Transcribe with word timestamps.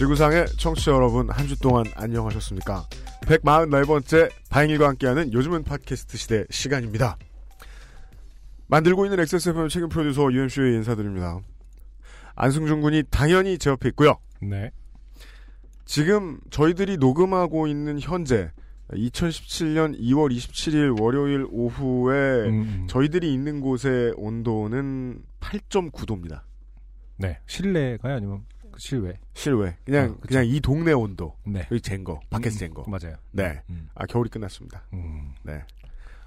지구상의 0.00 0.46
청취자 0.56 0.92
여러분 0.92 1.28
한 1.28 1.46
주 1.46 1.60
동안 1.60 1.84
안녕하셨습니까? 1.94 2.86
144번째 3.26 4.30
바잉일과 4.48 4.88
함께하는 4.88 5.30
요즘은 5.34 5.62
팟캐스트 5.64 6.16
시대 6.16 6.44
시간입니다. 6.48 7.18
만들고 8.68 9.04
있는 9.04 9.20
XSFM 9.20 9.68
책임 9.68 9.90
프로듀서 9.90 10.32
UMC의 10.32 10.76
인사드립니다. 10.76 11.40
안승준 12.34 12.80
군이 12.80 13.02
당연히 13.10 13.58
제 13.58 13.68
옆에 13.68 13.90
있고요. 13.90 14.16
네. 14.40 14.70
지금 15.84 16.40
저희들이 16.48 16.96
녹음하고 16.96 17.66
있는 17.66 18.00
현재 18.00 18.52
2017년 18.92 20.00
2월 20.00 20.34
27일 20.34 20.98
월요일 20.98 21.46
오후에 21.50 22.48
음, 22.48 22.86
저희들이 22.88 23.30
있는 23.34 23.60
곳의 23.60 24.14
온도는 24.16 25.20
8.9도입니다. 25.40 26.40
네. 27.18 27.38
실내가요? 27.46 28.14
아니면 28.16 28.46
그 28.59 28.59
실외? 28.80 29.20
실외. 29.34 29.76
그냥 29.84 30.12
어. 30.12 30.16
그냥 30.26 30.46
이 30.46 30.58
동네 30.58 30.92
온도. 30.92 31.36
네. 31.44 31.68
여기 31.70 31.80
잰 31.82 32.02
거. 32.02 32.18
밖에서 32.30 32.58
잰 32.58 32.72
거. 32.72 32.82
맞아요. 32.88 33.16
네. 33.30 33.60
음, 33.68 33.90
아 33.94 34.06
겨울이 34.06 34.30
끝났습니다. 34.30 34.86
음. 34.94 35.34
네. 35.42 35.62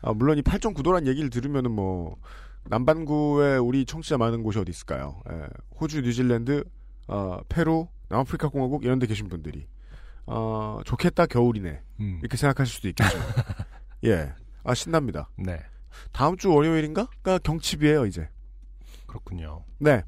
아, 0.04 0.14
물론 0.14 0.38
이 0.38 0.42
8.9도란 0.44 1.08
얘기를 1.08 1.30
들으면은 1.32 1.72
뭐 1.72 2.18
남반구에 2.66 3.58
우리 3.58 3.86
청취자 3.86 4.18
많은 4.18 4.44
곳이 4.44 4.60
어디 4.60 4.70
있을까요? 4.70 5.22
예, 5.32 5.48
호주, 5.80 6.02
뉴질랜드, 6.02 6.64
어, 7.08 7.40
페루, 7.50 7.88
남아프리카 8.10 8.50
공화국 8.50 8.84
이런 8.86 9.00
데 9.00 9.08
계신 9.08 9.30
분들이 9.30 9.66
어, 10.28 10.80
좋겠다 10.86 11.26
겨울이네. 11.26 11.82
음. 12.02 12.20
이렇게 12.22 12.38
생각하실 12.38 12.76
수도 12.76 12.88
있겠죠. 12.90 13.18
예. 14.06 14.32
아 14.64 14.74
신납니다. 14.76 15.30
네. 15.38 15.60
다음 16.12 16.38
주 16.38 16.52
월요일인가가 16.52 17.40
경칩이에요, 17.40 18.06
이제. 18.06 18.30
그렇군요. 19.08 19.64
네. 19.80 20.04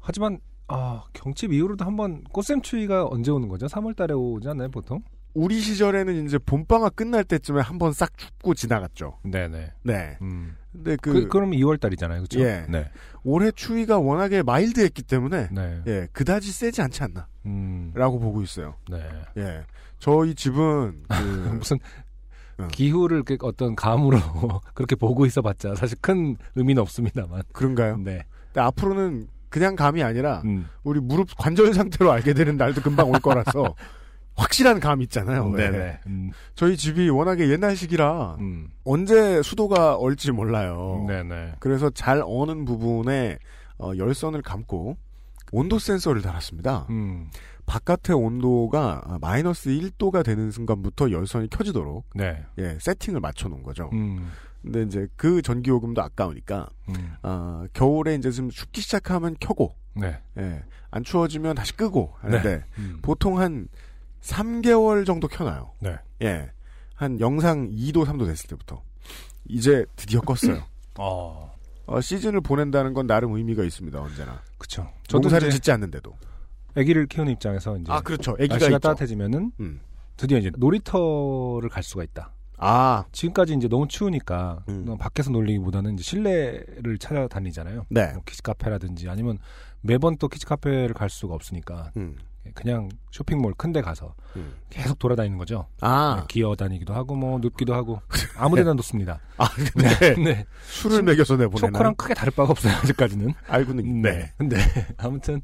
하지만 0.00 0.40
아, 0.68 1.04
경칩 1.12 1.52
이후로도 1.52 1.84
한번 1.84 2.24
꽃샘추위가 2.32 3.06
언제 3.06 3.30
오는 3.30 3.48
거죠? 3.48 3.66
3월 3.66 3.94
달에 3.96 4.14
오지 4.14 4.48
않나요, 4.48 4.70
보통? 4.70 5.02
우리 5.34 5.60
시절에는 5.60 6.26
이제 6.26 6.38
봄방학 6.38 6.94
끝날 6.94 7.24
때쯤에 7.24 7.60
한번 7.60 7.92
싹 7.92 8.16
춥고 8.16 8.54
지나갔죠. 8.54 9.18
네, 9.24 9.48
네. 9.48 9.72
네. 9.82 10.16
음. 10.22 10.56
근데 10.72 10.96
그, 11.02 11.12
그, 11.12 11.28
그럼 11.28 11.50
2월 11.50 11.78
달이잖아요. 11.80 12.18
그렇죠? 12.20 12.40
예. 12.40 12.66
네. 12.68 12.88
올해 13.24 13.50
추위가 13.50 13.98
워낙에 13.98 14.42
마일드했기 14.44 15.02
때문에 15.02 15.48
네. 15.50 15.82
예, 15.88 16.08
그다지 16.12 16.52
세지 16.52 16.82
않지 16.82 17.02
않나. 17.02 17.26
음. 17.46 17.90
라고 17.94 18.20
보고 18.20 18.42
있어요. 18.42 18.76
네. 18.88 19.02
예. 19.36 19.62
저희 19.98 20.34
집은 20.36 21.02
그 21.08 21.14
무슨 21.58 21.78
어. 22.58 22.68
기후를 22.68 23.24
그 23.24 23.36
어떤 23.42 23.74
감으로 23.74 24.18
그렇게 24.74 24.94
보고 24.94 25.26
있어봤자 25.26 25.74
사실 25.74 25.98
큰 26.00 26.36
의미는 26.54 26.80
없습니다만. 26.82 27.42
그런가요? 27.52 27.96
네. 27.96 28.22
근데 28.46 28.60
앞으로는 28.60 29.26
그냥 29.54 29.76
감이 29.76 30.02
아니라 30.02 30.42
음. 30.46 30.68
우리 30.82 30.98
무릎 30.98 31.28
관절 31.38 31.74
상태로 31.74 32.10
알게 32.10 32.34
되는 32.34 32.56
날도 32.56 32.82
금방 32.82 33.08
올 33.08 33.20
거라서 33.20 33.76
확실한 34.34 34.80
감 34.80 35.00
있잖아요. 35.02 35.52
예. 35.52 35.70
네네. 35.70 36.00
음. 36.08 36.32
저희 36.56 36.76
집이 36.76 37.08
워낙에 37.08 37.48
옛날식이라 37.48 38.38
음. 38.40 38.70
언제 38.82 39.40
수도가 39.42 39.94
얼지 39.94 40.32
몰라요. 40.32 41.04
네네. 41.06 41.52
그래서 41.60 41.88
잘 41.88 42.20
어는 42.26 42.64
부분에 42.64 43.38
어, 43.78 43.92
열선을 43.96 44.42
감고 44.42 44.96
온도 45.52 45.78
센서를 45.78 46.20
달았습니다. 46.20 46.88
음. 46.90 47.30
바깥의 47.64 48.16
온도가 48.16 49.18
마이너스 49.20 49.70
1도가 49.70 50.24
되는 50.24 50.50
순간부터 50.50 51.12
열선이 51.12 51.48
켜지도록 51.48 52.06
네. 52.16 52.42
예, 52.58 52.76
세팅을 52.80 53.20
맞춰 53.20 53.48
놓은 53.48 53.62
거죠. 53.62 53.88
음. 53.92 54.32
근데 54.64 54.82
이제 54.82 55.06
그 55.16 55.42
전기요금도 55.42 56.00
아까우니까 56.02 56.68
음. 56.88 57.14
아, 57.22 57.66
겨울에 57.74 58.14
이제 58.14 58.30
좀 58.30 58.48
춥기 58.48 58.80
시작하면 58.80 59.36
켜고, 59.38 59.74
네. 59.94 60.18
예, 60.38 60.64
안 60.90 61.04
추워지면 61.04 61.54
다시 61.54 61.76
끄고 61.76 62.14
하는데, 62.18 62.64
음. 62.78 62.98
보통 63.02 63.38
한 63.38 63.68
3개월 64.22 65.04
정도 65.04 65.28
켜놔요. 65.28 65.72
네. 65.80 65.98
예. 66.22 66.50
한 66.94 67.20
영상 67.20 67.68
2도, 67.70 68.06
3도 68.06 68.26
됐을 68.26 68.48
때부터. 68.48 68.82
이제 69.46 69.84
드디어 69.96 70.20
껐어요. 70.22 70.62
어. 70.98 71.54
어, 71.86 72.00
시즌을 72.00 72.40
보낸다는 72.40 72.94
건 72.94 73.06
나름 73.06 73.32
의미가 73.34 73.62
있습니다, 73.64 74.00
언제나. 74.00 74.40
그쵸. 74.56 74.90
저도 75.06 75.28
농사를 75.28 75.50
짓지 75.50 75.70
않는데도. 75.70 76.16
아기를 76.74 77.06
키우는 77.06 77.32
입장에서 77.32 77.76
이제 77.76 77.92
아, 77.92 78.00
그렇죠. 78.00 78.34
있죠. 78.40 78.78
따뜻해지면은 78.78 79.52
음. 79.60 79.80
드디어 80.16 80.38
이제 80.38 80.50
놀이터를 80.56 81.68
갈 81.68 81.82
수가 81.82 82.04
있다. 82.04 82.32
아, 82.56 83.04
지금까지 83.12 83.54
이제 83.54 83.68
너무 83.68 83.88
추우니까 83.88 84.64
음. 84.68 84.96
밖에서 84.98 85.30
놀리기보다는 85.30 85.94
이제 85.94 86.02
실내를 86.02 86.98
찾아다니잖아요. 86.98 87.86
네. 87.90 88.12
뭐 88.12 88.22
키즈 88.24 88.42
카페라든지 88.42 89.08
아니면 89.08 89.38
매번 89.80 90.16
또 90.16 90.28
키즈 90.28 90.46
카페를 90.46 90.94
갈 90.94 91.10
수가 91.10 91.34
없으니까 91.34 91.90
음. 91.96 92.16
그냥 92.54 92.90
쇼핑몰 93.10 93.54
큰 93.54 93.72
데 93.72 93.80
가서 93.80 94.14
음. 94.36 94.54
계속 94.70 94.98
돌아다니는 94.98 95.38
거죠. 95.38 95.66
아, 95.80 96.26
기어 96.28 96.54
다니기도 96.54 96.92
하고 96.94 97.16
뭐 97.16 97.38
눕기도 97.38 97.74
하고 97.74 98.00
아무 98.36 98.54
데나 98.56 98.74
놓습니다. 98.74 99.18
아, 99.38 99.48
근데 99.48 100.14
네. 100.22 100.44
술을 100.66 101.02
먹여서 101.02 101.36
내보내나 101.36 101.68
초코랑 101.72 101.94
크게 101.96 102.14
다를 102.14 102.32
바가 102.36 102.50
없어요 102.50 102.74
아직까지는. 102.76 103.32
알고는 103.48 103.84
있네. 103.84 104.10
네. 104.12 104.32
근데 104.36 104.56
아무튼 104.98 105.40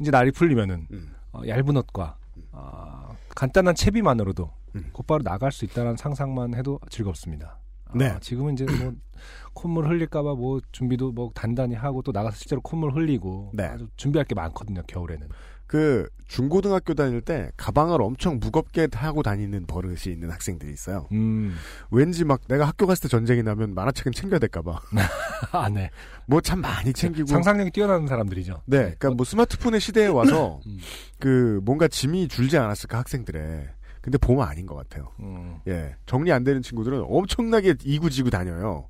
이제 0.00 0.10
날이 0.10 0.30
풀리면은 0.32 0.88
음. 0.90 1.14
어, 1.32 1.42
얇은 1.46 1.76
옷과 1.76 2.16
어, 2.52 3.16
간단한 3.34 3.74
채비만으로도 3.76 4.50
음. 4.74 4.90
곧바로 4.92 5.22
나갈 5.22 5.52
수 5.52 5.64
있다는 5.64 5.96
상상만 5.96 6.54
해도 6.54 6.80
즐겁습니다. 6.90 7.58
아, 7.86 7.92
네. 7.96 8.16
지금은 8.20 8.54
이제 8.54 8.64
뭐 8.64 8.92
콧물 9.54 9.88
흘릴까봐 9.88 10.34
뭐 10.34 10.60
준비도 10.72 11.12
뭐 11.12 11.30
단단히 11.34 11.74
하고 11.74 12.02
또 12.02 12.12
나가서 12.12 12.36
실제로 12.36 12.60
콧물 12.60 12.92
흘리고 12.94 13.50
네. 13.54 13.64
아주 13.64 13.88
준비할 13.96 14.24
게 14.24 14.34
많거든요 14.34 14.82
겨울에는. 14.86 15.28
그 15.66 16.06
중고등학교 16.28 16.92
다닐 16.94 17.20
때 17.22 17.50
가방을 17.56 18.02
엄청 18.02 18.38
무겁게 18.38 18.86
하고 18.92 19.22
다니는 19.22 19.66
버릇이 19.66 19.96
있는 20.08 20.30
학생들이 20.30 20.70
있어요. 20.72 21.08
음. 21.12 21.54
왠지 21.90 22.24
막 22.24 22.42
내가 22.48 22.66
학교 22.68 22.86
갔을 22.86 23.02
때 23.04 23.08
전쟁이 23.08 23.42
나면 23.42 23.74
만화책은 23.74 24.12
챙겨야 24.12 24.38
될까봐. 24.40 24.80
아, 25.52 25.68
네. 25.70 25.90
뭐 26.26 26.40
참 26.42 26.60
많이 26.60 26.92
챙기고. 26.92 27.26
상상력이 27.28 27.70
뛰어나는 27.70 28.06
사람들이죠. 28.06 28.62
네, 28.66 28.78
그러니까 28.98 29.10
뭐 29.12 29.24
스마트폰의 29.24 29.80
시대에 29.80 30.06
와서 30.08 30.60
음. 30.66 30.78
그 31.18 31.60
뭔가 31.64 31.88
짐이 31.88 32.28
줄지 32.28 32.58
않았을까 32.58 32.98
학생들의. 32.98 33.68
근데 34.04 34.18
보면 34.18 34.46
아닌 34.46 34.66
것 34.66 34.74
같아요. 34.74 35.12
음. 35.20 35.60
예, 35.66 35.96
정리 36.04 36.30
안 36.30 36.44
되는 36.44 36.60
친구들은 36.60 37.06
엄청나게 37.08 37.76
이구지구 37.82 38.28
다녀요. 38.28 38.86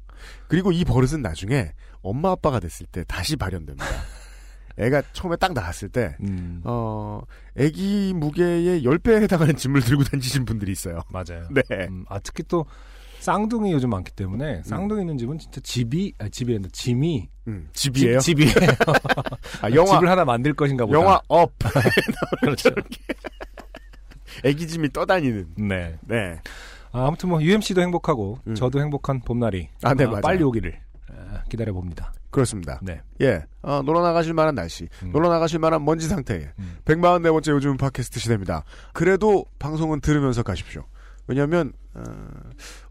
그리고 0.49 0.73
이 0.73 0.85
버릇은 0.85 1.23
나중에 1.23 1.71
엄마 2.03 2.33
아빠가 2.33 2.59
됐을 2.59 2.85
때 2.87 3.05
다시 3.07 3.37
발현됩니다. 3.37 3.87
애가 4.77 5.03
처음에 5.13 5.37
딱 5.37 5.53
나왔을 5.53 5.89
때, 5.89 6.17
음. 6.21 6.63
어, 6.65 7.21
애기 7.57 8.13
무게의 8.13 8.83
10배에 8.83 9.23
해당하는 9.23 9.55
짐을 9.55 9.83
들고 9.83 10.03
다니신 10.03 10.45
분들이 10.47 10.73
있어요. 10.73 11.01
맞아요. 11.11 11.47
네. 11.53 11.63
음, 11.87 12.05
아 12.09 12.19
특히 12.19 12.43
또 12.49 12.67
쌍둥이 13.21 13.71
요즘 13.71 13.91
많기 13.91 14.11
때문에 14.11 14.65
쌍둥이 14.65 15.03
있는 15.03 15.17
집은 15.17 15.39
진짜 15.39 15.61
집이 15.61 16.15
아 16.19 16.29
집이 16.29 16.55
아니라 16.55 16.69
짐이 16.73 17.29
음, 17.47 17.69
집이에요. 17.73 18.19
집, 18.19 18.37
집이 18.37 18.51
아, 19.63 19.71
영화, 19.71 19.95
집을 19.95 20.11
하나 20.11 20.25
만들 20.25 20.53
것인가 20.55 20.87
보다. 20.87 20.99
영화 20.99 21.21
Up. 21.29 21.53
그렇죠. 22.43 22.71
애기 24.45 24.67
짐이 24.67 24.91
떠다니는. 24.93 25.55
네. 25.57 25.97
네. 26.03 26.41
아, 26.93 27.07
아무튼 27.07 27.29
뭐 27.29 27.43
UMC도 27.43 27.81
행복하고 27.81 28.39
음. 28.47 28.55
저도 28.55 28.81
행복한 28.81 29.21
봄날이 29.21 29.69
아, 29.83 29.95
네, 29.95 30.05
아, 30.05 30.09
맞아요. 30.09 30.21
빨리 30.23 30.45
오기를 30.45 30.79
아, 31.11 31.43
기다려 31.49 31.73
봅니다. 31.73 32.13
그렇습니다. 32.31 32.81
네. 32.83 33.01
예. 33.21 33.45
어, 33.63 33.83
놀러 33.83 34.03
나가실 34.03 34.35
만한 34.35 34.55
날씨, 34.55 34.89
음. 35.03 35.13
놀러 35.13 35.29
나가실 35.29 35.59
만한 35.59 35.85
먼지 35.85 36.09
상태에 36.09 36.51
음. 36.59 36.79
144번째 36.85 37.51
요즘 37.51 37.77
팟캐스트 37.77 38.19
시대입니다. 38.21 38.65
그래도 38.93 39.45
방송은 39.59 40.01
들으면서 40.01 40.43
가십시오. 40.43 40.85
왜냐면 41.27 41.73
어, 41.95 42.03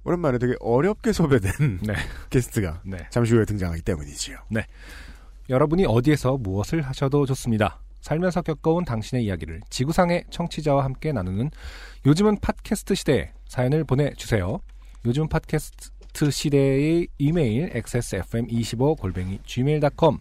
오랜만에 0.04 0.38
되게 0.38 0.56
어렵게 0.60 1.12
섭외된 1.14 1.80
네. 1.84 1.94
게스트가 2.30 2.82
네. 2.86 2.98
잠시 3.10 3.34
후에 3.34 3.46
등장하기 3.46 3.82
때문이지요. 3.84 4.38
여러분이 5.50 5.86
어디에서 5.86 6.38
무엇을 6.38 6.82
하셔도 6.82 7.26
좋습니다. 7.26 7.83
살면서 8.04 8.42
겪어온 8.42 8.84
당신의 8.84 9.26
이야기를 9.26 9.62
지구상의 9.70 10.26
청취자와 10.30 10.84
함께 10.84 11.14
나누는 11.14 11.50
요즘은 12.06 12.40
팟캐스트 12.42 12.96
시대에 12.96 13.32
사연을 13.48 13.86
보내주세요. 13.86 14.60
요즘 15.06 15.30
팟캐스트 15.30 16.30
시대의 16.30 17.08
이메일 17.18 17.70
xsfm25 17.72 19.00
골뱅이 19.00 19.40
gmail.com 19.46 20.18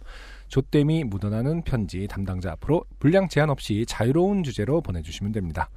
조땜이 0.46 1.04
묻어나는 1.04 1.62
편지 1.62 2.06
담당자 2.06 2.52
앞으로 2.52 2.84
분량 3.00 3.28
제한 3.28 3.50
없이 3.50 3.84
자유로운 3.88 4.44
주제로 4.44 4.80
보내주시면 4.80 5.32
됩니다. 5.32 5.68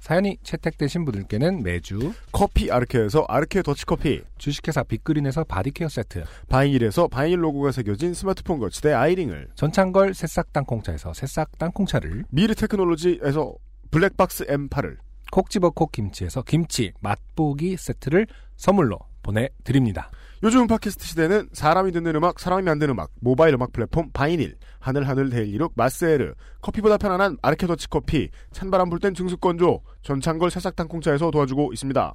사연이 0.00 0.38
채택되신 0.42 1.04
분들께는 1.04 1.62
매주 1.62 2.12
커피 2.32 2.70
아르케에서 2.72 3.26
아르케 3.28 3.62
더치커피, 3.62 4.22
주식회사 4.38 4.82
빅그린에서 4.82 5.44
바디케어 5.44 5.88
세트, 5.88 6.24
바이닐에서 6.48 7.06
바이닐 7.06 7.44
로고가 7.44 7.70
새겨진 7.70 8.14
스마트폰 8.14 8.58
거치대 8.58 8.92
아이링을, 8.92 9.50
전창걸 9.54 10.14
새싹 10.14 10.52
땅콩차에서 10.52 11.12
새싹 11.12 11.58
땅콩차를, 11.58 12.24
미르 12.30 12.54
테크놀로지에서 12.54 13.54
블랙박스 13.90 14.46
M8을, 14.46 14.96
콕 15.30 15.50
집어 15.50 15.70
콕 15.70 15.92
김치에서 15.92 16.42
김치 16.42 16.92
맛보기 17.00 17.76
세트를 17.76 18.26
선물로 18.56 18.98
보내드립니다. 19.22 20.10
요즘 20.42 20.66
팟캐스트 20.66 21.06
시대는 21.06 21.50
사람이 21.52 21.92
듣는 21.92 22.16
음악, 22.16 22.40
사람이 22.40 22.62
만드는 22.62 22.92
음악, 22.92 23.10
모바일 23.20 23.54
음악 23.54 23.72
플랫폼 23.72 24.10
바이닐, 24.10 24.56
하늘하늘 24.78 25.28
daily 25.28 25.52
look 25.52 25.72
마스에르, 25.76 26.34
커피보다 26.62 26.96
편안한 26.96 27.36
아르케 27.42 27.66
더치 27.66 27.90
커피, 27.90 28.30
찬바람 28.52 28.88
불 28.88 29.00
땐 29.00 29.12
증수건조, 29.12 29.82
전창걸 30.02 30.50
새싹 30.50 30.76
땅콩차에서 30.76 31.30
도와주고 31.30 31.74
있습니다. 31.74 32.14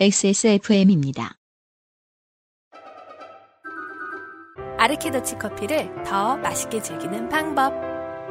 XSFM입니다. 0.00 1.36
아르케더치 4.78 5.34
커피를 5.36 5.92
더 6.04 6.38
맛있게 6.38 6.80
즐기는 6.80 7.28
방법. 7.28 7.74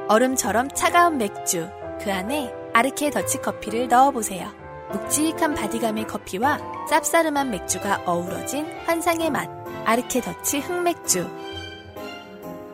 얼음처럼 0.07 0.69
차가운 0.69 1.19
맥주. 1.19 1.69
그 2.01 2.11
안에 2.11 2.51
아르케 2.73 3.11
더치 3.11 3.37
커피를 3.37 3.87
넣어보세요. 3.87 4.68
묵직한 4.91 5.53
바디감의 5.55 6.07
커피와 6.07 6.59
쌉싸름한 6.89 7.49
맥주가 7.49 8.01
어우러진 8.05 8.65
환상의 8.85 9.29
맛. 9.29 9.49
아르케 9.85 10.21
더치 10.21 10.59
흑맥주. 10.59 11.27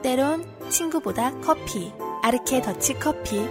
때론 0.01 0.45
친구보다 0.69 1.31
커피. 1.41 1.91
아르케 2.21 2.62
더치 2.62 2.94
커피. 2.95 3.45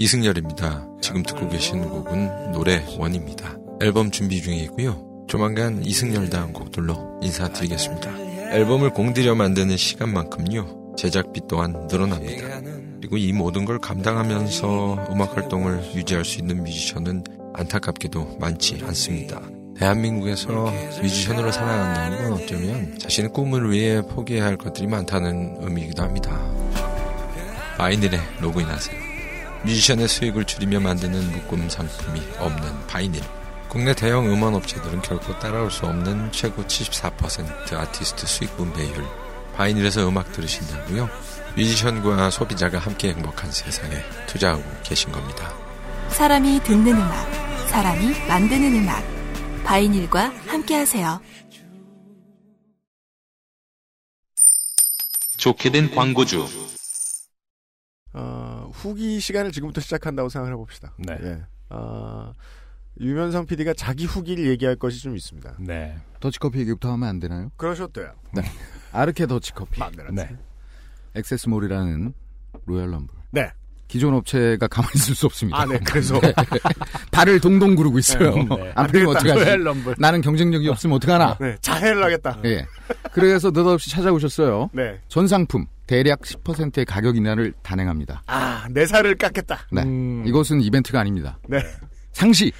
이승열입니다. 0.00 0.88
지금 1.00 1.22
듣고 1.24 1.48
계신 1.48 1.88
곡은 1.88 2.52
노래 2.52 2.84
원입니다. 2.98 3.58
앨범 3.80 4.10
준비 4.10 4.40
중에 4.40 4.56
있고요. 4.64 5.26
조만간 5.28 5.84
이승열 5.84 6.30
다음 6.30 6.52
곡들로 6.52 7.18
인사드리겠습니다. 7.20 8.16
앨범을 8.52 8.90
공들여 8.90 9.34
만드는 9.34 9.76
시간만큼요. 9.76 10.94
제작비 10.96 11.42
또한 11.48 11.86
늘어납니다. 11.90 12.77
그리고 13.00 13.16
이 13.16 13.32
모든 13.32 13.64
걸 13.64 13.78
감당하면서 13.78 15.08
음악 15.12 15.36
활동을 15.36 15.94
유지할 15.94 16.24
수 16.24 16.38
있는 16.38 16.64
뮤지션은 16.64 17.24
안타깝게도 17.54 18.38
많지 18.40 18.82
않습니다. 18.84 19.40
대한민국에서 19.76 20.72
뮤지션으로 21.00 21.52
살아간다는 21.52 22.22
건 22.24 22.32
어쩌면 22.32 22.98
자신의 22.98 23.32
꿈을 23.32 23.70
위해 23.70 24.02
포기해야 24.02 24.44
할 24.44 24.56
것들이 24.56 24.88
많다는 24.88 25.58
의미이기도 25.60 26.02
합니다. 26.02 26.36
바이닐에 27.76 28.18
로그인하세요. 28.40 28.98
뮤지션의 29.64 30.08
수익을 30.08 30.44
줄이며 30.44 30.80
만드는 30.80 31.30
묶음 31.30 31.68
상품이 31.68 32.20
없는 32.38 32.86
바이닐. 32.88 33.22
국내 33.68 33.94
대형 33.94 34.26
음원 34.26 34.54
업체들은 34.54 35.02
결코 35.02 35.38
따라올 35.38 35.70
수 35.70 35.86
없는 35.86 36.32
최고 36.32 36.62
74% 36.64 37.74
아티스트 37.74 38.26
수익 38.26 38.56
분배율. 38.56 39.04
바이닐에서 39.54 40.08
음악 40.08 40.32
들으신다고요? 40.32 41.08
뮤지션과 41.58 42.30
소비자가 42.30 42.78
함께 42.78 43.12
행복한 43.12 43.50
세상에 43.50 43.96
투자하고 44.28 44.62
계신 44.84 45.10
겁니다. 45.10 45.52
사람이 46.08 46.60
듣는 46.60 46.94
음악. 46.94 47.32
사람이 47.68 48.28
만드는 48.28 48.76
음악. 48.76 49.02
바이닐과 49.64 50.28
함께 50.46 50.76
하세요. 50.76 51.20
좋게 55.36 55.70
된 55.70 55.90
광고주. 55.90 56.46
어, 58.12 58.70
후기 58.72 59.18
시간을 59.18 59.50
지금부터 59.50 59.80
시작한다고 59.80 60.28
생각을 60.28 60.52
해봅시다. 60.54 60.94
네. 60.96 61.18
예. 61.20 61.42
어, 61.70 62.34
유면상 63.00 63.46
PD가 63.46 63.74
자기 63.74 64.04
후기를 64.04 64.46
얘기할 64.46 64.76
것이 64.76 65.00
좀 65.02 65.16
있습니다. 65.16 65.56
네. 65.58 65.98
더치커피 66.20 66.60
얘기부터 66.60 66.92
하면 66.92 67.08
안 67.08 67.18
되나요? 67.18 67.50
그러셨대요. 67.56 68.14
아르케 68.92 69.26
더치커피. 69.26 69.82
네. 70.12 70.38
액세스몰이라는 71.14 72.12
로얄 72.66 72.90
럼블. 72.90 73.08
네. 73.30 73.50
기존 73.88 74.12
업체가 74.14 74.66
가만히 74.68 74.92
있을 74.96 75.14
수 75.14 75.24
없습니다. 75.26 75.60
아, 75.60 75.64
네. 75.64 75.78
그래서 75.82 76.20
발을 77.10 77.40
동동 77.40 77.74
구르고 77.74 77.98
있어요. 77.98 78.34
네. 78.34 78.72
안 78.74 78.86
풀리면 78.86 79.16
어떡하지? 79.16 79.56
나는 79.98 80.20
경쟁력이 80.20 80.68
없으면 80.68 80.96
어떡하나? 80.96 81.38
네, 81.40 81.56
자해를 81.62 82.04
하겠다. 82.04 82.38
예. 82.44 82.66
그래서 83.12 83.48
느닷없이 83.48 83.90
찾아오셨어요. 83.90 84.68
네. 84.74 85.00
전 85.08 85.26
상품 85.26 85.64
대략 85.86 86.20
10%의 86.20 86.84
가격 86.84 87.16
인하를 87.16 87.54
단행합니다. 87.62 88.22
아, 88.26 88.66
내 88.70 88.84
살을 88.84 89.14
깎겠다. 89.14 89.58
네. 89.72 89.82
음. 89.84 90.22
이것은 90.26 90.60
이벤트가 90.60 91.00
아닙니다. 91.00 91.38
네. 91.48 91.58
상시. 92.12 92.52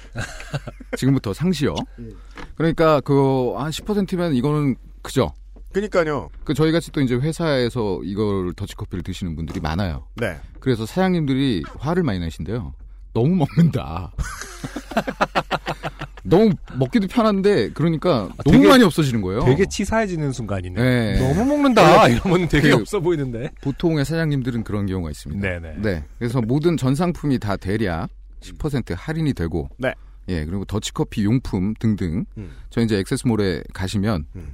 지금부터 0.97 1.31
상시요. 1.33 1.75
음. 1.99 2.11
그러니까 2.55 3.01
그 3.01 3.53
한 3.57 3.69
10%면 3.69 4.33
이거는 4.33 4.75
그죠. 5.03 5.31
그니까요. 5.71 6.29
그 6.43 6.53
저희 6.53 6.71
같이 6.71 6.91
또 6.91 7.01
이제 7.01 7.15
회사에서 7.15 7.99
이걸 8.03 8.53
더치커피를 8.53 9.03
드시는 9.03 9.35
분들이 9.35 9.59
많아요. 9.59 10.07
네. 10.15 10.37
그래서 10.59 10.85
사장님들이 10.85 11.63
화를 11.77 12.03
많이 12.03 12.19
내신데요. 12.19 12.73
너무 13.13 13.35
먹는다. 13.35 14.11
너무 16.23 16.51
먹기도 16.77 17.07
편한데 17.07 17.69
그러니까 17.69 18.29
아, 18.37 18.43
너무 18.43 18.57
되게- 18.57 18.67
많이 18.67 18.83
없어지는 18.83 19.21
거예요. 19.21 19.43
되게 19.45 19.65
치사해지는 19.67 20.31
순간이네. 20.31 20.81
네. 20.81 21.19
너무 21.19 21.45
먹는다. 21.45 22.07
이러면 22.07 22.47
되게 22.49 22.69
그- 22.69 22.75
없어 22.75 22.99
보이는데. 22.99 23.49
보통의 23.61 24.05
사장님들은 24.05 24.63
그런 24.63 24.85
경우가 24.85 25.09
있습니다. 25.11 25.41
네네. 25.41 25.77
네. 25.81 26.03
그래서 26.19 26.41
모든 26.41 26.77
전 26.77 26.93
상품이 26.93 27.39
다 27.39 27.57
대략 27.57 28.09
10% 28.41 28.93
할인이 28.95 29.33
되고 29.33 29.69
네. 29.77 29.93
예, 30.27 30.45
그리고 30.45 30.63
더치커피 30.65 31.23
용품 31.23 31.73
등등 31.79 32.25
음. 32.37 32.51
저희 32.69 32.85
이제 32.85 32.97
액세스몰에 32.99 33.63
가시면 33.73 34.25
음. 34.35 34.47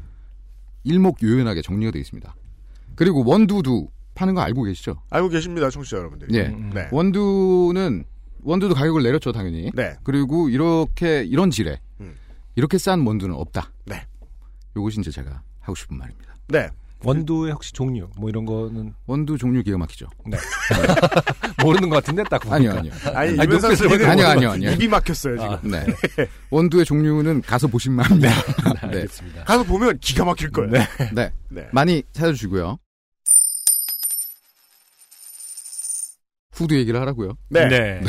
일목요연하게 0.85 1.61
정리가 1.61 1.91
되어 1.91 1.99
있습니다. 1.99 2.33
그리고 2.95 3.25
원두도 3.25 3.89
파는 4.13 4.33
거 4.35 4.41
알고 4.41 4.63
계시죠? 4.63 5.01
알고 5.09 5.29
계십니다, 5.29 5.69
청취자 5.69 5.97
여러분들이. 5.97 6.33
예. 6.37 6.45
음, 6.47 6.71
네. 6.73 6.87
원두는 6.91 8.05
원두도 8.43 8.75
가격을 8.75 9.03
내렸죠, 9.03 9.33
당연히. 9.33 9.71
네. 9.73 9.95
그리고 10.03 10.49
이렇게 10.49 11.23
이런 11.23 11.51
질에 11.51 11.81
음. 11.99 12.15
이렇게 12.55 12.77
싼 12.77 13.05
원두는 13.05 13.35
없다. 13.35 13.71
네. 13.85 14.05
요것이 14.77 15.01
이제 15.01 15.11
제가 15.11 15.41
하고 15.59 15.75
싶은 15.75 15.97
말입니다. 15.97 16.35
네. 16.47 16.69
원두의 17.03 17.51
혹시 17.51 17.71
종류 17.73 18.07
뭐 18.17 18.29
이런 18.29 18.45
거는 18.45 18.93
원두 19.05 19.37
종류 19.37 19.61
기가 19.63 19.77
막히죠. 19.77 20.07
모르는 21.63 21.89
것 21.89 21.97
같은데 21.97 22.23
딱 22.29 22.41
아니요, 22.51 22.75
보니까. 22.75 22.95
아니요. 23.09 23.17
아니, 23.17 23.39
아니, 23.41 23.47
눈빛을 23.47 23.87
PD는 23.89 24.09
아니요, 24.09 24.27
아니요, 24.27 24.49
아니요. 24.51 24.71
입이 24.71 24.87
막혔어요, 24.87 25.37
지금. 25.37 25.51
아, 25.53 25.59
네. 25.63 25.85
원두의 26.49 26.85
종류는 26.85 27.41
가서 27.41 27.67
보시면 27.67 28.05
합니다. 28.05 28.29
네. 28.81 28.99
알겠습니다. 28.99 29.43
가서 29.43 29.63
보면 29.63 29.99
기가 29.99 30.25
막힐 30.25 30.51
거예요. 30.51 30.71
네. 30.71 30.87
네. 31.13 31.31
네. 31.49 31.67
많이 31.71 32.01
찾아주시고요. 32.13 32.77
후드 36.53 36.73
얘기를 36.73 36.99
하라고요. 37.01 37.33
네. 37.49 38.01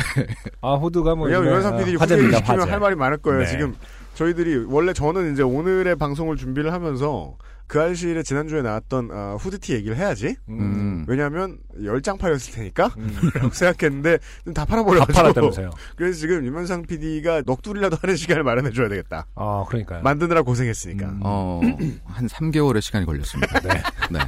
아 0.61 0.75
호두가 0.75 1.15
뭐 1.15 1.27
왜냐면 1.27 1.49
유현상 1.49 1.73
어, 1.73 1.77
PD 1.77 1.91
후기 1.91 1.97
화제입니다. 1.97 2.37
시키면 2.37 2.59
화제. 2.61 2.71
할 2.71 2.79
말이 2.79 2.95
많을 2.95 3.17
거예요. 3.17 3.41
네. 3.41 3.47
지금 3.47 3.75
저희들이 4.15 4.65
원래 4.69 4.93
저는 4.93 5.33
이제 5.33 5.43
오늘의 5.43 5.97
방송을 5.97 6.37
준비를 6.37 6.71
하면서 6.71 7.35
그 7.67 7.81
알실에 7.81 8.23
지난주에 8.23 8.61
나왔던 8.61 9.09
아, 9.11 9.35
후드티 9.39 9.73
얘기를 9.73 9.97
해야지. 9.97 10.35
음. 10.47 11.03
왜냐하면 11.07 11.57
열 11.83 12.01
장 12.01 12.17
팔렸을 12.17 12.53
테니까 12.53 12.87
음. 12.97 13.17
라고 13.35 13.49
생각했는데 13.49 14.19
다다 14.45 14.63
팔아버려가지고 14.65 15.13
팔았다면서요. 15.13 15.71
그래서 15.97 16.17
지금 16.19 16.45
유면상 16.45 16.83
PD가 16.83 17.41
넋두리라도 17.41 17.97
하는 18.01 18.15
시간을 18.15 18.43
마련해줘야 18.43 18.87
되겠다. 18.87 19.27
아 19.35 19.65
그러니까요. 19.67 20.01
만드느라 20.03 20.43
고생했으니까. 20.43 21.09
음. 21.09 21.19
어, 21.23 21.59
한 22.05 22.27
3개월의 22.27 22.81
시간이 22.81 23.05
걸렸습니다. 23.05 23.59
네. 23.67 23.69
네. 24.11 24.19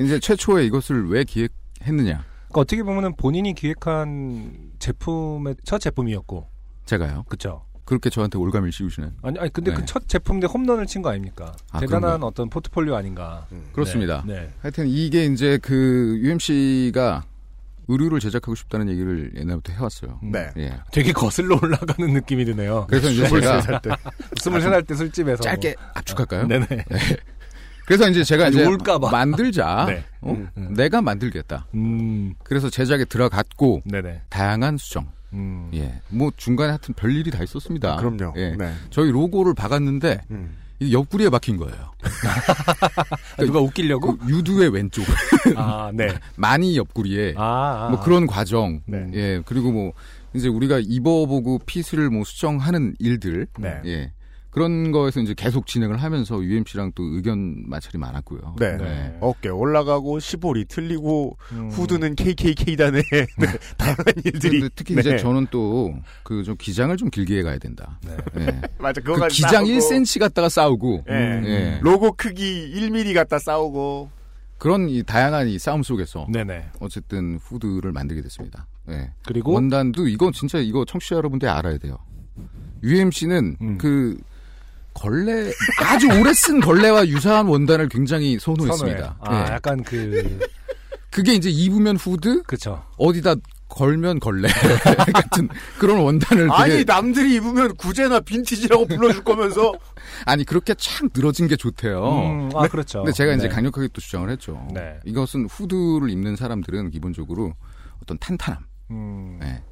이제 0.00 0.18
최초에 0.18 0.64
이것을 0.66 1.08
왜 1.10 1.22
기획했느냐? 1.24 2.24
그러니까 2.48 2.60
어떻게 2.60 2.82
보면은 2.82 3.14
본인이 3.16 3.54
기획한 3.54 4.72
제품의 4.78 5.56
첫 5.64 5.78
제품이었고, 5.78 6.48
제가요. 6.86 7.24
그쵸? 7.28 7.64
그렇게 7.92 8.08
저한테 8.08 8.38
올가미를 8.38 8.72
씌우시네. 8.72 9.06
아니, 9.22 9.38
아니 9.38 9.52
근데 9.52 9.70
네. 9.70 9.76
그첫 9.76 10.08
제품인데 10.08 10.46
홈런을 10.46 10.86
친 10.86 11.02
거 11.02 11.10
아닙니까? 11.10 11.52
아, 11.72 11.80
대단한 11.80 12.00
그런가요? 12.00 12.26
어떤 12.28 12.48
포트폴리오 12.48 12.94
아닌가. 12.94 13.46
음. 13.52 13.64
그렇습니다. 13.74 14.24
네. 14.26 14.34
네. 14.34 14.50
하여튼 14.62 14.88
이게 14.88 15.26
이제 15.26 15.58
그 15.60 16.16
UMC가 16.22 17.22
의류를 17.88 18.18
제작하고 18.20 18.54
싶다는 18.54 18.88
얘기를 18.88 19.30
옛날부터 19.36 19.74
해왔어요. 19.74 20.20
음. 20.22 20.32
네. 20.32 20.50
예. 20.56 20.72
되게 20.90 21.12
거슬러 21.12 21.58
올라가는 21.62 22.10
느낌이 22.14 22.46
드네요. 22.46 22.86
그래서 22.88 23.10
이제 23.10 23.28
제가 23.28 23.60
23살 23.60 23.82
때. 23.82 23.90
23살 24.36 24.86
때 24.86 24.94
술집에서. 24.94 25.42
짧게 25.42 25.74
압축할까요? 25.94 26.46
네네. 26.46 26.66
그래서 27.84 28.08
이제 28.08 28.24
제가 28.24 28.48
이제 28.48 28.64
올까봐. 28.64 29.10
만들자. 29.10 29.84
네. 29.86 30.02
어? 30.22 30.30
음, 30.32 30.48
음. 30.56 30.72
내가 30.74 31.02
만들겠다. 31.02 31.66
음, 31.74 32.32
그래서 32.42 32.70
제작에 32.70 33.04
들어갔고 33.04 33.82
네네. 33.84 34.22
다양한 34.30 34.78
수정. 34.78 35.08
음. 35.32 35.70
예. 35.74 36.00
뭐 36.08 36.30
중간에 36.36 36.70
하여튼 36.70 36.94
별일이 36.94 37.30
다 37.30 37.42
있었습니다. 37.42 37.96
그럼요. 37.96 38.34
예. 38.36 38.54
네. 38.56 38.72
저희 38.90 39.10
로고를 39.10 39.54
박았는데 39.54 40.22
음. 40.30 40.56
이 40.80 40.92
옆구리에 40.92 41.30
박힌 41.30 41.56
거예요. 41.56 41.92
아, 43.38 43.44
누가 43.44 43.60
웃기려고? 43.60 44.16
그 44.16 44.28
유두의 44.28 44.70
왼쪽, 44.70 45.04
아, 45.56 45.92
네. 45.94 46.08
많이 46.36 46.76
옆구리에 46.76 47.34
아, 47.36 47.86
아, 47.86 47.88
뭐 47.90 48.00
그런 48.00 48.26
과정. 48.26 48.82
네. 48.86 49.06
예, 49.14 49.42
그리고 49.46 49.70
뭐 49.70 49.92
이제 50.34 50.48
우리가 50.48 50.80
입어보고 50.80 51.60
핏을 51.66 52.10
뭐 52.10 52.24
수정하는 52.24 52.94
일들. 52.98 53.46
네. 53.58 53.80
예. 53.84 54.12
그런 54.52 54.92
거에서 54.92 55.20
이제 55.20 55.32
계속 55.34 55.66
진행을 55.66 55.96
하면서 55.96 56.36
UMC랑 56.42 56.92
또 56.94 57.02
의견 57.02 57.68
마찰이 57.68 57.96
많았고요. 57.98 58.56
네. 58.60 58.76
네. 58.76 59.16
어깨 59.20 59.48
올라가고 59.48 60.20
시볼이 60.20 60.66
틀리고 60.66 61.38
음. 61.52 61.70
후드는 61.70 62.14
KKK단의 62.14 63.02
네, 63.10 63.26
다양한 63.78 64.04
일들이 64.24 64.68
특히 64.74 64.94
네. 64.94 65.00
이제 65.00 65.16
저는 65.16 65.46
또 65.50 65.94
그 66.22 66.42
좀 66.44 66.54
기장을 66.58 66.94
좀 66.98 67.08
길게 67.08 67.38
해가야 67.38 67.56
된다. 67.58 67.98
네. 68.04 68.16
예. 68.40 68.60
맞아 68.78 69.00
그 69.00 69.14
그거 69.14 69.26
기장 69.28 69.64
1cm 69.64 70.20
갖다가 70.20 70.48
싸우고 70.50 71.04
예. 71.08 71.14
예. 71.44 71.78
로고 71.82 72.12
크기 72.12 72.70
1mm 72.76 73.14
갖다 73.14 73.38
싸우고 73.38 74.10
그런 74.58 74.88
이 74.90 75.02
다양한 75.02 75.48
이 75.48 75.58
싸움 75.58 75.82
속에서 75.82 76.26
네네. 76.30 76.66
어쨌든 76.80 77.38
후드를 77.42 77.90
만들게 77.92 78.20
됐습니다. 78.22 78.66
예. 78.90 79.10
그리고 79.24 79.52
원단도 79.52 80.08
이거 80.08 80.30
진짜 80.30 80.58
이거 80.58 80.84
청취자 80.84 81.16
여러분들 81.16 81.48
알아야 81.48 81.78
돼요. 81.78 81.96
UMC는 82.82 83.56
음. 83.60 83.78
그 83.78 84.18
걸레 84.94 85.52
아주 85.80 86.06
오래 86.18 86.32
쓴 86.34 86.60
걸레와 86.60 87.06
유사한 87.08 87.46
원단을 87.46 87.88
굉장히 87.88 88.38
선호했습니다. 88.38 89.16
선호해. 89.24 89.42
아, 89.42 89.48
예. 89.48 89.52
약간 89.54 89.82
그, 89.82 90.38
그게 91.10 91.34
이제 91.34 91.50
입으면 91.50 91.96
후드, 91.96 92.42
그쵸. 92.42 92.82
어디다 92.98 93.34
걸면 93.68 94.20
걸레 94.20 94.48
같은 95.14 95.48
그런 95.78 95.98
원단을 95.98 96.48
되게 96.48 96.52
아니 96.52 96.84
남들이 96.84 97.36
입으면 97.36 97.74
구제나 97.76 98.20
빈티지라고 98.20 98.86
불러줄 98.86 99.24
거면서 99.24 99.72
아니 100.26 100.44
그렇게 100.44 100.74
착 100.74 101.08
늘어진 101.14 101.48
게 101.48 101.56
좋대요. 101.56 102.04
음, 102.04 102.50
아, 102.54 102.68
그렇죠. 102.68 102.98
근데 102.98 103.12
제가 103.12 103.32
이제 103.32 103.48
네. 103.48 103.54
강력하게 103.54 103.88
또 103.94 104.00
주장을 104.02 104.28
했죠. 104.28 104.66
네. 104.74 105.00
이것은 105.06 105.46
후드를 105.46 106.10
입는 106.10 106.36
사람들은 106.36 106.90
기본적으로 106.90 107.54
어떤 108.02 108.18
탄탄함. 108.18 108.62
음. 108.90 109.38
네. 109.40 109.62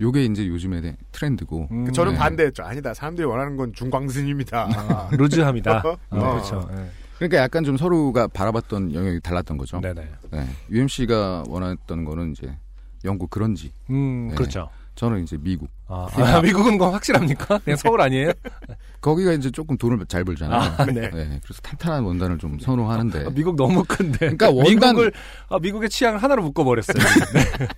요게 0.00 0.24
이제 0.26 0.46
요즘의 0.46 0.82
대- 0.82 0.96
트렌드고. 1.12 1.68
음, 1.70 1.92
저는 1.92 2.12
네. 2.12 2.18
반대했죠. 2.18 2.62
아니다. 2.62 2.94
사람들이 2.94 3.26
원하는 3.26 3.56
건 3.56 3.72
중광선입니다. 3.72 4.68
아, 4.72 5.08
루즈함이다. 5.12 5.78
어? 5.84 5.96
아, 6.10 6.16
어. 6.16 6.30
그렇죠. 6.34 6.68
네. 6.72 6.88
그러니까 7.16 7.38
약간 7.38 7.64
좀 7.64 7.76
서로가 7.76 8.28
바라봤던 8.28 8.94
영역이 8.94 9.20
달랐던 9.20 9.58
거죠. 9.58 9.80
네네. 9.80 10.08
네. 10.30 10.46
UMC가 10.70 11.44
원했던 11.48 12.04
거는 12.04 12.30
이제 12.32 12.56
영국 13.04 13.28
그런지. 13.30 13.72
음, 13.90 14.28
네. 14.30 14.34
그렇죠. 14.36 14.68
저는 14.94 15.22
이제 15.24 15.36
미국. 15.40 15.68
아, 15.88 16.06
아, 16.12 16.40
미국은 16.42 16.78
건 16.78 16.92
확실합니까? 16.92 17.58
그냥 17.58 17.76
서울 17.76 18.00
아니에요? 18.00 18.32
거기가 19.00 19.32
이제 19.32 19.50
조금 19.50 19.76
돈을 19.76 20.04
잘 20.06 20.24
벌잖아요. 20.24 20.60
아, 20.78 20.84
네. 20.86 21.08
그래서 21.10 21.60
탄탄한 21.62 22.04
원단을 22.04 22.38
좀 22.38 22.58
선호하는데. 22.60 23.26
아, 23.26 23.30
미국 23.30 23.56
너무 23.56 23.84
큰데. 23.86 24.18
그러니까 24.18 24.50
원단- 24.50 24.90
미국을, 24.94 25.12
아, 25.48 25.58
미국의 25.58 25.88
취향을 25.90 26.20
하나로 26.22 26.42
묶어버렸어요. 26.44 26.96
네. 27.34 27.68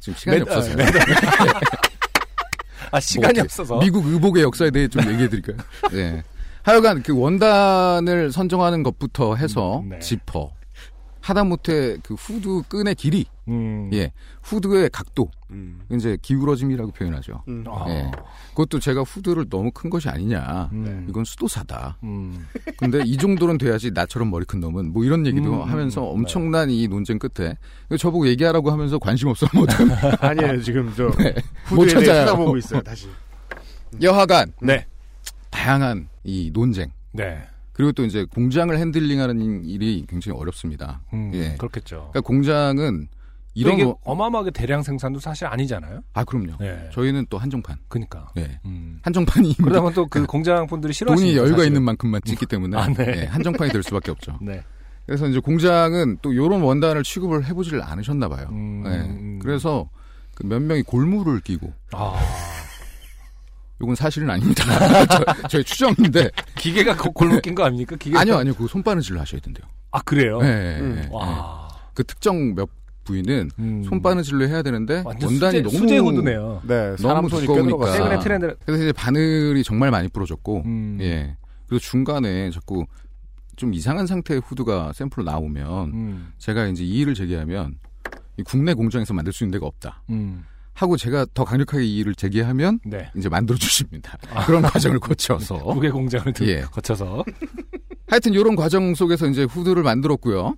지금 0.00 0.16
시간이 0.18 0.38
매- 0.38 0.42
없어서요. 0.42 0.76
아, 2.92 2.98
시간이 3.00 3.34
뭐 3.34 3.44
없어서. 3.44 3.78
미국 3.78 4.06
의복의 4.06 4.42
역사에 4.42 4.70
대해 4.70 4.88
좀 4.88 5.02
얘기해 5.08 5.28
드릴까요? 5.28 5.56
네. 5.92 6.22
하여간 6.62 7.02
그 7.02 7.16
원단을 7.18 8.32
선정하는 8.32 8.82
것부터 8.82 9.36
해서 9.36 9.80
음, 9.80 9.90
네. 9.90 9.98
지퍼, 10.00 10.50
하다못해 11.20 11.98
그 12.02 12.14
후드 12.14 12.62
끈의 12.68 12.94
길이, 12.94 13.26
음. 13.48 13.90
예, 13.92 14.12
후드의 14.42 14.90
각도, 14.90 15.30
음. 15.50 15.80
이제 15.90 16.16
기울어짐이라고 16.22 16.92
표현하죠. 16.92 17.42
음. 17.48 17.64
아. 17.68 17.84
예. 17.88 18.10
그것도 18.50 18.78
제가 18.80 19.02
후드를 19.02 19.48
너무 19.48 19.70
큰 19.72 19.90
것이 19.90 20.08
아니냐. 20.08 20.70
음. 20.72 21.06
이건 21.08 21.24
수도사다. 21.24 21.98
음. 22.02 22.46
근데 22.78 23.02
이 23.04 23.16
정도는 23.16 23.58
돼야지 23.58 23.90
나처럼 23.92 24.30
머리 24.30 24.44
큰 24.44 24.60
놈은 24.60 24.92
뭐 24.92 25.04
이런 25.04 25.26
얘기도 25.26 25.62
음, 25.62 25.68
하면서 25.68 26.02
음, 26.02 26.20
엄청난 26.20 26.70
이 26.70 26.88
논쟁 26.88 27.18
끝에 27.18 27.56
저보고 27.98 28.26
얘기하라고 28.28 28.70
하면서 28.70 28.98
관심 28.98 29.28
없으면 29.28 29.64
어떡 29.64 30.24
아니에요. 30.24 30.62
지금 30.62 30.92
저못 30.94 31.14
후드에 31.66 31.94
대해 31.94 32.04
찾아요. 32.06 32.26
쳐다보고 32.26 32.56
있어요. 32.56 32.80
다시. 32.82 33.08
여하간 34.00 34.52
네. 34.62 34.86
다양한 35.50 36.08
이 36.24 36.50
논쟁 36.52 36.92
네. 37.12 37.42
그리고 37.80 37.92
또 37.92 38.04
이제 38.04 38.24
공장을 38.24 38.76
핸들링하는 38.76 39.64
일이 39.64 40.04
굉장히 40.06 40.38
어렵습니다. 40.38 41.00
음, 41.14 41.30
예. 41.32 41.54
그렇겠죠. 41.56 42.10
그러니까 42.12 42.20
공장은 42.20 43.08
이런 43.54 43.74
이게 43.74 43.84
거, 43.84 43.96
어마어마하게 44.04 44.50
대량 44.50 44.82
생산도 44.82 45.18
사실 45.18 45.46
아니잖아요. 45.46 46.02
아 46.12 46.22
그럼요. 46.24 46.58
네. 46.60 46.90
저희는 46.92 47.26
또 47.30 47.38
한정판. 47.38 47.78
그니까. 47.88 48.28
예. 48.36 48.60
음. 48.66 49.00
한정판이 49.02 49.56
그러다 49.56 49.80
보면 49.80 49.94
또그 49.94 50.26
공장 50.26 50.66
분들이 50.66 50.92
싫어하시는 50.92 51.26
돈이 51.26 51.38
여유가 51.38 51.64
있는 51.64 51.82
만큼만 51.82 52.20
찍기 52.26 52.44
때문에 52.44 52.76
아, 52.76 52.86
네. 52.86 53.22
예, 53.22 53.24
한정판이 53.24 53.72
될 53.72 53.82
수밖에 53.82 54.10
없죠. 54.10 54.38
네. 54.42 54.62
그래서 55.06 55.26
이제 55.26 55.40
공장은 55.40 56.18
또 56.20 56.32
이런 56.34 56.60
원단을 56.60 57.02
취급을 57.02 57.46
해보지를 57.46 57.82
않으셨나 57.82 58.28
봐요. 58.28 58.48
음, 58.50 58.84
예. 58.86 58.90
음. 58.90 59.38
그래서 59.42 59.88
그 60.34 60.46
몇 60.46 60.60
명이 60.62 60.82
골무를 60.82 61.40
끼고 61.40 61.72
아. 61.92 62.20
이건 63.82 63.94
사실은 63.94 64.28
아닙니다. 64.30 64.64
저, 65.08 65.48
저의 65.48 65.64
추정인데 65.64 66.30
기계가 66.56 66.96
고- 66.96 67.12
골목 67.12 67.40
낀거 67.42 67.64
아닙니까? 67.64 67.96
기계 67.96 68.16
아니요 68.18 68.36
아니요 68.36 68.54
그 68.54 68.66
손바느질을 68.66 69.20
하셔야 69.20 69.40
된대요. 69.40 69.66
아, 69.90 70.00
그래요? 70.02 70.38
예, 70.42 70.46
예, 70.46 70.80
음. 70.80 70.96
예, 70.98 71.02
예. 71.04 71.08
와. 71.10 71.68
그 71.94 72.04
특정 72.04 72.54
몇 72.54 72.68
부위는 73.04 73.50
음. 73.58 73.82
손바느질로 73.84 74.46
해야 74.46 74.62
되는데 74.62 75.02
원단이 75.04 75.34
수제, 75.36 75.62
너무 75.62 75.78
수제 75.78 75.98
후드네요. 75.98 76.60
네. 76.64 76.96
사람 76.98 77.26
너무 77.26 77.28
두꺼우니까. 77.40 77.92
최근에 77.92 78.18
트렌드. 78.20 78.56
그래서 78.64 78.82
이제 78.84 78.92
바늘이 78.92 79.64
정말 79.64 79.90
많이 79.90 80.08
부러졌고 80.08 80.62
음. 80.66 80.98
예 81.00 81.36
그리고 81.66 81.80
중간에 81.80 82.50
자꾸 82.50 82.84
좀 83.56 83.72
이상한 83.74 84.06
상태의 84.06 84.42
후드가 84.44 84.92
샘플로 84.92 85.24
나오면 85.24 85.88
음. 85.92 86.32
제가 86.38 86.66
이제 86.66 86.84
이의를 86.84 87.14
제기하면 87.14 87.76
이 88.36 88.42
국내 88.42 88.74
공장에서 88.74 89.14
만들 89.14 89.32
수 89.32 89.44
있는 89.44 89.52
데가 89.52 89.66
없다 89.66 90.02
음. 90.10 90.44
하고 90.80 90.96
제가 90.96 91.26
더 91.34 91.44
강력하게 91.44 91.84
이의를 91.84 92.14
제기하면 92.14 92.80
네. 92.86 93.10
이제 93.14 93.28
만들어 93.28 93.58
주십니다 93.58 94.16
그런 94.46 94.62
과정을 94.62 94.98
거쳐서 94.98 95.58
무게 95.74 95.90
공장을 95.90 96.32
들- 96.32 96.48
예. 96.48 96.60
거쳐서. 96.62 97.22
하여튼 98.06 98.32
이런 98.32 98.56
과정 98.56 98.94
속에서 98.94 99.26
이제 99.28 99.44
후드를 99.44 99.82
만들었고요 99.82 100.54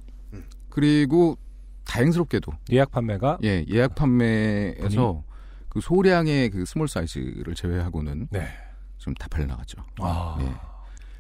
그리고 0.69 1.37
다행스럽게도 1.85 2.53
예약 2.73 2.93
판매가 2.93 3.39
예 3.43 3.65
예약 3.69 3.97
판매에서 3.97 5.25
그 5.69 5.81
소량의 5.81 6.51
그 6.51 6.65
스몰 6.67 6.87
사이즈를 6.87 7.55
제외하고는 7.57 8.29
네. 8.31 8.47
좀다 8.99 9.27
팔려 9.29 9.47
나갔죠. 9.47 9.83
아. 9.99 10.39
예. 10.41 10.53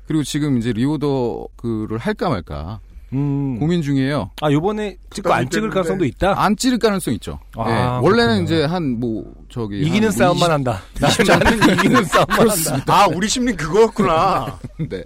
그리고 0.06 0.22
지금 0.22 0.58
이제 0.58 0.72
리오더 0.72 1.48
그를 1.56 1.98
할까 1.98 2.28
말까 2.28 2.80
음. 3.12 3.58
고민 3.58 3.82
중이에요. 3.82 4.30
아, 4.40 4.50
요번에 4.50 4.96
찍고 5.10 5.32
안 5.32 5.44
찍을 5.50 5.68
됐는데. 5.70 5.74
가능성도 5.74 6.04
있다? 6.04 6.42
안 6.42 6.56
찌를 6.56 6.78
가능성 6.78 7.14
있죠. 7.14 7.38
아, 7.56 7.70
예. 8.00 8.06
원래는. 8.06 8.44
이제 8.44 8.64
한 8.64 8.98
뭐 8.98 9.24
저기 9.48 9.80
이기는 9.80 10.04
한 10.08 10.12
싸움만 10.12 10.36
20 10.36 10.50
한다. 10.50 10.80
나는 11.00 11.74
이기는 11.74 12.04
싸움만 12.04 12.50
한다. 12.50 12.82
아, 12.92 13.06
우리 13.08 13.28
심리 13.28 13.54
그거였구나. 13.54 14.58
네. 14.78 15.04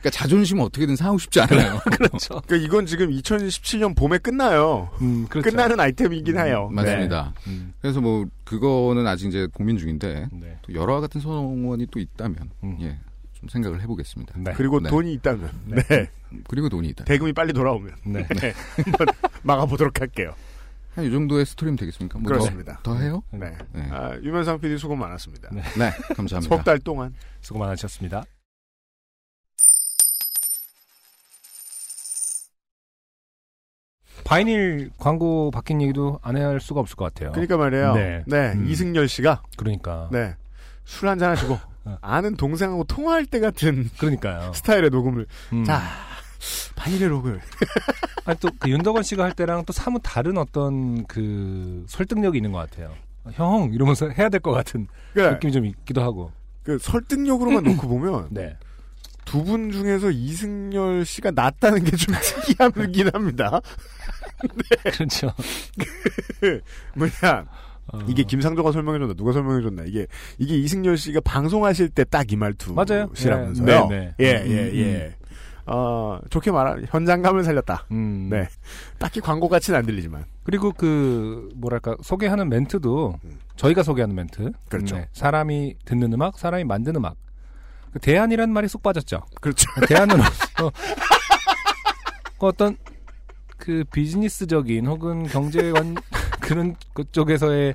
그러니까 0.00 0.10
자존심은 0.10 0.64
어떻게든 0.64 0.94
상하고 0.96 1.18
싶지 1.18 1.40
않아요. 1.40 1.80
그렇죠. 1.90 2.40
그러니까 2.46 2.56
이건 2.56 2.86
지금 2.86 3.10
2017년 3.10 3.96
봄에 3.96 4.18
끝나요. 4.18 4.88
음, 5.00 5.26
그렇죠. 5.28 5.50
끝나는 5.50 5.80
아이템이긴 5.80 6.38
해요. 6.38 6.68
맞습니다. 6.72 7.32
음, 7.48 7.72
그래서 7.80 8.00
뭐 8.00 8.24
그거는 8.44 9.06
아직 9.06 9.26
이제 9.28 9.48
고민 9.52 9.78
중인데 9.78 10.28
네. 10.32 10.58
또 10.62 10.74
여러 10.74 11.00
같은 11.00 11.20
성원이 11.20 11.86
또 11.90 11.98
있다면 11.98 12.36
음. 12.62 12.78
예. 12.82 12.98
좀 13.38 13.48
생각을 13.48 13.82
해보겠습니다. 13.82 14.34
네. 14.38 14.52
그리고 14.56 14.80
네. 14.80 14.88
돈이 14.88 15.12
있다면. 15.14 15.50
네. 15.66 15.82
그리고 16.48 16.68
돈이 16.68 16.88
있다. 16.88 17.04
대금이 17.04 17.32
빨리 17.32 17.52
돌아오면. 17.52 17.94
네. 18.06 18.26
네. 18.40 18.52
한번 18.84 19.06
막아보도록 19.42 20.00
할게요. 20.00 20.34
한 20.94 21.04
이 21.04 21.10
정도의 21.10 21.44
스토리면 21.44 21.76
되겠습니까? 21.76 22.18
뭐 22.18 22.26
그렇습니다. 22.26 22.80
더, 22.82 22.94
더 22.94 23.00
해요? 23.00 23.22
네. 23.30 23.54
네. 23.72 23.86
아, 23.90 24.14
유면상 24.22 24.58
PD 24.60 24.78
수고 24.78 24.96
많았습니다. 24.96 25.50
네. 25.52 25.60
네, 25.78 25.90
감사합니다. 26.16 26.56
석 26.56 26.64
달 26.64 26.78
동안. 26.78 27.14
수고 27.42 27.58
많으셨습니다. 27.58 28.24
바이닐 34.24 34.90
광고 34.98 35.50
바뀐 35.50 35.80
얘기도 35.82 36.18
안 36.22 36.36
해야 36.36 36.48
할 36.48 36.60
수가 36.60 36.80
없을 36.80 36.96
것 36.96 37.04
같아요. 37.12 37.32
그러니까 37.32 37.56
말이에요. 37.56 37.94
네. 37.94 38.24
네. 38.26 38.52
음. 38.52 38.66
이승열 38.66 39.08
씨가 39.08 39.42
그러니까. 39.56 40.08
네. 40.10 40.34
술 40.84 41.08
한잔 41.08 41.30
하시고 41.30 41.58
어. 41.84 41.98
아는 42.00 42.36
동생하고 42.36 42.84
통화할 42.84 43.26
때 43.26 43.38
같은 43.40 43.88
그러니까요. 43.98 44.52
스타일의 44.54 44.90
녹음을 44.90 45.26
음. 45.52 45.64
자 45.64 45.80
바닐의 46.74 47.08
녹을 47.08 47.40
아니, 48.26 48.38
또, 48.40 48.48
그 48.58 48.68
윤덕원 48.70 49.02
씨가 49.02 49.24
할 49.24 49.32
때랑 49.32 49.64
또 49.64 49.72
사뭇 49.72 50.00
다른 50.02 50.36
어떤 50.38 51.04
그 51.06 51.84
설득력이 51.88 52.38
있는 52.38 52.52
것 52.52 52.58
같아요. 52.58 52.92
형! 53.32 53.70
이러면서 53.72 54.08
해야 54.10 54.28
될 54.28 54.40
것 54.40 54.52
같은 54.52 54.86
그러니까 55.12 55.34
느낌이 55.34 55.52
좀 55.52 55.66
있기도 55.66 56.02
하고. 56.02 56.30
그 56.62 56.78
설득력으로만 56.80 57.62
놓고 57.64 57.86
보면 57.88 58.28
네. 58.30 58.56
두 59.24 59.42
분 59.44 59.70
중에서 59.72 60.10
이승열 60.10 61.04
씨가 61.04 61.32
낫다는 61.32 61.82
게 61.84 61.90
좀 61.96 62.14
특이하긴 62.14 63.10
합니다. 63.12 63.60
그렇죠. 64.94 65.32
뭐냐 66.94 67.46
어, 67.92 67.98
이게 68.08 68.22
김상조가 68.24 68.72
설명해줬나 68.72 69.14
누가 69.14 69.32
설명해줬나 69.32 69.84
이게 69.86 70.06
이게 70.38 70.56
이승열 70.58 70.96
씨가 70.96 71.20
방송하실 71.20 71.90
때 71.90 72.04
딱 72.04 72.26
이 72.32 72.36
말투 72.36 72.72
맞아요. 72.74 73.10
시라면서요. 73.14 73.88
네, 73.88 73.98
네. 73.98 74.14
예, 74.20 74.36
음, 74.42 74.50
예, 74.50 74.58
음, 74.70 74.76
예. 74.76 75.14
어, 75.66 76.20
좋게 76.30 76.52
말하면 76.52 76.86
현장감을 76.88 77.42
살렸다. 77.42 77.86
음. 77.90 78.28
네. 78.30 78.48
딱히 78.98 79.20
광고 79.20 79.48
같이는 79.48 79.78
안 79.78 79.84
들리지만. 79.86 80.24
그리고 80.44 80.72
그 80.72 81.48
뭐랄까 81.56 81.96
소개하는 82.02 82.48
멘트도 82.48 83.18
음. 83.24 83.38
저희가 83.56 83.82
소개하는 83.82 84.14
멘트. 84.14 84.52
그렇죠. 84.68 84.96
네. 84.96 85.08
사람이 85.12 85.74
듣는 85.84 86.12
음악, 86.12 86.38
사람이 86.38 86.64
만드는 86.64 86.96
음악. 86.96 87.16
그 87.92 87.98
대안이라는 87.98 88.52
말이 88.52 88.68
쏙 88.68 88.82
빠졌죠. 88.82 89.22
그렇죠. 89.40 89.66
대안으로서 89.88 90.30
그 92.38 92.46
어떤 92.46 92.76
그 93.56 93.84
비즈니스적인 93.92 94.86
혹은 94.86 95.24
경제관 95.26 95.96
그런 96.40 96.76
그쪽에서의 96.94 97.74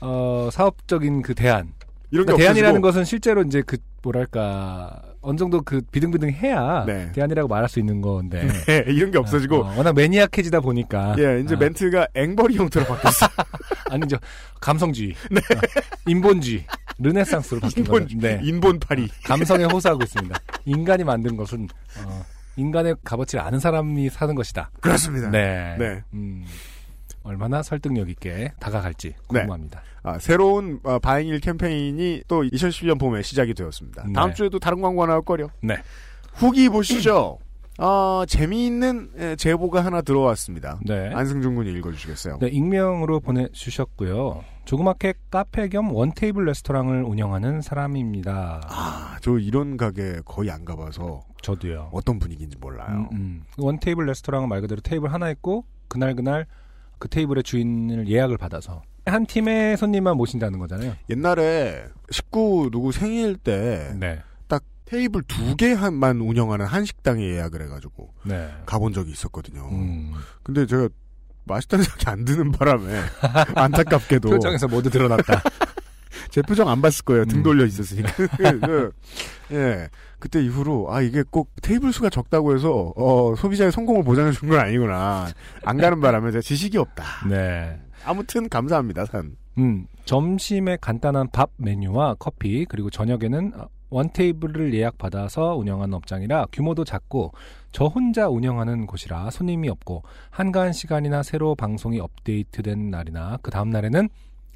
어 0.00 0.48
사업적인 0.50 1.22
그 1.22 1.34
대안. 1.34 1.74
이런 2.10 2.24
게 2.26 2.32
그러니까 2.32 2.36
대안이라는. 2.36 2.80
것은 2.80 3.04
실제로 3.04 3.42
이제 3.42 3.62
그 3.66 3.76
뭐랄까 4.02 5.02
어느 5.22 5.36
정도 5.36 5.62
그 5.62 5.80
비등비등해야 5.92 6.84
네. 6.86 7.12
대안이라고 7.12 7.48
말할 7.48 7.68
수 7.68 7.78
있는 7.78 8.00
건데. 8.00 8.46
네, 8.66 8.84
이런 8.92 9.10
게 9.10 9.18
없어지고. 9.18 9.64
어, 9.64 9.76
워낙 9.76 9.94
매니악해지다 9.94 10.60
보니까. 10.60 11.14
예, 11.18 11.40
이제 11.40 11.54
아, 11.54 11.58
멘트가 11.58 12.08
앵벌이 12.14 12.56
형태로 12.56 12.84
바뀌었어. 12.86 13.26
아니죠. 13.90 14.16
감성주의. 14.60 15.12
어, 15.12 15.60
인본주의. 16.06 16.66
르네상스로 16.98 17.60
바뀐 17.60 17.84
인본, 17.84 18.02
거죠. 18.02 18.18
네. 18.18 18.40
인본파리. 18.42 19.08
감성에 19.24 19.64
호소하고 19.64 20.02
있습니다. 20.02 20.38
인간이 20.66 21.04
만든 21.04 21.36
것은 21.36 21.68
어, 22.04 22.24
인간의 22.56 22.96
값어치를 23.04 23.42
아는 23.42 23.58
사람이 23.58 24.10
사는 24.10 24.34
것이다. 24.34 24.70
그렇습니다. 24.80 25.30
네. 25.30 25.76
네. 25.78 26.02
음, 26.12 26.44
얼마나 27.24 27.62
설득력 27.62 28.08
있게 28.08 28.52
다가갈지 28.58 29.10
네. 29.10 29.16
궁금합니다. 29.26 29.82
아, 30.02 30.18
새로운 30.18 30.80
어, 30.82 30.98
바잉일 30.98 31.40
캠페인이 31.40 32.24
또 32.28 32.42
2011년 32.42 32.98
봄에 32.98 33.22
시작이 33.22 33.54
되었습니다. 33.54 34.04
다음 34.14 34.30
네. 34.30 34.34
주에도 34.34 34.58
다른 34.58 34.80
광고가 34.80 35.06
나올 35.06 35.22
거요. 35.22 35.48
네. 35.62 35.76
후기 36.34 36.68
보시죠. 36.68 37.38
어, 37.78 38.24
재미있는 38.26 39.10
에, 39.18 39.36
제보가 39.36 39.84
하나 39.84 40.02
들어왔습니다. 40.02 40.78
네. 40.84 41.10
안승준 41.14 41.54
군이 41.54 41.72
읽어주시겠어요? 41.78 42.38
네, 42.38 42.48
익명으로 42.48 43.20
보내주셨고요. 43.20 44.44
조그맣게 44.64 45.14
카페 45.30 45.68
겸 45.68 45.92
원테이블 45.92 46.44
레스토랑을 46.44 47.02
운영하는 47.02 47.62
사람입니다. 47.62 48.60
아, 48.68 49.16
저 49.20 49.38
이런 49.38 49.76
가게 49.76 50.20
거의 50.24 50.50
안 50.50 50.64
가봐서 50.64 51.22
저도요. 51.42 51.90
어떤 51.92 52.18
분위기인지 52.18 52.58
몰라요. 52.58 53.08
음, 53.12 53.16
음. 53.16 53.42
원테이블 53.58 54.06
레스토랑은 54.06 54.48
말 54.48 54.60
그대로 54.60 54.80
테이블 54.80 55.12
하나 55.12 55.30
있고 55.30 55.64
그날 55.88 56.14
그날 56.14 56.44
그 56.44 56.61
테이블의 57.08 57.42
주인을 57.42 58.08
예약을 58.08 58.38
받아서 58.38 58.82
한 59.06 59.26
팀의 59.26 59.76
손님만 59.76 60.16
모신다는 60.16 60.58
거잖아요. 60.58 60.94
옛날에 61.10 61.84
식구 62.10 62.68
누구 62.70 62.92
생일 62.92 63.36
때딱 63.36 63.98
네. 63.98 64.20
테이블 64.84 65.22
두 65.22 65.56
개만 65.56 66.20
운영하는 66.20 66.66
한식당에 66.66 67.24
예약을 67.24 67.62
해가지고 67.62 68.12
네. 68.24 68.50
가본 68.66 68.92
적이 68.92 69.12
있었거든요. 69.12 69.68
음. 69.72 70.12
근데 70.42 70.66
제가 70.66 70.88
맛있다는 71.44 71.84
생각이 71.84 72.10
안 72.10 72.24
드는 72.24 72.52
바람에 72.52 73.00
안타깝게도 73.56 74.28
표정에서 74.28 74.68
모두 74.68 74.90
드러났다. 74.90 75.42
제 76.32 76.40
표정 76.40 76.68
안 76.70 76.80
봤을 76.80 77.04
거예요. 77.04 77.26
등 77.26 77.38
음. 77.40 77.42
돌려 77.42 77.66
있었으니까. 77.66 78.10
그, 78.16 78.92
예. 79.52 79.88
그때 80.18 80.42
이후로 80.42 80.86
아 80.90 81.02
이게 81.02 81.22
꼭 81.30 81.50
테이블 81.60 81.92
수가 81.92 82.08
적다고 82.08 82.54
해서 82.54 82.92
어 82.96 83.34
소비자의 83.36 83.70
성공을 83.70 84.02
보장해 84.02 84.32
준 84.32 84.48
건 84.48 84.58
아니구나. 84.60 85.28
안 85.64 85.76
가는 85.76 86.00
바람에 86.00 86.30
제가 86.30 86.40
지식이 86.40 86.78
없다. 86.78 87.04
네. 87.28 87.78
아무튼 88.04 88.48
감사합니다, 88.48 89.04
산. 89.04 89.36
음, 89.58 89.86
점심에 90.06 90.78
간단한 90.80 91.28
밥 91.32 91.50
메뉴와 91.58 92.14
커피, 92.18 92.64
그리고 92.64 92.88
저녁에는 92.88 93.52
어, 93.56 93.68
원 93.90 94.10
테이블을 94.10 94.72
예약받아서 94.72 95.56
운영하는 95.56 95.92
업장이라 95.92 96.46
규모도 96.50 96.84
작고 96.84 97.32
저 97.72 97.84
혼자 97.84 98.28
운영하는 98.28 98.86
곳이라 98.86 99.28
손님이 99.30 99.68
없고 99.68 100.02
한가한 100.30 100.72
시간이나 100.72 101.22
새로 101.22 101.54
방송이 101.54 102.00
업데이트된 102.00 102.90
날이나 102.90 103.38
그 103.42 103.50
다음 103.50 103.68
날에는 103.68 104.08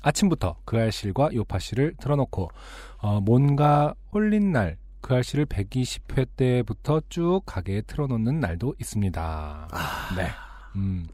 아침부터 0.07 0.57
그 0.65 0.79
알실과 0.79 1.31
요파 1.35 1.59
씨를 1.59 1.95
틀어놓고 1.99 2.51
어, 2.99 3.21
뭔가 3.21 3.95
홀린 4.13 4.53
날 4.53 4.77
그 5.07 5.15
알씨를 5.15 5.47
120회 5.47 6.27
때부터 6.37 7.01
쭉 7.09 7.43
가게에 7.47 7.83
틀어놓는 7.83 8.41
날도 8.41 8.75
있습니다. 8.81 9.69
네. 10.17 10.29
음. 10.75 11.07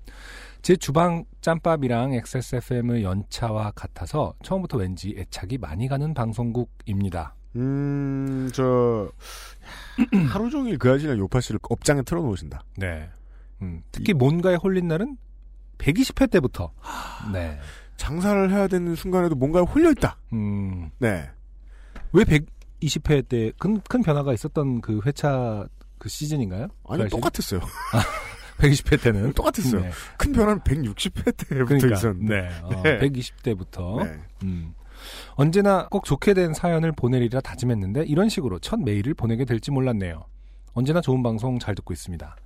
제 0.62 0.76
주방 0.76 1.26
짬밥이랑 1.42 2.14
XSFM의 2.14 3.02
연차와 3.02 3.72
같아서 3.72 4.32
처음부터 4.42 4.78
왠지 4.78 5.14
애착이 5.18 5.58
많이 5.58 5.88
가는 5.88 6.14
방송국입니다. 6.14 7.34
음, 7.56 8.48
저 8.54 9.12
하루 10.32 10.48
종일 10.48 10.78
그 10.78 10.90
아저씨랑 10.90 11.18
요파 11.18 11.42
씨를 11.42 11.60
업장에 11.68 12.00
틀어놓으신다. 12.00 12.64
네. 12.78 13.10
음, 13.60 13.82
특히 13.92 14.14
뭔가에 14.14 14.54
홀린 14.54 14.88
날은 14.88 15.18
120회 15.76 16.30
때부터. 16.30 16.72
네. 17.30 17.58
장사를 18.02 18.50
해야 18.50 18.66
되는 18.66 18.96
순간에도 18.96 19.36
뭔가에 19.36 19.62
홀려 19.62 19.92
있다. 19.92 20.16
음, 20.32 20.90
네. 20.98 21.30
왜 22.12 22.24
120회 22.24 23.28
때 23.28 23.52
큰 23.60 23.80
큰 23.88 24.02
변화가 24.02 24.32
있었던 24.34 24.80
그 24.80 25.00
회차 25.06 25.66
그 25.98 26.08
시즌인가요? 26.08 26.66
아니 26.88 27.04
그? 27.04 27.08
똑같았어요. 27.10 27.60
120회 28.58 29.00
때는 29.02 29.32
똑같았어요. 29.34 29.82
네. 29.82 29.90
큰 30.18 30.32
변화는 30.32 30.60
160회 30.62 31.24
때부터 31.24 31.64
그러니까 31.64 31.94
있었는데. 31.96 32.40
네. 32.40 32.48
어, 32.62 32.82
네. 32.82 32.98
120대부터 32.98 34.04
네. 34.04 34.18
음. 34.42 34.74
언제나 35.34 35.86
꼭 35.88 36.04
좋게 36.04 36.34
된 36.34 36.54
사연을 36.54 36.90
보내리라 36.92 37.40
다짐했는데 37.40 38.02
이런 38.06 38.28
식으로 38.28 38.58
첫 38.58 38.80
메일을 38.80 39.14
보내게 39.14 39.44
될지 39.44 39.70
몰랐네요. 39.70 40.24
언제나 40.74 41.00
좋은 41.00 41.22
방송 41.22 41.58
잘 41.60 41.74
듣고 41.76 41.92
있습니다. 41.92 42.36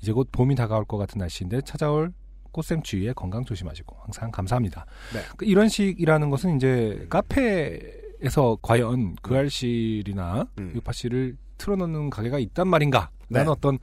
이제 0.00 0.12
곧 0.12 0.28
봄이 0.32 0.54
다가올 0.54 0.84
것 0.86 0.96
같은 0.96 1.18
날씨인데 1.18 1.60
찾아올 1.62 2.12
꽃샘추위에 2.52 3.12
건강 3.14 3.44
조심하시고 3.44 3.96
항상 4.00 4.30
감사합니다. 4.30 4.86
네. 5.14 5.20
그 5.36 5.44
이런 5.44 5.68
식이라는 5.68 6.30
것은 6.30 6.56
이제 6.56 7.06
카페에서 7.08 8.58
과연 8.62 9.16
그 9.22 9.36
알실이나 9.36 10.46
음. 10.58 10.72
유파씨를 10.74 11.36
틀어놓는 11.58 12.10
가게가 12.10 12.38
있단 12.38 12.68
말인가? 12.68 13.10
네. 13.28 13.38
라는 13.38 13.52
어떤 13.52 13.78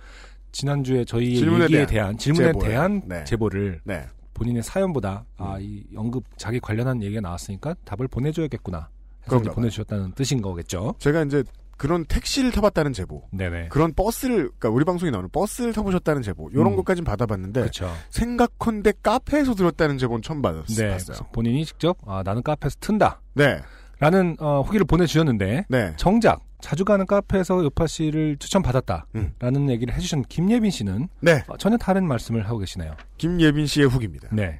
지난주에 0.51 1.05
저희의 1.05 1.37
질문에 1.37 1.63
얘기에 1.65 1.77
대한 1.77 1.87
대한, 1.87 2.17
질문에 2.17 2.47
제보예요. 2.47 2.69
대한 2.69 3.01
네. 3.05 3.23
제보를 3.23 3.81
네. 3.83 4.07
본인의 4.33 4.63
사연보다 4.63 5.25
음. 5.39 5.45
아이 5.45 5.83
연급 5.93 6.23
자기 6.37 6.59
관련한 6.59 7.03
얘기가 7.03 7.21
나왔으니까 7.21 7.75
답을 7.85 8.07
보내줘야겠구나 8.07 8.89
봐요. 9.27 9.41
보내주셨다는 9.41 10.13
뜻인 10.13 10.41
거겠죠. 10.41 10.95
제가 10.99 11.23
이제 11.23 11.43
그런 11.79 12.03
택시를 12.05 12.51
타봤다는 12.51 12.91
제보, 12.91 13.23
네네. 13.31 13.69
그런 13.69 13.93
버스를, 13.93 14.49
그러니까 14.49 14.69
우리 14.69 14.83
방송에 14.83 15.11
나오는 15.11 15.29
버스를 15.29 15.71
타보셨다는 15.71 16.21
제보, 16.21 16.49
이런 16.51 16.67
음. 16.67 16.75
것까진 16.75 17.05
받아봤는데 17.05 17.61
그렇죠. 17.61 17.89
생각컨대 18.09 18.93
카페에서 19.01 19.55
들었다는 19.55 19.97
제보는 19.97 20.21
처음 20.21 20.41
받았, 20.41 20.65
네. 20.75 20.97
본인이 21.31 21.65
직접 21.65 21.97
아 22.05 22.21
나는 22.23 22.43
카페에서 22.43 22.75
튼다. 22.81 23.21
네, 23.33 23.61
라는 23.99 24.35
어, 24.39 24.61
후기를 24.61 24.85
보내주셨는데 24.85 25.67
네. 25.69 25.93
정작 25.95 26.41
자주 26.59 26.83
가는 26.83 27.05
카페에서 27.05 27.63
요파 27.63 27.87
씨를 27.87 28.35
추천받았다. 28.37 29.07
음. 29.15 29.33
라는 29.39 29.69
얘기를 29.69 29.93
해주신 29.93 30.23
김예빈 30.23 30.71
씨는 30.71 31.07
네. 31.21 31.43
어, 31.47 31.55
전혀 31.55 31.77
다른 31.77 32.05
말씀을 32.05 32.45
하고 32.45 32.57
계시네요. 32.59 32.93
김예빈 33.17 33.65
씨의 33.65 33.87
후기입니다. 33.87 34.27
네. 34.33 34.59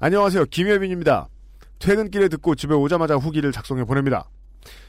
안녕하세요. 0.00 0.46
김예빈입니다. 0.46 1.28
퇴근길에 1.78 2.28
듣고 2.28 2.54
집에 2.54 2.74
오자마자 2.74 3.16
후기를 3.16 3.52
작성해 3.52 3.84
보냅니다. 3.84 4.30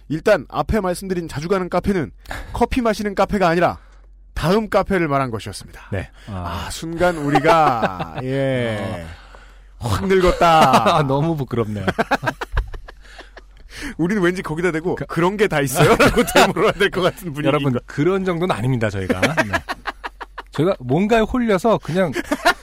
일단 0.10 0.46
앞에 0.50 0.80
말씀드린 0.82 1.28
자주 1.28 1.48
가는 1.48 1.70
카페는 1.70 2.12
커피 2.54 2.82
마시는 2.82 3.16
카페가 3.16 3.48
아니라 3.48 3.78
다음 4.34 4.70
카페를 4.70 5.08
말한 5.08 5.32
것이었습니다. 5.32 5.90
네. 5.92 6.10
아, 6.28 6.66
아, 6.68 6.70
순간 6.72 7.18
우리가 7.18 8.16
예. 8.24 9.06
확 9.80 10.08
늙었다. 10.08 10.98
아, 10.98 11.04
너무 11.08 11.36
부끄럽네요. 11.36 11.86
우리는 13.98 14.22
왠지 14.22 14.42
거기다 14.42 14.72
대고 14.72 14.96
그... 15.08 15.20
런 15.20 15.38
게 15.38 15.48
다 15.48 15.62
있어요? 15.62 15.96
라고 15.96 16.24
되물어야 16.34 16.72
될 16.74 16.90
것 16.90 17.02
같은 17.02 17.32
분위기. 17.34 17.48
여러분 17.48 17.78
그런 17.86 18.26
정도는 18.26 18.54
아닙니다 18.54 18.90
저희가. 18.90 19.22
네. 19.22 19.52
저희가 20.52 20.76
뭔가에 20.80 21.22
홀려서 21.22 21.78
그냥 21.78 22.12
아, 22.16 22.54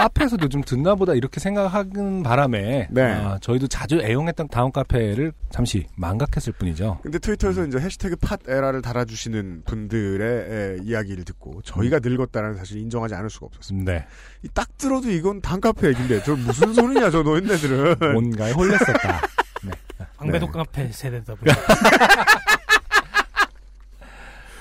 카페에서도 0.00 0.48
좀 0.48 0.62
듣나 0.62 0.94
보다 0.94 1.12
이렇게 1.14 1.40
생각하는 1.40 2.22
바람에 2.22 2.88
네. 2.90 3.02
아, 3.02 3.38
저희도 3.40 3.68
자주 3.68 4.00
애용했던 4.00 4.48
다운 4.48 4.72
카페를 4.72 5.32
잠시 5.50 5.86
망각했을 5.96 6.54
뿐이죠. 6.54 7.00
근데 7.02 7.18
트위터에서 7.18 7.66
이제 7.66 7.78
해시태그 7.78 8.16
팟에라를 8.16 8.80
달아주시는 8.80 9.64
분들의 9.66 10.78
에, 10.78 10.78
이야기를 10.84 11.24
듣고 11.24 11.60
저희가 11.62 11.98
늙었다는 12.02 12.56
사실 12.56 12.78
인정하지 12.78 13.14
않을 13.14 13.28
수가 13.28 13.46
없었습니다. 13.46 13.92
네. 13.92 14.06
이딱 14.42 14.78
들어도 14.78 15.10
이건 15.10 15.42
단카페 15.42 15.88
얘기인데 15.88 16.22
저 16.22 16.34
무슨 16.34 16.72
소리냐 16.72 17.10
저 17.10 17.22
노인네들은. 17.22 17.96
뭔가에 18.14 18.52
홀렸었다. 18.52 19.20
네. 19.64 19.70
방배독 20.16 20.52
네. 20.52 20.58
카페 20.58 20.90
세대다 20.90 21.34
보니 21.34 21.52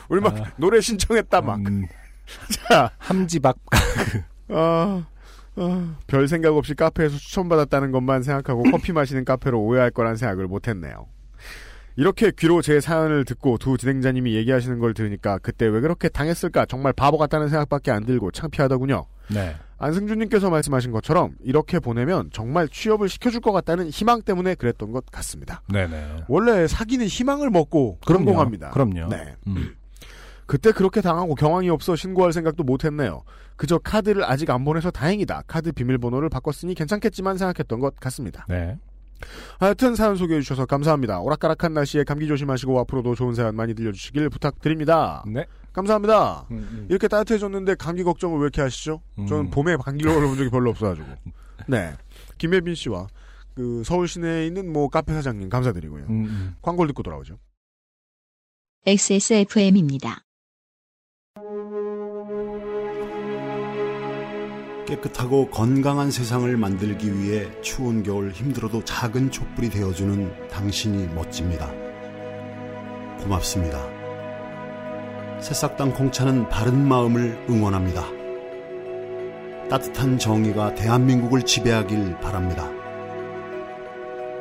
우리 0.10 0.19
막 0.19 0.36
노래 0.58 0.82
신청했다 0.82 1.41
막. 1.41 1.60
음, 1.60 1.86
자, 2.67 2.91
함지박 2.97 3.58
아, 4.49 5.06
별 6.07 6.27
생각 6.27 6.55
없이 6.55 6.73
카페에서 6.73 7.17
추천받았다는 7.17 7.91
것만 7.91 8.23
생각하고 8.23 8.63
커피 8.71 8.91
마시는 8.93 9.25
카페로 9.25 9.59
오해할 9.59 9.91
거란 9.91 10.15
생각을 10.15 10.47
못했네요. 10.47 11.07
이렇게 11.95 12.31
귀로 12.31 12.61
제 12.61 12.79
사연을 12.79 13.25
듣고 13.25 13.57
두 13.57 13.77
진행자님이 13.77 14.33
얘기하시는 14.35 14.79
걸 14.79 14.93
들으니까 14.93 15.37
그때 15.39 15.65
왜 15.65 15.81
그렇게 15.81 16.07
당했을까 16.07 16.65
정말 16.65 16.93
바보 16.93 17.17
같다는 17.17 17.49
생각밖에 17.49 17.91
안 17.91 18.05
들고 18.05 18.31
창피하더군요. 18.31 19.05
네. 19.29 19.55
안승준님께서 19.79 20.49
말씀하신 20.49 20.91
것처럼 20.91 21.35
이렇게 21.41 21.79
보내면 21.79 22.29
정말 22.31 22.67
취업을 22.67 23.09
시켜줄 23.09 23.41
것 23.41 23.51
같다는 23.51 23.89
희망 23.89 24.21
때문에 24.21 24.55
그랬던 24.55 24.91
것 24.91 25.05
같습니다. 25.07 25.61
네네. 25.71 26.25
원래 26.27 26.67
사기는 26.67 27.05
희망을 27.05 27.49
먹고 27.49 27.97
그럼요. 28.05 28.25
성공합니다. 28.25 28.69
그럼요. 28.71 29.09
네. 29.09 29.35
음. 29.47 29.75
그때 30.49 30.71
그렇게 30.71 30.99
당하고 30.99 31.35
경황이 31.35 31.69
없어 31.69 31.95
신고할 31.95 32.33
생각도 32.33 32.63
못했네요. 32.63 33.21
그저 33.55 33.77
카드를 33.77 34.23
아직 34.23 34.49
안 34.49 34.65
보내서 34.65 34.89
다행이다. 34.89 35.43
카드 35.45 35.71
비밀번호를 35.71 36.29
바꿨으니 36.29 36.73
괜찮겠지만 36.73 37.38
생각했던 37.38 37.79
것 37.79 37.95
같습니다. 37.97 38.47
네. 38.49 38.75
하여튼 39.59 39.93
사연 39.93 40.15
소개해 40.15 40.41
주셔서 40.41 40.65
감사합니다. 40.65 41.19
오락가락한 41.19 41.75
날씨에 41.75 42.03
감기 42.03 42.27
조심하시고 42.27 42.79
앞으로도 42.79 43.13
좋은 43.13 43.35
사연 43.35 43.55
많이 43.55 43.75
들려주시길 43.75 44.27
부탁드립니다. 44.29 45.23
네. 45.27 45.45
감사합니다. 45.71 46.47
음, 46.49 46.67
음. 46.71 46.88
이렇게 46.89 47.07
따뜻해졌는데 47.07 47.75
감기 47.75 48.01
걱정을 48.01 48.39
왜 48.39 48.41
이렇게 48.45 48.63
하시죠? 48.63 49.03
저는 49.27 49.45
음. 49.45 49.49
봄에 49.51 49.75
감기를 49.75 50.12
걸려본 50.12 50.35
적이 50.35 50.49
별로 50.49 50.71
없어가지고. 50.71 51.05
네. 51.69 51.93
김혜빈 52.39 52.73
씨와 52.73 53.05
그 53.53 53.83
서울 53.85 54.07
시내에 54.07 54.47
있는 54.47 54.73
뭐 54.73 54.89
카페 54.89 55.13
사장님 55.13 55.49
감사드리고요. 55.49 56.05
음, 56.05 56.25
음. 56.25 56.55
광고를 56.63 56.88
듣고 56.88 57.03
돌아오죠. 57.03 57.38
XSFM입니다. 58.88 60.23
깨끗하고 64.89 65.49
건강한 65.49 66.09
세상을 66.09 66.57
만들기 66.57 67.15
위해 67.19 67.47
추운 67.61 68.01
겨울 68.01 68.31
힘들어도 68.31 68.83
작은 68.83 69.29
촛불이 69.29 69.69
되어주는 69.69 70.49
당신이 70.49 71.13
멋집니다. 71.13 71.71
고맙습니다. 73.21 73.79
새싹당 75.39 75.93
공차는 75.93 76.49
바른 76.49 76.87
마음을 76.87 77.45
응원합니다. 77.47 78.03
따뜻한 79.69 80.17
정의가 80.17 80.73
대한민국을 80.73 81.43
지배하길 81.43 82.19
바랍니다. 82.19 82.69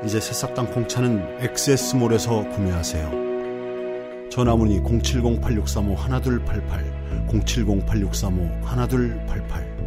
이제 0.05 0.19
새싹당 0.19 0.73
공차는 0.73 1.41
엑세스몰에서 1.41 2.49
구매하세요. 2.49 3.28
전화문의 4.31 4.81
070-8635-1288, 4.81 7.29
070-8635-1288. 7.29 9.79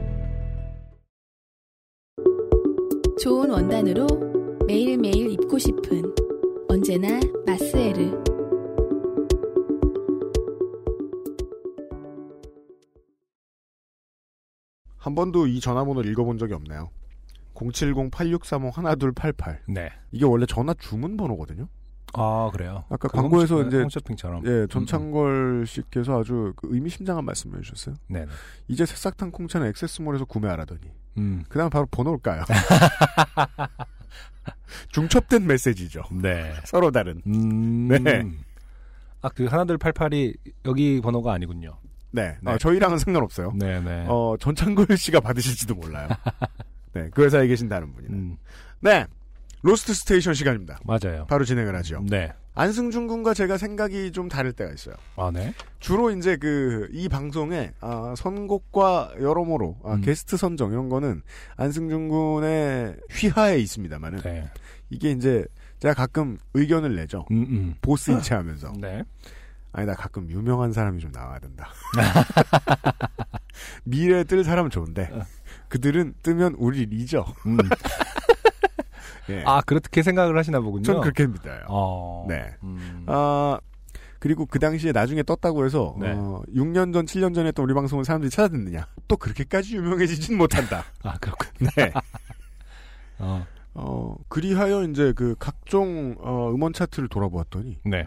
좋은 3.19 3.49
원단으로 3.51 4.08
매일매일 4.67 5.32
입고 5.32 5.58
싶은 5.60 6.01
언제나 6.67 7.19
마스에르. 7.45 8.19
한 14.97 15.13
번도 15.15 15.45
이 15.47 15.60
전화번호를 15.60 16.10
읽어본 16.12 16.38
적이 16.39 16.54
없네요. 16.56 16.89
070-8635-1288. 17.54 19.58
네. 19.67 19.89
이게 20.12 20.25
원래 20.25 20.45
전화 20.47 20.73
주문 20.75 21.17
번호거든요. 21.17 21.67
아, 22.13 22.50
그래요. 22.52 22.84
아까 22.89 23.08
그 23.08 23.17
광고에서 23.17 23.63
이제 23.63 23.82
홈쇼핑처럼. 23.82 24.45
예, 24.45 24.67
전창걸 24.69 25.65
씨께서 25.67 26.19
아주 26.19 26.54
그 26.56 26.67
의미심장한 26.71 27.24
말씀을 27.26 27.60
해주셨어요. 27.60 27.95
네. 28.08 28.21
네. 28.21 28.28
이제 28.67 28.86
새싹 28.86 29.31
땅콩차는 29.31 29.67
XS몰에서 29.67 30.25
구매하라더니. 30.26 30.82
음. 31.17 31.43
그 31.50 31.58
다음 31.58 31.69
바로 31.69 31.86
번호를 31.91 32.19
까요. 32.19 32.43
중첩된 34.91 35.45
메시지죠. 35.45 36.04
네. 36.12 36.54
서로 36.65 36.91
다른. 36.91 37.21
음. 37.28 37.88
네. 37.88 38.24
아, 39.21 39.30
그 39.30 39.45
하나둘 39.45 39.78
팔팔이 39.78 40.36
여기 40.65 41.02
번호가 41.02 41.34
아니군요. 41.34 41.78
네. 42.12 42.38
네. 42.41 42.52
어, 42.52 42.58
저희랑은 42.58 42.97
상관없어요. 42.97 43.54
네, 43.56 43.80
네. 43.80 44.06
어, 44.08 44.36
전창걸 44.39 44.97
씨가 44.97 45.21
받으실지도 45.21 45.76
몰라요. 45.76 46.08
네. 46.93 47.10
그 47.12 47.24
회사에 47.24 47.47
계신다는 47.47 47.93
분이는. 47.93 48.17
음, 48.17 48.38
네. 48.82 49.06
로스트 49.63 49.93
스테이션 49.93 50.34
시간입니다. 50.34 50.80
맞아요. 50.84 51.26
바로 51.28 51.45
진행을 51.45 51.76
하죠. 51.78 52.04
네. 52.10 52.34
안승준 52.54 53.08
군과 53.08 53.34
제가 53.34 53.58
생각이 53.58 54.12
좀 54.12 54.28
다를 54.28 54.52
때가 54.52 54.71
있어요. 54.74 54.95
아, 55.15 55.32
네. 55.34 55.54
주로 55.80 56.12
이제 56.12 56.36
그 56.36 56.89
이 56.91 57.08
방송에 57.08 57.71
아, 57.80 58.13
선곡과 58.17 59.13
여러모로 59.21 59.78
아, 59.86 59.93
음. 59.93 60.02
게스트 60.02 60.36
선정 60.36 60.71
이런 60.71 60.89
거는 60.89 61.21
안승준 61.56 62.10
군의 62.10 62.97
휘하에 63.12 63.60
있습니다만은 63.60 64.19
네. 64.21 64.50
이게 64.89 65.12
이제 65.12 65.45
제가 65.80 65.93
가끔 65.93 66.38
의견을 66.54 66.95
내죠. 66.95 67.26
음, 67.32 67.45
음. 67.50 67.76
보스 67.82 68.12
인체 68.12 68.36
하면서 68.36 68.74
네. 68.82 69.04
아니 69.74 69.88
나 69.88 69.93
가끔 69.95 70.30
유명한 70.30 70.74
사람이 70.74 71.00
좀 71.00 71.12
나와야 71.13 71.39
된다. 71.39 71.69
미래에 73.86 74.26
뜰 74.26 74.43
사람은 74.43 74.69
좋은데 74.69 75.10
그들은 75.69 76.15
뜨면 76.24 76.56
우리 76.58 76.82
잊어. 76.91 77.26
음. 79.31 79.39
예. 79.39 79.43
아, 79.45 79.61
그렇게 79.61 80.03
생각을 80.03 80.37
하시나 80.37 80.59
보군요. 80.59 80.83
전 80.83 81.01
그렇게 81.01 81.27
믿어요. 81.27 81.61
어. 81.67 82.25
네. 82.27 82.55
음. 82.63 83.05
아 83.07 83.59
그리고 84.19 84.45
그 84.45 84.59
당시에 84.59 84.91
나중에 84.91 85.23
떴다고 85.23 85.65
해서 85.65 85.95
네. 85.99 86.11
어, 86.11 86.43
6년 86.53 86.93
전, 86.93 87.05
7년 87.05 87.33
전에 87.33 87.47
했던 87.47 87.65
우리 87.65 87.73
방송을 87.73 88.05
사람들이 88.05 88.29
찾아듣느냐? 88.29 88.87
또 89.07 89.17
그렇게까지 89.17 89.75
유명해지진 89.77 90.37
못한다. 90.37 90.83
아, 91.03 91.17
그렇군. 91.17 91.49
네. 91.75 91.91
어. 93.17 93.45
어 93.73 94.15
그리하여 94.27 94.83
이제 94.83 95.13
그 95.13 95.35
각종 95.39 96.15
어, 96.19 96.51
음원 96.53 96.73
차트를 96.73 97.07
돌아보았더니 97.07 97.79
네. 97.85 98.05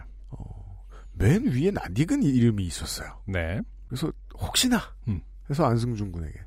맨 1.17 1.45
위에 1.45 1.71
낯익은 1.71 2.23
이름이 2.23 2.63
있었어요. 2.65 3.19
네. 3.25 3.59
그래서 3.87 4.11
혹시나 4.37 4.79
음. 5.07 5.21
해서 5.49 5.65
안승준 5.65 6.11
군에게 6.11 6.39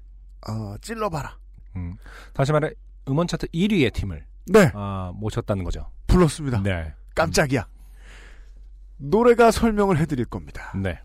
어, 0.49 0.77
찔러봐라. 0.81 1.37
음. 1.77 1.97
다시 2.33 2.53
말해 2.53 2.71
음원 3.09 3.27
차트 3.27 3.49
1위의 3.49 3.93
팀을 3.93 4.25
네 4.51 4.71
아, 4.75 5.13
모셨다는 5.15 5.65
거죠. 5.65 5.91
불렀습니다. 6.07 6.63
네. 6.63 6.95
깜짝이야. 7.15 7.67
노래가 8.97 9.51
설명을 9.51 9.99
해드릴 9.99 10.25
겁니다. 10.27 10.73
네. 10.77 11.01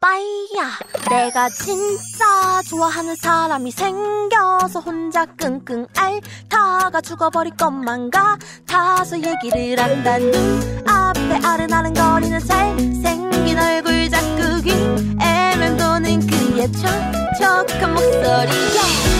빠이야 0.00 0.78
내가 1.10 1.50
진짜 1.50 2.62
좋아하는 2.70 3.14
사람이 3.16 3.70
생겨서 3.70 4.80
혼자 4.80 5.26
끙끙 5.26 5.86
앓다가 5.94 7.02
죽어버릴 7.02 7.54
것만 7.56 8.10
같아서 8.10 9.16
얘기를 9.18 9.78
한다 9.78 10.16
눈앞에 10.16 11.46
아른아른거리는 11.46 12.40
잘생긴 12.40 13.58
얼굴 13.58 14.08
자꾸 14.08 14.62
귀에 14.62 15.56
맴도는 15.58 16.26
그의 16.26 16.72
촉촉한 16.72 17.92
목소리 17.92 18.50
내 18.50 19.19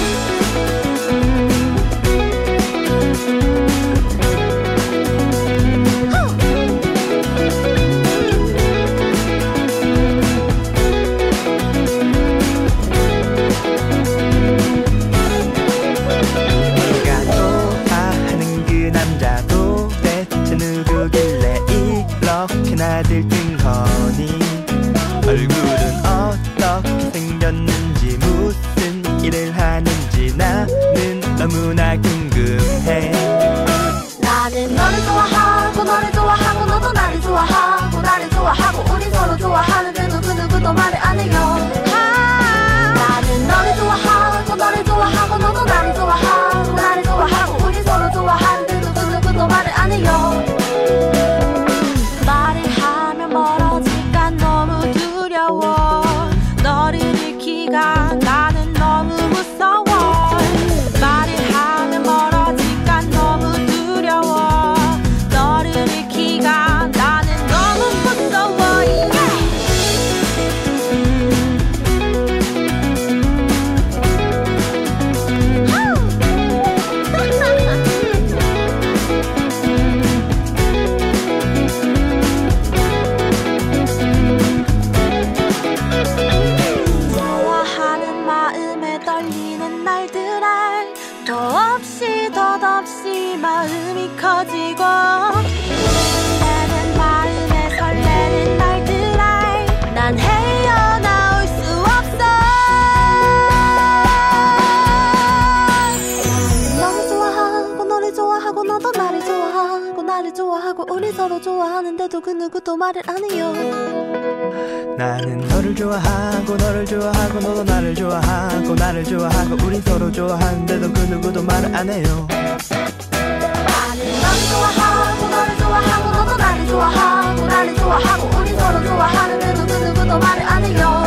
좋아하고 115.81 116.57
너를 116.59 116.85
좋아하고 116.85 117.41
너도 117.41 117.65
나를 117.65 117.95
좋아하고 117.95 118.75
나를 118.75 119.03
좋아하고 119.03 119.57
우린 119.65 119.81
서로 119.81 120.13
좋아하는데도 120.13 120.93
그 120.93 121.01
누구도 121.01 121.43
말을 121.43 121.75
안 121.75 121.89
해요. 121.89 122.29
나는 122.29 124.05
너를 124.21 124.37
좋아하고 124.51 125.29
너를 125.29 125.57
좋아하고 125.57 126.11
너도 126.11 126.37
나를 126.37 126.67
좋아하고 126.67 127.47
나를 127.47 127.75
좋아하고 127.77 128.39
우리 128.39 128.53
서로 128.53 128.85
좋아하는데도 128.85 129.67
그 129.67 129.73
누구도 129.73 130.19
말을 130.19 130.43
안 130.43 130.65
해요 130.67 131.00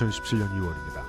2017년 0.00 0.48
2월입니다. 0.52 1.04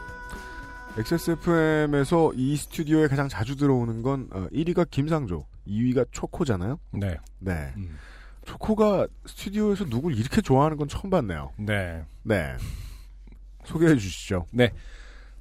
XSFM에서 0.97 2.31
이 2.35 2.57
스튜디오에 2.57 3.07
가장 3.07 3.29
자주 3.29 3.55
들어오는 3.55 4.01
건 4.01 4.27
어, 4.31 4.47
1위가 4.51 4.89
김상조, 4.89 5.45
2위가 5.67 6.07
초코잖아요. 6.11 6.79
네. 6.91 7.17
네. 7.39 7.73
음. 7.77 7.97
초코가 8.45 9.07
스튜디오에서 9.25 9.85
누굴 9.85 10.17
이렇게 10.17 10.41
좋아하는 10.41 10.75
건 10.75 10.87
처음 10.87 11.09
봤네요. 11.09 11.51
네. 11.57 12.03
네. 12.23 12.55
소개해 13.63 13.95
주시죠. 13.95 14.47
네. 14.51 14.71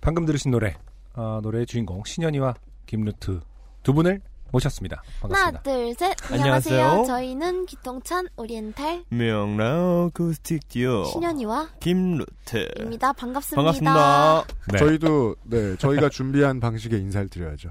방금 0.01 0.25
들으신 0.25 0.51
노래, 0.51 0.77
어, 1.15 1.41
노래의 1.43 1.67
주인공 1.67 2.05
신현이와 2.05 2.55
김루트 2.87 3.41
두 3.83 3.93
분을 3.95 4.21
모셨습니다. 4.53 5.03
반갑습니다. 5.21 5.47
하나 5.47 5.63
둘 5.63 5.95
셋 5.95 6.17
안녕하세요. 6.33 6.81
안녕하세요 6.83 7.05
저희는 7.07 7.67
기통찬 7.67 8.29
오리엔탈 8.37 9.05
명랑 9.11 10.07
어쿠스틱 10.15 10.69
듀오 10.69 11.05
신현이와 11.05 11.69
김루트 11.81 12.69
입니다 12.81 13.13
반갑습니다 13.13 13.57
반갑습니다 13.57 14.45
네. 14.73 14.79
저희도 14.79 15.37
네 15.45 15.77
저희가 15.77 16.09
준비한 16.09 16.61
방식에 16.61 16.97
인사를 16.97 17.29
드려야죠. 17.29 17.71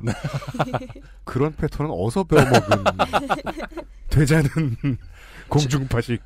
그런 1.23 1.53
패턴은 1.55 1.91
어서 1.93 2.23
배워먹은 2.23 2.83
되자는 4.09 4.49
공중파식. 5.49 6.21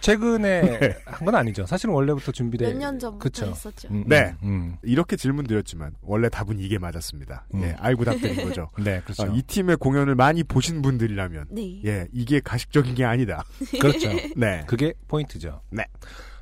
최근에 0.00 0.60
한 1.06 1.24
건 1.28 1.34
아니죠. 1.34 1.66
사실은 1.66 1.94
원래부터 1.94 2.32
준비돼. 2.32 2.68
몇년 2.68 2.98
전부터 2.98 3.22
그쵸. 3.22 3.46
했었죠 3.46 3.88
음, 3.90 4.04
네. 4.06 4.34
음, 4.42 4.48
음. 4.48 4.76
이렇게 4.82 5.16
질문 5.16 5.46
드렸지만 5.46 5.94
원래 6.02 6.28
답은 6.28 6.58
이게 6.58 6.78
맞았습니다. 6.78 7.46
음. 7.54 7.62
예, 7.62 7.74
알고 7.78 8.04
답드린 8.04 8.36
거죠. 8.44 8.68
네, 8.82 9.00
그렇죠. 9.02 9.24
아, 9.24 9.26
이 9.34 9.42
팀의 9.42 9.76
공연을 9.76 10.14
많이 10.14 10.42
보신 10.44 10.80
분들이라면 10.82 11.46
네 11.50 11.82
예 11.84 12.06
이게 12.12 12.40
가식적인 12.40 12.94
게 12.94 13.04
아니다. 13.04 13.44
그렇죠. 13.80 14.08
네. 14.36 14.64
그게 14.66 14.94
포인트죠. 15.08 15.60
네. 15.70 15.84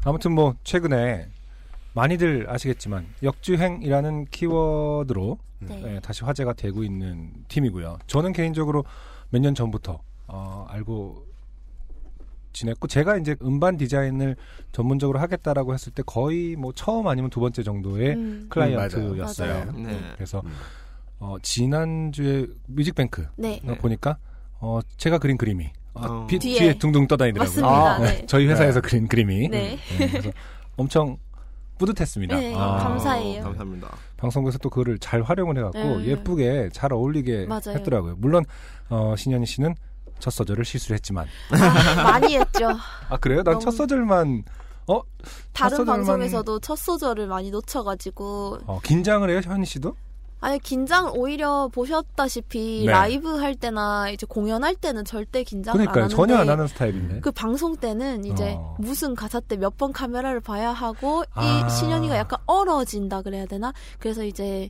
아무튼 0.04 0.32
뭐 0.32 0.54
최근에 0.64 1.28
많이들 1.94 2.46
아시겠지만 2.48 3.06
역주행이라는 3.22 4.26
키워드로 4.26 5.38
네. 5.60 5.82
예, 5.96 6.00
다시 6.00 6.24
화제가 6.24 6.52
되고 6.52 6.84
있는 6.84 7.32
팀이고요. 7.48 7.98
저는 8.06 8.32
개인적으로 8.32 8.84
몇 9.30 9.40
년 9.40 9.54
전부터 9.54 10.00
어, 10.28 10.66
알고 10.68 11.25
지냈고 12.56 12.88
제가 12.88 13.18
이제 13.18 13.36
음반 13.42 13.76
디자인을 13.76 14.34
전문적으로 14.72 15.18
하겠다라고 15.20 15.74
했을 15.74 15.92
때 15.92 16.02
거의 16.06 16.56
뭐 16.56 16.72
처음 16.74 17.06
아니면 17.06 17.28
두 17.30 17.38
번째 17.38 17.62
정도의 17.62 18.14
음. 18.14 18.46
클라이언트였어요. 18.48 19.52
맞아요. 19.52 19.72
네. 19.72 19.98
그래서 20.14 20.40
음. 20.44 20.50
어, 21.18 21.36
지난주에 21.42 22.46
뮤직뱅크 22.66 23.26
네. 23.36 23.60
어, 23.66 23.74
보니까 23.78 24.16
어, 24.58 24.80
제가 24.96 25.18
그린 25.18 25.36
그림이 25.36 25.70
아, 25.94 26.06
어. 26.06 26.26
비- 26.26 26.38
뒤에. 26.38 26.58
뒤에 26.58 26.78
둥둥 26.78 27.06
떠다니더라고요. 27.06 27.66
아, 27.66 27.98
네. 27.98 28.24
저희 28.26 28.46
회사에서 28.46 28.80
그린 28.80 29.06
그림이 29.06 29.48
네. 29.48 29.76
네, 29.98 30.08
그래서 30.08 30.30
엄청 30.76 31.18
뿌듯했습니다. 31.78 32.40
네, 32.40 32.54
아, 32.54 32.76
감사해요. 32.78 33.42
감사합니다. 33.42 33.94
방송국에서 34.16 34.56
또 34.58 34.70
그거를 34.70 34.98
잘 34.98 35.20
활용을 35.20 35.58
해갖고 35.58 35.78
네. 35.98 36.06
예쁘게 36.06 36.70
잘 36.72 36.90
어울리게 36.94 37.44
맞아요. 37.46 37.74
했더라고요. 37.76 38.14
물론 38.16 38.44
어, 38.88 39.14
신현희 39.14 39.44
씨는 39.44 39.74
첫 40.18 40.30
소절을 40.30 40.64
실수를 40.64 40.94
했지만 40.96 41.26
아, 41.50 42.02
많이 42.02 42.36
했죠. 42.36 42.70
아 43.08 43.16
그래요? 43.18 43.42
난첫 43.42 43.74
소절만 43.74 44.44
어 44.88 45.00
다른 45.52 45.78
첫 45.78 45.84
방송에서도 45.84 46.60
첫 46.60 46.76
소절을 46.78 47.26
많이 47.26 47.50
놓쳐가지고 47.50 48.58
어, 48.66 48.80
긴장을 48.82 49.28
해요, 49.28 49.40
현희 49.44 49.64
씨도? 49.66 49.94
아니 50.38 50.58
긴장 50.58 51.10
오히려 51.14 51.68
보셨다시피 51.72 52.84
네. 52.84 52.92
라이브 52.92 53.36
할 53.38 53.54
때나 53.54 54.10
이제 54.10 54.26
공연할 54.28 54.76
때는 54.76 55.04
절대 55.04 55.42
긴장을 55.42 55.80
안 55.80 55.86
그러니까요. 55.86 56.04
하는데 56.04 56.14
전혀 56.14 56.36
안 56.40 56.48
하는 56.48 56.68
스타일인데. 56.68 57.20
그 57.20 57.32
방송 57.32 57.74
때는 57.76 58.24
이제 58.26 58.54
어. 58.56 58.76
무슨 58.78 59.14
가사 59.14 59.40
때 59.40 59.56
몇 59.56 59.76
번 59.78 59.92
카메라를 59.92 60.40
봐야 60.40 60.72
하고 60.72 61.24
아. 61.32 61.42
이 61.66 61.70
신현이가 61.70 62.16
약간 62.16 62.38
얼어진다 62.46 63.22
그래야 63.22 63.46
되나? 63.46 63.72
그래서 63.98 64.24
이제 64.24 64.68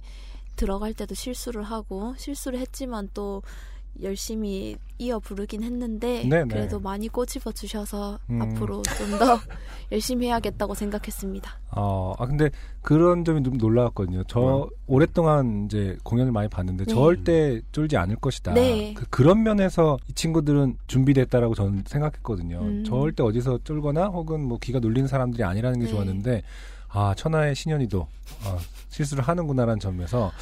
들어갈 0.55 0.95
때도 0.95 1.15
실수를 1.15 1.63
하고 1.65 2.15
실수를 2.17 2.59
했지만 2.61 3.11
또 3.13 3.43
열심히 4.03 4.77
이어 4.99 5.19
부르긴 5.19 5.63
했는데 5.63 6.27
네네. 6.29 6.47
그래도 6.49 6.81
많이 6.81 7.09
꼬집어 7.09 7.53
주셔서 7.53 8.19
음. 8.31 8.41
앞으로 8.41 8.83
좀 8.83 9.19
더 9.19 9.39
열심히 9.93 10.27
해야겠다고 10.27 10.75
생각했습니다. 10.75 11.51
어, 11.73 12.15
아 12.19 12.27
근데 12.27 12.51
그런 12.83 13.25
점이 13.25 13.43
좀 13.43 13.57
놀라웠거든요. 13.57 14.25
저 14.27 14.69
오랫동안 14.87 15.67
이제 15.67 15.97
공연을 16.03 16.33
많이 16.33 16.49
봤는데 16.49 16.85
네. 16.85 16.95
절대 16.95 17.61
쫄지 17.73 17.97
않을 17.97 18.17
것이다. 18.17 18.55
네. 18.55 18.95
그, 19.11 19.23
런 19.23 19.43
면에서 19.43 19.97
이 20.09 20.13
친구들은 20.13 20.77
준비됐다라고 20.87 21.55
저는 21.55 21.85
생각했거든요. 21.87 22.59
음. 22.61 22.85
절대 22.85 23.23
어디서 23.23 23.61
쫄거나 23.65 24.07
혹은 24.07 24.43
뭐 24.43 24.59
기가 24.59 24.79
눌리는 24.81 25.09
사람들이 25.09 25.45
아니라는 25.45 25.81
게 25.81 25.87
네. 25.87 25.91
좋았는데 25.91 26.43
아 26.99 27.15
천하의 27.15 27.55
신현이도 27.55 28.01
어, 28.45 28.59
실수를 28.89 29.23
하는구나라는 29.23 29.79
점에서 29.79 30.33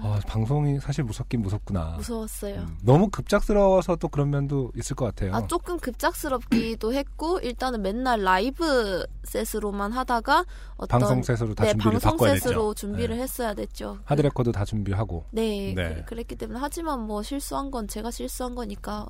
아, 0.00 0.20
방송이 0.28 0.78
사실 0.78 1.02
무섭긴 1.02 1.42
무섭구나. 1.42 1.94
무서웠어요. 1.96 2.54
음, 2.60 2.78
너무 2.82 3.08
급작스러워서 3.10 3.96
또 3.96 4.06
그런 4.08 4.30
면도 4.30 4.70
있을 4.76 4.94
것 4.94 5.06
같아요. 5.06 5.34
아, 5.34 5.44
조금 5.48 5.76
급작스럽기도 5.80 6.92
했고, 6.92 7.40
일단은 7.40 7.82
맨날 7.82 8.22
라이브 8.22 9.04
셋으로만 9.24 9.90
하다가, 9.92 10.44
어떤. 10.76 11.00
방송 11.00 11.22
set으로 11.22 11.54
다 11.54 11.64
네, 11.64 11.70
준비를 11.72 11.98
방송 11.98 12.28
set으로. 12.38 12.74
준비를 12.74 13.16
네. 13.16 13.22
했어야 13.22 13.54
됐죠. 13.54 13.98
하드 14.04 14.20
레코드 14.20 14.52
다 14.52 14.64
준비하고. 14.64 15.24
네, 15.32 15.72
네. 15.74 16.04
그, 16.06 16.14
랬기 16.14 16.36
때문에. 16.36 16.58
하지만 16.62 17.00
뭐 17.00 17.22
실수한 17.22 17.70
건 17.72 17.88
제가 17.88 18.10
실수한 18.12 18.54
거니까, 18.54 19.06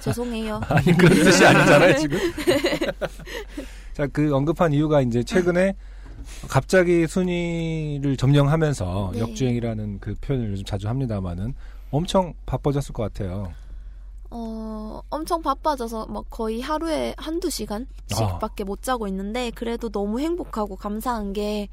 죄송해요. 0.00 0.60
아니 0.68 0.92
그런 0.98 1.14
뜻이 1.14 1.46
아니잖아요 1.46 1.96
지금. 1.98 2.18
자 3.94 4.06
그 4.12 4.34
언급한 4.34 4.72
이유가 4.72 5.00
이제 5.02 5.22
최근에 5.22 5.76
갑자기 6.48 7.06
순위를 7.06 8.16
점령하면서 8.16 9.10
네. 9.14 9.20
역주행이라는 9.20 10.00
그 10.00 10.14
표현을 10.20 10.52
요즘 10.52 10.64
자주 10.64 10.88
합니다만은 10.88 11.54
엄청 11.90 12.34
바빠졌을 12.46 12.92
것 12.92 13.02
같아요. 13.02 13.52
어, 14.34 15.02
엄청 15.10 15.42
바빠져서 15.42 16.06
뭐 16.06 16.24
거의 16.30 16.62
하루에 16.62 17.14
한두 17.18 17.50
시간씩밖에 17.50 18.64
못 18.64 18.82
자고 18.82 19.06
있는데, 19.06 19.50
그래도 19.50 19.90
너무 19.90 20.20
행복하고 20.20 20.76
감사한 20.76 21.34
게, 21.34 21.68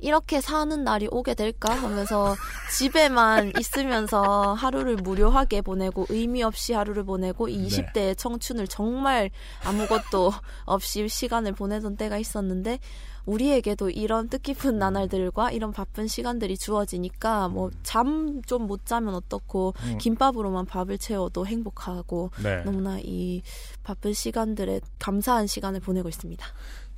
이렇게 0.00 0.42
사는 0.42 0.84
날이 0.84 1.08
오게 1.10 1.32
될까 1.32 1.72
하면서 1.72 2.36
집에만 2.76 3.52
있으면서 3.58 4.52
하루를 4.52 4.96
무료하게 4.96 5.62
보내고 5.62 6.04
의미 6.10 6.42
없이 6.42 6.74
하루를 6.74 7.04
보내고 7.04 7.48
이 7.48 7.68
네. 7.68 7.68
20대의 7.68 8.18
청춘을 8.18 8.68
정말 8.68 9.30
아무것도 9.64 10.32
없이 10.66 11.08
시간을 11.08 11.52
보내던 11.52 11.96
때가 11.96 12.18
있었는데 12.18 12.80
우리에게도 13.26 13.90
이런 13.90 14.28
뜻깊은 14.28 14.78
나날들과 14.78 15.50
이런 15.50 15.72
바쁜 15.72 16.06
시간들이 16.06 16.56
주어지니까 16.58 17.48
뭐 17.48 17.70
잠 17.82 18.42
좀 18.46 18.66
못 18.66 18.84
자면 18.86 19.14
어떻고 19.14 19.74
음. 19.84 19.98
김밥으로만 19.98 20.66
밥을 20.66 20.98
채워도 20.98 21.46
행복하고 21.46 22.30
네. 22.42 22.62
너무나 22.64 22.98
이 23.00 23.42
바쁜 23.82 24.12
시간들에 24.12 24.80
감사한 24.98 25.46
시간을 25.46 25.80
보내고 25.80 26.08
있습니다. 26.08 26.46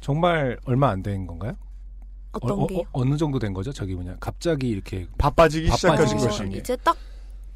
정말 0.00 0.58
얼마 0.64 0.88
안 0.90 1.02
된 1.02 1.26
건가요? 1.26 1.56
어떤 2.32 2.60
어, 2.60 2.66
게요? 2.66 2.82
어, 2.92 3.04
느 3.04 3.16
정도 3.16 3.38
된 3.38 3.52
거죠? 3.54 3.72
저기 3.72 3.94
뭐냐 3.94 4.16
갑자기 4.20 4.68
이렇게 4.68 5.06
바빠지기 5.18 5.68
바빠지기 5.68 5.76
시작하신 5.76 6.18
것이 6.18 6.48
게. 6.50 6.58
이제 6.58 6.76
딱 6.76 6.96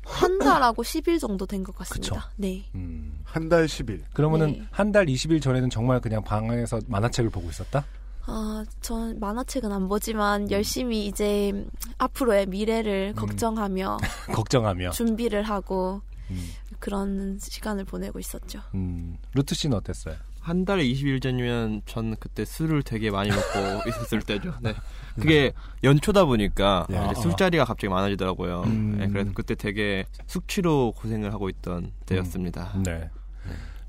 한 0.02 0.38
달하고 0.40 0.82
10일 0.82 1.20
정도 1.20 1.46
된 1.46 1.62
것 1.62 1.76
같습니다. 1.76 2.14
그쵸. 2.16 2.28
네. 2.36 2.64
음. 2.74 3.20
한 3.22 3.48
달 3.48 3.66
10일. 3.66 4.02
그러면은 4.12 4.52
네. 4.52 4.62
한달 4.72 5.06
20일 5.06 5.40
전에는 5.40 5.70
정말 5.70 6.00
그냥 6.00 6.24
방에서 6.24 6.80
만화책을 6.88 7.30
보고 7.30 7.48
있었다? 7.48 7.84
아, 8.32 8.64
전 8.80 9.18
만화책은 9.18 9.72
안 9.72 9.88
보지만 9.88 10.50
열심히 10.50 11.06
이제 11.06 11.52
앞으로의 11.98 12.46
미래를 12.46 13.14
걱정하며 13.14 13.98
걱정하며. 14.32 14.90
준비를 14.90 15.42
하고 15.42 16.00
음. 16.30 16.48
그런 16.78 17.38
시간을 17.40 17.84
보내고 17.84 18.20
있었죠. 18.20 18.60
음. 18.74 19.16
루트 19.34 19.54
씨는 19.54 19.76
어땠어요? 19.76 20.14
한 20.40 20.64
달에 20.64 20.84
20일 20.84 21.20
전이면 21.20 21.82
전 21.86 22.16
그때 22.16 22.44
술을 22.44 22.82
되게 22.82 23.10
많이 23.10 23.30
먹고 23.30 23.42
있었을 23.88 24.22
때죠. 24.22 24.54
네. 24.62 24.74
그게 25.16 25.52
연초다 25.84 26.24
보니까 26.24 26.86
예. 26.90 27.10
이제 27.10 27.20
술자리가 27.20 27.64
갑자기 27.64 27.88
많아지더라고요. 27.90 28.62
음. 28.62 28.96
네, 28.98 29.08
그래서 29.08 29.32
그때 29.34 29.54
되게 29.54 30.06
숙취로 30.26 30.92
고생을 30.96 31.34
하고 31.34 31.48
있던 31.50 31.92
때였습니다. 32.06 32.72
네. 32.84 33.10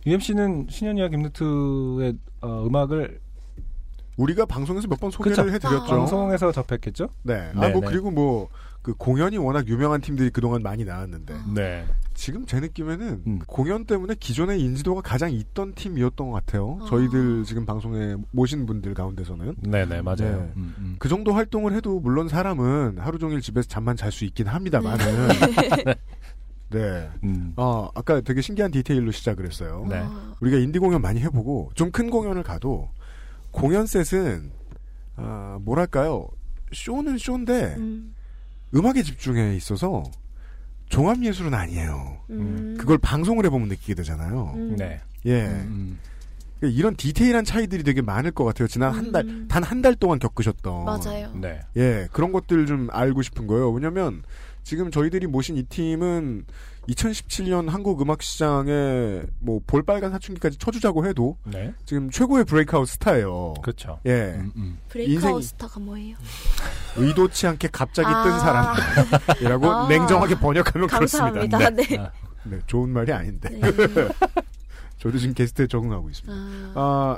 UMC는 0.05 0.67
신현이와 0.69 1.07
김루트의 1.09 2.15
어, 2.41 2.65
음악을 2.65 3.21
우리가 4.21 4.45
방송에서 4.45 4.87
몇 4.87 4.99
번 4.99 5.09
소개를 5.11 5.35
그쵸. 5.35 5.49
해드렸죠. 5.53 5.85
방송에서 5.87 6.51
접했겠죠? 6.51 7.09
네. 7.23 7.51
네, 7.55 7.65
아, 7.65 7.69
뭐 7.69 7.81
네. 7.81 7.87
그리고 7.87 8.11
뭐 8.11 8.49
그 8.81 8.95
공연이 8.95 9.37
워낙 9.37 9.67
유명한 9.67 10.01
팀들이 10.01 10.31
그동안 10.31 10.63
많이 10.63 10.83
나왔는데 10.83 11.35
네. 11.53 11.85
지금 12.15 12.47
제 12.47 12.59
느낌에는 12.59 13.21
음. 13.27 13.39
공연 13.45 13.85
때문에 13.85 14.15
기존의 14.19 14.59
인지도가 14.59 15.01
가장 15.01 15.31
있던 15.31 15.73
팀이었던 15.75 16.31
것 16.31 16.33
같아요. 16.33 16.79
아. 16.81 16.85
저희들 16.87 17.43
지금 17.43 17.67
방송에 17.67 18.15
모신 18.31 18.65
분들 18.65 18.95
가운데서는 18.95 19.57
네네, 19.61 20.01
맞아요. 20.01 20.17
네. 20.17 20.51
음, 20.55 20.75
음. 20.79 20.95
그 20.97 21.09
정도 21.09 21.31
활동을 21.31 21.73
해도 21.73 21.99
물론 21.99 22.27
사람은 22.27 22.97
하루 22.97 23.19
종일 23.19 23.39
집에서 23.41 23.67
잠만 23.67 23.95
잘 23.95 24.11
수 24.11 24.25
있긴 24.25 24.47
합니다만은 24.47 25.05
네. 26.71 27.07
음. 27.23 27.53
아, 27.57 27.87
아까 27.93 28.19
되게 28.21 28.41
신기한 28.41 28.71
디테일로 28.71 29.11
시작을 29.11 29.45
했어요. 29.45 29.85
네. 29.87 29.97
아, 30.03 30.33
우리가 30.41 30.57
인디 30.57 30.79
공연 30.79 31.01
많이 31.03 31.19
해보고 31.19 31.69
좀 31.75 31.91
큰 31.91 32.09
공연을 32.09 32.41
가도 32.41 32.89
공연 33.51 33.85
셋은 33.85 34.51
아, 35.17 35.59
뭐랄까요 35.61 36.27
쇼는 36.73 37.17
쇼인데 37.17 37.75
음, 37.77 38.15
음악에 38.73 39.03
집중해 39.03 39.55
있어서 39.55 40.03
종합 40.89 41.23
예술은 41.23 41.53
아니에요. 41.53 42.17
음, 42.31 42.75
그걸 42.77 42.97
방송을 42.97 43.45
해보면 43.45 43.69
느끼게 43.69 43.95
되잖아요. 43.95 44.53
음, 44.55 44.75
네. 44.77 44.99
예, 45.25 45.45
음. 45.45 45.97
이런 46.61 46.95
디테일한 46.95 47.45
차이들이 47.45 47.83
되게 47.83 48.01
많을 48.01 48.31
것 48.31 48.43
같아요. 48.43 48.67
지난 48.67 48.93
한 48.93 49.11
달, 49.11 49.25
음. 49.25 49.47
단한 49.47 49.81
달 49.81 49.95
동안 49.95 50.19
겪으셨던. 50.19 50.85
맞아요. 50.85 51.33
네. 51.35 51.61
예, 51.77 52.07
그런 52.11 52.31
것들 52.31 52.65
좀 52.65 52.89
알고 52.91 53.21
싶은 53.21 53.47
거예요. 53.47 53.71
왜냐면 53.71 54.21
지금 54.63 54.91
저희들이 54.91 55.27
모신 55.27 55.57
이 55.57 55.63
팀은 55.63 56.45
2017년 56.87 57.69
한국 57.69 58.01
음악 58.01 58.21
시장에 58.21 59.21
뭐 59.39 59.59
볼빨간 59.67 60.11
사춘기까지 60.11 60.57
쳐주자고 60.57 61.05
해도 61.05 61.37
네. 61.45 61.73
지금 61.85 62.09
최고의 62.09 62.45
브레이크아웃 62.45 62.87
스타예요. 62.87 63.53
그렇죠. 63.61 63.99
예, 64.05 64.35
음, 64.39 64.51
음. 64.55 64.79
브레이크아웃 64.89 65.43
스타가 65.43 65.79
뭐예요? 65.79 66.15
의도치 66.97 67.47
않게 67.47 67.69
갑자기 67.71 68.07
뜬 68.07 68.15
아. 68.33 68.75
사람이라고 68.75 69.65
아. 69.71 69.87
냉정하게 69.87 70.35
번역하면 70.39 70.87
감사합니다. 70.87 71.57
그렇습니다. 71.57 71.95
네. 71.95 71.97
아, 71.99 72.11
네, 72.43 72.59
좋은 72.67 72.89
말이 72.89 73.11
아닌데. 73.13 73.49
네. 73.49 73.59
저도 74.97 75.17
지금 75.17 75.33
게스트에 75.33 75.67
적응하고 75.67 76.09
있습니다. 76.09 76.33
아, 76.75 77.17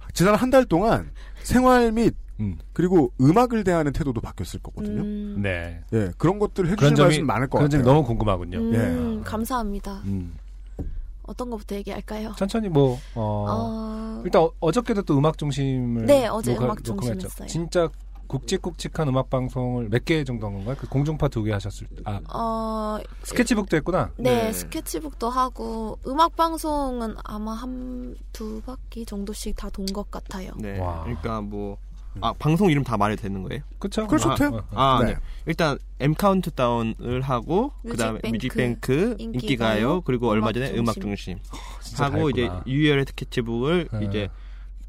아, 0.00 0.06
지난 0.14 0.34
한 0.34 0.50
달 0.50 0.64
동안 0.64 1.10
생활 1.42 1.92
및 1.92 2.14
음. 2.40 2.58
그리고 2.72 3.12
음악을 3.20 3.64
대하는 3.64 3.92
태도도 3.92 4.20
바뀌었을 4.20 4.60
거거든요. 4.60 5.02
음, 5.02 5.40
네. 5.42 5.82
예, 5.92 6.10
그런 6.18 6.38
것들 6.38 6.64
그런 6.64 6.72
해주실 6.72 6.96
점이 6.96 7.06
말씀 7.08 7.26
많을 7.26 7.46
것 7.48 7.58
그런 7.58 7.70
점이 7.70 7.82
같아요. 7.82 7.94
너무 7.94 8.06
궁금하군요. 8.06 8.58
음, 8.58 9.18
예. 9.20 9.24
감사합니다. 9.24 10.02
음. 10.04 10.36
어떤 11.24 11.50
것부터 11.50 11.74
얘기할까요? 11.76 12.32
천천히 12.38 12.68
뭐 12.68 12.98
어, 13.14 13.46
어, 13.48 14.22
일단 14.24 14.42
어, 14.42 14.50
어저께도 14.60 15.02
또 15.02 15.18
음악 15.18 15.36
중심을 15.36 16.06
네, 16.06 16.26
어제 16.26 16.52
녹화- 16.54 16.64
음악 16.66 16.84
중심. 16.84 17.20
했어요. 17.20 17.46
진짜 17.48 17.88
굵직굵직한 18.28 19.08
음악 19.08 19.30
방송을 19.30 19.88
몇 19.88 20.04
개 20.04 20.22
정도 20.24 20.46
한 20.46 20.54
건가요? 20.54 20.76
그 20.78 20.86
공중파 20.88 21.28
두 21.28 21.42
개 21.44 21.52
하셨을 21.52 21.86
때. 21.86 22.02
아, 22.04 22.20
어, 22.32 22.98
스케치북도 23.24 23.76
했구나. 23.78 24.10
네, 24.18 24.44
네. 24.44 24.52
스케치북도 24.52 25.28
하고 25.30 25.98
음악 26.06 26.36
방송은 26.36 27.14
아마 27.24 27.52
한 27.54 28.14
두 28.32 28.60
바퀴 28.62 29.04
정도씩 29.04 29.56
다 29.56 29.68
돈 29.70 29.84
것 29.86 30.10
같아요. 30.10 30.52
네. 30.58 30.78
와. 30.78 31.02
그러니까 31.04 31.40
뭐 31.40 31.76
아, 32.20 32.32
방송 32.38 32.70
이름 32.70 32.84
다 32.84 32.96
말해도 32.96 33.22
되는 33.22 33.42
거예요? 33.42 33.62
그쵸? 33.78 34.02
그걸 34.02 34.18
좋대요. 34.18 34.64
아, 34.72 35.00
네. 35.04 35.12
네. 35.14 35.18
일단 35.46 35.78
M 36.00 36.14
카운트다운을 36.14 37.20
하고 37.22 37.72
그다음에 37.88 38.20
뮤직뱅크, 38.24 39.16
인기가요, 39.18 39.32
인기가요, 39.32 40.00
그리고 40.02 40.28
얼마 40.28 40.52
전에. 40.52 40.72
음악 40.78 40.94
중심 41.00 41.38
진짜 41.82 42.04
하고 42.04 42.30
이제. 42.30 42.48
유열의 42.66 43.06
스케치북을 43.08 43.88
네. 43.92 44.04
이제 44.06 44.28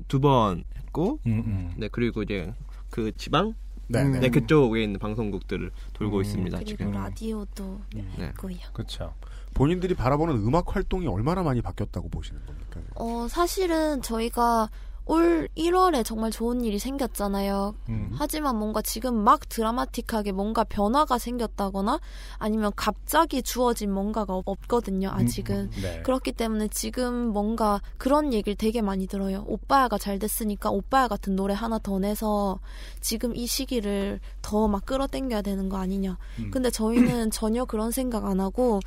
두 0.07 0.19
번 0.19 0.63
했고 0.77 1.19
음, 1.27 1.43
음. 1.45 1.73
네 1.77 1.87
그리고 1.91 2.23
이제 2.23 2.53
그 2.89 3.11
지방 3.17 3.53
네, 3.87 4.03
네. 4.03 4.19
네 4.19 4.29
그쪽에 4.29 4.83
있는 4.83 4.99
방송국들을 4.99 5.71
돌고 5.93 6.17
음. 6.17 6.21
있습니다 6.21 6.57
그리고 6.57 6.69
지금. 6.69 6.91
라디오도 6.91 7.81
네. 7.93 8.27
있고요. 8.29 8.57
그쵸. 8.73 9.13
본인들이 9.55 9.95
바라보는 9.95 10.35
음악 10.35 10.75
활동이 10.75 11.07
얼마나 11.07 11.41
많이 11.43 11.61
바뀌었다고 11.61 12.09
보시는 12.09 12.39
겁니까? 12.45 12.79
어, 12.95 13.27
사실은 13.29 14.01
저희가 14.01 14.69
올 15.09 15.49
1월에 15.57 16.05
정말 16.05 16.29
좋은 16.29 16.63
일이 16.63 16.77
생겼잖아요. 16.77 17.73
음. 17.89 18.11
하지만 18.13 18.57
뭔가 18.59 18.79
지금 18.83 19.15
막 19.15 19.49
드라마틱하게 19.49 20.33
뭔가 20.33 20.63
변화가 20.63 21.17
생겼다거나 21.17 21.99
아니면 22.37 22.71
갑자기 22.75 23.41
주어진 23.41 23.91
뭔가가 23.91 24.35
없- 24.35 24.47
없거든요, 24.47 25.09
아직은. 25.09 25.71
네. 25.81 26.01
그렇기 26.03 26.33
때문에 26.33 26.67
지금 26.67 27.29
뭔가 27.33 27.81
그런 27.97 28.33
얘기를 28.33 28.55
되게 28.55 28.83
많이 28.83 29.07
들어요. 29.07 29.43
오빠야가 29.47 29.97
잘 29.97 30.19
됐으니까 30.19 30.69
오빠야 30.69 31.07
같은 31.07 31.35
노래 31.35 31.55
하나 31.55 31.79
더 31.79 31.97
내서 31.97 32.59
지금 33.01 33.35
이 33.35 33.47
시기를 33.47 34.19
더 34.43 34.67
막 34.67 34.85
끌어당겨야 34.85 35.41
되는 35.41 35.69
거 35.69 35.77
아니냐. 35.77 36.19
음. 36.37 36.51
근데 36.51 36.69
저희는 36.69 37.31
전혀 37.31 37.65
그런 37.65 37.89
생각 37.89 38.25
안 38.25 38.39
하고 38.39 38.79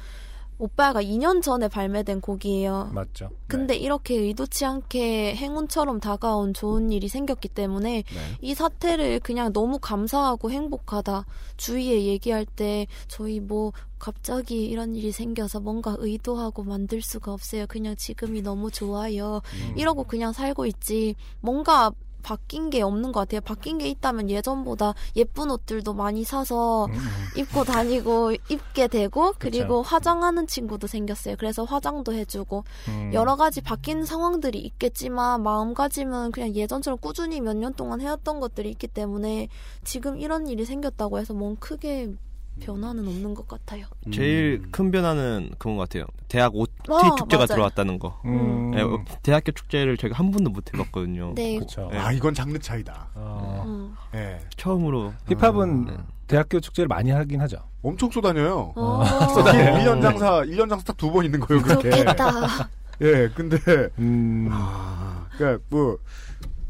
오빠야가 0.58 1.02
2년 1.02 1.42
전에 1.42 1.68
발매된 1.68 2.20
곡이에요. 2.20 2.90
맞죠. 2.92 3.30
근데 3.48 3.74
이렇게 3.74 4.14
의도치 4.14 4.64
않게 4.64 5.34
행운처럼 5.34 6.00
다가온 6.00 6.54
좋은 6.54 6.92
일이 6.92 7.08
생겼기 7.08 7.48
때문에 7.48 8.02
네. 8.02 8.20
이 8.40 8.54
사태를 8.54 9.20
그냥 9.20 9.52
너무 9.52 9.78
감사하고 9.78 10.50
행복하다. 10.50 11.26
주위에 11.56 12.04
얘기할 12.04 12.46
때 12.46 12.86
저희 13.08 13.40
뭐 13.40 13.72
갑자기 13.98 14.64
이런 14.64 14.94
일이 14.94 15.12
생겨서 15.12 15.60
뭔가 15.60 15.96
의도하고 15.98 16.64
만들 16.64 17.02
수가 17.02 17.32
없어요. 17.32 17.66
그냥 17.66 17.96
지금이 17.96 18.42
너무 18.42 18.70
좋아요. 18.70 19.40
음. 19.54 19.74
이러고 19.76 20.04
그냥 20.04 20.32
살고 20.32 20.66
있지. 20.66 21.14
뭔가 21.40 21.92
바뀐 22.22 22.70
게 22.70 22.82
없는 22.82 23.12
것 23.12 23.20
같아요. 23.20 23.40
바뀐 23.40 23.78
게 23.78 23.88
있다면 23.88 24.28
예전보다 24.30 24.94
예쁜 25.16 25.50
옷들도 25.50 25.94
많이 25.94 26.24
사서 26.24 26.86
음, 26.86 26.92
음. 26.92 26.98
입고 27.38 27.64
다니고 27.64 28.32
입게 28.48 28.88
되고 28.88 29.32
그리고 29.38 29.82
그쵸. 29.82 29.94
화장하는 29.94 30.46
친구도 30.46 30.86
생겼어요. 30.86 31.36
그래서 31.38 31.64
화장도 31.64 32.12
해주고 32.12 32.64
음. 32.88 33.10
여러 33.14 33.36
가지 33.36 33.60
바뀐 33.60 34.04
상황들이 34.04 34.58
있겠지만 34.58 35.42
마음가짐은 35.42 36.32
그냥 36.32 36.54
예전처럼 36.54 36.98
꾸준히 36.98 37.40
몇 37.40 37.52
년 37.52 37.74
동안 37.74 38.00
해왔던 38.00 38.40
것들이 38.40 38.70
있기 38.70 38.88
때문에 38.88 39.48
지금 39.84 40.18
이런 40.18 40.46
일이 40.48 40.64
생겼다고 40.64 41.18
해서 41.18 41.34
뭔 41.34 41.56
크게 41.56 42.12
변화는 42.60 43.06
없는 43.06 43.34
것 43.34 43.48
같아요. 43.48 43.86
제일 44.12 44.60
음. 44.64 44.68
큰 44.70 44.90
변화는 44.90 45.50
그건 45.58 45.76
것 45.76 45.88
같아요. 45.88 46.06
대학 46.28 46.54
OT 46.54 46.72
아, 46.88 47.14
축제가 47.16 47.38
맞아요. 47.42 47.46
들어왔다는 47.46 47.98
거. 47.98 48.20
음. 48.24 48.70
네, 48.72 48.82
어, 48.82 49.02
대학교 49.22 49.52
축제를 49.52 49.96
저희가 49.96 50.18
한 50.18 50.30
번도 50.30 50.50
못 50.50 50.72
해봤거든요. 50.72 51.32
네. 51.34 51.58
그쵸. 51.58 51.88
네. 51.90 51.98
아, 51.98 52.12
이건 52.12 52.34
장르 52.34 52.58
차이다. 52.58 53.08
어, 53.14 53.64
음. 53.66 53.94
예. 54.14 54.38
처음으로 54.56 55.12
힙합은 55.28 55.84
네. 55.86 55.96
대학교 56.28 56.60
축제를 56.60 56.88
많이 56.88 57.10
하긴 57.10 57.40
하죠. 57.42 57.58
엄청 57.82 58.10
쏟아녀요. 58.10 58.72
어, 58.76 59.02
쏟아내요. 59.34 59.74
1년 59.84 60.00
장사, 60.02 60.42
1년 60.42 60.68
장사 60.68 60.84
딱 60.84 60.96
두 60.96 61.10
번 61.10 61.24
있는 61.24 61.40
거예요, 61.40 61.62
그렇게. 61.62 61.90
좋겠다. 61.90 62.68
예, 63.00 63.28
근데, 63.34 63.56
음. 63.98 64.48
아, 64.52 65.26
그니까, 65.36 65.58
뭐, 65.68 65.98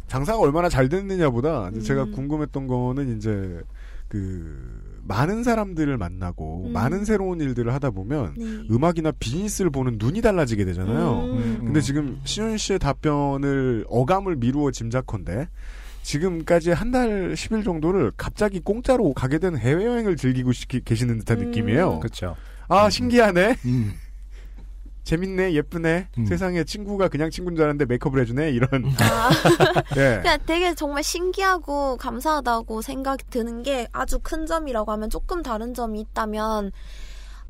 장사가 0.09 0.39
얼마나 0.39 0.69
잘 0.71 0.89
됐느냐보다, 0.89 1.71
제가 1.85 2.05
음. 2.05 2.13
궁금했던 2.13 2.67
거는 2.67 3.17
이제, 3.19 3.61
그, 4.09 4.82
많은 5.05 5.43
사람들을 5.43 5.97
만나고, 5.99 6.67
음. 6.69 6.73
많은 6.73 7.05
새로운 7.05 7.41
일들을 7.41 7.73
하다 7.75 7.91
보면, 7.91 8.35
네. 8.37 8.45
음악이나 8.71 9.13
비즈니스를 9.19 9.71
보는 9.71 9.97
눈이 9.99 10.23
달라지게 10.23 10.65
되잖아요. 10.65 11.23
음. 11.25 11.61
근데 11.65 11.81
지금 11.81 12.21
시윤 12.25 12.57
씨의 12.57 12.79
답변을 12.79 13.85
어감을 13.89 14.37
미루어 14.37 14.71
짐작컨대 14.71 15.49
지금까지 16.03 16.71
한 16.73 16.91
달 16.93 17.33
10일 17.35 17.65
정도를 17.65 18.13
갑자기 18.17 18.61
공짜로 18.61 19.13
가게 19.15 19.39
된 19.39 19.57
해외여행을 19.57 20.17
즐기고 20.17 20.53
시- 20.53 20.67
계시는 20.67 21.19
듯한 21.21 21.41
음. 21.41 21.45
느낌이에요. 21.47 22.01
그렇죠. 22.01 22.37
아, 22.69 22.91
신기하네. 22.91 23.57
음. 23.65 23.93
재밌네, 25.05 25.53
예쁘네. 25.55 26.09
세상에 26.27 26.65
친구가 26.65 27.09
그냥 27.09 27.31
친구인 27.31 27.57
줄 27.57 27.65
알았는데 27.65 27.87
메이크업을 27.87 28.21
해주네. 28.21 28.51
이런. 28.53 28.69
아. 29.01 29.31
예. 29.97 30.21
그냥 30.23 30.39
되게 30.47 30.75
정말 30.75 31.03
신기하고 31.03 31.97
감사하다고 31.97 32.83
생각이 32.83 33.25
드는 33.31 33.63
게 33.63 33.89
아주 33.93 34.19
큰 34.23 34.47
점이라고 34.47 34.93
하면 34.93 35.11
조금 35.11 35.43
다른 35.43 35.75
점이 35.75 36.01
있다면 36.01 36.73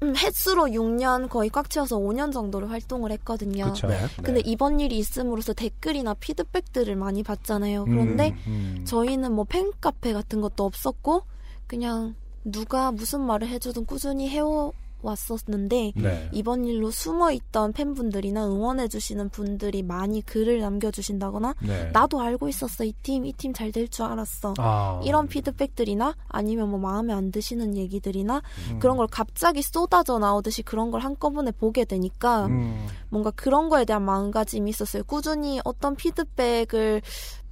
음, 0.02 0.16
횟수로 0.16 0.64
6년 0.64 1.28
거의 1.28 1.48
꽉 1.48 1.70
채워서 1.70 1.96
5년 1.96 2.32
정도를 2.32 2.70
활동을 2.70 3.12
했거든요. 3.12 3.66
그쵸. 3.66 3.86
네. 3.86 3.98
근데 4.22 4.40
이번 4.44 4.80
일이 4.80 4.98
있음으로써 4.98 5.52
댓글이나 5.52 6.14
피드백들을 6.14 6.96
많이 6.96 7.22
받잖아요. 7.22 7.84
그런데 7.84 8.30
음, 8.46 8.76
음. 8.78 8.84
저희는 8.84 9.32
뭐 9.32 9.44
팬카페 9.44 10.12
같은 10.12 10.40
것도 10.40 10.64
없었고 10.64 11.22
그냥 11.68 12.14
누가 12.44 12.90
무슨 12.90 13.20
말을 13.20 13.46
해주든 13.48 13.86
꾸준히 13.86 14.28
해오 14.28 14.72
왔었는데 15.02 15.92
네. 15.96 16.28
이번 16.32 16.64
일로 16.64 16.90
숨어 16.90 17.32
있던 17.32 17.72
팬분들이나 17.72 18.46
응원해 18.46 18.88
주시는 18.88 19.28
분들이 19.30 19.82
많이 19.82 20.22
글을 20.22 20.60
남겨 20.60 20.90
주신다거나 20.90 21.54
네. 21.62 21.90
나도 21.92 22.20
알고 22.20 22.48
있었어 22.48 22.84
이 22.84 22.92
팀 23.02 23.24
이 23.26 23.32
팀 23.36 23.52
잘 23.52 23.72
될 23.72 23.88
줄 23.88 24.04
알았어 24.06 24.54
아. 24.58 25.00
이런 25.04 25.26
피드백들이나 25.28 26.14
아니면 26.28 26.70
뭐 26.70 26.78
마음에 26.78 27.12
안 27.12 27.30
드시는 27.32 27.76
얘기들이나 27.76 28.42
음. 28.70 28.78
그런 28.78 28.96
걸 28.96 29.06
갑자기 29.08 29.62
쏟아져 29.62 30.18
나오듯이 30.18 30.62
그런 30.62 30.90
걸 30.90 31.00
한꺼번에 31.02 31.50
보게 31.50 31.84
되니까 31.84 32.46
음. 32.46 32.86
뭔가 33.08 33.30
그런 33.32 33.68
거에 33.68 33.84
대한 33.84 34.02
마음가짐이 34.02 34.70
있었어요. 34.70 35.04
꾸준히 35.04 35.60
어떤 35.64 35.96
피드백을 35.96 37.02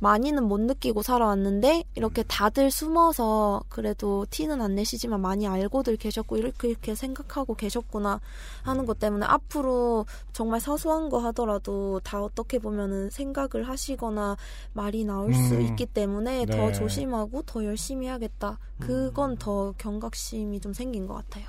많이는 0.01 0.43
못 0.45 0.61
느끼고 0.61 1.03
살아왔는데 1.03 1.85
이렇게 1.95 2.23
다들 2.23 2.71
숨어서 2.71 3.63
그래도 3.69 4.27
티는 4.31 4.61
안 4.61 4.75
내시지만 4.75 5.21
많이 5.21 5.47
알고들 5.47 5.97
계셨고 5.99 6.39
이렇게 6.39 6.69
이렇게 6.69 6.95
생각하고 6.95 7.55
계셨구나 7.55 8.21
하는 8.63 8.87
것 8.87 8.99
때문에 8.99 9.27
앞으로 9.27 10.07
정말 10.33 10.59
사소한 10.61 11.11
거 11.11 11.19
하더라도 11.27 12.01
다 12.03 12.23
어떻게 12.23 12.59
보면은 12.59 13.11
생각을 13.11 13.69
하시거나 13.69 14.37
말이 14.73 15.05
나올 15.05 15.35
수 15.35 15.55
음. 15.55 15.61
있기 15.63 15.87
때문에 15.87 16.47
네. 16.47 16.57
더 16.57 16.73
조심하고 16.73 17.43
더 17.43 17.65
열심히 17.65 18.07
해야겠다. 18.07 18.59
그건 18.79 19.37
더 19.37 19.73
경각심이 19.77 20.61
좀 20.61 20.73
생긴 20.73 21.07
것 21.07 21.15
같아요. 21.15 21.45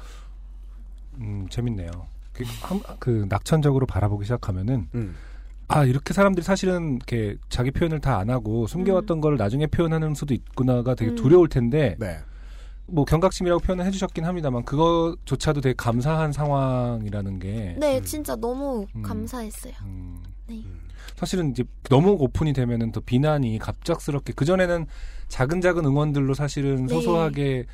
음, 1.20 1.48
재밌네요. 1.50 1.90
그, 2.34 2.44
한- 2.62 2.82
그 3.00 3.26
낙천적으로 3.30 3.86
바라보기 3.86 4.26
시작하면은 4.26 4.90
음. 4.96 5.16
아 5.74 5.86
이렇게 5.86 6.14
사람들이 6.14 6.44
사실은 6.44 6.96
이렇게 6.98 7.38
자기 7.50 7.72
표현을 7.72 8.00
다 8.00 8.12
안 8.22 8.30
하고 8.30 8.68
숨겨왔던 8.68 9.22
걸 9.22 9.38
나중에 9.38 9.68
표현하는 9.68 10.14
수도 10.16 10.34
있구나가 10.34 10.96
되게 10.96 11.12
음. 11.12 11.16
두려울 11.16 11.48
텐데 11.48 11.96
네. 11.98 12.20
뭐 12.88 13.06
경각심이라고 13.06 13.62
표현을 13.62 13.86
해주셨긴 13.86 14.26
합니다만 14.26 14.66
그거조차도 14.66 15.62
되게 15.62 15.74
감사한 15.78 16.34
상황이라는 16.34 17.40
게 17.40 17.76
네, 17.80 18.02
진짜 18.02 18.36
너무 18.36 18.86
음. 18.96 19.02
감사했어요. 19.02 19.74
네. 20.48 20.64
사실은 21.16 21.52
이제 21.52 21.64
너무 21.90 22.12
오픈이 22.20 22.52
되면은 22.54 22.92
더 22.92 23.00
비난이 23.00 23.58
갑작스럽게 23.60 24.34
그 24.36 24.44
전에는 24.44 24.86
작은 25.30 25.62
작은 25.62 25.86
응원들로 25.86 26.34
사실은 26.34 26.86
네. 26.86 26.94
소소하게 26.94 27.66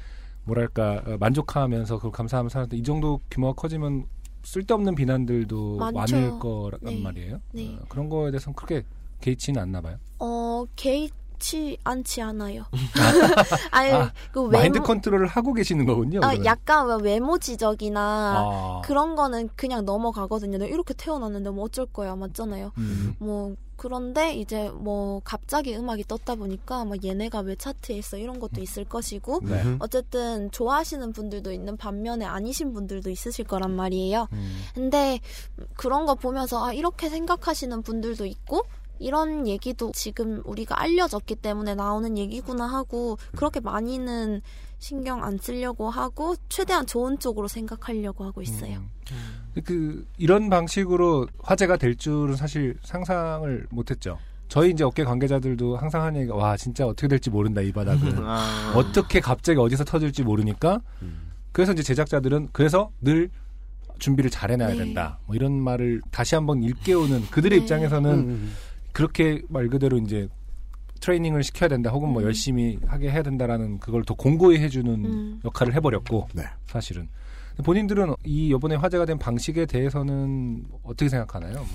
뭐랄까 0.43 1.01
어, 1.05 1.17
만족하면서 1.19 1.95
그걸 1.97 2.11
감사하면서 2.11 2.53
살았는데 2.53 2.77
이 2.77 2.83
정도 2.83 3.19
규모가 3.31 3.53
커지면 3.53 4.05
쓸데없는 4.47 4.95
비난들도 4.95 5.75
많죠. 5.75 6.15
많을 6.15 6.39
거란 6.39 6.79
네. 6.81 7.01
말이에요. 7.01 7.41
네. 7.51 7.77
어, 7.81 7.85
그런 7.89 8.07
거에 8.07 8.31
대해서는 8.31 8.55
크게 8.55 8.83
개의치는 9.19 9.61
않나 9.61 9.81
봐요. 9.81 9.97
어, 10.19 10.63
개의 10.77 11.09
치 11.37 11.77
않지 11.83 12.21
않아요. 12.21 12.63
아니, 13.71 13.91
아, 13.91 14.11
그 14.31 14.39
마인드 14.39 14.77
외모, 14.77 14.87
컨트롤을 14.87 15.27
하고 15.27 15.53
계시는 15.53 15.85
거군요. 15.85 16.19
아, 16.19 16.29
그러면. 16.29 16.45
약간 16.45 16.87
왜 16.87 17.11
외모 17.11 17.37
지적이나 17.37 17.99
아. 18.01 18.81
그런 18.85 19.15
거는 19.15 19.49
그냥 19.57 19.83
넘어가거든요. 19.83 20.65
이렇게 20.65 20.93
태어났는데 20.93 21.49
뭐 21.49 21.65
어쩔 21.65 21.85
거야, 21.85 22.15
맞잖아요. 22.15 22.71
음. 22.77 23.15
뭐 23.19 23.53
그런데 23.77 24.33
이제 24.33 24.69
뭐 24.71 25.21
갑자기 25.23 25.75
음악이 25.75 26.03
떴다 26.05 26.35
보니까 26.35 26.83
뭐 26.83 26.97
얘네가 27.01 27.39
왜 27.41 27.55
차트에 27.55 27.95
있어 27.97 28.17
이런 28.17 28.39
것도 28.39 28.59
있을 28.59 28.83
것이고 28.83 29.41
네. 29.43 29.77
어쨌든 29.79 30.51
좋아하시는 30.51 31.13
분들도 31.13 31.51
있는 31.51 31.77
반면에 31.77 32.25
아니신 32.25 32.73
분들도 32.73 33.09
있으실 33.09 33.45
거란 33.45 33.75
말이에요. 33.75 34.27
음. 34.33 34.59
근데 34.73 35.19
그런 35.75 36.05
거 36.05 36.15
보면서 36.15 36.65
아 36.65 36.73
이렇게 36.73 37.07
생각하시는 37.07 37.81
분들도 37.83 38.25
있고 38.25 38.63
이런 38.99 39.47
얘기도 39.47 39.91
지금 39.93 40.41
우리가 40.45 40.81
알려졌기 40.81 41.35
때문에 41.35 41.75
나오는 41.75 42.17
얘기구나 42.17 42.65
하고 42.65 43.17
그렇게 43.35 43.59
많이는 43.59 44.41
신경 44.79 45.23
안 45.23 45.37
쓰려고 45.37 45.89
하고 45.89 46.35
최대한 46.49 46.85
좋은 46.85 47.19
쪽으로 47.19 47.47
생각하려고 47.47 48.23
하고 48.25 48.41
있어요. 48.41 48.81
그 49.63 50.05
이런 50.17 50.49
방식으로 50.49 51.27
화제가 51.39 51.77
될 51.77 51.95
줄은 51.95 52.35
사실 52.35 52.77
상상을 52.83 53.67
못했죠. 53.69 54.17
저희 54.47 54.71
이제 54.71 54.83
업계 54.83 55.03
관계자들도 55.03 55.77
항상 55.77 56.03
하는 56.03 56.21
얘기가 56.21 56.35
와 56.35 56.55
진짜 56.55 56.85
어떻게 56.85 57.07
될지 57.07 57.29
모른다 57.29 57.61
이 57.61 57.71
바닥은 57.71 58.17
아. 58.25 58.73
어떻게 58.75 59.19
갑자기 59.19 59.59
어디서 59.59 59.83
터질지 59.83 60.23
모르니까 60.23 60.79
그래서 61.51 61.73
이제 61.73 61.83
제작자들은 61.83 62.49
그래서 62.53 62.89
늘 63.01 63.29
준비를 63.99 64.29
잘 64.29 64.51
해놔야 64.51 64.69
네. 64.69 64.77
된다 64.77 65.19
뭐 65.25 65.35
이런 65.35 65.51
말을 65.53 66.01
다시 66.11 66.35
한번 66.35 66.63
일깨우는 66.63 67.27
그들의 67.29 67.57
네. 67.57 67.63
입장에서는 67.63 68.11
음. 68.11 68.53
그렇게 68.93 69.41
말 69.49 69.67
그대로 69.67 69.97
이제 69.97 70.29
트레이닝을 71.01 71.43
시켜야 71.43 71.67
된다 71.67 71.89
혹은 71.91 72.09
뭐 72.09 72.21
음. 72.21 72.25
열심히 72.25 72.79
하게 72.87 73.11
해야 73.11 73.21
된다라는 73.23 73.79
그걸 73.79 74.03
더 74.03 74.13
공고히 74.13 74.59
해주는 74.59 75.05
음. 75.05 75.41
역할을 75.43 75.73
해버렸고 75.75 76.29
네. 76.33 76.43
사실은 76.67 77.09
본인들은 77.63 78.15
이 78.25 78.49
이번에 78.49 78.75
화제가 78.75 79.05
된 79.05 79.17
방식에 79.17 79.65
대해서는 79.65 80.65
어떻게 80.83 81.09
생각하나요? 81.09 81.65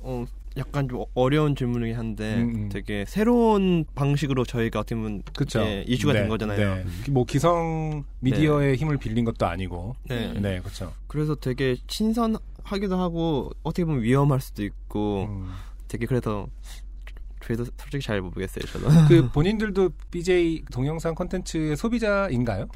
어, 0.00 0.24
약간 0.56 0.88
좀 0.88 1.04
어려운 1.14 1.56
질문이긴 1.56 1.96
한데 1.96 2.36
음, 2.36 2.54
음. 2.54 2.68
되게 2.68 3.04
새로운 3.08 3.84
방식으로 3.94 4.44
저희가 4.44 4.80
어떻게 4.80 4.94
보면 4.94 5.22
그쵸. 5.34 5.60
예, 5.60 5.84
이슈가 5.86 6.12
네, 6.12 6.20
된 6.20 6.28
거잖아요. 6.28 6.74
네. 6.76 6.84
뭐 7.10 7.24
기성 7.24 8.04
미디어의 8.20 8.76
힘을 8.76 8.98
빌린 8.98 9.24
것도 9.24 9.46
아니고. 9.46 9.96
네. 10.04 10.32
네, 10.34 10.60
그렇죠. 10.60 10.92
그래서 11.06 11.34
되게 11.34 11.76
신선하기도 11.88 12.96
하고 12.96 13.50
어떻게 13.62 13.84
보면 13.84 14.02
위험할 14.02 14.40
수도 14.40 14.62
있고 14.62 15.24
음. 15.28 15.52
되게 15.88 16.06
그래서 16.06 16.46
저희도 17.42 17.64
솔직히 17.76 18.02
잘 18.04 18.20
모르겠어요. 18.20 18.64
저는. 18.64 19.08
그 19.08 19.30
본인들도 19.32 19.90
BJ 20.10 20.64
동영상 20.70 21.14
콘텐츠의 21.14 21.76
소비자인가요? 21.76 22.68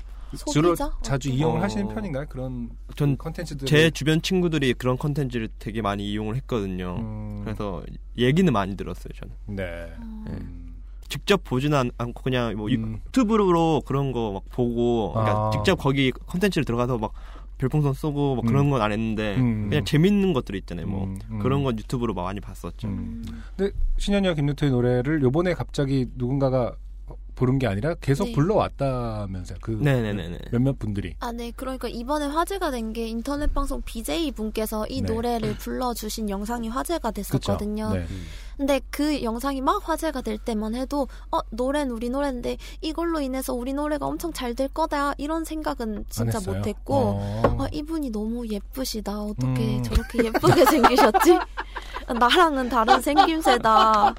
주로 0.53 0.75
소비자? 0.77 0.91
자주 1.03 1.29
어떤- 1.31 1.39
이용을 1.39 1.61
어. 1.61 1.63
하시는 1.63 1.89
편인가요? 1.89 2.27
그런 2.29 2.71
전 2.97 3.17
콘텐츠들 3.17 3.67
제 3.67 3.91
주변 3.91 4.21
친구들이 4.23 4.75
그런 4.75 4.97
컨텐츠를 4.99 5.49
되게 5.59 5.81
많이 5.83 6.11
이용을 6.11 6.37
했거든요. 6.37 6.97
음. 6.99 7.41
그래서 7.45 7.83
얘기는 8.17 8.53
많이 8.53 8.77
들었어요. 8.77 9.09
저는 9.15 9.35
네. 9.47 9.93
네. 10.27 10.39
직접 11.09 11.43
보지는 11.45 11.79
않- 11.79 11.91
않고 11.97 12.23
그냥 12.23 12.55
뭐 12.57 12.69
음. 12.69 13.01
유튜브로 13.07 13.83
그런 13.87 14.13
거 14.13 14.33
막 14.33 14.43
보고 14.51 15.13
그러니까 15.15 15.49
아. 15.49 15.51
직접 15.53 15.77
거기 15.77 16.11
컨텐츠를 16.13 16.65
들어가서 16.67 16.99
막 16.99 17.13
별풍선 17.57 17.93
쏘고 17.95 18.37
막 18.37 18.45
그런 18.47 18.67
음. 18.67 18.71
건안 18.71 18.93
했는데 18.93 19.37
음. 19.37 19.69
그냥 19.71 19.85
재밌는 19.85 20.33
것들 20.35 20.55
있잖아요. 20.57 20.87
뭐 20.87 21.05
음, 21.05 21.19
음. 21.31 21.39
그런 21.41 21.65
건 21.65 21.77
유튜브로 21.79 22.13
막 22.15 22.25
많이 22.25 22.39
봤었죠. 22.41 22.87
음. 22.87 23.25
근데 23.57 23.73
신현이와 23.97 24.35
김누토의 24.35 24.71
노래를 24.71 25.23
요번에 25.23 25.55
갑자기 25.55 26.07
누군가가 26.17 26.77
부른 27.39 27.61
게 27.61 27.69
아니라 27.69 27.95
계속 28.01 28.25
네. 28.25 28.33
불러왔다면서요. 28.33 29.59
그 29.63 29.71
네네네네. 29.71 30.39
몇몇 30.51 30.77
분들이. 30.79 31.15
아, 31.21 31.31
네. 31.33 31.53
그러니까 31.55 31.87
이번에 31.89 32.27
화제가 32.27 32.73
된 32.73 32.89
게 32.93 33.07
인터넷 33.07 33.53
방송 33.53 33.83
BJ 33.83 34.33
분께서 34.33 34.87
이 34.89 35.03
네. 35.03 35.13
노래를 35.13 35.57
불러주신 35.59 36.31
영상이 36.31 36.69
화제가 36.69 37.11
됐었거든요. 37.11 37.93
네. 37.93 38.07
근데 38.57 38.81
그 38.91 39.23
영상이 39.23 39.61
막 39.61 39.87
화제가 39.89 40.23
될 40.23 40.39
때만 40.39 40.75
해도 40.75 41.07
어 41.31 41.39
노래는 41.51 41.93
우리 41.95 42.09
노래인데 42.11 42.57
이걸로 42.81 43.21
인해서 43.21 43.55
우리 43.55 43.73
노래가 43.75 44.07
엄청 44.07 44.33
잘 44.33 44.55
될 44.55 44.67
거다 44.69 45.13
이런 45.19 45.45
생각은 45.45 46.07
진짜? 46.09 46.41
못했고 46.41 46.95
어. 46.97 47.57
아, 47.61 47.69
이분이 47.71 48.11
너무 48.11 48.49
예쁘시다 48.49 49.21
어떻게 49.23 49.77
음. 49.77 49.83
저렇게 49.85 50.25
예쁘게 50.25 50.65
생기셨지 50.67 51.39
나랑은 52.19 52.69
다른 52.71 53.01
생김새다 53.01 54.15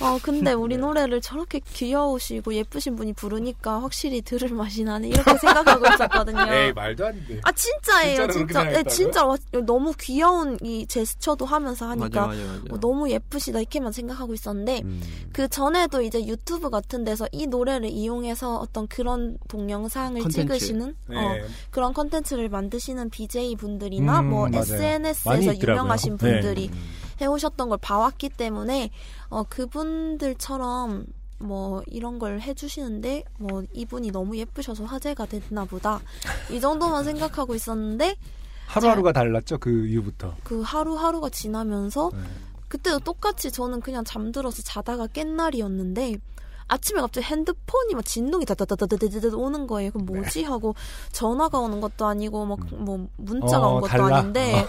어 0.00 0.18
근데 0.22 0.52
우리 0.52 0.78
노래를 0.78 1.20
저렇게 1.20 1.60
귀여우시고 1.60 2.54
예쁘신 2.54 2.96
분이 2.96 3.12
부르니까 3.12 3.82
확실히 3.82 4.22
들을 4.22 4.48
맛이 4.50 4.82
나네 4.82 5.08
이렇게 5.08 5.36
생각하고 5.36 5.86
있었거든요. 5.94 6.38
에이 6.52 6.72
말도 6.72 7.06
안 7.06 7.26
돼. 7.26 7.38
아 7.42 7.52
진짜예요, 7.52 8.28
진짜. 8.28 8.64
네? 8.64 8.82
진짜 8.84 9.24
와- 9.26 9.36
너무 9.66 9.92
귀여운 10.00 10.56
이 10.62 10.86
제스처도 10.86 11.44
하면서 11.44 11.86
하니까 11.90 12.26
맞아, 12.28 12.38
맞아, 12.42 12.52
맞아. 12.62 12.74
어, 12.74 12.80
너무 12.80 13.10
예쁘시다 13.10 13.60
이렇게만 13.60 13.92
생각하고 13.92 14.32
있었는데 14.32 14.80
음. 14.84 15.02
그 15.32 15.48
전에도 15.48 16.00
이제 16.00 16.24
유튜브 16.26 16.70
같은 16.70 17.04
데서 17.04 17.26
이 17.32 17.46
노래를 17.46 17.88
이용해서 17.90 18.56
어떤 18.56 18.86
그런 18.88 19.36
동영상을 19.48 20.20
컨텐츠. 20.22 20.40
찍으시는 20.40 20.96
네. 21.08 21.16
어, 21.16 21.36
그런 21.70 21.92
컨텐츠를 21.92 22.48
만드시는 22.48 23.10
BJ 23.10 23.56
분들이나 23.56 24.20
음, 24.20 24.30
뭐 24.30 24.48
SNS에서. 24.52 25.54
유명하신 25.60 26.16
네. 26.16 26.40
분들이 26.40 26.70
해오셨던 27.20 27.68
걸 27.68 27.78
봐왔기 27.78 28.30
때문에 28.30 28.90
어, 29.28 29.42
그분들처럼 29.44 31.06
뭐 31.38 31.82
이런 31.86 32.18
걸 32.18 32.40
해주시는데 32.40 33.24
뭐 33.38 33.62
이분이 33.72 34.10
너무 34.10 34.36
예쁘셔서 34.36 34.84
화제가 34.84 35.26
됐나 35.26 35.64
보다 35.64 36.00
이 36.50 36.60
정도만 36.60 37.04
생각하고 37.04 37.54
있었는데 37.54 38.16
하루하루가 38.66 39.12
달랐죠 39.12 39.58
그 39.58 39.86
이후부터. 39.88 40.34
그 40.44 40.60
하루하루가 40.60 41.28
지나면서 41.30 42.10
네. 42.12 42.18
그때도 42.68 43.00
똑같이 43.00 43.50
저는 43.50 43.80
그냥 43.80 44.04
잠들어서 44.04 44.62
자다가 44.62 45.08
깬 45.08 45.34
날이었는데 45.34 46.18
아침에 46.68 47.00
갑자기 47.00 47.26
핸드폰이 47.26 47.94
막 47.94 48.04
진동이 48.04 48.44
다다다다다다다 48.44 49.36
오는 49.36 49.66
거예요. 49.66 49.90
그럼 49.90 50.06
뭐지 50.06 50.44
하고 50.44 50.76
전화가 51.10 51.58
오는 51.58 51.80
것도 51.80 52.06
아니고 52.06 52.46
뭐, 52.46 52.56
뭐 52.76 53.08
문자가 53.16 53.66
어, 53.66 53.74
온 53.74 53.80
것도 53.80 53.90
달라? 53.90 54.18
아닌데 54.18 54.64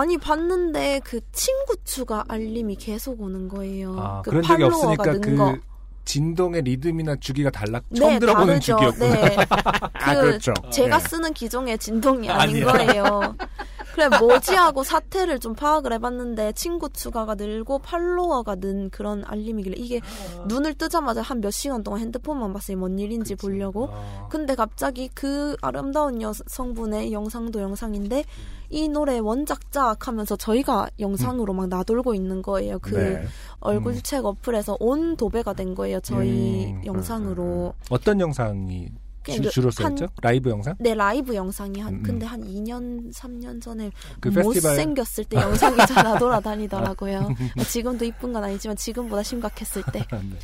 아니 0.00 0.18
봤는데 0.18 1.00
그 1.04 1.20
친구 1.32 1.76
추가 1.84 2.24
알림이 2.28 2.76
계속 2.76 3.20
오는 3.20 3.48
거예요. 3.48 3.96
아, 3.98 4.22
그 4.22 4.30
그런 4.30 4.42
적이 4.42 4.64
없으니까 4.64 5.12
는그 5.12 5.36
거. 5.36 5.56
진동의 6.04 6.62
리듬이나 6.62 7.16
주기가 7.16 7.50
달라 7.50 7.80
처음 7.96 8.12
네, 8.12 8.18
들어보는 8.18 8.46
다르죠. 8.60 8.76
주기였구나. 8.76 9.14
네. 9.14 9.36
아, 9.94 10.14
그 10.14 10.20
그렇죠. 10.20 10.52
제가 10.70 10.98
네. 10.98 11.08
쓰는 11.08 11.32
기종의 11.32 11.78
진동이 11.78 12.30
아닌 12.30 12.68
아니야. 12.68 12.86
거예요. 12.86 13.36
그래 13.94 14.08
뭐지 14.18 14.54
하고 14.54 14.82
사태를 14.82 15.38
좀 15.38 15.54
파악을 15.54 15.92
해봤는데 15.92 16.52
친구 16.52 16.88
추가가 16.90 17.34
늘고 17.36 17.78
팔로워가 17.78 18.56
는 18.56 18.90
그런 18.90 19.22
알림이길래 19.26 19.76
이게 19.78 20.00
눈을 20.48 20.74
뜨자마자 20.74 21.22
한 21.22 21.44
몇 21.44 21.50
시간 21.50 21.82
동안 21.82 22.00
핸드폰만 22.00 22.52
봤어요. 22.54 22.78
뭔 22.78 22.98
일인지 22.98 23.34
보려고. 23.34 23.90
아, 23.92 24.28
근데 24.30 24.54
갑자기 24.54 25.10
그 25.14 25.56
아름다운 25.60 26.22
여성분의 26.22 27.12
영상도 27.12 27.60
영상인데 27.60 28.24
이 28.70 28.88
노래 28.88 29.18
원작작 29.18 30.08
하면서 30.08 30.36
저희가 30.36 30.88
영상으로 30.98 31.52
막 31.52 31.68
나돌고 31.68 32.14
있는 32.14 32.40
거예요. 32.40 32.78
그 32.78 32.94
네. 32.94 33.24
얼굴 33.60 34.00
책 34.02 34.24
어플에서 34.24 34.78
온 34.80 35.16
도배가 35.16 35.52
된 35.52 35.74
거예요. 35.74 36.00
저희 36.00 36.72
음. 36.72 36.82
영상으로. 36.86 37.74
어떤 37.90 38.20
영상이 38.20 38.88
주, 39.32 39.50
주로 39.50 39.66
한- 39.66 39.96
쓰였죠? 39.96 40.06
라이브 40.22 40.50
영상? 40.50 40.74
네 40.78 40.94
라이브 40.94 41.34
영상이 41.34 41.80
한 41.80 41.94
음, 41.94 41.98
음. 41.98 42.02
근데 42.02 42.26
한 42.26 42.42
2년 42.44 43.12
3년 43.14 43.60
전에 43.62 43.90
그 44.20 44.30
페스티벌 44.30 44.72
못생겼을 44.72 45.24
때 45.24 45.36
영상이 45.36 45.76
잘 45.88 46.04
나돌아다니더라고요. 46.04 47.28
지금도 47.68 48.04
이쁜 48.04 48.32
건 48.32 48.44
아니지만 48.44 48.76
지금보다 48.76 49.22
심각했을 49.22 49.82
때. 49.92 50.04
네. 50.12 50.38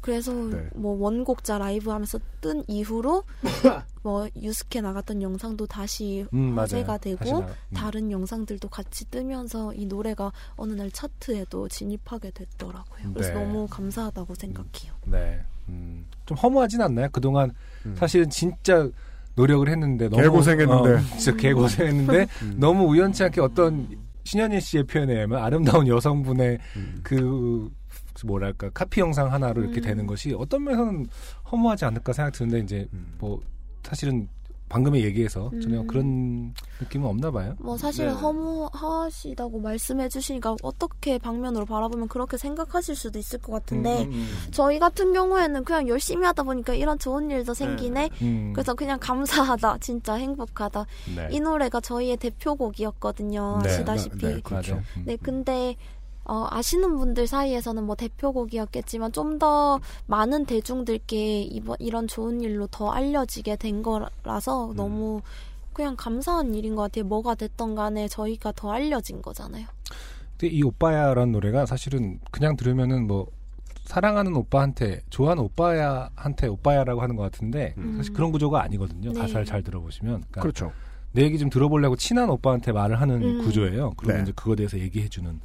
그래서 0.00 0.32
네. 0.32 0.66
뭐 0.74 0.96
원곡자 0.98 1.58
라이브 1.58 1.90
하면서 1.90 2.18
뜬 2.40 2.64
이후로 2.68 3.22
뭐 4.02 4.26
유스케 4.34 4.80
나갔던 4.80 5.20
영상도 5.20 5.66
다시 5.66 6.24
음, 6.32 6.54
맞아요. 6.54 6.62
화제가 6.62 6.96
다시 6.96 7.16
되고 7.18 7.40
나- 7.40 7.46
음. 7.48 7.74
다른 7.74 8.10
영상들도 8.10 8.66
같이 8.70 9.04
뜨면서 9.10 9.74
이 9.74 9.84
노래가 9.84 10.32
어느 10.56 10.72
날 10.72 10.90
차트에도 10.90 11.68
진입하게 11.68 12.30
됐더라고요. 12.30 13.12
그래서 13.12 13.34
네. 13.34 13.44
너무 13.44 13.66
감사하다고 13.68 14.34
생각해요. 14.36 14.94
네. 15.04 15.42
음, 15.70 16.06
좀 16.26 16.36
허무하진 16.36 16.80
않나요? 16.80 17.08
그동안 17.12 17.50
음. 17.86 17.94
사실은 17.96 18.28
진짜 18.28 18.88
노력을 19.36 19.68
했는데 19.68 20.08
너무 20.08 20.22
개고생했는데. 20.22 20.94
어, 20.94 21.00
진짜 21.18 21.36
개고생했는데 21.36 22.26
음. 22.42 22.56
너무 22.58 22.84
우연치 22.84 23.24
않게 23.24 23.40
어떤 23.40 23.88
신현일 24.24 24.60
씨의 24.60 24.84
표현에 24.84 25.14
의하면 25.14 25.42
아름다운 25.42 25.86
여성분의 25.86 26.58
음. 26.76 27.00
그 27.02 27.70
뭐랄까 28.24 28.68
카피 28.70 29.00
영상 29.00 29.32
하나로 29.32 29.62
이렇게 29.62 29.80
음. 29.80 29.82
되는 29.82 30.06
것이 30.06 30.34
어떤 30.36 30.64
면에서는 30.64 31.06
허무하지 31.50 31.84
않을까 31.86 32.12
생각 32.12 32.32
드는데 32.32 32.60
이제 32.60 32.88
음. 32.92 33.14
뭐 33.18 33.40
사실은 33.82 34.28
방금의 34.70 35.04
얘기에서 35.04 35.50
전혀 35.60 35.80
음. 35.80 35.86
그런 35.88 36.54
느낌은 36.80 37.06
없나 37.06 37.30
봐요. 37.30 37.56
뭐 37.58 37.76
사실 37.76 38.06
네. 38.06 38.12
허무하시다고 38.12 39.58
말씀해 39.58 40.08
주시니까 40.08 40.56
어떻게 40.62 41.18
방면으로 41.18 41.66
바라보면 41.66 42.06
그렇게 42.06 42.36
생각하실 42.36 42.94
수도 42.94 43.18
있을 43.18 43.40
것 43.40 43.52
같은데 43.52 44.04
음, 44.04 44.12
음, 44.12 44.28
저희 44.52 44.78
같은 44.78 45.12
경우에는 45.12 45.64
그냥 45.64 45.88
열심히 45.88 46.24
하다 46.24 46.44
보니까 46.44 46.74
이런 46.74 46.98
좋은 47.00 47.30
일도 47.30 47.52
생기네. 47.52 48.10
음. 48.22 48.52
그래서 48.54 48.74
그냥 48.74 48.98
감사하다. 49.00 49.78
진짜 49.80 50.14
행복하다. 50.14 50.86
네. 51.16 51.28
이 51.32 51.40
노래가 51.40 51.80
저희의 51.80 52.16
대표곡이었거든요. 52.18 53.60
네, 53.64 53.68
아시다시피. 53.68 54.18
네, 54.18 54.34
네, 54.34 54.40
그렇죠. 54.40 54.74
맞아요. 54.74 54.84
음. 54.98 55.16
근데 55.20 55.76
어, 56.30 56.46
아시는 56.48 56.96
분들 56.96 57.26
사이에서는 57.26 57.82
뭐 57.82 57.96
대표곡이었겠지만 57.96 59.10
좀 59.12 59.40
더 59.40 59.80
많은 60.06 60.44
대중들께 60.44 61.40
이번 61.42 61.76
이런 61.78 62.06
좋은 62.06 62.42
일로 62.42 62.66
더 62.66 62.90
알려지게 62.90 63.56
된 63.56 63.82
거라서 63.82 64.74
너무 64.76 65.22
그냥 65.72 65.96
감사한 65.96 66.54
일인 66.54 66.74
것 66.74 66.82
같아요. 66.82 67.04
뭐가 67.06 67.34
됐던 67.36 67.74
간에 67.74 68.06
저희가 68.06 68.52
더 68.54 68.70
알려진 68.70 69.22
거잖아요. 69.22 69.66
근데 70.36 70.54
이 70.54 70.62
오빠야라는 70.62 71.32
노래가 71.32 71.64
사실은 71.64 72.20
그냥 72.30 72.56
들으면은 72.56 73.06
뭐 73.06 73.28
사랑하는 73.84 74.36
오빠한테 74.36 75.00
좋아하는 75.08 75.42
오빠야한테 75.44 76.48
오빠야라고 76.48 77.00
하는 77.00 77.16
것 77.16 77.22
같은데 77.22 77.74
음. 77.78 77.94
사실 77.96 78.12
그런 78.12 78.30
구조가 78.32 78.62
아니거든요. 78.62 79.12
네. 79.12 79.20
가사를 79.20 79.46
잘 79.46 79.62
들어보시면 79.62 80.12
그러니까 80.30 80.40
그렇죠. 80.42 80.72
내 81.12 81.22
얘기 81.22 81.38
좀 81.38 81.48
들어보려고 81.48 81.96
친한 81.96 82.28
오빠한테 82.28 82.72
말을 82.72 83.00
하는 83.00 83.22
음. 83.22 83.44
구조예요. 83.44 83.94
그리고 83.96 84.12
네. 84.14 84.22
이제 84.22 84.32
그거에 84.32 84.56
대해서 84.56 84.78
얘기해주는 84.78 85.40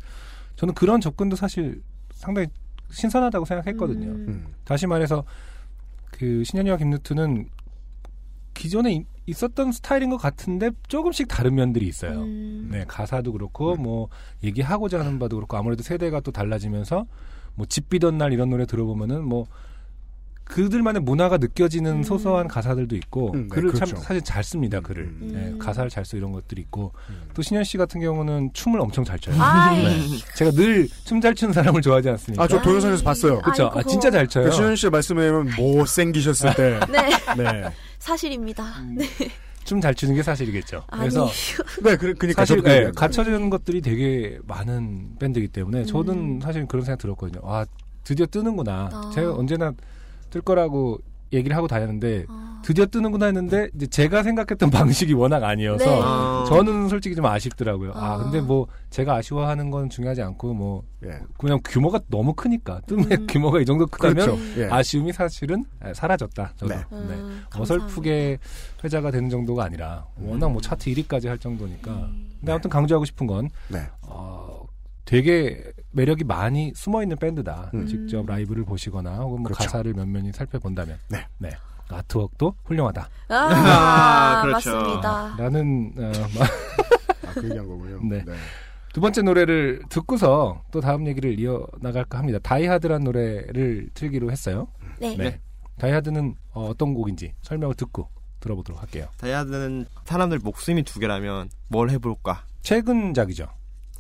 저는 0.56 0.74
그런 0.74 1.02
접근도 1.02 1.36
사실 1.36 1.82
상당히 2.12 2.48
신선하다고 2.92 3.46
생각했거든요. 3.46 4.08
음. 4.12 4.26
음. 4.28 4.54
다시 4.64 4.88
말해서 4.88 5.24
그 6.12 6.44
신현이와 6.46 6.78
김누트는 6.78 7.50
기존에 8.54 8.94
이- 8.94 9.06
있었던 9.28 9.72
스타일인 9.72 10.10
것 10.10 10.18
같은데 10.18 10.70
조금씩 10.88 11.28
다른 11.28 11.56
면들이 11.56 11.88
있어요. 11.88 12.22
음. 12.22 12.70
네, 12.72 12.86
가사도 12.88 13.32
그렇고 13.34 13.76
뭐 13.76 14.08
얘기하고자 14.44 15.00
하는 15.00 15.20
바도 15.20 15.36
그렇고 15.38 15.58
아무래도 15.58 15.84
세대가 15.84 16.20
또 16.22 16.32
달라지면서 16.32 17.06
뭐 17.56 17.66
집 17.68 17.90
비던 17.90 18.18
날 18.18 18.34
이런 18.34 18.50
노래 18.50 18.66
들어보면은 18.66 19.26
뭐 19.26 19.46
그들만의 20.46 21.02
문화가 21.02 21.38
느껴지는 21.38 21.98
음. 21.98 22.04
소소한 22.04 22.48
가사들도 22.48 22.96
있고 22.98 23.32
음, 23.34 23.44
네, 23.44 23.48
글을 23.50 23.72
그렇죠. 23.72 23.86
참 23.96 24.04
사실 24.04 24.22
잘 24.22 24.44
씁니다 24.44 24.80
글을 24.80 25.04
음. 25.04 25.30
네, 25.34 25.40
음. 25.52 25.60
가사를 25.60 25.90
잘 25.90 26.06
써 26.06 26.16
이런 26.18 26.32
것들이 26.32 26.62
있고 26.62 26.92
음. 27.10 27.24
또 27.34 27.42
신현 27.42 27.64
씨 27.64 27.78
같은 27.78 28.00
경우는 28.00 28.52
춤을 28.54 28.80
엄청 28.80 29.04
잘 29.04 29.18
춰요. 29.20 29.36
네. 29.76 30.00
제가 30.36 30.52
늘 30.52 30.88
춤 31.04 31.20
잘 31.20 31.34
추는 31.34 31.52
사람을 31.54 31.82
좋아하지 31.82 32.10
않습니까? 32.10 32.44
아, 32.44 32.48
저 32.48 32.62
동영상에서 32.62 33.04
봤어요. 33.04 33.42
그렇죠. 33.42 33.72
아. 33.74 33.82
진짜 33.84 34.12
잘 34.12 34.28
쳐요. 34.28 34.52
신현 34.52 34.76
씨의 34.76 34.92
말씀에 34.92 35.24
의하면 35.24 35.52
못생기셨을 35.58 36.54
때. 36.56 36.80
네, 36.92 37.10
네. 37.44 37.70
사실입니다. 38.00 38.64
음. 38.82 38.98
춤잘 39.64 39.96
추는 39.96 40.14
게 40.14 40.22
사실이겠죠. 40.22 40.84
아니, 40.90 41.00
그래서 41.10 41.28
네, 41.84 41.96
그, 41.98 42.14
그니까. 42.14 42.44
사실 42.44 42.58
저도 42.58 42.70
네. 42.70 42.92
갖춰지는 42.96 43.50
것들이 43.50 43.82
되게 43.82 44.38
많은 44.46 45.16
밴드이기 45.20 45.48
때문에 45.48 45.86
저는 45.86 46.14
음. 46.14 46.40
사실 46.40 46.68
그런 46.68 46.86
생각 46.86 47.00
들었거든요. 47.00 47.42
아 47.44 47.66
드디어 48.04 48.28
뜨는구나. 48.28 48.90
아. 48.94 49.12
제가 49.16 49.34
언제나 49.34 49.74
뜰 50.36 50.42
거라고 50.42 51.00
얘기를 51.32 51.56
하고 51.56 51.66
다녔는데 51.68 52.26
아. 52.28 52.62
드디어 52.62 52.86
뜨는구나 52.86 53.28
했는데 53.28 53.70
이제 53.74 53.88
제가 53.88 54.22
생각했던 54.22 54.70
방식이 54.70 55.14
워낙 55.14 55.46
아니어서 55.46 55.86
네. 55.86 56.00
아. 56.04 56.46
저는 56.50 56.90
솔직히 56.90 57.16
좀 57.16 57.26
아쉽더라고요. 57.26 57.94
아, 57.94 58.16
아. 58.16 58.18
근데 58.18 58.42
뭐 58.42 58.68
제가 58.90 59.16
아쉬워하는 59.16 59.72
건 59.72 59.90
중요하지 59.90 60.22
않고 60.22 60.54
뭐 60.54 60.84
예. 61.06 61.20
그냥 61.38 61.62
규모가 61.64 62.02
너무 62.10 62.34
크니까 62.34 62.82
뜨면 62.86 63.12
음. 63.12 63.28
규모가 63.32 63.62
이 63.62 63.66
정도 63.66 63.88
크다면 63.88 64.16
그렇죠. 64.16 64.34
음. 64.36 64.56
예. 64.58 64.66
아쉬움이 64.66 65.14
사실은 65.14 65.64
사라졌다. 65.94 66.54
저도. 66.58 66.74
네. 66.74 66.82
네. 66.92 67.14
음, 67.14 67.46
어설프게 67.56 68.38
회자가 68.84 69.10
되는 69.10 69.30
정도가 69.30 69.64
아니라 69.64 70.06
워낙 70.20 70.50
뭐 70.50 70.62
차트 70.62 70.92
1위까지 70.92 71.28
할 71.28 71.38
정도니까. 71.38 71.92
음. 71.92 72.36
근데 72.42 72.52
아무튼 72.52 72.70
강조하고 72.70 73.06
싶은 73.06 73.26
건 73.26 73.50
네. 73.70 73.88
어, 74.02 74.55
되게 75.06 75.64
매력이 75.92 76.24
많이 76.24 76.74
숨어 76.76 77.02
있는 77.04 77.16
밴드다. 77.18 77.72
음. 77.74 77.86
직접 77.88 78.26
라이브를 78.26 78.66
보시거나 78.66 79.16
혹은 79.18 79.42
뭐 79.42 79.44
그렇죠. 79.52 79.64
가사를 79.64 79.94
면면히 79.94 80.32
살펴본다면. 80.34 80.98
네. 81.38 81.52
artwork도 81.88 82.56
훌륭하다. 82.66 83.08
아, 83.30 83.36
아, 83.36 84.42
그렇죠. 84.42 84.76
맞습니다. 84.76 85.36
라는 85.38 85.94
어, 85.98 86.02
마- 86.36 87.30
아, 87.30 87.34
그 87.36 87.44
얘기한 87.46 87.68
거군요. 87.68 88.00
네. 88.10 88.26
두 88.92 89.00
번째 89.02 89.22
노래를 89.22 89.84
듣고서 89.90 90.64
또 90.72 90.82
다음 90.82 91.06
얘기를 91.06 91.40
이어 91.40 91.68
나갈까 91.82 92.18
합니다. 92.18 92.40
다이하드란 92.42 93.04
노래를 93.04 93.90
틀기로 93.94 94.32
했어요. 94.32 94.68
네. 95.00 95.16
네. 95.16 95.40
다이하드는 95.78 96.34
어, 96.54 96.72
떤 96.76 96.96
곡인지 96.96 97.34
설명을 97.44 97.76
듣고 97.76 98.10
들어보도록 98.40 98.82
할게요. 98.82 99.08
다이아드는 99.18 99.86
사람들 100.06 100.40
목숨이 100.40 100.82
두 100.84 101.00
개라면 101.00 101.50
뭘 101.68 101.92
해볼까? 101.92 102.46
최근작이죠. 102.64 103.48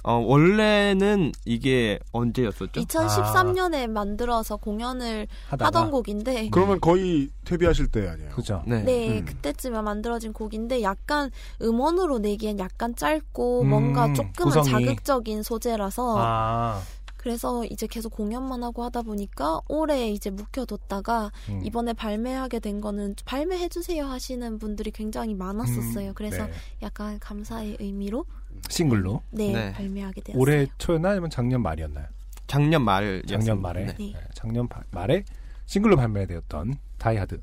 어, 0.08 0.18
원래는 0.24 1.32
이게 1.45 1.97
언제였었죠? 2.12 2.80
2013년에 2.82 3.88
만들어서 3.88 4.56
공연을 4.58 5.26
하다가 5.49 5.66
하던 5.66 5.89
곡인데 5.89 6.49
그러면 6.51 6.80
거의 6.80 7.30
데뷔하실 7.43 7.88
때 7.88 8.08
아니에요? 8.08 8.30
그죠. 8.30 8.62
네. 8.68 8.84
네, 8.84 9.20
음. 9.20 9.26
그때쯤에 9.26 9.82
만들어진 9.82 10.32
곡인데 10.32 10.84
약간 10.84 11.32
음원으로 11.60 12.20
내기엔 12.20 12.60
약간 12.60 12.95
짧고 12.95 13.62
음, 13.64 13.70
뭔가 13.70 14.14
조금은 14.14 14.34
구성이. 14.62 14.86
자극적인 14.86 15.41
소재라서 15.41 16.16
아, 16.20 16.82
그래서 17.30 17.65
이제 17.65 17.88
계속 17.88 18.11
공연만 18.11 18.63
하고 18.63 18.84
하다 18.84 19.01
보니까 19.01 19.59
올해 19.67 20.11
이제 20.11 20.30
묵혀뒀다가 20.30 21.32
음. 21.49 21.61
이번에 21.65 21.93
발매하게 21.93 22.59
된 22.59 22.82
거는 22.82 23.15
발매해주세요 23.26 24.05
하시는 24.05 24.59
분들이 24.59 24.91
굉장히 24.91 25.34
많았었어요. 25.34 26.09
음, 26.09 26.13
그래서 26.13 26.45
네. 26.45 26.51
약간 26.84 27.17
감사의 27.17 27.78
의미로 27.80 28.28
싱글로 28.69 29.23
네, 29.32 29.51
네. 29.51 29.73
발매하게 29.73 30.21
되었어요. 30.21 30.39
올해 30.39 30.67
초였나 30.78 31.09
아니면 31.09 31.32
작년 31.32 31.63
말이었나요? 31.63 32.05
작년 32.45 32.84
말 32.84 33.23
작년 33.28 33.59
말에 33.59 33.86
네. 33.88 33.95
네. 33.97 34.11
네, 34.13 34.19
작년 34.36 34.67
바- 34.67 34.84
말에 34.91 35.23
싱글로 35.65 35.95
발매되었던 35.95 36.76
다이하드. 36.99 37.41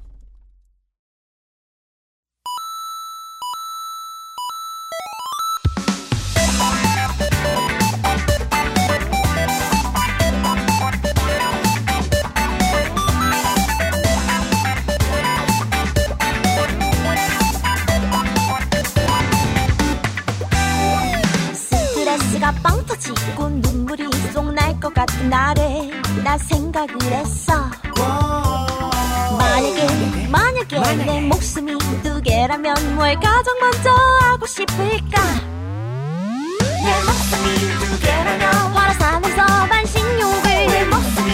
것 24.82 24.92
같은 24.92 25.30
날에 25.30 25.92
나 26.24 26.36
생각을 26.36 27.00
했어. 27.02 27.70
만약에 29.38 30.26
만약에 30.28 30.96
내 30.96 31.20
목숨이 31.20 31.78
두 32.02 32.20
개라면 32.20 32.96
뭘 32.96 33.14
가장 33.14 33.60
먼저 33.60 33.90
하고 34.22 34.44
싶을까? 34.44 35.22
내 36.58 37.04
목숨이 37.04 37.58
두 37.78 38.00
개라면 38.00 38.52
화라산에서 38.74 39.46
반신욕을. 39.68 40.42
내 40.66 40.84
목숨이 40.86 41.31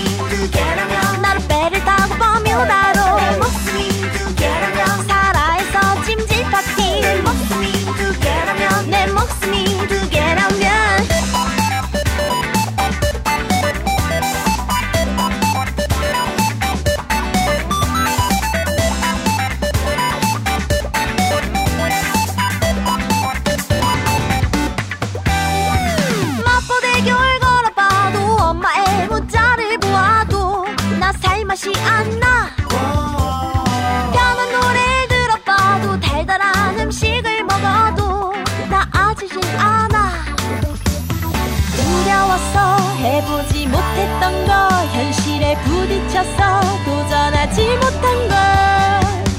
부딪혀서 45.89 46.85
도전하지 46.85 47.77
못한 47.77 48.29
걸. 48.29 48.37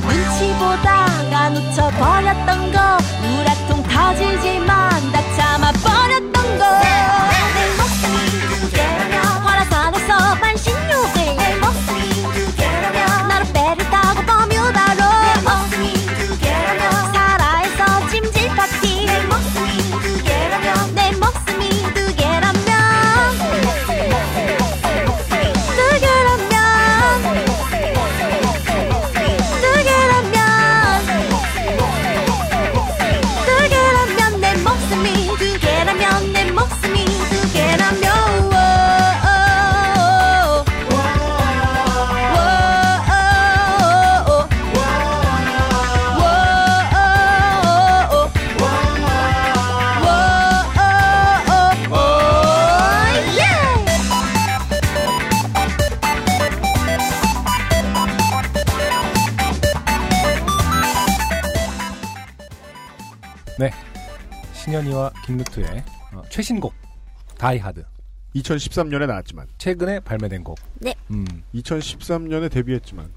눈치 0.02 0.52
보다가 0.54 1.50
놓쳐버렸던 1.50 2.72
거. 2.72 2.98
우라통 3.40 3.84
터지지만 3.84 4.79
김루트의 65.40 65.84
어, 66.14 66.24
최신곡 66.30 66.74
다이하드. 67.38 67.84
2013년에 68.36 69.06
나왔지만 69.08 69.48
최근에 69.58 70.00
발매된 70.02 70.44
곡. 70.44 70.58
네. 70.80 70.94
음. 71.12 71.26
2013년에 71.56 72.52
데뷔했지만 72.52 73.10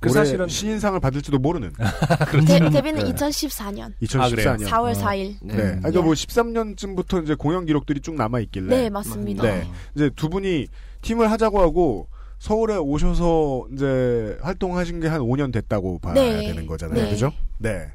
그 0.00 0.08
올해 0.10 0.20
사실은- 0.24 0.48
신인상을 0.48 0.98
받을지도 1.00 1.38
모르는 1.38 1.72
데, 2.46 2.70
데뷔는 2.70 3.04
네. 3.04 3.12
2014년. 3.12 3.92
2014년 4.00 4.66
4월 4.66 4.94
4일. 4.94 5.36
네. 5.42 5.54
아, 5.54 5.56
그러니까 5.80 6.02
뭐 6.02 6.12
13년쯤부터 6.14 7.22
이제 7.22 7.34
공연 7.34 7.66
기록들이 7.66 8.00
쭉 8.00 8.14
남아 8.14 8.40
있길래. 8.40 8.68
네, 8.82 8.90
맞습니다. 8.90 9.42
네. 9.42 9.68
이제 9.94 10.08
두 10.16 10.28
분이 10.30 10.66
팀을 11.02 11.30
하자고 11.30 11.60
하고 11.60 12.08
서울에 12.38 12.76
오셔서 12.76 13.66
이제 13.74 14.38
활동하신 14.40 15.00
게 15.00 15.08
한 15.08 15.20
5년 15.20 15.52
됐다고 15.52 15.98
봐야 15.98 16.14
네. 16.14 16.46
되는 16.46 16.66
거잖아요. 16.66 17.02
네. 17.04 17.10
그죠? 17.10 17.30
네. 17.58 17.92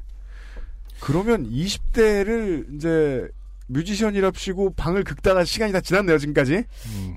그러면 1.00 1.50
20대를 1.50 2.76
이제 2.76 3.28
뮤지션이랍시고 3.68 4.74
방을 4.74 5.04
긁다가 5.04 5.44
시간이 5.44 5.72
다 5.72 5.80
지났네요, 5.80 6.18
지금까지. 6.18 6.64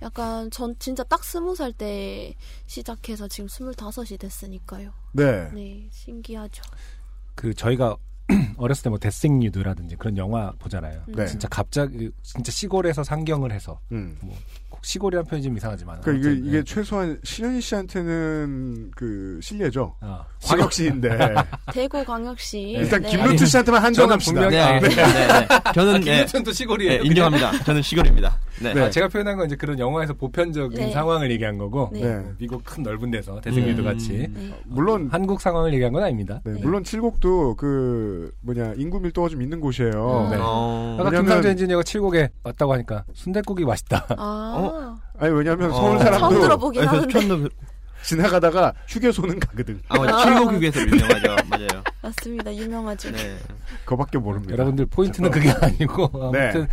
약간 0.01 0.49
전 0.51 0.75
진짜 0.79 1.03
딱 1.03 1.23
스무 1.23 1.55
살 1.55 1.71
때 1.73 2.33
시작해서 2.65 3.27
지금 3.27 3.47
스물다섯이 3.47 4.17
됐으니까요. 4.17 4.91
네. 5.13 5.49
네, 5.53 5.87
신기하죠. 5.91 6.63
그 7.35 7.53
저희가 7.53 7.95
어렸을 8.57 8.83
때 8.83 8.89
뭐 8.89 8.99
데싱 8.99 9.39
뉴드라든지 9.39 9.95
그런 9.95 10.17
영화 10.17 10.51
보잖아요. 10.59 11.03
네. 11.07 11.25
진짜 11.27 11.47
갑자기 11.47 12.11
진짜 12.21 12.51
시골에서 12.51 13.03
상경을 13.03 13.51
해서 13.51 13.79
음. 13.91 14.17
뭐 14.21 14.35
시골이란 14.81 15.25
표현이 15.25 15.43
좀 15.43 15.57
이상하지만 15.57 15.99
그러니까 16.01 16.29
이게, 16.29 16.39
이게 16.47 16.57
네. 16.59 16.63
최소한 16.63 17.19
신현희 17.23 17.59
씨한테는 17.61 18.91
그 18.95 19.39
실례죠. 19.41 19.95
아. 19.99 20.23
광역시인데. 20.43 21.09
대구 21.73 22.03
광역시. 22.05 22.59
일단 22.59 23.01
네. 23.01 23.09
김루트 23.09 23.45
씨한테만 23.45 23.83
한정합시다. 23.83 24.49
네, 24.49 24.59
알겠습니다. 24.59 25.13
네, 25.13 25.47
네. 25.47 25.71
저는 25.73 25.95
아, 25.95 25.97
네. 25.99 26.03
김루트는 26.05 26.43
또 26.43 26.51
시골이에요. 26.53 27.01
네, 27.01 27.07
인정합니다. 27.07 27.63
저는 27.65 27.81
시골입니다. 27.81 28.37
네. 28.61 28.81
아, 28.81 28.89
제가 28.89 29.07
표현한 29.09 29.37
건 29.37 29.47
이제 29.47 29.55
그런 29.55 29.79
영화에서 29.79 30.13
보편적인 30.13 30.77
네. 30.77 30.91
상황을 30.91 31.31
얘기한 31.31 31.57
거고 31.57 31.89
네. 31.93 32.01
네. 32.01 32.25
미국 32.37 32.63
큰 32.63 32.83
넓은 32.83 33.09
데서 33.11 33.39
대승유도 33.41 33.81
음. 33.81 33.85
같이 33.85 34.29
네. 34.33 34.53
물론 34.65 35.09
한국 35.11 35.39
상황을 35.41 35.73
얘기한 35.73 35.91
건 35.93 36.03
아닙니다. 36.03 36.41
네, 36.45 36.53
물론 36.61 36.83
칠곡도 36.83 37.55
그 37.55 38.31
뭐냐 38.41 38.73
인구 38.77 38.99
밀도가 38.99 39.29
좀 39.29 39.41
있는 39.41 39.59
곳이에요. 39.59 40.27
네. 40.31 40.37
어. 40.39 40.97
아까 40.99 41.09
왜냐면- 41.09 41.25
김상조 41.25 41.49
엔지니어가 41.49 41.83
칠곡에 41.83 42.29
왔다고 42.43 42.73
하니까 42.73 43.03
순대국이 43.13 43.65
맛있다. 43.65 44.05
아, 44.17 44.58
아니 45.17 45.33
왜냐하면 45.33 45.71
어. 45.71 45.73
서울 45.73 45.97
처음 45.99 46.13
사람도 46.13 46.39
들어보긴 46.41 46.81
네, 46.81 46.85
저도 46.87 46.97
하는데. 46.97 47.13
처음 47.27 47.41
들- 47.43 47.49
지나가다가 48.01 48.73
휴게소는 48.87 49.39
가거든. 49.41 49.81
아, 49.89 49.97
맞아. 49.99 50.23
칠곡육에서 50.23 50.79
유명하죠. 50.87 51.35
맞아요. 51.49 51.67
맞습니다. 52.01 52.55
유명하죠. 52.55 53.11
네. 53.11 53.37
그거밖에 53.83 54.17
모릅니다. 54.17 54.53
여러분들 54.53 54.85
포인트는 54.85 55.29
그게 55.31 55.51
아니고 55.51 56.09
아무튼 56.13 56.61
네. 56.61 56.67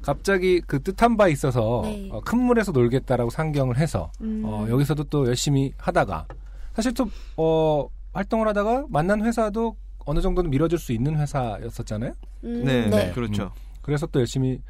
갑자기 0.00 0.60
그 0.64 0.80
뜻한 0.80 1.16
바 1.16 1.26
있어서 1.28 1.82
네. 1.84 2.08
어, 2.12 2.20
큰 2.20 2.38
물에서 2.38 2.70
놀겠다라고 2.70 3.28
상경을 3.30 3.76
해서 3.78 4.12
음. 4.20 4.42
어, 4.44 4.66
여기서도 4.70 5.04
또 5.04 5.26
열심히 5.26 5.72
하다가 5.78 6.26
사실 6.74 6.94
또 6.94 7.10
어, 7.36 7.88
활동을 8.12 8.46
하다가 8.46 8.84
만난 8.88 9.24
회사도 9.24 9.76
어느 10.06 10.20
정도는 10.20 10.48
밀어줄 10.50 10.78
수 10.78 10.92
있는 10.92 11.18
회사였었잖아요. 11.18 12.12
음, 12.44 12.62
네, 12.64 12.86
네. 12.88 13.06
네. 13.06 13.12
그렇죠. 13.12 13.50
그래서 13.82 14.06
또 14.06 14.20
열심히 14.20 14.60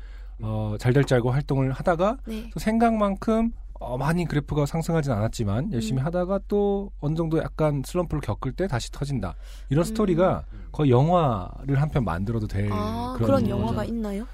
어, 0.40 0.76
잘 0.78 0.92
될 0.92 1.04
줄 1.04 1.16
알고 1.16 1.30
활동을 1.30 1.72
하다가 1.72 2.18
네. 2.26 2.50
또 2.52 2.60
생각만큼 2.60 3.52
어, 3.80 3.96
많이 3.96 4.24
그래프가 4.24 4.66
상승하진 4.66 5.12
않았지만 5.12 5.72
열심히 5.72 6.00
음. 6.02 6.06
하다가 6.06 6.40
또 6.48 6.90
어느 7.00 7.14
정도 7.14 7.38
약간 7.38 7.82
슬럼프를 7.86 8.20
겪을 8.20 8.52
때 8.52 8.66
다시 8.66 8.90
터진다. 8.90 9.34
이런 9.70 9.82
음. 9.82 9.84
스토리가 9.84 10.44
거의 10.72 10.90
영화를 10.90 11.80
한 11.80 11.88
편 11.90 12.04
만들어도 12.04 12.46
될 12.48 12.68
아, 12.72 13.14
그런, 13.16 13.44
그런. 13.44 13.48
영화가 13.48 13.84
있나요? 13.84 14.26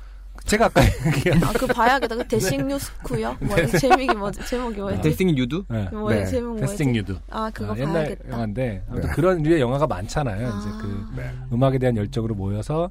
제가 0.46 0.64
아까 0.66 0.80
얘기한 1.16 1.44
아, 1.44 1.52
그 1.52 1.66
봐야겠다. 1.66 2.16
그 2.16 2.26
대식 2.26 2.64
뉴스쿠요? 2.66 3.36
뭐, 3.40 3.56
제목이 3.78 4.06
뭐지? 4.14 4.46
제목이 4.46 4.80
뭐였지? 4.80 5.02
That 5.02 5.17
Thing 5.17 5.36
You 5.36 5.50
Do? 5.50 5.64
네. 5.68 5.88
뭐예요? 5.92 6.24
네. 6.24 6.26
제목 6.30 6.48
뭐였지? 6.56 6.60
That 6.72 6.83
Thing 6.83 6.96
You 6.96 7.07
Do. 7.07 7.18
아, 7.30 7.50
그거 7.50 7.72
아, 7.74 7.78
옛날 7.78 7.92
봐야겠다. 7.92 8.28
영화인데 8.30 8.84
아무튼 8.88 9.08
네. 9.10 9.14
그런 9.14 9.42
류의 9.42 9.60
영화가 9.60 9.86
많잖아요. 9.86 10.48
이제 10.48 10.68
아. 10.72 10.78
그 10.82 11.06
네. 11.16 11.30
음악에 11.52 11.78
대한 11.78 11.96
열정으로 11.96 12.34
모여서 12.34 12.90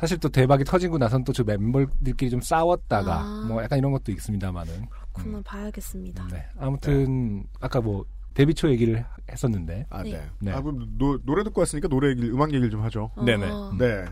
사실 0.00 0.18
또 0.18 0.28
대박이 0.28 0.64
터지고 0.64 0.98
나선 0.98 1.24
또 1.24 1.32
저 1.32 1.44
멤버들끼리 1.44 2.30
좀 2.30 2.40
싸웠다가 2.40 3.20
아. 3.20 3.44
뭐 3.46 3.62
약간 3.62 3.78
이런 3.78 3.92
것도 3.92 4.10
있습니다만은 4.12 4.86
그거는 5.12 5.42
봐야겠습니다. 5.42 6.26
네. 6.28 6.44
아무튼 6.58 7.44
아까 7.60 7.80
뭐 7.80 8.04
데뷔 8.34 8.54
초 8.54 8.70
얘기를 8.70 9.04
했었는데. 9.30 9.86
아, 9.90 10.02
네. 10.02 10.22
네. 10.40 10.52
아, 10.52 10.62
그럼 10.62 10.86
노, 10.96 11.18
노래 11.24 11.44
듣고 11.44 11.60
왔으니까 11.60 11.88
노래 11.88 12.10
얘기를, 12.10 12.30
음악 12.30 12.50
얘기를 12.52 12.70
좀 12.70 12.82
하죠. 12.82 13.10
네네. 13.24 13.46
네. 13.78 14.04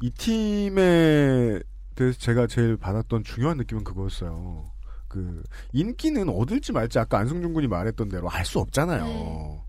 이 0.00 0.10
팀에 0.10 1.60
대해서 1.94 2.18
제가 2.18 2.46
제일 2.46 2.76
받았던 2.76 3.24
중요한 3.24 3.56
느낌은 3.58 3.84
그거였어요. 3.84 4.70
그, 5.08 5.42
인기는 5.72 6.28
얻을지 6.28 6.72
말지 6.72 6.98
아까 6.98 7.18
안승준 7.18 7.52
군이 7.54 7.68
말했던 7.68 8.08
대로 8.08 8.28
알 8.30 8.44
수 8.44 8.58
없잖아요. 8.60 9.62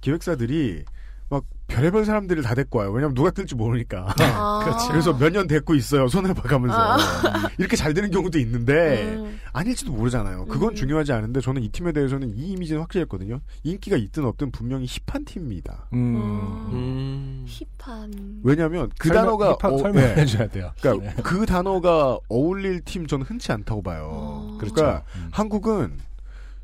기획사들이 0.00 0.84
막 1.30 1.42
별의별 1.68 2.04
사람들을 2.04 2.42
다 2.42 2.54
데리고 2.54 2.78
와요. 2.80 2.90
왜냐면 2.92 3.14
누가 3.14 3.30
뜰지 3.30 3.54
모르니까. 3.54 4.14
아. 4.20 4.60
그렇죠. 4.62 4.88
그래서 4.88 5.12
몇 5.16 5.30
년 5.32 5.46
데리고 5.46 5.74
있어요. 5.74 6.06
손을 6.06 6.34
봐가면서. 6.34 6.76
아. 6.76 6.98
이렇게 7.58 7.76
잘 7.76 7.94
되는 7.94 8.10
경우도 8.10 8.38
있는데, 8.40 9.14
음. 9.16 9.38
아닐지도 9.52 9.92
모르잖아요. 9.92 10.44
그건 10.46 10.70
음. 10.70 10.74
중요하지 10.74 11.12
않은데, 11.12 11.40
저는 11.40 11.62
이 11.62 11.68
팀에 11.70 11.92
대해서는 11.92 12.34
이 12.36 12.52
이미지는 12.52 12.82
확실했거든요. 12.82 13.40
인기가 13.62 13.96
있든 13.96 14.24
없든 14.26 14.50
분명히 14.52 14.86
힙한 14.86 15.24
팀입니다. 15.24 15.88
음. 15.94 16.68
음. 16.72 17.46
힙한. 17.48 18.40
왜냐면 18.44 18.90
그 18.98 19.08
설명- 19.08 19.24
단어가 19.24 19.52
힙합 19.54 19.72
어- 19.72 19.78
설명해줘야 19.78 20.48
돼요. 20.48 20.70
그러니까 20.80 21.14
네. 21.16 21.22
그 21.22 21.46
단어가 21.46 22.18
어울릴 22.28 22.82
팀 22.82 23.06
저는 23.06 23.24
흔치 23.24 23.50
않다고 23.50 23.82
봐요. 23.82 24.10
어. 24.12 24.56
그렇죠. 24.60 24.74
그러니까 24.74 25.04
음. 25.16 25.28
한국은 25.32 25.98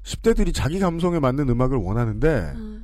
10대들이 0.05 0.53
자기 0.55 0.79
감성에 0.79 1.19
맞는 1.19 1.49
음악을 1.49 1.77
원하는데 1.79 2.53
음. 2.57 2.80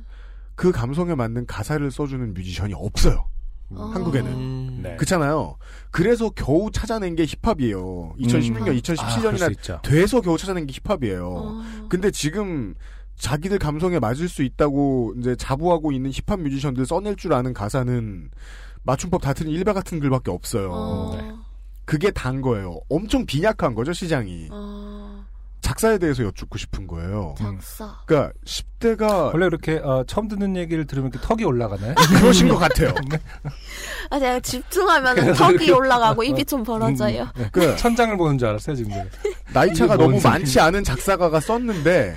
그 0.57 0.71
감성에 0.71 1.13
맞는 1.13 1.45
가사를 1.45 1.89
써주는 1.91 2.33
뮤지션이 2.33 2.73
없어요. 2.73 3.25
어. 3.69 3.85
한국에는. 3.93 4.31
음. 4.31 4.79
네. 4.81 4.95
그렇잖아요. 4.95 5.55
그래서 5.91 6.31
겨우 6.31 6.71
찾아낸 6.71 7.15
게 7.15 7.25
힙합이에요. 7.25 8.15
2016년, 8.19 8.55
음. 8.55 8.61
아, 8.61 8.63
그럴 8.63 8.75
2017년이나 8.77 9.45
수 9.45 9.51
있죠. 9.51 9.79
돼서 9.83 10.19
겨우 10.19 10.35
찾아낸 10.35 10.65
게 10.65 10.73
힙합이에요. 10.83 11.29
어. 11.29 11.87
근데 11.89 12.09
지금 12.09 12.73
자기들 13.17 13.59
감성에 13.59 13.99
맞을 13.99 14.27
수 14.27 14.41
있다고 14.41 15.13
이제 15.19 15.35
자부하고 15.35 15.91
있는 15.91 16.11
힙합 16.11 16.39
뮤지션들 16.39 16.87
써낼 16.87 17.15
줄 17.15 17.33
아는 17.33 17.53
가사는 17.53 18.31
맞춤법 18.81 19.21
다 19.21 19.33
틀린 19.33 19.53
일베 19.53 19.73
같은 19.73 19.99
글밖에 19.99 20.31
없어요. 20.31 20.71
어. 20.71 21.17
네. 21.21 21.31
그게 21.85 22.09
단 22.09 22.41
거예요. 22.41 22.79
엄청 22.89 23.27
빈약한 23.27 23.75
거죠, 23.75 23.93
시장이. 23.93 24.47
어. 24.51 25.06
작사에 25.61 25.97
대해서 25.97 26.23
여쭙고 26.23 26.57
싶은 26.57 26.87
거예요. 26.87 27.35
작사. 27.37 27.97
그러니까 28.05 28.33
10대가 28.45 29.33
원래 29.33 29.47
이렇게 29.47 29.77
어, 29.77 30.03
처음 30.07 30.27
듣는 30.27 30.55
얘기를 30.55 30.85
들으면 30.85 31.11
이렇게 31.11 31.25
턱이 31.27 31.43
올라가나요? 31.43 31.93
그러신 32.19 32.47
것 32.47 32.57
같아요. 32.57 32.93
아, 34.09 34.19
제가 34.19 34.39
집중하면 34.39 35.33
턱이 35.33 35.71
올라가고 35.71 36.23
입이 36.23 36.45
좀 36.45 36.63
벌어져요. 36.63 37.23
음, 37.23 37.41
네. 37.43 37.49
그 37.51 37.75
천장을 37.75 38.15
보는 38.17 38.37
줄 38.37 38.47
알았어요 38.47 38.75
지금. 38.75 38.91
나이 39.53 39.73
차가 39.73 39.97
너무. 39.97 40.19
많지 40.21 40.59
않은 40.59 40.83
작사가가 40.83 41.39
썼는데 41.39 42.15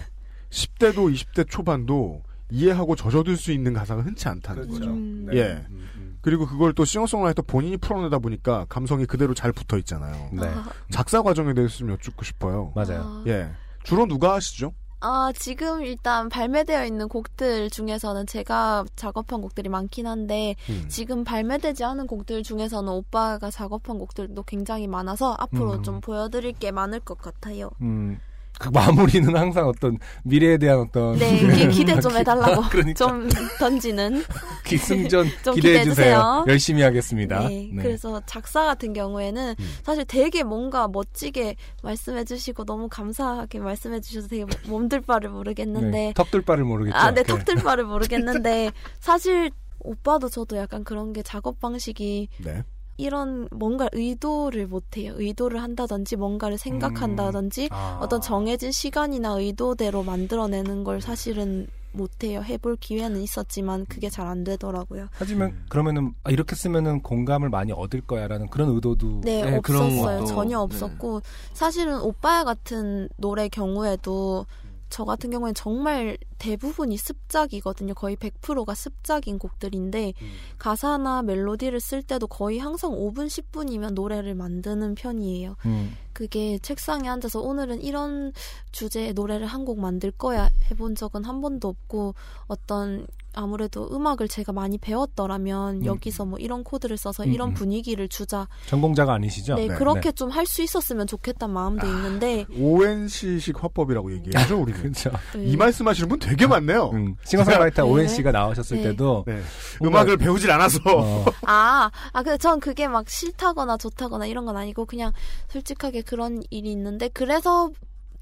10대도 0.50 1.12
20대 1.14 1.48
초반도 1.48 2.22
이해하고 2.50 2.96
젖어들 2.96 3.36
수 3.36 3.52
있는 3.52 3.72
가사가 3.72 4.02
흔치 4.02 4.28
않다는 4.28 4.62
그렇죠. 4.62 4.78
거죠. 4.80 4.90
음. 4.92 5.26
네. 5.30 5.36
예. 5.38 5.42
음, 5.70 5.88
음. 5.96 6.09
그리고 6.20 6.46
그걸 6.46 6.72
또 6.74 6.84
싱어송라이터 6.84 7.42
본인이 7.42 7.76
풀어내다 7.76 8.18
보니까 8.18 8.66
감성이 8.68 9.06
그대로 9.06 9.34
잘 9.34 9.52
붙어 9.52 9.78
있잖아요. 9.78 10.30
네. 10.32 10.46
아, 10.46 10.68
작사 10.90 11.22
과정에 11.22 11.54
대해서 11.54 11.78
좀 11.78 11.90
여쭙고 11.90 12.24
싶어요. 12.24 12.72
맞아요. 12.74 13.02
아. 13.02 13.24
예. 13.26 13.50
주로 13.82 14.06
누가 14.06 14.34
하시죠? 14.34 14.72
아, 15.02 15.32
지금 15.34 15.82
일단 15.82 16.28
발매되어 16.28 16.84
있는 16.84 17.08
곡들 17.08 17.70
중에서는 17.70 18.26
제가 18.26 18.84
작업한 18.96 19.40
곡들이 19.40 19.70
많긴 19.70 20.06
한데, 20.06 20.56
음. 20.68 20.84
지금 20.88 21.24
발매되지 21.24 21.84
않은 21.84 22.06
곡들 22.06 22.42
중에서는 22.42 22.92
오빠가 22.92 23.50
작업한 23.50 23.98
곡들도 23.98 24.42
굉장히 24.42 24.86
많아서 24.86 25.34
앞으로 25.38 25.72
음. 25.76 25.82
좀 25.82 26.00
보여드릴 26.02 26.52
게 26.52 26.70
많을 26.70 27.00
것 27.00 27.16
같아요. 27.16 27.70
음, 27.80 28.20
그 28.60 28.68
마무리는 28.68 29.34
항상 29.34 29.68
어떤 29.68 29.96
미래에 30.22 30.58
대한 30.58 30.80
어떤 30.80 31.18
네, 31.18 31.38
기, 31.56 31.68
기대 31.78 31.98
좀 31.98 32.14
해달라고 32.14 32.60
그러니까 32.68 32.92
좀 33.06 33.26
던지는. 33.58 34.22
기승전 34.66 35.26
좀 35.42 35.54
기대해 35.54 35.82
주세요. 35.82 36.44
열심히 36.46 36.82
하겠습니다. 36.82 37.48
네, 37.48 37.70
네. 37.72 37.82
그래서 37.82 38.20
작사 38.26 38.66
같은 38.66 38.92
경우에는 38.92 39.54
음. 39.58 39.64
사실 39.82 40.04
되게 40.04 40.42
뭔가 40.42 40.88
멋지게 40.88 41.56
말씀해주시고 41.82 42.66
너무 42.66 42.88
감사하게 42.90 43.60
말씀해주셔서 43.60 44.28
되게 44.28 44.44
몸둘 44.68 45.00
바를 45.00 45.30
모르겠는데 45.30 45.90
네, 45.90 46.12
턱들 46.14 46.42
바를 46.42 46.64
모르겠죠. 46.64 46.98
아, 46.98 47.12
네, 47.12 47.22
그- 47.22 47.28
턱들 47.28 47.54
바를 47.64 47.84
모르겠는데 47.84 48.72
사실 49.00 49.50
오빠도 49.78 50.28
저도 50.28 50.58
약간 50.58 50.84
그런 50.84 51.14
게 51.14 51.22
작업 51.22 51.58
방식이 51.60 52.28
네. 52.44 52.62
이런 53.00 53.48
뭔가 53.50 53.88
의도를 53.92 54.66
못해요. 54.66 55.14
의도를 55.16 55.62
한다든지 55.62 56.16
뭔가를 56.16 56.58
생각한다든지 56.58 57.68
아. 57.70 57.98
어떤 58.02 58.20
정해진 58.20 58.70
시간이나 58.72 59.32
의도대로 59.38 60.02
만들어내는 60.02 60.84
걸 60.84 61.00
사실은 61.00 61.66
못해요. 61.92 62.40
해볼 62.42 62.76
기회는 62.76 63.20
있었지만 63.20 63.84
그게 63.86 64.08
잘 64.08 64.30
안 64.30 64.44
되더라고요. 64.44 65.08
하지만 65.12 65.60
그러면은 65.68 66.12
아, 66.22 66.30
이렇게 66.30 66.54
쓰면은 66.54 67.02
공감을 67.02 67.48
많이 67.48 67.72
얻을 67.72 68.02
거야라는 68.02 68.48
그런 68.48 68.68
의도도 68.74 69.22
네, 69.22 69.42
네, 69.42 69.56
없었어요. 69.56 70.18
것도, 70.20 70.26
전혀 70.26 70.50
네. 70.50 70.54
없었고 70.54 71.22
사실은 71.52 72.00
오빠 72.00 72.44
같은 72.44 73.08
노래 73.16 73.48
경우에도 73.48 74.46
저 74.90 75.04
같은 75.04 75.30
경우에는 75.30 75.54
정말 75.54 76.18
대부분이 76.38 76.96
습작이거든요. 76.96 77.94
거의 77.94 78.16
100%가 78.16 78.74
습작인 78.74 79.38
곡들인데 79.38 80.12
가사나 80.58 81.22
멜로디를 81.22 81.80
쓸 81.80 82.02
때도 82.02 82.26
거의 82.26 82.58
항상 82.58 82.90
5분, 82.92 83.26
10분이면 83.28 83.94
노래를 83.94 84.34
만드는 84.34 84.96
편이에요. 84.96 85.56
음, 85.66 85.96
그게 86.12 86.58
책상에 86.58 87.08
앉아서 87.08 87.40
오늘은 87.40 87.82
이런 87.82 88.32
주제의 88.72 89.14
노래를 89.14 89.46
한 89.46 89.60
곡 89.64 89.78
만들 89.78 90.10
거야 90.10 90.48
해본 90.70 90.94
적은 90.96 91.24
한 91.24 91.40
번도 91.40 91.68
없고 91.68 92.14
어떤 92.48 93.06
아무래도 93.34 93.88
음악을 93.92 94.28
제가 94.28 94.52
많이 94.52 94.78
배웠더라면 94.78 95.82
음. 95.82 95.84
여기서 95.84 96.24
뭐 96.24 96.38
이런 96.38 96.64
코드를 96.64 96.96
써서 96.96 97.24
음, 97.24 97.32
이런 97.32 97.50
음. 97.50 97.54
분위기를 97.54 98.08
주자 98.08 98.48
전공자가 98.66 99.14
아니시죠? 99.14 99.54
네, 99.54 99.68
네, 99.68 99.74
그렇게 99.74 100.12
좀할 100.12 100.46
수 100.46 100.62
있었으면 100.62 101.06
좋겠다는 101.06 101.54
마음도 101.54 101.86
있는데 101.86 102.46
ONC식 102.56 103.62
화법이라고 103.62 104.12
얘기하죠, 104.14 104.60
우리는. 104.60 104.80
그렇죠. 104.80 105.10
네. 105.34 105.44
이 105.44 105.56
말씀하시는 105.56 106.08
분 106.08 106.18
되게 106.18 106.46
많네요. 106.46 106.90
음, 106.90 107.16
싱어송라이터 107.24 107.96
네. 107.96 108.08
씨가 108.08 108.32
나오셨을 108.32 108.78
네. 108.78 108.82
때도 108.84 109.24
네. 109.26 109.40
음악을 109.82 110.16
배우질 110.16 110.50
않아서. 110.50 110.80
어, 110.86 111.24
아, 111.46 111.90
아, 112.12 112.22
근데 112.22 112.38
전 112.38 112.60
그게 112.60 112.88
막 112.88 113.08
싫다거나 113.08 113.76
좋다거나 113.76 114.26
이런 114.26 114.44
건 114.44 114.56
아니고 114.56 114.86
그냥 114.86 115.12
솔직하게 115.48 116.02
그런 116.02 116.42
일이 116.50 116.70
있는데 116.72 117.08
그래서 117.08 117.70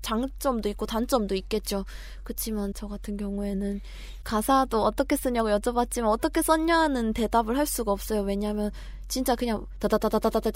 장점도 0.03 0.69
있고 0.71 0.87
단점도 0.87 1.35
있겠죠. 1.35 1.85
그치만 2.23 2.73
저 2.75 2.89
같은 2.89 3.17
경우에는 3.17 3.81
가사도 4.25 4.85
어떻게 4.85 5.17
쓰냐고 5.17 5.49
여쭤봤지만 5.49 6.09
어떻게 6.09 6.43
썼냐는 6.43 7.13
대답을 7.13 7.59
할 7.59 7.67
수가 7.67 7.93
없어요. 7.93 8.23
왜냐면 8.23 8.71
진짜 9.09 9.35
그냥 9.35 9.67
다다다다다다다 9.79 10.51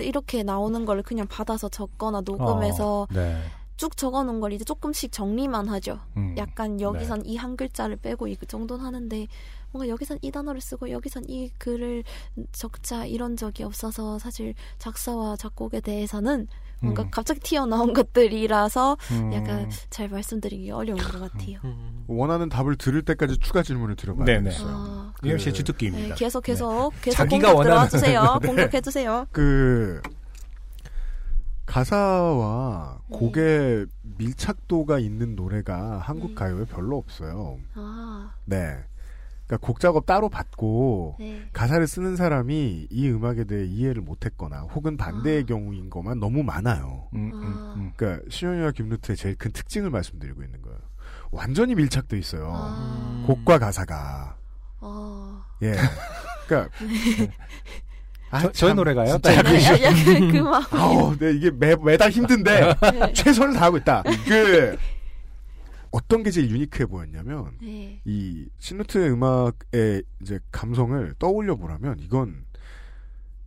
이렇게 0.00 0.42
나오는 0.42 0.84
걸 0.84 1.02
그냥 1.02 1.26
받아서 1.28 1.68
적거나 1.68 2.22
녹음해서 2.22 3.02
어, 3.02 3.06
네. 3.14 3.40
쭉 3.76 3.96
적어놓은 3.96 4.40
걸 4.40 4.52
이제 4.52 4.64
조금씩 4.64 5.12
정리만 5.12 5.68
하죠. 5.68 6.00
음, 6.16 6.34
약간 6.36 6.80
여기선 6.80 7.24
이한 7.24 7.56
글자를 7.56 7.96
빼고 7.96 8.26
이 8.26 8.36
정도는 8.36 8.84
하는데 8.84 9.28
뭔가 9.70 9.88
여기선 9.88 10.18
이 10.22 10.30
단어를 10.30 10.60
쓰고 10.60 10.90
여기선 10.90 11.24
이 11.28 11.50
글을 11.58 12.04
적자 12.52 13.04
이런 13.04 13.36
적이 13.36 13.64
없어서 13.64 14.18
사실 14.18 14.54
작사와 14.78 15.36
작곡에 15.36 15.80
대해서는 15.80 16.46
뭔가 16.80 17.02
음. 17.02 17.10
갑자기 17.10 17.40
튀어나온 17.40 17.92
것들이라서 17.92 18.96
음. 19.10 19.32
약간 19.32 19.68
잘 19.90 20.08
말씀드리기 20.08 20.70
어려운 20.70 20.98
것 20.98 21.20
같아요. 21.20 21.58
음. 21.64 22.04
원하는 22.06 22.48
답을 22.48 22.76
들을 22.76 23.02
때까지 23.02 23.38
추가 23.38 23.62
질문을 23.62 23.96
드려봐야 23.96 24.24
네네. 24.24 24.50
겠어요 24.50 24.68
아, 24.70 25.12
그- 25.20 25.38
주특기입니다. 25.38 26.08
네, 26.10 26.14
계속 26.14 26.44
계속 26.44 26.92
계속 27.02 27.16
자기가 27.16 27.48
공격 27.52 27.62
들어와 27.64 27.84
원하는- 27.86 27.90
주세요. 27.90 28.38
네. 28.40 28.46
공격해 28.48 28.80
주세요. 28.80 29.26
그 29.32 30.00
가사와 31.66 33.00
네. 33.10 33.18
곡의 33.18 33.86
밀착도가 34.16 34.98
있는 35.00 35.36
노래가 35.36 35.98
한국 35.98 36.28
네. 36.28 36.34
가요에 36.34 36.64
별로 36.64 36.96
없어요. 36.96 37.58
아, 37.74 38.30
네. 38.46 38.78
그러니까 39.48 39.66
곡 39.66 39.80
작업 39.80 40.04
따로 40.04 40.28
받고 40.28 41.16
네. 41.18 41.48
가사를 41.54 41.84
쓰는 41.86 42.16
사람이 42.16 42.88
이 42.90 43.08
음악에 43.08 43.44
대해 43.44 43.64
이해를 43.64 44.02
못했거나 44.02 44.60
혹은 44.74 44.98
반대의 44.98 45.42
아. 45.42 45.46
경우인 45.46 45.88
것만 45.88 46.20
너무 46.20 46.42
많아요. 46.42 47.08
음, 47.14 47.30
음, 47.32 47.72
음. 47.76 47.92
그러니까 47.96 48.22
시연이와 48.28 48.72
김루트의 48.72 49.16
제일 49.16 49.34
큰 49.36 49.50
특징을 49.50 49.88
말씀드리고 49.88 50.42
있는 50.42 50.60
거예요. 50.60 50.78
완전히 51.30 51.74
밀착돼 51.74 52.18
있어요. 52.18 52.52
아, 52.54 53.24
곡과 53.26 53.58
가사가. 53.58 54.36
어. 54.80 55.42
예. 55.62 55.74
그러니까 56.46 56.70
아, 58.30 58.40
저, 58.42 58.52
저의 58.52 58.70
참, 58.70 58.76
노래가요? 58.76 59.06
진짜 59.12 59.34
딱 59.34 59.50
네, 59.50 59.64
약간 59.64 60.30
그 60.30 60.36
마음. 60.36 60.64
아우, 60.72 61.16
네, 61.16 61.32
이게 61.32 61.50
매, 61.50 61.74
매달 61.74 62.10
힘든데, 62.10 62.74
네. 62.92 63.12
최선을 63.14 63.54
다하고 63.54 63.78
있다. 63.78 64.02
그, 64.26 64.76
어떤 65.90 66.22
게 66.22 66.30
제일 66.30 66.50
유니크해 66.50 66.86
보였냐면, 66.86 67.56
네. 67.60 68.00
이, 68.04 68.46
신루트의 68.58 69.10
음악의 69.10 70.02
이제 70.22 70.38
감성을 70.50 71.14
떠올려 71.18 71.56
보라면, 71.56 71.98
이건, 72.00 72.44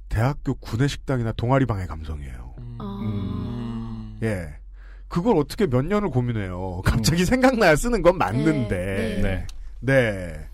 대학교 0.10 0.56
구내식당이나 0.56 1.32
동아리 1.34 1.66
방의 1.66 1.88
감성이에요. 1.88 2.56
어. 2.80 3.00
음. 3.02 4.20
예. 4.24 4.56
그걸 5.08 5.38
어떻게 5.38 5.68
몇 5.68 5.86
년을 5.86 6.10
고민해요. 6.10 6.82
갑자기 6.86 7.26
생각나야 7.26 7.76
쓰는 7.76 8.02
건 8.02 8.18
맞는데. 8.18 9.22
네. 9.22 9.22
네. 9.22 9.48
네. 9.80 10.48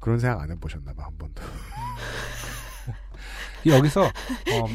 그런 0.00 0.18
생각 0.18 0.40
안 0.40 0.50
해보셨나봐, 0.50 1.04
한 1.04 1.18
번도. 1.18 1.42
여기서 3.66 4.02
어, 4.02 4.66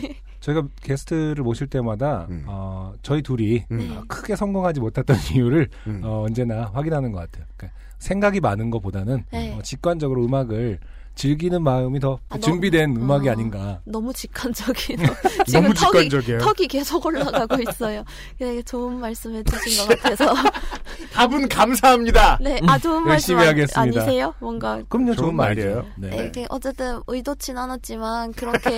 저희가 0.48 0.64
게스트를 0.82 1.44
모실 1.44 1.68
때마다 1.68 2.28
어, 2.46 2.94
저희 3.02 3.22
둘이 3.22 3.66
음. 3.72 3.96
어, 3.98 4.04
크게 4.08 4.36
성공하지 4.36 4.80
못했던 4.80 5.16
이유를 5.36 5.68
음. 5.88 6.02
어, 6.04 6.24
언제나 6.26 6.72
확인하는 6.74 7.12
것 7.12 7.20
같아요. 7.20 7.46
그러니까 7.58 7.78
생각이 8.00 8.40
많은 8.40 8.70
것보다는 8.70 9.26
네. 9.32 9.54
어, 9.58 9.62
직관적으로 9.62 10.24
음악을 10.26 10.80
즐기는 11.16 11.64
마음이 11.64 12.00
더 12.00 12.20
아, 12.30 12.38
준비된 12.38 12.94
너무- 12.94 13.06
음악이 13.06 13.28
아. 13.28 13.32
아닌가. 13.32 13.82
너무. 13.86 14.14
지금 14.14 15.64
너무 15.64 15.74
턱이, 15.74 16.10
직관적이에요. 16.10 16.40
턱이 16.40 16.68
계속 16.68 17.04
올라가고 17.08 17.56
있어요. 17.68 18.04
되게 18.38 18.62
좋은 18.62 19.00
말씀 19.00 19.34
해 19.36 19.42
주신 19.44 19.88
것 19.88 20.00
같아서. 20.00 20.32
답은 21.14 21.50
감사합니다. 21.50 22.38
네, 22.40 22.60
아 22.68 22.78
좋은 22.78 23.04
말씀 23.04 23.34
열심히 23.36 23.40
아니- 23.40 23.48
하겠습니다. 23.48 24.02
아니세요? 24.02 24.34
뭔가 24.40 24.80
그럼요, 24.88 25.16
좋은 25.16 25.26
좋은 25.26 25.36
말이에요. 25.36 25.86
네. 25.98 26.32
네, 26.32 26.46
어쨌든 26.50 27.02
의도치 27.08 27.54
않았지만 27.54 28.34
그렇게 28.34 28.78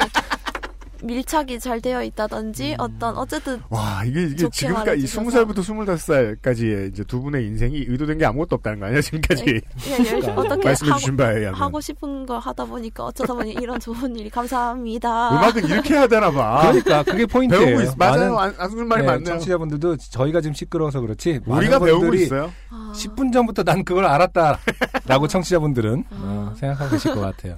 밀착이 1.04 1.60
잘 1.60 1.82
되어 1.82 2.04
있다든지 2.04 2.76
어떤 2.78 3.18
어쨌든 3.18 3.62
와, 3.70 4.04
이게, 4.06 4.24
이게 4.24 4.50
지금까지 4.50 4.86
말해주셔서. 4.86 5.46
20살부터 5.46 5.56
25살까지의 5.60 6.90
이제 6.92 7.04
두 7.06 7.22
분의 7.22 7.46
인생이 7.46 7.86
의도된 7.88 8.18
게 8.18 8.26
아무것도 8.26 8.56
없다는 8.58 8.80
거 8.80 8.86
아니야, 8.88 9.02
지금까지? 9.02 9.44
네, 9.46 9.62
그냥 9.84 10.00
열심히 10.00 10.28
어떻게 10.36 10.64
말씀해 10.68 10.90
하고, 10.92 11.00
주신 11.00 11.18
바에 11.18 11.38
의하면. 11.38 11.54
하고 11.62 11.82
싶은 11.82 12.26
걸 12.26 12.40
하다 12.40 12.66
보니까 12.66 13.06
어쩌다 13.06 13.34
보니 13.34 13.54
이런 13.54 13.80
좋은 13.80 14.16
일이 14.16 14.30
감사합니다. 14.30 15.32
음악은 15.32 15.66
이렇게 15.66 15.94
해야 15.96 16.08
되나 16.08 16.32
봐. 16.32 16.62
그러니까 16.72 17.04
그게 17.04 17.26
포인트예요. 17.26 17.66
배우고 17.66 17.82
있, 17.84 17.90
맞아요. 17.98 18.38
안- 18.38 18.56
안승준 18.58 18.88
말이 18.88 19.02
네, 19.02 19.08
맞네요. 19.08 19.26
청취자분들도 19.26 19.98
저희가 19.98 20.42
지금 20.42 20.54
시끄러워서 20.54 21.00
그렇지. 21.02 21.40
우리가 21.46 21.80
많은 21.80 21.86
배우고 21.86 22.02
분들이 22.02 22.24
있어요. 22.24 22.52
10분 22.94 23.32
전부터 23.32 23.64
난 23.64 23.84
그걸 23.84 24.06
알았다라고 24.06 25.28
청취자분들은 25.30 26.04
어, 26.12 26.54
생각하고 26.60 26.92
계실 26.92 27.14
것 27.14 27.22
같아요. 27.22 27.58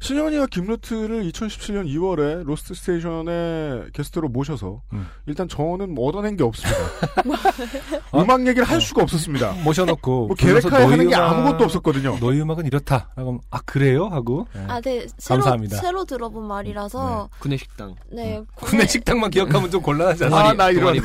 신현희와 0.00 0.46
김루트를 0.46 1.24
2017년 1.30 1.86
2월에 1.86 2.44
로스트 2.44 2.74
station에 2.74 3.84
게스트로 3.92 4.28
모셔서 4.28 4.82
음. 4.92 5.06
일단 5.26 5.48
저는 5.48 5.94
뭐 5.94 6.08
얻어낸 6.08 6.36
게 6.36 6.44
없습니다. 6.44 6.78
음악 8.14 8.46
얘기를 8.46 8.64
할 8.64 8.80
수가 8.80 9.02
없었습니다. 9.02 9.52
모셔놓고 9.64 10.26
뭐 10.28 10.36
계획하에 10.36 10.84
하는 10.84 11.08
게 11.08 11.14
음악- 11.16 11.32
아무것도 11.32 11.64
없었거든요. 11.64 12.18
너희 12.20 12.40
음악은 12.40 12.66
이렇다. 12.66 13.10
라고 13.16 13.40
아 13.50 13.58
그래요? 13.64 14.06
하고 14.06 14.46
네. 14.54 14.64
아, 14.68 14.80
네, 14.80 15.06
새로, 15.18 15.40
감사합니다. 15.40 15.76
새로 15.78 16.04
들어본 16.04 16.44
말이라서 16.46 17.28
구내식당. 17.40 17.94
네, 18.12 18.42
군내 18.54 18.86
식당만 18.86 19.30
기억하면 19.30 19.70
좀 19.70 19.82
곤란하지 19.82 20.24
않아요? 20.26 20.52
동아리, 20.52 20.56
나 20.56 20.70
이런-. 20.70 20.96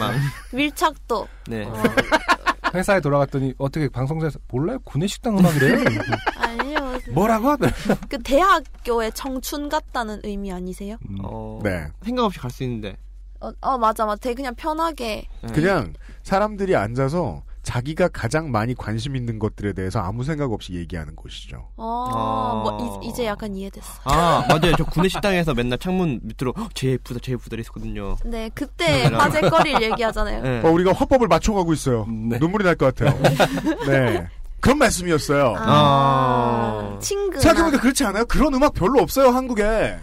밀착도 0.53 1.27
네. 1.47 1.63
어, 1.65 1.73
회사에 2.73 3.01
돌아갔더니 3.01 3.53
어떻게 3.57 3.89
방송사에서 3.89 4.39
몰라요? 4.49 4.79
군내 4.83 5.07
식당 5.07 5.37
음악이래요? 5.37 5.79
아니요. 6.37 6.77
뭐라고? 7.11 7.57
그 8.09 8.17
대학교의 8.23 9.11
청춘 9.13 9.69
같다는 9.69 10.21
의미 10.23 10.51
아니세요? 10.51 10.97
어, 11.23 11.59
네. 11.63 11.87
생각 12.03 12.25
없이 12.25 12.39
갈 12.39 12.51
수 12.51 12.63
있는데. 12.63 12.97
어, 13.39 13.51
어, 13.61 13.77
맞아, 13.77 14.05
맞아. 14.05 14.19
되게 14.19 14.35
그냥 14.35 14.53
편하게. 14.55 15.27
그냥 15.53 15.93
사람들이 16.23 16.75
앉아서 16.75 17.41
자기가 17.63 18.07
가장 18.07 18.49
많이 18.51 18.73
관심 18.75 19.15
있는 19.15 19.37
것들에 19.39 19.73
대해서 19.73 19.99
아무 19.99 20.23
생각 20.23 20.51
없이 20.51 20.73
얘기하는 20.73 21.15
곳이죠. 21.15 21.69
어, 21.77 22.61
뭐 22.63 23.01
이, 23.03 23.13
제 23.13 23.25
약간 23.25 23.55
이해됐어. 23.55 23.85
아, 24.03 24.45
맞아요. 24.47 24.75
저 24.77 24.83
구내식당에서 24.83 25.53
맨날 25.53 25.77
창문 25.79 26.19
밑으로 26.23 26.53
헉, 26.57 26.69
쟤 26.75 26.89
예쁘다, 26.93 27.19
쟤 27.21 27.33
예쁘다 27.33 27.55
이랬거든요. 27.55 28.15
네, 28.25 28.49
그때 28.53 29.09
네. 29.09 29.15
화제거리를 29.15 29.81
얘기하잖아요. 29.91 30.41
네. 30.41 30.61
어, 30.67 30.71
우리가 30.71 30.93
화법을 30.93 31.27
맞춰가고 31.27 31.71
있어요. 31.73 32.05
눈물이 32.07 32.63
날 32.63 32.75
것 32.75 32.93
같아요. 32.95 33.19
네. 33.87 34.27
그런 34.61 34.77
말씀이었어요. 34.77 35.55
아, 35.57 36.97
친구. 37.01 37.39
생각해보니까 37.39 37.81
그렇지 37.81 38.05
않아요? 38.05 38.25
그런 38.25 38.53
음악 38.53 38.73
별로 38.73 38.99
없어요, 39.01 39.29
한국에. 39.29 39.97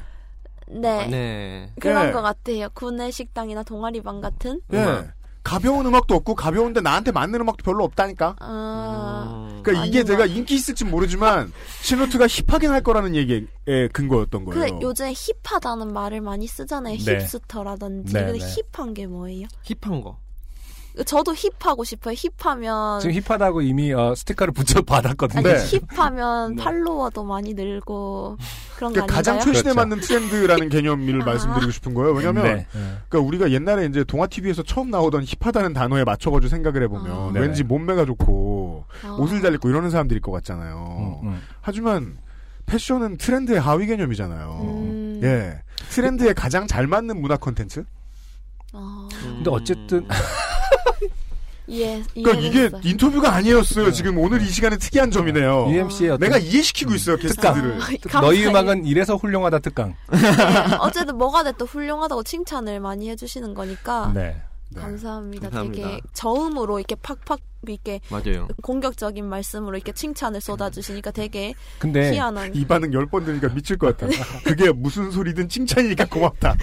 네. 0.70 1.06
네. 1.06 1.72
그런 1.80 2.08
예. 2.08 2.12
것 2.12 2.20
같아요. 2.20 2.68
구내 2.74 3.10
식당이나 3.10 3.62
동아리방 3.62 4.20
같은. 4.20 4.60
예. 4.74 5.08
가벼운 5.44 5.86
음악도 5.86 6.14
없고 6.14 6.34
가벼운데 6.34 6.82
나한테 6.82 7.10
맞는 7.10 7.40
음악도 7.40 7.64
별로 7.64 7.84
없다니까. 7.84 8.36
아, 8.38 9.60
그러니까 9.62 9.86
이게 9.86 10.04
제가 10.04 10.26
것 10.26 10.36
인기 10.36 10.56
있을지 10.56 10.84
모르지만 10.84 11.50
신호트가 11.80 12.26
힙하긴 12.26 12.70
할 12.70 12.82
거라는 12.82 13.14
얘기의 13.14 13.88
근거였던 13.94 14.44
거예요. 14.44 14.60
근데 14.60 14.84
요즘에 14.84 15.14
힙하다는 15.14 15.90
말을 15.94 16.20
많이 16.20 16.46
쓰잖아요. 16.46 16.98
네. 16.98 17.18
힙스터라든지. 17.20 18.12
네, 18.12 18.24
근데 18.26 18.38
네. 18.38 18.54
힙한 18.74 18.92
게 18.92 19.06
뭐예요? 19.06 19.46
힙한 19.62 20.02
거. 20.02 20.18
저도 21.04 21.34
힙하고 21.34 21.84
싶어요. 21.84 22.14
힙하면 22.16 23.00
지금 23.00 23.14
힙하다고 23.14 23.62
이미 23.62 23.92
어, 23.92 24.14
스티커를 24.14 24.52
붙여 24.52 24.82
받았거든요. 24.82 25.48
아니 25.48 25.58
힙하면 25.58 26.56
팔로워도 26.56 27.24
많이 27.24 27.54
늘고 27.54 28.36
그런 28.76 28.92
거 28.92 28.94
그러니까? 28.94 29.14
가장 29.14 29.38
최신에 29.40 29.72
그렇죠. 29.72 29.74
맞는 29.74 30.00
트렌드라는 30.00 30.68
개념을 30.68 31.18
말씀드리고 31.18 31.70
싶은 31.70 31.94
거예요. 31.94 32.12
왜냐면 32.12 32.44
네. 32.44 32.66
그러니까 33.08 33.18
우리가 33.20 33.50
옛날에 33.50 33.86
이제 33.86 34.04
동화 34.04 34.26
TV에서 34.26 34.62
처음 34.62 34.90
나오던 34.90 35.24
힙하다는 35.24 35.72
단어에 35.72 36.04
맞춰가지고 36.04 36.48
생각을 36.48 36.82
해보면 36.84 37.32
네네. 37.32 37.46
왠지 37.46 37.64
몸매가 37.64 38.04
좋고 38.04 38.84
아. 39.04 39.16
옷을 39.18 39.42
잘 39.42 39.54
입고 39.54 39.68
이러는 39.68 39.90
사람들일 39.90 40.22
것 40.22 40.32
같잖아요. 40.32 41.20
음. 41.24 41.40
하지만 41.60 42.18
패션은 42.66 43.16
트렌드의 43.16 43.60
하위 43.60 43.86
개념이잖아요. 43.86 44.60
음. 44.62 45.20
예, 45.22 45.60
트렌드에 45.90 46.32
가장 46.32 46.66
잘 46.66 46.86
맞는 46.86 47.20
문화 47.20 47.36
콘텐츠? 47.36 47.84
아, 48.72 49.08
근데 49.10 49.50
어쨌든 49.50 50.06
이해 51.68 52.02
그러니까 52.14 52.40
이게. 52.46 52.70
인터뷰가 52.82 53.34
아니었어요. 53.34 53.92
지금 53.92 54.16
오늘 54.18 54.40
이 54.40 54.46
시간에 54.46 54.78
특이한 54.78 55.10
점이네요. 55.10 55.66
UMC의 55.68 56.10
어떤 56.12 56.20
내가 56.20 56.38
이해시키고 56.38 56.94
있어요 56.94 57.16
게스트들을. 57.18 57.78
아, 58.14 58.20
너희. 58.22 58.46
음악은 58.46 58.86
이래서 58.86 59.16
훌륭하다 59.16 59.58
특강. 59.58 59.94
네, 60.10 60.18
어쨌든 60.80 61.18
뭐가 61.18 61.44
됐든 61.44 61.66
훌륭하다고 61.66 62.22
칭찬을 62.22 62.80
많이 62.80 63.10
해주시는 63.10 63.52
거니까 63.52 64.10
네. 64.14 64.40
감사합니다. 64.74 65.50
감사합니다. 65.50 65.88
되게 65.88 66.00
저음으로 66.14 66.78
이렇게 66.78 66.94
팍팍 66.94 67.40
이렇게 67.66 68.00
맞아요. 68.10 68.48
공격적인 68.62 69.24
말씀으로 69.24 69.76
이렇게 69.76 69.92
칭찬을 69.92 70.40
쏟아주시니까 70.40 71.10
되게 71.10 71.54
근데 71.78 72.12
희한한. 72.12 72.54
이 72.54 72.64
반응 72.64 72.92
열 72.92 73.06
번 73.06 73.24
들으니까 73.24 73.48
미칠 73.54 73.76
것 73.78 73.96
같아. 73.96 74.06
그게 74.44 74.70
무슨 74.70 75.10
소리든 75.10 75.48
칭찬이니까 75.48 76.06
고맙다. 76.06 76.56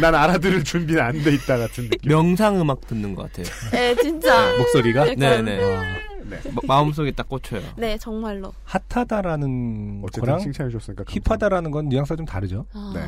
난 0.00 0.14
알아들을 0.14 0.62
준비는 0.64 1.00
안 1.02 1.12
돼 1.22 1.32
있다 1.34 1.56
같은 1.58 1.88
느낌. 1.90 2.08
명상 2.10 2.60
음악 2.60 2.86
듣는 2.86 3.14
것 3.14 3.22
같아요. 3.32 3.46
네, 3.72 3.94
진짜. 3.96 4.56
목소리가 4.58 5.00
약간- 5.08 5.44
네네. 5.44 5.60
마- 6.54 6.76
마음속에 6.76 7.10
딱 7.12 7.28
꽂혀요. 7.28 7.60
네, 7.76 7.98
정말로. 7.98 8.52
핫하다라는 8.64 10.02
어쨌든 10.04 10.20
거랑 10.26 10.38
칭찬해 10.40 10.70
주셨으니까 10.70 11.04
힙하다라는 11.08 11.70
건 11.70 11.88
뉘앙스가 11.88 12.16
좀 12.16 12.24
다르죠. 12.26 12.66
아, 12.72 12.92
네. 12.94 13.00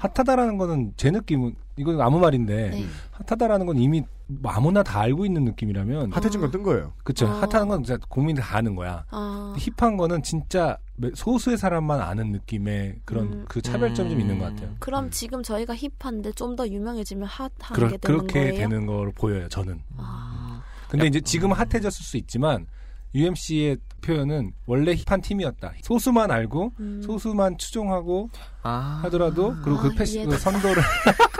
핫하다라는 0.00 0.56
거는 0.56 0.94
제 0.96 1.10
느낌은 1.10 1.54
이건 1.76 2.00
아무 2.00 2.18
말인데 2.18 2.70
네. 2.70 2.86
핫하다라는 3.12 3.66
건 3.66 3.76
이미 3.78 4.02
뭐 4.26 4.50
아무나 4.50 4.82
다 4.82 5.00
알고 5.00 5.26
있는 5.26 5.44
느낌이라면 5.44 6.12
핫해진 6.12 6.40
건 6.40 6.50
뜬 6.50 6.62
거예요. 6.62 6.92
그쵸 7.04 7.26
아. 7.26 7.46
핫한 7.50 7.68
건 7.68 7.82
진짜 7.84 7.98
국민들 8.08 8.42
다 8.42 8.56
아는 8.56 8.74
거야. 8.76 9.04
아, 9.10 9.54
힙한 9.58 9.98
거는 9.98 10.22
진짜 10.22 10.78
소수의 11.14 11.58
사람만 11.58 12.00
아는 12.00 12.32
느낌의 12.32 13.00
그런 13.04 13.24
음. 13.32 13.44
그 13.48 13.60
차별점이 13.60 14.10
좀 14.10 14.20
있는 14.20 14.38
것 14.38 14.46
같아요. 14.46 14.70
그럼 14.78 15.10
지금 15.10 15.42
저희가 15.42 15.74
hip한데 15.76 16.32
좀 16.32 16.56
더 16.56 16.66
유명해지면 16.66 17.28
hot한 17.28 17.50
그러, 17.74 17.88
게 17.88 17.96
되는 17.98 18.18
그렇게 18.18 18.40
거예요? 18.52 18.54
되는 18.68 18.86
걸 18.86 19.12
보여요, 19.12 19.48
저는. 19.48 19.80
아, 19.98 20.62
근데 20.88 21.06
이제 21.06 21.20
지금 21.20 21.52
hot해졌을 21.52 22.04
수 22.04 22.16
있지만 22.16 22.66
UMC의 23.14 23.76
표현은 24.00 24.52
원래 24.66 24.94
hip한 24.94 25.20
팀이었다. 25.20 25.72
소수만 25.82 26.30
알고 26.30 26.72
음. 26.80 27.02
소수만 27.04 27.56
추종하고 27.58 28.30
아. 28.62 29.00
하더라도 29.04 29.54
그리고 29.62 29.78
그 29.80 29.88
아, 29.88 29.90
패시 29.96 30.24
그. 30.24 30.36
선도를 30.36 30.82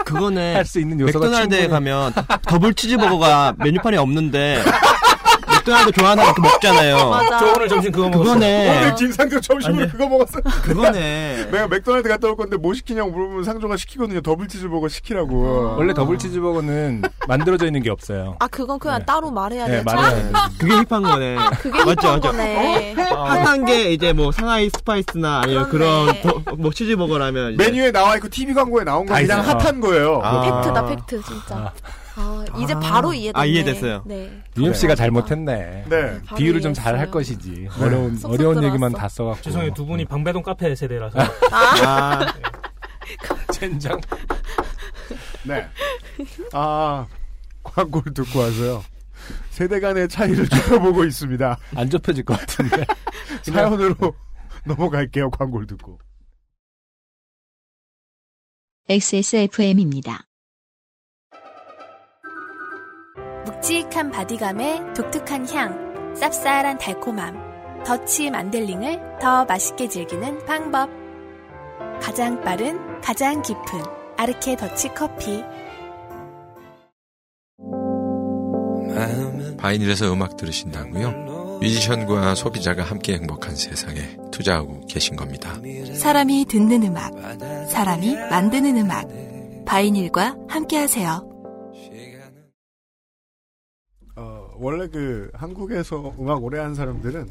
그거는 0.05 0.55
할 0.55 0.65
수 0.65 0.79
있는 0.79 0.99
요소가 0.99 1.25
맥도날드에 1.25 1.67
가면 1.67 2.13
더블 2.47 2.73
치즈버거가 2.73 3.55
메뉴판에 3.57 3.97
없는데 3.97 4.63
맥도날드 5.61 5.91
좋아하는 5.91 6.23
거 6.33 6.41
먹잖아요. 6.41 7.09
맞아. 7.09 7.39
저 7.39 7.53
오늘 7.55 7.67
점심 7.67 7.91
그거 7.91 8.09
먹었어. 8.09 8.23
그거네. 8.33 8.77
오늘 8.79 8.95
김상조 8.95 9.39
점심으로 9.41 9.81
아니. 9.83 9.91
그거 9.91 10.07
먹었어. 10.07 10.41
그거네. 10.63 11.47
내가 11.51 11.67
맥도날드 11.67 12.09
갔다 12.09 12.27
올 12.27 12.35
건데 12.35 12.57
뭐 12.57 12.73
시키냐고 12.73 13.11
물어보면 13.11 13.43
상조가 13.43 13.77
시키거든요. 13.77 14.21
더블 14.21 14.47
치즈버거 14.47 14.87
시키라고. 14.89 15.75
원래 15.77 15.93
더블 15.93 16.17
치즈버거는 16.17 17.03
만들어져 17.27 17.67
있는 17.67 17.81
게 17.83 17.89
없어요. 17.89 18.35
아 18.39 18.47
그건 18.47 18.79
그냥 18.79 18.99
네. 18.99 19.05
따로 19.05 19.31
말해야 19.31 19.65
네, 19.67 19.71
돼요. 19.73 19.83
말해야 19.85 20.09
돼요. 20.15 20.31
그게 20.59 20.73
hip한 20.73 21.03
거네. 21.03 21.35
그게 21.61 21.83
맞죠, 21.85 22.07
hip한 22.07 22.19
맞죠. 22.19 22.31
거네. 22.31 22.93
핫한 22.93 23.65
게 23.65 23.91
이제 23.93 24.13
뭐 24.13 24.31
상하이 24.31 24.69
스파이시나 24.69 25.41
아니면. 25.43 25.69
그런 25.69 26.07
더- 26.21 26.55
뭐 26.57 26.71
치즈버거라면 26.71 27.53
이제 27.53 27.63
메뉴에 27.63 27.91
나와 27.91 28.15
있고 28.15 28.27
TV 28.29 28.53
광고에 28.53 28.83
나온 28.83 29.05
건 29.05 29.16
다 29.16 29.21
그냥. 29.21 29.41
hot한 29.41 29.79
거예요. 29.79 30.19
아. 30.23 30.61
팩트다 30.61 30.85
팩트 30.87 31.21
진짜. 31.23 31.55
아, 31.55 31.71
이제 32.63 32.73
바로 32.75 33.13
이해됐네. 33.13 33.41
아, 33.41 33.45
이해됐어요. 33.45 34.03
네. 34.05 34.43
UMC가 34.57 34.95
잘못했네. 34.95 35.85
네. 35.89 36.21
바로 36.25 36.37
비유를 36.37 36.61
좀 36.61 36.73
잘 36.73 36.97
할. 36.97 37.09
것이지. 37.11 37.67
어려운 37.79 38.15
쏙쏙 38.17 38.31
어려운. 38.39 38.63
얘기만 38.63 38.93
다 38.93 39.07
써갖고. 39.09 39.41
죄송해요. 39.41 39.73
두 39.73 39.85
분이 39.85 40.05
방배동 40.05 40.43
카페 40.43 40.73
세대라서. 40.75 41.19
아, 41.51 42.33
젠장. 43.51 43.99
네. 45.43 45.67
아, 46.53 47.05
광고를 47.63 48.13
듣고 48.13 48.39
와서요. 48.39 48.83
세대 49.49 49.79
간의 49.79 50.07
차이를 50.09 50.47
좁혀보고 50.47 51.03
있습니다. 51.05 51.57
안 51.75 51.89
좁혀질 51.89 52.23
것 52.25 52.39
같은데. 52.39 52.85
사연으로 53.43 53.95
넘어갈게요. 54.65 55.29
광고를 55.31 55.67
듣고. 55.67 55.99
XSFM입니다. 58.89 60.25
묵직한 63.61 64.09
바디감에 64.09 64.93
독특한 64.95 65.47
향, 65.49 66.15
쌉쌀한 66.15 66.79
달콤함, 66.79 67.83
더치 67.85 68.31
만델링을 68.31 69.19
더 69.21 69.45
맛있게 69.45 69.87
즐기는 69.87 70.43
방법. 70.45 70.89
가장 72.01 72.41
빠른, 72.41 72.79
가장 73.01 73.43
깊은 73.43 73.63
아르케 74.17 74.55
더치 74.55 74.89
커피. 74.95 75.43
바이닐에서 79.57 80.11
음악 80.11 80.37
들으신다고요? 80.37 81.59
뮤지션과 81.61 82.33
소비자가 82.33 82.81
함께 82.81 83.13
행복한 83.13 83.55
세상에 83.55 84.17
투자하고 84.31 84.87
계신 84.87 85.15
겁니다. 85.15 85.61
사람이 85.93 86.45
듣는 86.45 86.81
음악, 86.81 87.13
사람이 87.69 88.15
만드는 88.15 88.77
음악. 88.77 89.07
바이닐과 89.65 90.37
함께하세요. 90.49 91.30
원래 94.61 94.87
그 94.87 95.29
한국에서 95.33 96.13
음악 96.19 96.43
오래 96.43 96.59
한 96.59 96.75
사람들은 96.75 97.29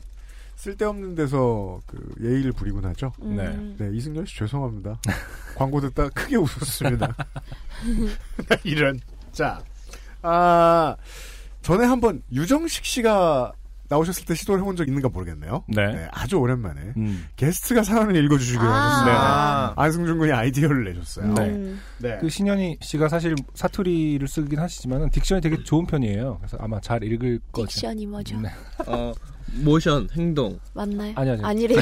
쓸데없는 0.57 1.15
데서 1.15 1.81
그 1.87 2.15
예의를 2.21 2.53
부리곤 2.53 2.85
하죠. 2.87 3.13
네. 3.21 3.57
네, 3.79 3.89
이승열 3.97 4.27
씨 4.27 4.37
죄송합니다. 4.37 4.99
광고 5.57 5.81
듣다 5.81 6.09
크게 6.11 6.37
웃었습니다. 6.37 7.15
이런. 8.65 9.01
자, 9.33 9.63
아, 10.23 10.97
전에 11.63 11.87
한번 11.87 12.23
유정식 12.33 12.85
씨가 12.85 13.53
나오셨을 13.91 14.25
때 14.25 14.35
시도를 14.35 14.61
해본 14.63 14.77
적 14.77 14.87
있는가 14.87 15.09
모르겠네요. 15.09 15.65
네. 15.67 16.09
아주 16.13 16.37
오랜만에. 16.37 16.81
음. 16.97 17.27
게스트가 17.35 17.83
사연을 17.83 18.25
읽어주시기로 18.25 18.63
아. 18.63 18.73
하셨습니다. 18.73 19.75
안승준 19.77 20.19
군이 20.19 20.33
아이디어를 20.33 20.85
내셨어요. 20.85 21.35
네. 21.35 21.75
네. 21.99 22.19
그 22.21 22.29
신현희 22.29 22.79
씨가 22.81 23.09
사실 23.09 23.35
사투리를 23.55 24.27
쓰긴 24.29 24.61
하시지만 24.61 25.11
딕션이 25.11 25.43
되게 25.43 25.63
좋은 25.65 25.87
편이에요. 25.87 26.39
그래서 26.39 26.57
아마 26.61 26.81
잘 26.81 27.03
읽을 27.03 27.41
거죠. 27.51 27.69
딕션이 27.69 28.07
뭐죠? 28.07 28.41
네. 28.41 28.49
어, 28.87 29.13
모션, 29.65 30.09
행동. 30.17 30.61
맞나요? 30.73 31.13
아니 31.17 31.31
아니. 31.31 31.43
아니래요. 31.43 31.81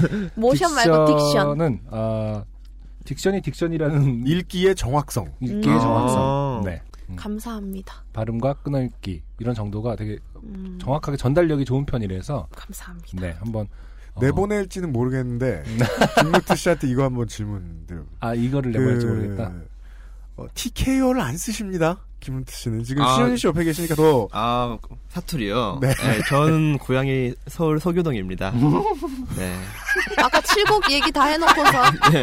모션 0.34 0.74
말고 0.74 0.90
딕션. 1.04 1.34
딕션은 1.34 1.78
아 1.90 2.44
딕션이 3.04 3.42
딕션이라는 3.42 4.26
읽기의 4.26 4.74
정확성. 4.74 5.30
읽기의 5.42 5.74
음. 5.76 5.80
정확성. 5.80 6.18
아. 6.18 6.62
네. 6.64 6.80
감사합니다. 7.16 8.04
발음과 8.12 8.54
끊어읽기 8.54 9.22
이런 9.38 9.54
정도가 9.54 9.96
되게 9.96 10.18
음. 10.44 10.78
정확하게 10.80 11.16
전달력이 11.16 11.64
좋은 11.64 11.86
편이라서 11.86 12.48
감사합니다. 12.54 13.20
네 13.20 13.36
한번 13.38 13.68
어, 14.14 14.20
내보낼지는 14.20 14.92
모르겠는데 14.92 15.64
김무트 16.20 16.56
씨한테 16.56 16.88
이거 16.88 17.04
한번 17.04 17.26
질문들. 17.28 18.04
아 18.20 18.34
이거를 18.34 18.72
내보낼지 18.72 19.06
모르겠다. 19.06 19.52
어, 20.36 20.46
TKO를 20.54 21.20
안 21.20 21.36
쓰십니다. 21.36 22.00
김무트 22.20 22.54
씨는 22.54 22.84
지금 22.84 23.02
아. 23.02 23.16
시현희 23.16 23.36
씨 23.36 23.46
옆에 23.48 23.64
계시니까 23.64 23.96
더 23.96 24.28
아, 24.32 24.78
사투리요? 25.08 25.78
네. 25.82 25.92
저는 26.28 26.78
고향이 26.78 27.34
서울 27.48 27.80
서교동입니다. 27.80 28.52
네. 29.36 29.54
아까 30.18 30.40
칠곡 30.40 30.90
얘기 30.92 31.10
다 31.10 31.24
해놓고서 31.24 31.90
네. 32.12 32.22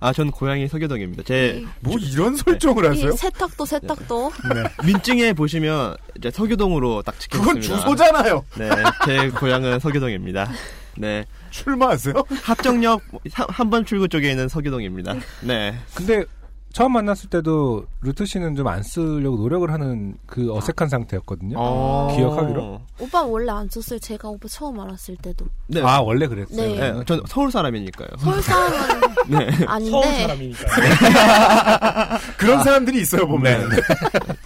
아, 0.00 0.12
전 0.14 0.30
고향이 0.30 0.66
서교동입니다. 0.68 1.22
제 1.24 1.62
뭐 1.80 1.98
이런 1.98 2.34
설정을 2.36 2.88
하세요? 2.90 3.10
이 3.10 3.16
세탁도 3.16 3.64
세탁도 3.66 4.32
민증에 4.84 5.32
보시면 5.34 5.96
이제 6.16 6.30
서교동으로 6.30 7.02
딱 7.02 7.18
찍혀 7.20 7.38
그건 7.38 7.58
있습니다. 7.58 7.82
주소잖아요. 7.84 8.44
네, 8.56 8.70
제 9.04 9.28
고향은 9.30 9.78
서교동입니다. 9.80 10.50
네. 10.96 11.24
출마하세요? 11.50 12.14
합정역 12.42 13.02
한번 13.48 13.84
출구 13.84 14.08
쪽에 14.08 14.30
있는 14.30 14.48
서교동입니다. 14.48 15.14
네. 15.42 15.74
근데 15.94 16.24
처음 16.72 16.92
만났을 16.92 17.28
때도 17.30 17.84
루트 18.00 18.24
씨는 18.24 18.54
좀 18.54 18.68
안 18.68 18.82
쓰려고 18.84 19.36
노력을 19.38 19.68
하는 19.72 20.16
그 20.26 20.54
어색한 20.54 20.88
상태였거든요. 20.88 21.56
어. 21.58 22.14
기억하기로. 22.16 22.80
오빠 23.00 23.22
원래 23.24 23.50
안 23.50 23.68
썼어요. 23.68 23.98
제가 23.98 24.28
오빠 24.28 24.46
처음 24.48 24.78
알았을 24.78 25.16
때도. 25.16 25.46
네. 25.66 25.82
아 25.82 26.00
원래 26.00 26.28
그랬어요. 26.28 26.56
네. 26.56 26.92
네, 26.92 27.04
전 27.04 27.20
서울 27.26 27.50
사람이니까요. 27.50 28.08
서울 28.18 28.40
사람은 28.40 29.00
네. 29.28 29.48
아닌데 29.66 30.26
그런 32.38 32.62
사람들이 32.62 33.00
있어요 33.00 33.26
보면. 33.26 33.68
네. 33.68 33.76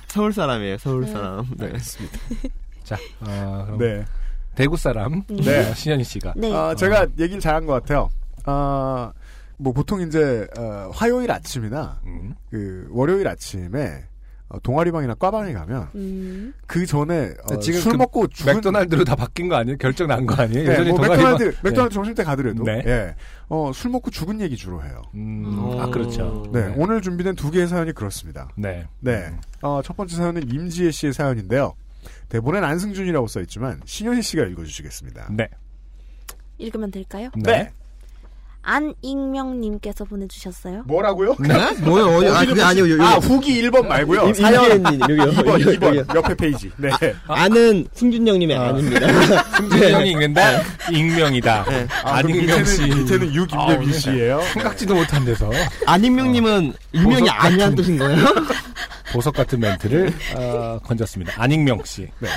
서울 0.09 0.33
사람이에요. 0.33 0.79
서울 0.79 1.07
사람. 1.07 1.47
네. 1.57 1.67
알겠습니다. 1.67 2.19
자, 2.85 2.97
아, 3.21 3.63
그럼 3.67 3.79
네. 3.79 4.05
대구 4.55 4.77
사람 4.77 5.23
네. 5.29 5.71
어, 5.71 5.75
신현희 5.75 6.05
씨가. 6.05 6.35
네. 6.37 6.55
아, 6.55 6.75
제가 6.75 7.07
얘기를 7.19 7.41
잘한 7.41 7.67
것 7.67 7.73
같아요. 7.75 8.11
아, 8.45 9.13
뭐 9.57 9.73
보통 9.73 10.01
이제 10.01 10.47
어, 10.59 10.91
화요일 10.93 11.31
아침이나 11.31 12.01
음. 12.07 12.35
그 12.51 12.87
월요일 12.91 13.29
아침에 13.29 14.05
어, 14.49 14.61
동아리방이나 14.61 15.15
과방에 15.15 15.53
가면 15.53 15.89
음. 15.95 16.55
그 16.67 16.85
전에 16.87 17.33
어, 17.51 17.59
지금 17.61 17.81
술 17.81 17.93
그 17.93 17.97
먹고 17.97 18.27
죽은 18.29 18.55
맥도날드로 18.57 19.05
다 19.05 19.17
바뀐 19.17 19.49
거 19.49 19.57
아니에요? 19.57 19.77
결정 19.79 20.07
난 20.09 20.27
거 20.27 20.35
아니에요? 20.43 20.69
네, 20.69 20.91
뭐 20.91 20.99
동아리만- 20.99 21.11
맥도날드 21.11 21.43
네. 21.45 21.51
맥도날드 21.63 21.95
점심 21.95 22.15
때 22.15 22.25
가더라도 22.25 22.63
네. 22.65 22.83
예. 22.85 23.15
어, 23.49 23.71
술 23.75 23.91
먹고 23.91 24.11
죽은 24.11 24.41
얘기 24.41 24.57
주로 24.57 24.83
해요. 24.85 25.03
음, 25.15 25.77
아 25.81 25.89
그렇죠. 25.89 26.45
네, 26.53 26.75
오늘 26.77 27.01
준비된 27.01 27.37
두 27.37 27.51
개의 27.51 27.67
사연이 27.69 27.93
그렇습니다. 27.93 28.49
네. 28.57 28.87
네. 29.01 29.33
어, 29.63 29.81
첫 29.83 29.97
번째 29.97 30.15
사연은 30.17 30.49
임지혜 30.51 30.91
씨의 30.91 31.13
사연인데요. 31.15 31.75
대본엔 32.29 32.63
안승준이라고 32.65 33.27
써 33.29 33.41
있지만 33.43 33.81
신현희 33.87 34.21
씨가 34.23 34.45
읽어 34.45 34.63
주시겠습니다. 34.65 35.29
네. 35.33 35.49
읽으면 36.59 36.91
될까요? 36.91 37.31
네. 37.37 37.71
안익명님께서 38.65 40.05
보내주셨어요. 40.05 40.83
뭐라고요? 40.87 41.37
네? 41.41 41.71
뭐요? 41.83 42.07
어디- 42.19 42.29
아, 42.29 42.45
그게 42.45 42.63
아니요. 42.63 42.91
여기- 42.91 43.03
아, 43.03 43.15
후기 43.17 43.63
1번 43.63 43.87
말고요. 43.87 44.29
임- 44.29 44.35
사연 44.35 44.65
임지혜님, 44.77 45.01
여기요. 45.01 45.43
2번, 45.43 45.49
여기, 45.61 45.65
2번. 45.79 45.87
여기요. 45.87 46.05
옆에 46.15 46.35
페이지. 46.35 46.71
네. 46.77 46.91
아는 47.27 47.87
승준영님의 47.95 48.57
아닙니다. 48.57 49.07
승준형이 49.59 50.11
읽는데 50.11 50.63
익명이다. 50.93 51.65
네. 51.69 51.87
아, 52.05 52.17
안익명 52.17 52.65
씨. 52.65 52.83
밑에는, 52.83 52.99
밑에는 53.05 53.35
유 53.35 53.43
아, 53.43 53.47
김대빈 53.47 53.83
오늘 53.89 53.93
씨예요 53.95 54.41
생각지도 54.53 54.95
못한 54.95 55.25
데서 55.25 55.51
안익명님은 55.87 56.73
익명이 56.93 57.21
보석 57.21 57.45
아니란 57.45 57.75
뜻인 57.75 57.99
거예요? 57.99 58.25
보석 59.13 59.35
같은 59.35 59.61
멘트를 59.61 60.13
어, 60.37 60.79
건졌습니다. 60.83 61.35
안익명 61.41 61.83
씨. 61.85 62.09
네. 62.19 62.29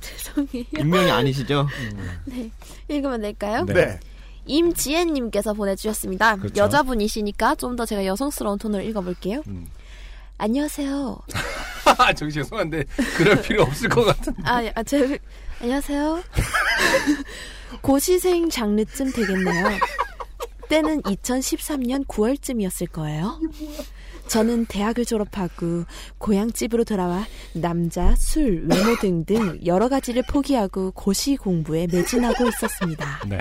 죄송해요. 0.00 0.64
익명이 0.78 1.10
아니시죠? 1.10 1.66
네. 2.26 2.50
읽으면 2.88 3.22
될까요? 3.22 3.64
네. 3.66 3.98
네. 4.48 4.54
임지혜님께서 4.54 5.52
보내주셨습니다. 5.54 6.36
그렇죠. 6.36 6.62
여자분이시니까 6.62 7.54
좀 7.56 7.76
더 7.76 7.86
제가 7.86 8.04
여성스러운 8.06 8.58
톤으로 8.58 8.82
읽어볼게요. 8.82 9.42
음. 9.46 9.66
안녕하세요. 10.38 11.18
아, 11.98 12.12
저기 12.12 12.32
죄송한데 12.32 12.84
그럴 13.16 13.40
필요 13.42 13.62
없을 13.62 13.88
것 13.88 14.04
같은. 14.04 14.34
아, 14.44 14.62
아, 14.74 14.82
제, 14.82 15.18
안녕하세요. 15.60 16.22
고시생 17.82 18.48
장르쯤 18.50 19.12
되겠네요. 19.12 19.68
때는 20.68 21.02
2013년 21.02 22.06
9월쯤이었을 22.06 22.90
거예요. 22.90 23.40
저는 24.28 24.66
대학을 24.66 25.04
졸업하고 25.06 25.84
고향집으로 26.18 26.84
돌아와 26.84 27.24
남자, 27.54 28.14
술, 28.16 28.66
외모 28.68 28.96
등등 29.00 29.58
여러 29.64 29.88
가지를 29.88 30.22
포기하고 30.28 30.90
고시 30.92 31.36
공부에 31.36 31.86
매진하고 31.90 32.46
있었습니다. 32.48 33.20
네. 33.26 33.38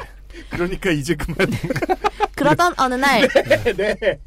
그러니까 0.49 0.91
이제 0.91 1.15
그만. 1.15 1.37
그러던 2.35 2.75
어느 2.77 2.93
날 2.93 3.27
네. 3.75 4.19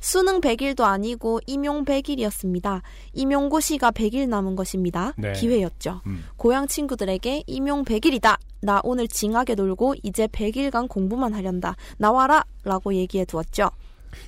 수능 0.00 0.40
100일도 0.40 0.82
아니고 0.82 1.40
임용 1.46 1.84
100일이었습니다. 1.84 2.82
임용고시가 3.12 3.90
100일 3.90 4.28
남은 4.28 4.54
것입니다. 4.54 5.12
네. 5.16 5.32
기회였죠. 5.32 6.02
음. 6.06 6.24
고향 6.36 6.68
친구들에게 6.68 7.42
임용 7.46 7.84
100일이다. 7.84 8.38
나 8.60 8.80
오늘 8.84 9.08
징하게 9.08 9.56
놀고 9.56 9.96
이제 10.04 10.28
100일간 10.28 10.88
공부만 10.88 11.34
하련다. 11.34 11.74
나와라. 11.98 12.44
라고 12.62 12.94
얘기해 12.94 13.24
두었죠. 13.24 13.70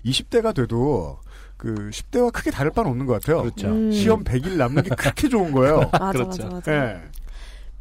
20대가 0.05 0.55
돼도 0.55 1.19
그 1.57 1.75
10대와 1.93 2.33
크게 2.33 2.51
다를 2.51 2.71
바는 2.71 2.91
없는 2.91 3.07
것 3.07 3.15
같아요. 3.15 3.43
그렇죠. 3.43 3.69
음. 3.69 3.91
시험 3.93 4.25
100일 4.25 4.57
남는 4.57 4.83
게 4.85 4.91
그렇게 4.91 5.29
좋은 5.29 5.53
거예요. 5.53 5.91
맞아, 5.93 6.13
그렇죠. 6.13 6.43
맞아, 6.45 6.55
맞아. 6.55 6.71
네. 6.71 7.03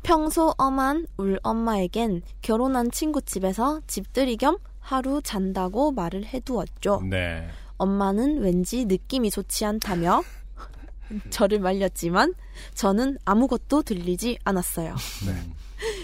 평소 0.04 0.54
엄한 0.58 1.08
울 1.18 1.40
엄마에겐 1.44 2.22
결혼한 2.42 2.92
친구 2.92 3.22
집에서 3.22 3.82
집들이 3.88 4.38
겸 4.38 4.58
하루 4.80 5.22
잔다고 5.22 5.92
말을 5.92 6.26
해두었죠. 6.26 7.02
네. 7.10 7.48
엄마는 7.78 8.40
왠지 8.42 8.86
느낌이 8.86 9.30
좋지 9.30 9.66
않다며 9.66 10.24
저를 11.30 11.60
말렸지만 11.60 12.34
저는 12.74 13.18
아무것도 13.26 13.84
들리지 13.84 14.40
않았어요. 14.44 14.96
네. 15.26 15.34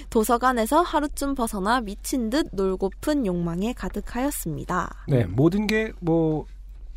도서관에서 0.10 0.82
하루쯤 0.82 1.34
벗어나 1.34 1.82
미친 1.82 2.30
듯 2.30 2.48
놀고픈 2.52 3.26
욕망에 3.26 3.74
가득하였습니다. 3.74 5.06
네. 5.08 5.26
모든 5.26 5.66
게뭐 5.66 6.46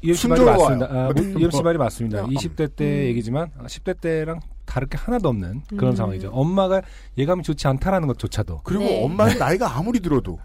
EMC 0.03 0.29
말이 0.29 0.41
순조로워요. 0.41 0.79
맞습니다. 0.79 0.87
아, 0.87 1.13
네, 1.15 1.23
EMC 1.41 1.57
뭐. 1.57 1.63
말이 1.65 1.79
맞습니다. 1.79 2.25
어. 2.25 2.27
20대 2.27 2.77
때 2.77 2.85
음. 2.85 3.05
얘기지만 3.07 3.51
10대 3.65 4.01
때랑 4.01 4.41
다를 4.77 4.89
게 4.89 4.99
하나도 4.99 5.31
없는 5.31 5.63
그런 5.69 5.93
음. 5.93 5.97
상황이죠. 5.97 6.29
엄마가 6.33 6.83
예감이 7.17 7.43
좋지 7.43 7.67
않다라는 7.67 8.09
것조차도. 8.09 8.61
그리고 8.63 8.85
네. 8.85 9.03
엄마는 9.03 9.39
나이가 9.39 9.75
아무리 9.75 10.01
들어도 10.01 10.39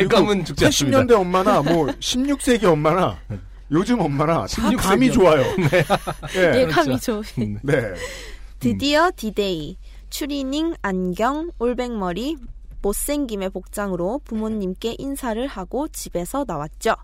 예감은 0.00 0.44
죽지 0.44 0.64
않습니다. 0.64 0.98
80년대 0.98 1.12
엄마나 1.12 1.62
뭐 1.62 1.86
16세기 1.86 2.64
엄마나 2.64 3.16
요즘 3.70 4.00
엄마나 4.00 4.38
다 4.38 4.46
16세기 4.46 4.76
감이 4.78 5.12
좋아요. 5.12 5.42
네. 5.70 5.84
예. 6.34 6.60
예감이 6.62 6.98
좋은. 6.98 7.22
네. 7.62 7.94
드디어 8.58 9.12
D-day. 9.14 9.76
추리닝, 10.10 10.74
안경, 10.82 11.50
올백머리, 11.60 12.36
못생김의 12.82 13.50
복장으로 13.50 14.22
부모님께 14.24 14.96
인사를 14.98 15.46
하고 15.46 15.86
집에서 15.86 16.44
나왔죠. 16.48 16.96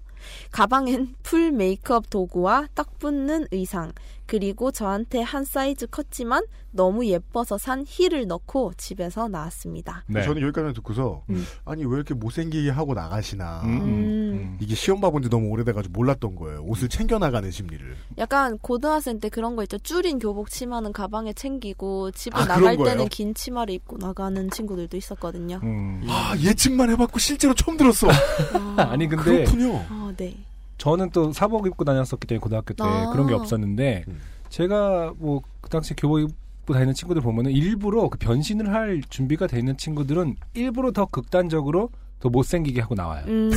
가방엔 0.50 1.14
full 1.22 1.52
메이크업 1.52 2.10
도구와 2.10 2.66
딱 2.74 2.98
붙는 2.98 3.46
의상, 3.52 3.92
그리고 4.26 4.70
저한테 4.70 5.20
한 5.20 5.44
사이즈 5.44 5.86
컸지만 5.86 6.44
너무 6.70 7.06
예뻐서 7.06 7.56
산 7.58 7.84
힐을 7.86 8.26
넣고 8.26 8.72
집에서 8.76 9.28
나왔습니다. 9.28 10.04
네. 10.08 10.22
저는 10.22 10.42
여기까지 10.42 10.74
듣고서 10.74 11.22
음. 11.30 11.44
아니 11.64 11.84
왜 11.84 11.96
이렇게 11.96 12.14
못생기게 12.14 12.70
하고 12.70 12.94
나가시나 12.94 13.62
음. 13.64 14.56
이게 14.60 14.74
시험 14.74 15.00
봐본 15.00 15.22
지 15.22 15.30
너무 15.30 15.48
오래돼가지고 15.50 15.92
몰랐던 15.92 16.34
거예요. 16.36 16.62
옷을 16.64 16.88
챙겨 16.88 17.18
나가는 17.18 17.48
심리를. 17.50 17.96
약간 18.18 18.58
고등학생 18.58 19.20
때 19.20 19.28
그런 19.28 19.54
거 19.56 19.62
있죠. 19.64 19.78
줄인 19.78 20.18
교복 20.18 20.50
치마는 20.50 20.92
가방에 20.92 21.32
챙기고 21.32 22.10
집에 22.12 22.36
아, 22.38 22.44
나갈? 22.46 22.76
때는 22.76 23.08
긴 23.08 23.34
치마를 23.34 23.74
입고 23.74 23.98
나가는 23.98 24.50
친구들도 24.50 24.96
있었거든요. 24.96 25.60
음. 25.62 26.02
아 26.08 26.34
예측만 26.40 26.90
해봤고 26.90 27.18
실제로 27.18 27.54
처음 27.54 27.76
들었어. 27.76 28.08
아 28.76 28.96
니 28.96 29.06
근데 29.08 29.44
그렇군요. 29.44 29.84
아, 29.88 30.12
네. 30.16 30.34
저는 30.78 31.10
또 31.10 31.32
사복 31.32 31.66
입고 31.66 31.84
다녔었기 31.84 32.26
때문에 32.26 32.40
고등학교 32.40 32.74
때 32.74 32.84
아. 32.84 33.10
그런 33.12 33.26
게 33.26 33.34
없었는데 33.34 34.04
제가 34.50 35.12
뭐 35.16 35.42
그 35.64 35.70
당시 35.70 35.94
교복 35.94 36.20
입고 36.20 36.74
다니는 36.74 36.92
친구들 36.92 37.22
보면은 37.22 37.50
일부러 37.50 38.08
그 38.10 38.18
변신을 38.18 38.72
할 38.72 39.02
준비가 39.08 39.46
돼 39.46 39.58
있는 39.58 39.76
친구들은 39.78 40.36
일부러 40.52 40.92
더 40.92 41.06
극단적으로 41.06 41.88
더 42.20 42.28
못생기게 42.28 42.82
하고 42.82 42.94
나와요. 42.94 43.24
음. 43.26 43.48
네, 43.50 43.56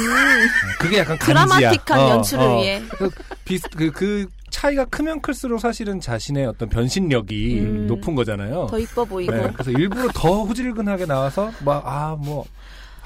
그게 0.79 0.99
약간 0.99 1.17
간지야. 1.17 1.45
드라마틱한 1.45 1.99
어, 1.99 2.09
연출을 2.11 2.43
어. 2.45 2.59
위해. 2.61 2.81
그, 2.89 3.09
비슷, 3.43 3.69
그, 3.71 3.91
그 3.91 4.27
차이가 4.49 4.85
크면 4.85 5.21
클수록 5.21 5.59
사실은 5.59 5.99
자신의 5.99 6.45
어떤 6.45 6.69
변신력이 6.69 7.59
음. 7.59 7.87
높은 7.87 8.15
거잖아요. 8.15 8.67
더 8.69 8.79
이뻐 8.79 9.03
보이고. 9.03 9.31
네, 9.31 9.51
그래서 9.53 9.71
일부러 9.71 10.09
더 10.13 10.43
후질근하게 10.43 11.05
나와서 11.05 11.51
막 11.65 11.85
아 11.85 12.15
뭐 12.15 12.45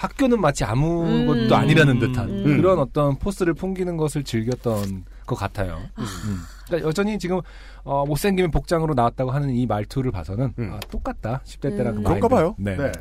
학교는 0.01 0.41
마치 0.41 0.63
아무것도 0.63 1.31
음. 1.33 1.53
아니라는 1.53 1.99
듯한 1.99 2.27
음. 2.27 2.43
그런 2.43 2.79
어떤 2.79 3.15
포스를 3.19 3.53
풍기는 3.53 3.97
것을 3.97 4.23
즐겼던 4.23 5.05
것 5.27 5.35
같아요. 5.35 5.77
음. 5.99 6.05
그러니까 6.65 6.87
여전히 6.87 7.19
지금 7.19 7.39
어, 7.83 8.03
못생기면 8.07 8.49
복장으로 8.49 8.95
나왔다고 8.95 9.29
하는 9.29 9.51
이 9.51 9.67
말투를 9.67 10.11
봐서는 10.11 10.53
아, 10.57 10.79
똑같다 10.89 11.41
10대 11.45 11.77
때랑 11.77 11.95
그 11.95 11.99
음. 11.99 12.03
마인드. 12.03 12.03
그런가 12.03 12.27
봐요. 12.27 12.55
네. 12.57 12.75
네. 12.75 12.91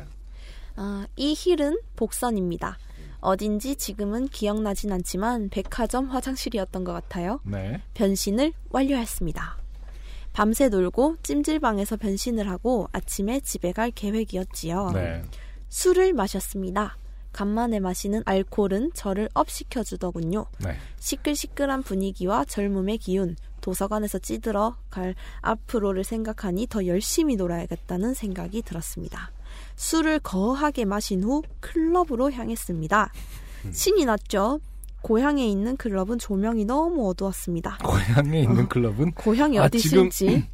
아, 0.75 1.07
이 1.15 1.33
힐은 1.35 1.79
복선입니다. 1.95 2.77
어딘지 3.19 3.75
지금은 3.75 4.27
기억나진 4.27 4.91
않지만 4.91 5.49
백화점 5.49 6.05
화장실이었던 6.05 6.83
것 6.83 6.93
같아요. 6.93 7.39
네. 7.43 7.81
변신을 7.95 8.53
완료했습니다. 8.69 9.57
밤새 10.33 10.69
놀고 10.69 11.17
찜질방에서 11.23 11.97
변신을 11.97 12.47
하고 12.47 12.87
아침에 12.93 13.39
집에 13.39 13.71
갈 13.71 13.89
계획이었지요. 13.91 14.91
네. 14.93 15.23
술을 15.71 16.13
마셨습니다. 16.13 16.97
간만에 17.31 17.79
마시는 17.79 18.23
알코올은 18.25 18.91
저를 18.93 19.29
업시켜 19.33 19.83
주더군요. 19.83 20.45
네. 20.59 20.75
시끌시끌한 20.99 21.81
분위기와 21.81 22.43
젊음의 22.43 22.97
기운, 22.97 23.37
도서관에서 23.61 24.19
찌들어 24.19 24.75
갈 24.89 25.15
앞으로를 25.39 26.03
생각하니 26.03 26.67
더 26.67 26.85
열심히 26.87 27.37
놀아야겠다는 27.37 28.13
생각이 28.13 28.61
들었습니다. 28.63 29.31
술을 29.77 30.19
거하게 30.19 30.83
마신 30.85 31.23
후 31.23 31.41
클럽으로 31.61 32.31
향했습니다. 32.31 33.13
신이 33.71 34.05
났죠. 34.05 34.59
고향에 35.01 35.47
있는 35.47 35.77
클럽은 35.77 36.19
조명이 36.19 36.65
너무 36.65 37.09
어두웠습니다. 37.09 37.77
고향에 37.83 38.41
있는 38.41 38.67
클럽은 38.67 39.13
고향이 39.13 39.57
아, 39.57 39.63
어디실지. 39.63 40.47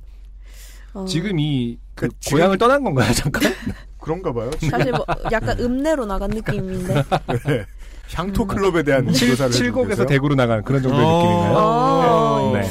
어, 0.93 1.05
지금 1.05 1.39
이 1.39 1.77
그그 1.95 2.15
지금- 2.19 2.37
고향을 2.37 2.57
떠난 2.57 2.83
건가요 2.83 3.11
잠깐? 3.13 3.51
그런가 3.99 4.31
봐요. 4.31 4.49
사실 4.69 4.91
뭐 4.91 5.05
약간 5.31 5.59
읍내로 5.59 6.05
나간 6.05 6.29
느낌인데. 6.29 6.93
네. 7.45 7.65
향토 8.13 8.45
클럽에 8.47 8.83
대한 8.83 9.11
칠- 9.11 9.29
조사를 9.31 9.51
칠곡에서 9.51 9.79
해주고 9.81 9.87
계세요. 9.89 10.05
대구로 10.07 10.35
나간 10.35 10.63
그런 10.63 10.81
정도의 10.81 11.03
어. 11.05 11.17
느낌인가요? 11.17 11.57
어. 11.57 12.51
네. 12.53 12.69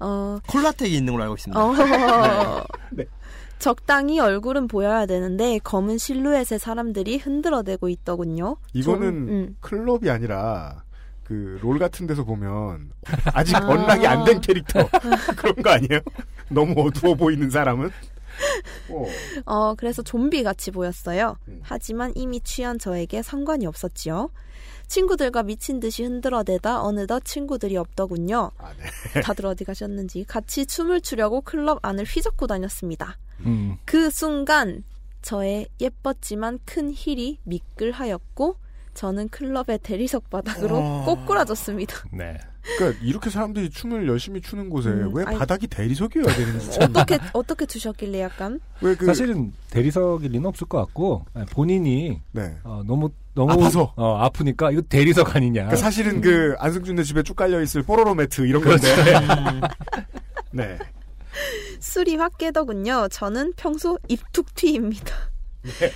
어, 0.00 0.38
콜라텍이 0.48 0.92
있는 0.94 1.12
걸로 1.14 1.22
알고 1.24 1.36
있습니다. 1.36 1.58
어. 1.64 2.64
적당히 3.58 4.20
얼굴은 4.20 4.68
보여야 4.68 5.06
되는데 5.06 5.58
검은 5.64 5.96
실루엣의 5.96 6.58
사람들이 6.58 7.16
흔들어대고 7.16 7.88
있더군요. 7.88 8.56
이거는 8.74 9.00
좀, 9.10 9.28
음. 9.30 9.56
클럽이 9.60 10.10
아니라 10.10 10.82
그 11.24 11.58
롤 11.62 11.78
같은 11.78 12.06
데서 12.06 12.24
보면 12.24 12.90
아직 13.32 13.56
아. 13.56 13.66
언락이 13.66 14.06
안 14.06 14.24
된 14.26 14.40
캐릭터 14.42 14.86
그런 15.36 15.54
거 15.62 15.70
아니에요? 15.70 16.00
너무 16.48 16.74
어두워 16.80 17.14
보이는 17.14 17.50
사람은 17.50 17.90
어. 18.90 19.06
어, 19.46 19.74
그래서 19.74 20.02
좀비 20.02 20.42
같이 20.42 20.70
보였어요. 20.70 21.36
음. 21.48 21.60
하지만 21.62 22.12
이미 22.14 22.40
취한 22.40 22.78
저에게 22.78 23.22
상관이 23.22 23.66
없었지요. 23.66 24.30
친구들과 24.86 25.42
미친 25.42 25.80
듯이 25.80 26.04
흔들어대다 26.04 26.82
어느덧 26.82 27.24
친구들이 27.24 27.76
없더군요. 27.76 28.50
아, 28.58 28.72
네. 29.14 29.20
다들 29.22 29.46
어디 29.46 29.64
가셨는지 29.64 30.24
같이 30.24 30.66
춤을 30.66 31.00
추려고 31.00 31.40
클럽 31.40 31.78
안을 31.82 32.04
휘젓고 32.04 32.46
다녔습니다. 32.46 33.18
음. 33.40 33.76
그 33.84 34.10
순간 34.10 34.84
저의 35.22 35.68
예뻤지만 35.80 36.58
큰 36.66 36.92
힐이 36.94 37.38
미끌하였고 37.44 38.56
저는 38.92 39.28
클럽의 39.30 39.78
대리석 39.82 40.30
바닥으로 40.30 40.76
어. 40.76 41.04
꼬꾸라졌습니다. 41.06 42.04
네. 42.12 42.38
그러니까 42.78 43.00
이렇게 43.04 43.30
사람들이 43.30 43.70
춤을 43.70 44.08
열심히 44.08 44.40
추는 44.40 44.70
곳에 44.70 44.88
음, 44.88 45.10
왜 45.14 45.24
아니- 45.26 45.38
바닥이 45.38 45.66
대리석이어야 45.66 46.26
되는지 46.34 46.70
참. 46.72 46.82
어떻게 46.90 47.18
어떻게 47.32 47.66
두셨길래 47.66 48.20
약간 48.22 48.58
왜그 48.80 49.04
사실은 49.06 49.52
대리석일 49.70 50.30
리는 50.32 50.46
없을 50.46 50.66
것 50.66 50.78
같고 50.78 51.26
아니, 51.34 51.46
본인이 51.46 52.20
네. 52.32 52.56
어, 52.64 52.82
너무 52.86 53.10
너무 53.34 53.52
아파서. 53.52 53.92
어, 53.96 54.16
아프니까 54.18 54.70
이거 54.70 54.80
대리석 54.82 55.34
아니냐. 55.36 55.62
그러니까 55.62 55.76
사실은 55.76 56.20
그 56.20 56.54
안승준 56.58 56.96
네 56.96 57.02
집에 57.02 57.22
쭉 57.22 57.34
깔려 57.34 57.60
있을 57.62 57.82
뽀로로 57.82 58.14
매트 58.14 58.46
이런 58.46 58.62
그렇죠. 58.62 58.86
건데. 58.94 59.60
네. 60.52 60.78
술이 61.80 62.14
확 62.16 62.38
깨더군요. 62.38 63.08
저는 63.10 63.52
평소 63.56 63.98
입툭 64.08 64.54
튀입니다. 64.54 65.12
네. 65.62 65.90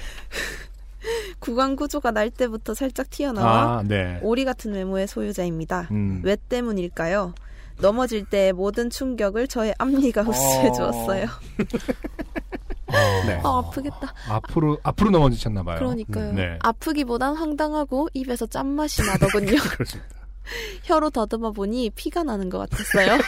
구강 1.41 1.77
구조가 1.77 2.11
날 2.11 2.31
때부터 2.31 2.75
살짝 2.75 3.11
튀어나와 3.11 3.79
아, 3.79 3.83
네. 3.85 4.19
오리 4.23 4.45
같은 4.45 4.73
외모의 4.73 5.07
소유자입니다. 5.07 5.89
음. 5.91 6.21
왜 6.25 6.37
때문일까요? 6.37 7.35
넘어질 7.81 8.25
때 8.25 8.53
모든 8.53 8.91
충격을 8.91 9.47
저의 9.47 9.75
앞니가 9.79 10.23
흡수해 10.23 10.73
주었어요. 10.73 11.27
네. 13.27 13.41
아, 13.45 13.59
아프겠다. 13.59 14.15
앞으로 14.29 14.79
앞으로 14.83 15.11
넘어지셨나 15.11 15.63
봐요. 15.63 15.79
그러니까요. 15.79 16.31
음, 16.31 16.35
네. 16.35 16.59
아프기보단 16.61 17.37
황당하고 17.37 18.09
입에서 18.15 18.47
짠맛이 18.47 19.03
나더군요. 19.03 19.53
혀로 20.85 21.11
더듬어 21.11 21.53
보니 21.53 21.91
피가 21.91 22.23
나는 22.23 22.49
것 22.49 22.59
같았어요. 22.59 23.19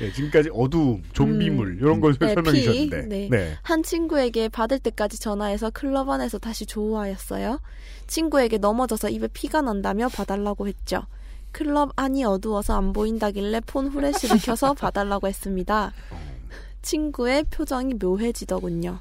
네, 0.00 0.12
지금까지 0.12 0.50
어두움, 0.52 1.02
좀비물 1.12 1.78
이런 1.80 2.00
걸 2.00 2.14
네, 2.14 2.34
설명해 2.34 2.52
피. 2.52 2.62
주셨는데. 2.64 3.02
네. 3.02 3.28
네. 3.30 3.58
한 3.62 3.82
친구에게 3.82 4.48
받을 4.48 4.78
때까지 4.78 5.18
전화해서 5.18 5.70
클럽 5.70 6.08
안에서 6.08 6.38
다시 6.38 6.66
조우하였어요. 6.66 7.60
친구에게 8.06 8.58
넘어져서 8.58 9.08
입에 9.10 9.28
피가 9.28 9.62
난다며 9.62 10.08
봐달라고 10.08 10.66
했죠. 10.68 11.06
클럽 11.52 11.92
안이 11.96 12.24
어두워서 12.24 12.76
안 12.76 12.92
보인다길래 12.92 13.60
폰 13.60 13.86
후레쉬를 13.86 14.38
켜서 14.42 14.74
봐달라고 14.74 15.28
했습니다. 15.28 15.92
친구의 16.82 17.44
표정이 17.44 17.94
묘해지더군요. 17.94 18.98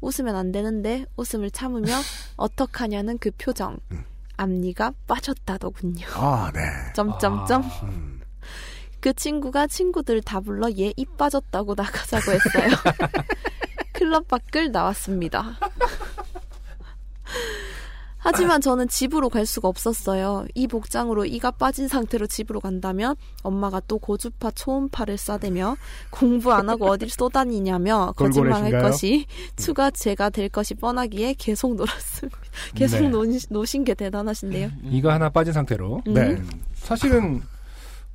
웃으면 0.00 0.36
안 0.36 0.52
되는데 0.52 1.06
웃음을 1.16 1.50
참으며 1.50 1.94
어떡하냐는 2.36 3.18
그 3.18 3.30
표정. 3.38 3.78
앞니가 4.36 4.92
빠졌다더군요. 5.06 6.06
아, 6.14 6.50
네. 6.52 6.60
점점점. 6.94 7.62
음. 7.84 8.20
그 9.04 9.12
친구가 9.12 9.66
친구들 9.66 10.22
다 10.22 10.40
불러 10.40 10.70
얘 10.78 10.94
입 10.96 11.18
빠졌다고 11.18 11.74
나가자고 11.74 12.32
했어요. 12.32 12.70
클럽 13.92 14.26
밖을 14.28 14.72
나왔습니다. 14.72 15.58
하지만 18.16 18.62
저는 18.62 18.88
집으로 18.88 19.28
갈 19.28 19.44
수가 19.44 19.68
없었어요. 19.68 20.46
이 20.54 20.66
복장으로 20.66 21.26
이가 21.26 21.50
빠진 21.50 21.86
상태로 21.86 22.26
집으로 22.28 22.60
간다면 22.60 23.14
엄마가 23.42 23.82
또 23.86 23.98
고주파 23.98 24.52
초음파를 24.52 25.16
쏴대며 25.16 25.76
공부 26.08 26.54
안 26.54 26.70
하고 26.70 26.86
어딜 26.86 27.10
쏘다니냐며 27.10 28.14
거짓말할? 28.16 28.80
것이 28.80 29.26
추가 29.56 29.90
제가 29.90 30.30
될 30.30 30.48
것이 30.48 30.72
뻔하기에 30.72 31.34
계속 31.34 31.74
놀았습니다. 31.74 32.38
계속 32.74 33.00
네. 33.02 33.08
노, 33.08 33.26
노신 33.50 33.84
게 33.84 33.92
대단하신데요. 33.92 34.70
이가 34.84 35.12
하나 35.12 35.28
빠진 35.28 35.52
상태로. 35.52 36.04
음. 36.06 36.14
네. 36.14 36.42
사실은 36.72 37.42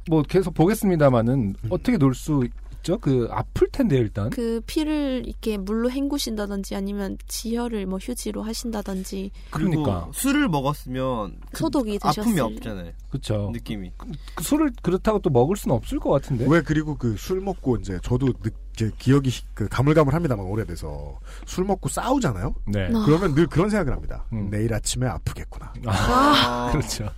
뭐 0.07 0.21
계속 0.23 0.53
보겠습니다만은 0.53 1.55
어떻게 1.69 1.97
놀 1.97 2.13
수 2.15 2.47
있죠? 2.77 2.97
그 2.99 3.27
아플 3.31 3.67
텐데 3.69 3.97
일단. 3.97 4.29
그 4.29 4.61
피를 4.65 5.23
이렇게 5.25 5.57
물로 5.57 5.91
헹구신다든지 5.91 6.75
아니면 6.75 7.17
지혈을 7.27 7.85
뭐 7.85 7.99
휴지로 7.99 8.41
하신다든지 8.41 9.31
그러니까. 9.51 10.07
술을 10.13 10.47
먹었으면 10.47 11.37
그 11.51 11.57
소독이 11.57 11.99
아픔이 12.01 12.33
되셨을 12.33 12.39
없잖아요. 12.41 12.91
그렇죠. 13.09 13.49
느낌이. 13.53 13.91
그 13.97 14.43
술을 14.43 14.71
그렇다고 14.81 15.19
또 15.19 15.29
먹을 15.29 15.57
수는 15.57 15.75
없을 15.75 15.99
것 15.99 16.09
같은데. 16.09 16.45
왜 16.47 16.61
그리고 16.61 16.95
그 16.95 17.15
술 17.17 17.41
먹고 17.41 17.75
이제 17.77 17.99
저도 18.01 18.27
느, 18.41 18.49
이제 18.73 18.89
기억이 18.97 19.29
시- 19.29 19.43
그 19.53 19.67
가물가물합니다만 19.67 20.45
오래돼서 20.45 21.19
술 21.45 21.65
먹고 21.65 21.89
싸우잖아요. 21.89 22.55
네. 22.67 22.85
아. 22.95 23.03
그러면 23.05 23.35
늘 23.35 23.45
그런 23.47 23.69
생각을 23.69 23.91
합니다. 23.93 24.23
음. 24.31 24.49
내일 24.49 24.73
아침에 24.73 25.05
아프겠구나. 25.05 25.73
아, 25.85 26.69
그렇죠. 26.71 27.09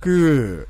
그 0.00 0.66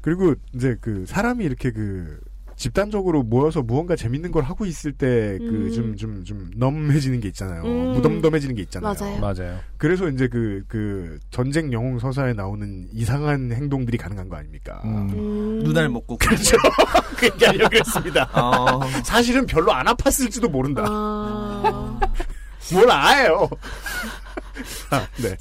그리고 0.00 0.34
이제 0.54 0.76
그 0.80 1.04
사람이 1.06 1.44
이렇게 1.44 1.70
그 1.70 2.20
집단적으로 2.60 3.22
모여서 3.22 3.62
무언가 3.62 3.96
재밌는 3.96 4.32
걸 4.32 4.44
하고 4.44 4.66
있을 4.66 4.92
때그 4.92 5.42
음. 5.42 5.72
좀좀좀 5.72 6.50
넘해지는 6.56 7.20
게 7.20 7.28
있잖아요. 7.28 7.62
음. 7.62 7.92
무덤덤해지는 7.94 8.54
게 8.54 8.60
있잖아요. 8.62 8.94
맞아요. 9.00 9.18
맞아요. 9.18 9.58
그래서 9.78 10.10
이제 10.10 10.28
그, 10.28 10.62
그, 10.68 11.18
전쟁 11.30 11.72
영웅 11.72 11.98
서사에 11.98 12.34
나오는 12.34 12.86
이상한 12.92 13.50
행동들이 13.50 13.96
가능한 13.96 14.28
거 14.28 14.36
아닙니까? 14.36 14.82
음. 14.84 15.60
눈알 15.64 15.88
먹고. 15.88 16.18
그렇죠. 16.20 16.58
그 17.16 17.26
얘기하려고 17.26 17.76
했습니다. 17.76 18.28
어. 18.34 18.80
사실은 19.04 19.46
별로 19.46 19.72
안 19.72 19.86
아팠을지도 19.86 20.50
모른다. 20.50 20.84
아... 20.86 21.98
뭘 22.74 22.90
아요? 22.90 23.48
아, 24.90 25.06
네. 25.22 25.36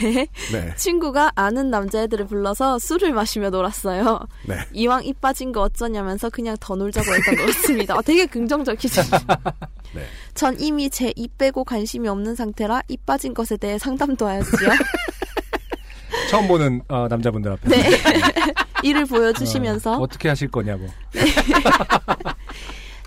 네. 0.00 0.26
네. 0.52 0.74
친구가 0.76 1.32
아는 1.34 1.70
남자애들을 1.70 2.26
불러서 2.26 2.78
술을 2.78 3.12
마시며 3.12 3.50
놀았어요. 3.50 4.20
네. 4.46 4.56
이왕 4.72 5.04
입 5.04 5.20
빠진 5.20 5.52
거 5.52 5.62
어쩌냐면서 5.62 6.30
그냥 6.30 6.56
더 6.60 6.74
놀자고 6.74 7.14
일단 7.14 7.34
놀았습니다. 7.36 7.96
어, 7.96 8.02
되게 8.02 8.26
긍정적이죠. 8.26 9.02
네. 9.94 10.06
전 10.34 10.58
이미 10.58 10.88
제 10.88 11.12
입 11.16 11.36
빼고 11.36 11.64
관심이 11.64 12.08
없는 12.08 12.34
상태라 12.34 12.82
입 12.88 13.04
빠진 13.04 13.34
것에 13.34 13.56
대해 13.56 13.78
상담도 13.78 14.26
하였지요. 14.26 14.70
처음 16.30 16.48
보는 16.48 16.80
어, 16.88 17.06
남자분들 17.08 17.52
앞에. 17.52 17.68
네. 17.68 17.90
이를 18.82 19.04
보여주시면서 19.04 19.98
어, 19.98 20.06
떻게 20.06 20.28
하실 20.28 20.48
거냐고. 20.50 20.86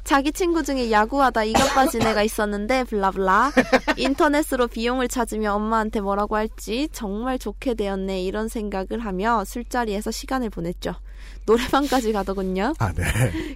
자기 0.05 0.31
친구 0.31 0.61
중에 0.63 0.91
야구하다 0.91 1.43
이가 1.45 1.65
빠진 1.73 2.03
애가 2.03 2.21
있었는데 2.21 2.83
블라블라 2.85 3.51
인터넷으로 3.97 4.67
비용을 4.67 5.07
찾으며 5.07 5.53
엄마한테 5.53 5.99
뭐라고 5.99 6.35
할지 6.35 6.87
정말 6.91 7.39
좋게 7.39 7.73
되었네 7.73 8.21
이런 8.21 8.47
생각을 8.47 8.99
하며 8.99 9.43
술자리에서 9.43 10.11
시간을 10.11 10.51
보냈죠. 10.51 10.93
노래방까지 11.47 12.13
가더군요. 12.13 12.73
아, 12.77 12.93
네. 12.93 13.03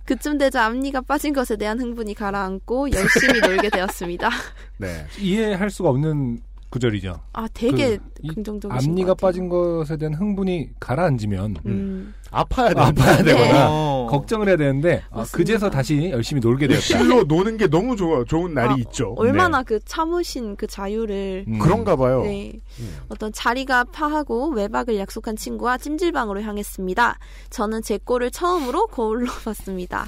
그쯤 0.06 0.40
되자 0.40 0.66
앞니가 0.66 1.02
빠진 1.02 1.34
것에 1.34 1.56
대한 1.56 1.80
흥분이 1.80 2.16
가라앉고 2.16 2.92
열심히 2.92 3.40
놀게 3.42 3.70
되었습니다. 3.70 4.30
네. 4.78 5.06
이해할 5.20 5.70
수가 5.70 5.90
없는 5.90 6.40
구절이죠. 6.70 7.20
아 7.34 7.48
되게 7.54 7.98
그, 7.98 8.04
이 8.22 8.28
긍정적이신 8.28 8.92
앞니가. 8.92 9.16
빠진 9.16 9.50
것에 9.50 9.98
대한 9.98 10.14
흥분이 10.14 10.70
가라앉으면 10.80 11.56
음. 11.66 12.14
아파야 12.32 12.74
돼. 12.74 12.80
아파야 12.80 13.24
되거나 13.24 13.68
어. 13.72 14.08
걱정을 14.12 14.48
해야 14.48 14.56
되는데 14.56 15.02
아. 15.10 15.26
그제서 15.32 15.70
다시 15.72 16.10
열심히 16.12 16.40
놀게 16.42 16.68
되었다. 16.68 16.82
실로 16.82 17.24
노는 17.24 17.58
게 17.58 17.68
너무 17.68 17.96
좋아, 17.96 18.24
좋은 18.24 18.54
날이 18.54 18.70
아, 18.74 18.76
있죠. 18.80 19.16
얼마나 19.18 19.64
그 19.64 19.80
참으신 19.84 20.56
그 20.56 20.68
자유를 20.68 21.46
음. 21.48 21.58
그런가 21.60 21.96
봐요. 21.96 22.22
네. 22.22 22.54
음. 22.80 22.98
어떤 23.10 23.32
자리가 23.34 23.86
파하고 23.86 24.50
외박을 24.52 24.98
약속한 25.00 25.36
친구와 25.36 25.80
찜질방으로 25.80 26.42
향했습니다. 26.44 27.18
저는 27.50 27.82
제 27.82 27.98
꼴을 27.98 28.30
처음으로 28.30 28.88
거울로 28.88 29.26
봤습니다. 29.44 30.08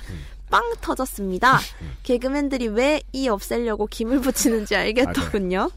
빵 0.52 0.62
터졌습니다. 0.82 1.60
개그맨들이 2.04 2.68
왜 2.68 3.02
이 3.14 3.30
없애려고 3.30 3.88
김을 3.88 4.20
붙이는지 4.20 4.76
알겠더군요. 4.76 5.70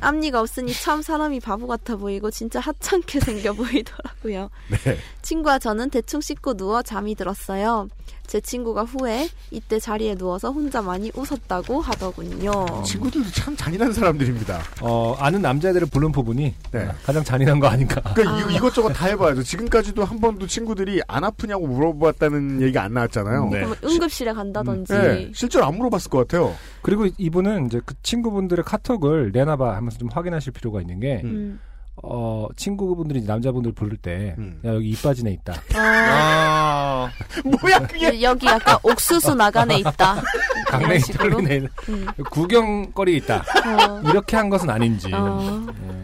앞니가 0.00 0.40
없으니 0.40 0.72
참 0.72 1.02
사람이 1.02 1.40
바보 1.40 1.66
같아 1.66 1.96
보이고 1.96 2.30
진짜 2.30 2.60
하찮게 2.60 3.20
생겨 3.20 3.52
보이더라고요. 3.52 4.50
네. 4.84 4.96
친구와 5.22 5.58
저는 5.58 5.90
대충 5.90 6.20
씻고 6.20 6.54
누워 6.54 6.82
잠이 6.82 7.14
들었어요. 7.14 7.88
제 8.30 8.40
친구가 8.40 8.84
후에 8.84 9.28
이때 9.50 9.80
자리에 9.80 10.14
누워서 10.14 10.52
혼자 10.52 10.80
많이 10.80 11.10
웃었다고 11.16 11.80
하더군요. 11.80 12.64
친구들도 12.86 13.28
참 13.32 13.56
잔인한 13.56 13.92
사람들입니다. 13.92 14.60
어, 14.82 15.16
아는 15.18 15.42
남자애들을 15.42 15.88
부른 15.88 16.12
부분이 16.12 16.54
네. 16.70 16.88
가장 17.02 17.24
잔인한 17.24 17.58
거 17.58 17.66
아닌가. 17.66 18.00
그러니까 18.14 18.38
이거- 18.38 18.50
이것저것 18.52 18.90
다 18.90 19.06
해봐야죠. 19.06 19.42
지금까지도 19.42 20.04
한 20.04 20.20
번도 20.20 20.46
친구들이 20.46 21.00
안 21.08 21.24
아프냐고 21.24 21.66
물어봤다는 21.66 22.62
얘기가 22.62 22.84
안 22.84 22.94
나왔잖아요. 22.94 23.48
네. 23.50 23.64
응급실에 23.82 24.32
간다든지 24.32 24.92
네, 24.92 25.32
실제로 25.34 25.64
안 25.64 25.74
물어봤을 25.76 26.08
것 26.08 26.18
같아요. 26.18 26.54
그리고 26.82 27.08
이분은 27.18 27.66
이제 27.66 27.80
그 27.84 27.94
친구분들의 28.04 28.64
카톡을 28.64 29.32
내놔봐 29.32 29.74
하면서 29.74 29.98
좀 29.98 30.08
확인하실 30.08 30.52
필요가 30.52 30.80
있는 30.80 31.00
게, 31.00 31.20
음. 31.24 31.58
어, 32.02 32.46
친구분들이 32.56 33.22
남자분들 33.22 33.72
부를 33.72 33.96
때, 33.96 34.34
음. 34.38 34.60
야, 34.64 34.74
여기 34.74 34.90
입 34.90 35.02
빠진 35.02 35.26
애 35.26 35.32
있다. 35.32 35.54
아. 35.74 37.10
뭐야 37.44 37.86
그게? 37.86 38.22
여기 38.22 38.46
약간 38.46 38.78
옥수수 38.82 39.34
나간에 39.34 39.78
있다. 39.78 40.22
강냉이. 40.68 41.00
털린 41.00 41.50
애, 41.50 41.60
음. 41.88 42.06
구경거리 42.30 43.16
있다. 43.16 43.36
어. 43.38 44.00
이렇게 44.08 44.36
한 44.36 44.48
것은 44.48 44.70
아닌지. 44.70 45.12
어. 45.12 45.66
예. 45.68 46.00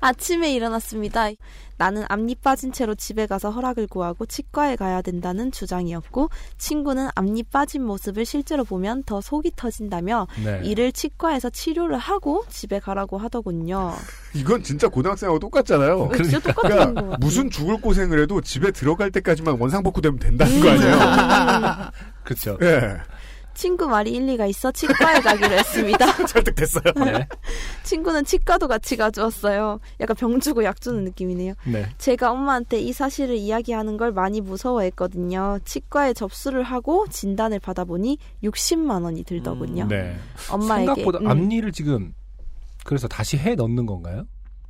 아침에 0.00 0.52
일어났습니다. 0.52 1.28
나는 1.76 2.04
앞니 2.08 2.36
빠진 2.36 2.72
채로 2.72 2.94
집에 2.94 3.26
가서 3.26 3.50
허락을 3.50 3.86
구하고 3.86 4.26
치과에 4.26 4.76
가야 4.76 5.02
된다는 5.02 5.50
주장이었고 5.52 6.30
친구는 6.58 7.08
앞니 7.14 7.44
빠진 7.44 7.84
모습을 7.84 8.24
실제로 8.24 8.64
보면 8.64 9.04
더 9.04 9.20
속이 9.20 9.52
터진다며 9.56 10.26
네. 10.44 10.60
이를 10.64 10.92
치과에서 10.92 11.50
치료를 11.50 11.98
하고 11.98 12.44
집에 12.48 12.78
가라고 12.78 13.18
하더군요. 13.18 13.92
이건 14.34 14.62
진짜 14.62 14.88
고등학생하고 14.88 15.38
똑같잖아요. 15.38 16.08
네, 16.12 16.22
진짜 16.22 16.40
똑같은 16.40 16.54
것 16.54 16.62
그러니까 16.62 16.94
같아요. 16.94 17.16
무슨 17.20 17.50
죽을 17.50 17.80
고생을 17.80 18.20
해도 18.20 18.40
집에 18.40 18.70
들어갈 18.70 19.10
때까지만 19.10 19.56
원상복구 19.58 20.00
되면 20.00 20.18
된다는 20.18 20.60
거 20.60 20.70
아니에요? 20.70 21.90
그쵸. 22.24 22.58
예. 22.62 22.96
친구 23.54 23.86
말이 23.86 24.10
일리가 24.12 24.46
있어 24.46 24.72
치과에 24.72 25.20
가기로 25.20 25.52
했습니다. 25.52 26.06
설득됐어요. 26.26 26.92
네. 27.04 27.28
친구는 27.84 28.24
치과도 28.24 28.68
같이 28.68 28.96
가져왔어요. 28.96 29.80
약간 30.00 30.16
병 30.16 30.40
주고 30.40 30.64
약 30.64 30.80
주는 30.80 31.04
느낌이네요. 31.04 31.54
네. 31.66 31.86
제가 31.98 32.30
엄마한테 32.32 32.80
이 32.80 32.92
사실을 32.92 33.36
이야기하는 33.36 33.96
걸 33.96 34.12
많이 34.12 34.40
무서워했거든요. 34.40 35.58
치과에 35.64 36.12
접수를 36.12 36.62
하고 36.62 37.06
진단을 37.08 37.60
받아보니 37.60 38.18
60만 38.42 39.04
원이 39.04 39.24
들더군요. 39.24 39.86
네. 39.88 40.16
엄마에게 40.50 40.86
생각보다 40.86 41.18
음. 41.20 41.28
앞니를 41.28 41.72
지금, 41.72 42.14
그래서 42.84 43.08
다시 43.08 43.36
해 43.38 43.54
넣는 43.54 43.86
건가요? 43.86 44.26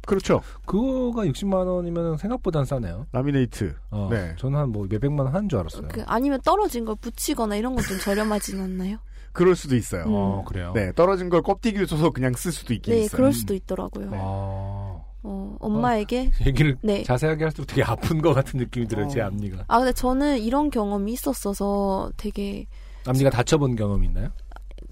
그렇죠. 0.06 0.42
그거가 0.66 1.24
60만 1.24 1.66
원이면 1.66 2.16
생각보다는 2.18 2.64
싸네요. 2.66 3.06
라미네이트. 3.12 3.74
어, 3.90 4.08
네. 4.10 4.34
저는 4.38 4.58
한 4.58 4.68
뭐 4.74 4.86
몇백만 4.88 5.26
원 5.26 5.34
하는 5.34 5.48
줄 5.48 5.58
알았어요. 5.60 5.88
그 5.92 6.02
아니면 6.06 6.40
떨어진 6.44 6.84
걸 6.84 6.96
붙이거나 6.96 7.56
이런 7.56 7.74
건 7.74 7.84
좀 7.84 7.98
저렴하진 7.98 8.60
않나요? 8.60 8.98
그럴 9.32 9.54
수도 9.56 9.76
있어요. 9.76 10.04
음. 10.04 10.12
어, 10.14 10.44
그래요? 10.46 10.72
네, 10.74 10.92
떨어진 10.92 11.28
걸 11.28 11.42
껍데기를 11.42 11.86
써서 11.86 12.10
그냥 12.10 12.32
쓸 12.34 12.52
수도 12.52 12.72
있긴 12.74 12.94
네, 12.94 13.00
있어요. 13.02 13.16
그럴 13.16 13.32
수도 13.32 13.54
있더라고요. 13.54 14.10
아, 14.12 15.02
어, 15.22 15.56
엄마에게 15.60 16.30
얘기를 16.46 16.76
네. 16.82 17.02
자세하게 17.02 17.44
할수록 17.44 17.66
되게 17.66 17.82
아픈 17.82 18.20
것 18.20 18.32
같은 18.34 18.58
느낌이 18.60 18.86
들어요, 18.86 19.08
제 19.08 19.20
앞니가. 19.22 19.64
아 19.68 19.78
근데 19.78 19.92
저는 19.92 20.38
이런 20.38 20.70
경험이 20.70 21.12
있었어서 21.12 22.10
되게 22.16 22.66
앞니가 23.06 23.30
다쳐본 23.30 23.76
경험이 23.76 24.06
있나요? 24.08 24.28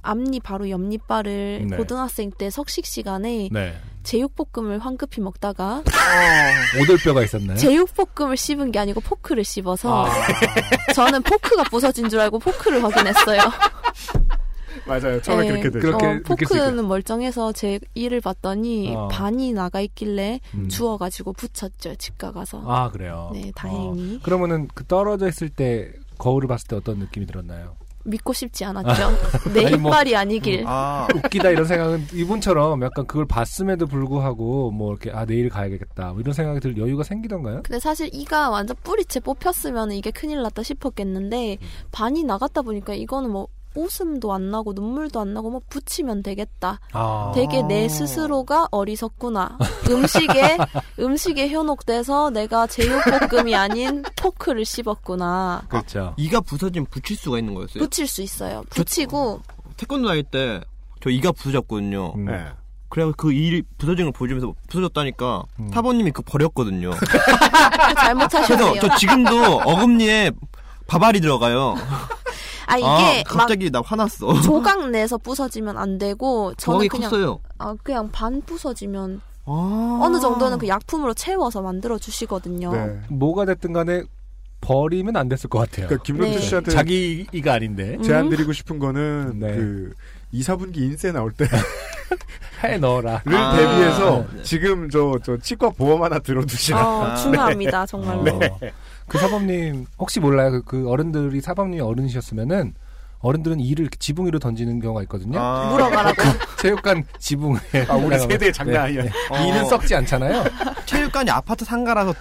앞니 0.03 0.41
바로 0.41 0.69
옆니빨을 0.71 1.67
네. 1.71 1.77
고등학생 1.77 2.31
때 2.33 2.51
석식 2.51 2.85
시간에 2.87 3.49
네. 3.53 3.75
제육볶음을 4.03 4.79
황급히 4.79 5.21
먹다가 5.21 5.83
오돌뼈가 6.81 7.23
있었나요? 7.23 7.57
제육볶음을 7.57 8.37
씹은 8.37 8.73
게 8.73 8.79
아니고 8.79 9.01
포크를 9.01 9.45
씹어서 9.45 10.07
아. 10.07 10.11
저는 10.95 11.23
포크가 11.23 11.65
부서진 11.65 12.09
줄 12.09 12.21
알고 12.21 12.39
포크를 12.39 12.83
확인했어요. 12.83 13.41
맞아요. 14.87 15.21
처음에 15.23 15.45
네. 15.45 15.49
그렇게 15.49 15.71
되죠. 15.71 15.81
그렇게 15.81 16.07
어, 16.07 16.21
포크는 16.25 16.89
멀쩡해서 16.89 17.53
제 17.53 17.79
이를 17.95 18.21
봤더니 18.21 18.95
어. 18.97 19.09
반이 19.09 19.53
나가 19.53 19.81
있길래 19.81 20.41
음. 20.55 20.69
주워가지고 20.69 21.35
붙였죠 21.35 21.95
치과 21.97 22.33
가서. 22.33 22.63
아, 22.67 22.91
그래요? 22.91 23.31
네, 23.33 23.53
다행히. 23.55 24.17
어, 24.17 24.19
그러면은 24.25 24.69
그 24.75 24.85
떨어져 24.85 25.29
있을 25.29 25.49
때 25.49 25.93
거울을 26.19 26.49
봤을 26.49 26.69
때 26.69 26.77
어떤 26.77 26.99
느낌이 26.99 27.27
들었나요? 27.27 27.77
믿고 28.05 28.33
싶지 28.33 28.65
않았죠. 28.65 29.53
내 29.55 29.67
아니, 29.67 29.77
뭐, 29.77 29.91
이빨이 29.91 30.17
아니길. 30.17 30.65
아. 30.67 31.07
웃기다 31.15 31.51
이런 31.51 31.65
생각은 31.65 32.07
이분처럼 32.13 32.83
약간 32.83 33.07
그걸 33.07 33.27
봤음에도 33.27 33.87
불구하고 33.87 34.71
뭐 34.71 34.91
이렇게 34.93 35.11
아 35.11 35.25
내일 35.25 35.49
가야겠다 35.49 36.13
뭐 36.13 36.21
이런 36.21 36.33
생각이 36.33 36.61
들 36.61 36.77
여유가 36.77 37.03
생기던가요? 37.05 37.63
근데 37.63 37.79
사실 37.79 38.09
이가 38.13 38.51
완전 38.51 38.77
뿌리채 38.83 39.21
뽑혔으면 39.21 39.93
이게 39.93 40.11
큰일 40.11 40.43
났다 40.43 40.63
싶었겠는데 40.63 41.59
반이 41.91 42.25
나갔다 42.25 42.63
보니까 42.63 42.95
이거는 42.95 43.31
뭐 43.31 43.49
웃음도 43.75 44.33
안 44.33 44.51
나고 44.51 44.73
눈물도 44.73 45.21
안 45.21 45.35
나고 45.35 45.51
뭐 45.51 45.61
붙이면 45.69 46.23
되겠다. 46.23 46.81
아. 46.93 47.33
되게 47.35 47.63
내 47.63 47.89
스스로가 47.89 48.69
어리석구나. 48.71 49.59
음식에 49.91 50.59
음식에 50.99 51.49
현혹돼서 51.49 52.31
내가 52.31 52.67
제육볶음이 52.67 53.55
아닌 53.55 54.03
포크를 54.17 54.65
씹었구나. 54.65 55.65
그렇죠. 55.69 56.15
이가 56.17 56.41
부서지면 56.41 56.87
붙일 56.91 57.17
수가 57.17 57.39
있는 57.39 57.55
거였어요. 57.55 57.83
붙일 57.83 58.07
수 58.07 58.23
있어요. 58.23 58.63
붙이고 58.71 59.41
태권도 59.77 60.09
다닐 60.09 60.23
때 60.25 60.61
저 61.03 61.11
이가 61.11 61.33
부서졌거든요. 61.33 62.15
음. 62.17 62.25
네. 62.27 62.47
그래서 62.89 63.13
그이 63.17 63.63
부서진 63.79 64.05
걸 64.05 64.13
보여주면서 64.13 64.55
부서졌다니까 64.69 65.43
음. 65.59 65.71
사모님이 65.73 66.13
그 66.13 66.23
버렸거든요. 66.23 66.93
잘못하셨네요. 67.97 68.71
그래서 68.73 68.89
저 68.89 68.97
지금도 68.97 69.57
어금니에 69.65 70.31
밥알이 70.87 71.21
들어가요. 71.21 71.75
아 72.73 72.79
이게 72.79 72.87
아, 72.87 73.35
막 73.35 73.39
갑자기 73.41 73.71
나 73.71 73.83
화났어. 73.85 74.41
조각 74.41 74.91
내서 74.91 75.19
부서지면 75.19 75.77
안 75.77 75.99
되고 75.99 76.55
저는 76.57 76.79
조각이 76.79 76.89
그냥 76.89 77.11
컸어요. 77.11 77.41
아 77.59 77.75
그냥 77.83 78.11
반 78.11 78.41
부서지면 78.43 79.21
아. 79.45 80.01
어느 80.03 80.21
정도는 80.21 80.59
그 80.59 80.69
약품으로 80.69 81.15
채워서 81.15 81.61
만들어 81.63 81.99
주시거든요. 81.99 82.73
네. 82.73 83.01
뭐가 83.09 83.45
됐든 83.45 83.73
간에 83.73 84.03
버리면 84.61 85.17
안 85.17 85.29
됐을 85.29 85.51
것 85.51 85.59
같아요. 85.59 85.89
그러니까 85.89 86.05
김론주 86.05 86.39
네. 86.39 86.45
씨한테 86.47 86.71
자기 86.71 87.27
이가 87.33 87.55
아닌데 87.55 87.99
제안 88.03 88.27
음. 88.27 88.31
드리고 88.31 88.53
싶은 88.53 88.79
거는 88.79 89.41
네. 89.41 89.55
그 89.55 89.93
2, 90.31 90.41
4분기 90.43 90.79
인쇄 90.79 91.13
나올 91.13 91.33
때를 91.33 91.53
해 92.65 92.79
넣어라. 92.79 93.23
아. 93.25 93.57
대비해서 93.57 94.25
네. 94.35 94.43
지금 94.43 94.89
저, 94.89 95.19
저 95.23 95.37
치과 95.37 95.69
보험 95.71 96.03
하나 96.03 96.19
들어두시라. 96.21 96.79
어, 96.89 97.05
아, 97.05 97.17
중요합니다 97.17 97.85
정말로. 97.87 98.37
어. 98.37 98.59
그 99.13 99.19
사범님 99.19 99.87
혹시 99.99 100.21
몰라요? 100.21 100.51
그, 100.51 100.63
그 100.63 100.89
어른들이 100.89 101.41
사범님 101.43 101.83
어른이셨으면은 101.83 102.75
어른들은 103.21 103.61
이를 103.61 103.83
이렇게 103.83 103.97
지붕 103.99 104.27
위로 104.27 104.39
던지는 104.39 104.81
경우가 104.81 105.03
있거든요. 105.03 105.39
아. 105.39 105.69
물어가라고. 105.71 106.23
체육관 106.59 107.05
지붕에 107.19 107.59
아, 107.89 107.95
우리 107.95 108.17
올라가면- 108.17 108.31
세대 108.33 108.51
장난 108.51 108.73
네, 108.73 108.79
아니야. 108.79 109.03
네. 109.05 109.11
어. 109.31 109.39
이는 109.47 109.65
썩지 109.67 109.95
않잖아요. 109.95 110.45
체육관이 110.87 111.31
아파트 111.31 111.65
상가라서 111.65 112.15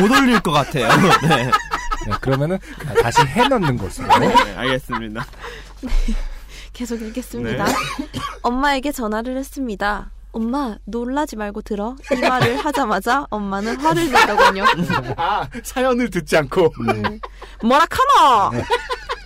못 0.00 0.10
올릴 0.10 0.40
것 0.40 0.50
같아요. 0.50 0.88
네. 1.28 1.44
네, 2.06 2.12
그러면은 2.20 2.58
다시 3.02 3.20
해 3.26 3.46
넣는 3.46 3.76
곳으로. 3.76 4.18
네, 4.18 4.34
알겠습니다. 4.56 5.24
계속 6.72 7.00
읽겠습니다. 7.02 7.66
엄마에게 8.42 8.92
전화를 8.92 9.36
했습니다. 9.36 10.10
엄마 10.36 10.76
놀라지 10.84 11.34
말고 11.34 11.62
들어. 11.62 11.96
이 12.14 12.20
말을 12.20 12.58
하자마자 12.58 13.26
엄마는 13.30 13.76
화를 13.76 14.12
내더군요. 14.12 14.64
아, 15.16 15.48
사연을 15.62 16.10
듣지 16.10 16.36
않고. 16.36 16.74
음. 16.78 17.18
뭐라 17.64 17.86
카노! 17.86 18.62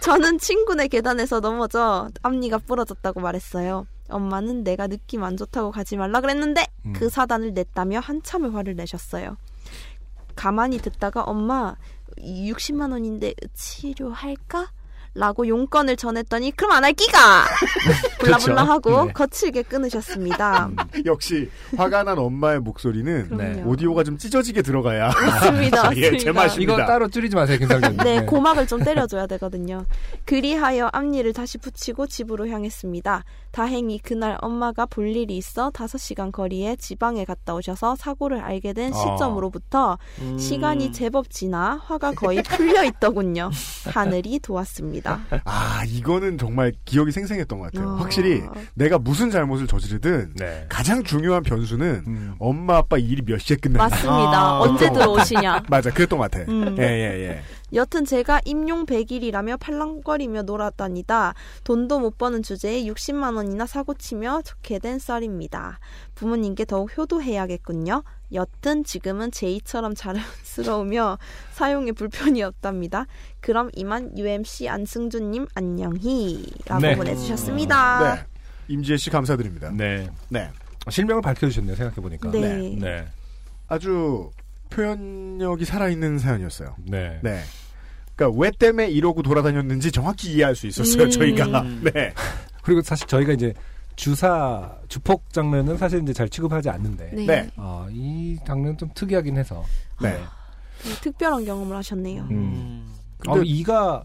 저는 0.02 0.38
친구네 0.38 0.86
계단에서 0.86 1.40
넘어져 1.40 2.08
앞니가 2.22 2.58
부러졌다고 2.58 3.18
말했어요. 3.18 3.88
엄마는 4.08 4.62
내가 4.62 4.86
느낌 4.86 5.24
안 5.24 5.36
좋다고 5.36 5.72
가지 5.72 5.96
말라 5.96 6.20
그랬는데 6.20 6.64
음. 6.86 6.92
그 6.92 7.08
사단을 7.08 7.54
냈다며 7.54 7.98
한참을 7.98 8.54
화를 8.54 8.76
내셨어요. 8.76 9.36
가만히 10.36 10.78
듣다가 10.78 11.22
엄마 11.22 11.74
60만 12.18 12.92
원인데 12.92 13.34
치료할까? 13.54 14.70
라고 15.14 15.46
용건을 15.48 15.96
전했더니 15.96 16.52
그럼 16.56 16.70
안 16.72 16.84
할 16.84 16.92
끼가 16.92 17.44
블라블라 18.20 18.64
하고 18.64 19.06
네. 19.06 19.12
거칠게 19.12 19.62
끊으셨습니다. 19.64 20.70
역시 21.04 21.50
화가 21.76 22.04
난 22.04 22.18
엄마의 22.18 22.60
목소리는 22.60 23.28
그럼요. 23.28 23.68
오디오가 23.70 24.04
좀 24.04 24.16
찢어지게 24.16 24.62
들어가야. 24.62 25.08
맞습니다. 25.08 25.90
예, 25.98 26.16
제. 26.16 26.30
맛입니다. 26.30 26.74
이거 26.74 26.86
따로 26.86 27.08
줄이지 27.08 27.34
마세요, 27.34 27.58
김상준. 27.58 27.96
네, 27.98 28.24
고막을 28.24 28.66
좀 28.66 28.82
때려줘야 28.84 29.26
되거든요. 29.26 29.84
그리하여 30.24 30.88
앞니를 30.92 31.32
다시 31.32 31.58
붙이고 31.58 32.06
집으로 32.06 32.48
향했습니다. 32.48 33.24
다행히 33.52 33.98
그날 33.98 34.36
엄마가 34.40 34.86
볼 34.86 35.08
일이 35.08 35.36
있어 35.36 35.70
5시간 35.70 36.32
거리에 36.32 36.76
지방에 36.76 37.24
갔다 37.24 37.54
오셔서 37.54 37.96
사고를 37.96 38.40
알게 38.40 38.72
된 38.72 38.92
아. 38.92 38.96
시점으로부터 38.96 39.98
음. 40.20 40.38
시간이 40.38 40.92
제법 40.92 41.30
지나 41.30 41.80
화가 41.84 42.12
거의 42.12 42.42
풀려 42.42 42.84
있더군요. 42.84 43.50
하늘이 43.92 44.38
도왔습니다. 44.40 45.20
아, 45.44 45.82
이거는 45.86 46.38
정말 46.38 46.72
기억이 46.84 47.12
생생했던 47.12 47.58
것 47.58 47.72
같아요. 47.72 47.90
어. 47.90 47.94
확실히 47.96 48.42
내가 48.74 48.98
무슨 48.98 49.30
잘못을 49.30 49.66
저지르든 49.66 50.34
네. 50.36 50.66
가장 50.68 51.02
중요한 51.02 51.42
변수는 51.42 52.04
음. 52.06 52.34
엄마 52.38 52.76
아빠 52.78 52.96
일이 52.98 53.22
몇 53.22 53.38
시에 53.38 53.56
끝나냐. 53.56 53.88
맞습니다. 53.88 54.40
아, 54.40 54.60
언제 54.60 54.88
그렇죠. 54.88 55.00
들어오시냐. 55.00 55.62
맞아, 55.68 55.90
그랬던 55.90 56.18
것 56.18 56.30
같아. 56.30 56.50
음. 56.50 56.76
예, 56.78 56.82
예, 56.82 57.28
예. 57.28 57.42
여튼 57.72 58.04
제가 58.04 58.40
임용 58.44 58.86
100일이라며 58.86 59.58
팔랑거리며 59.60 60.42
놀았다니다 60.42 61.34
돈도 61.64 62.00
못 62.00 62.18
버는 62.18 62.42
주제에 62.42 62.84
60만 62.84 63.36
원이나 63.36 63.66
사고치며 63.66 64.42
좋게 64.42 64.78
된 64.78 64.98
썰입니다. 64.98 65.78
부모님께 66.14 66.64
더욱 66.64 66.96
효도해야겠군요. 66.96 68.02
여튼 68.32 68.84
지금은 68.84 69.30
제이처럼 69.30 69.94
자랑스러우며 69.94 71.18
사용에 71.52 71.92
불편이 71.92 72.42
없답니다. 72.42 73.06
그럼 73.40 73.70
이만 73.74 74.16
UMC 74.16 74.68
안승준님 74.68 75.46
안녕히 75.54 76.46
라고 76.66 76.82
네. 76.82 76.96
보내주셨습니다. 76.96 78.14
네. 78.14 78.24
임지혜 78.68 78.96
씨 78.96 79.10
감사드립니다. 79.10 79.70
네. 79.70 80.08
네. 80.28 80.50
실명을 80.88 81.22
밝혀주셨네요, 81.22 81.76
생각해보니까. 81.76 82.30
네. 82.30 82.76
네. 82.78 83.06
아주 83.68 84.30
표현력이 84.70 85.64
살아있는 85.64 86.18
사연이었어요. 86.18 86.76
네. 86.86 87.18
네. 87.22 87.42
그러니까 88.20 88.38
왜 88.38 88.50
때문에 88.50 88.90
이러고 88.90 89.22
돌아다녔는지 89.22 89.90
정확히 89.90 90.34
이해할 90.34 90.54
수 90.54 90.66
있었어요, 90.66 91.04
음. 91.04 91.10
저희가. 91.10 91.62
네. 91.82 92.12
그리고 92.62 92.82
사실 92.82 93.06
저희가 93.06 93.32
이제 93.32 93.54
주사, 93.96 94.70
주폭 94.88 95.32
장면은 95.32 95.78
사실 95.78 96.02
이제 96.02 96.12
잘 96.12 96.28
취급하지 96.28 96.68
않는데. 96.68 97.10
네. 97.14 97.24
네. 97.26 97.50
아, 97.56 97.86
이 97.90 98.36
장면 98.46 98.76
좀 98.76 98.90
특이하긴 98.94 99.36
해서. 99.38 99.64
네. 100.02 100.12
네, 100.12 100.90
특별한 101.00 101.44
경험을 101.46 101.74
하셨네요. 101.76 102.22
음. 102.30 102.92
근데- 103.18 103.40
아, 103.40 103.42
이가 103.44 104.04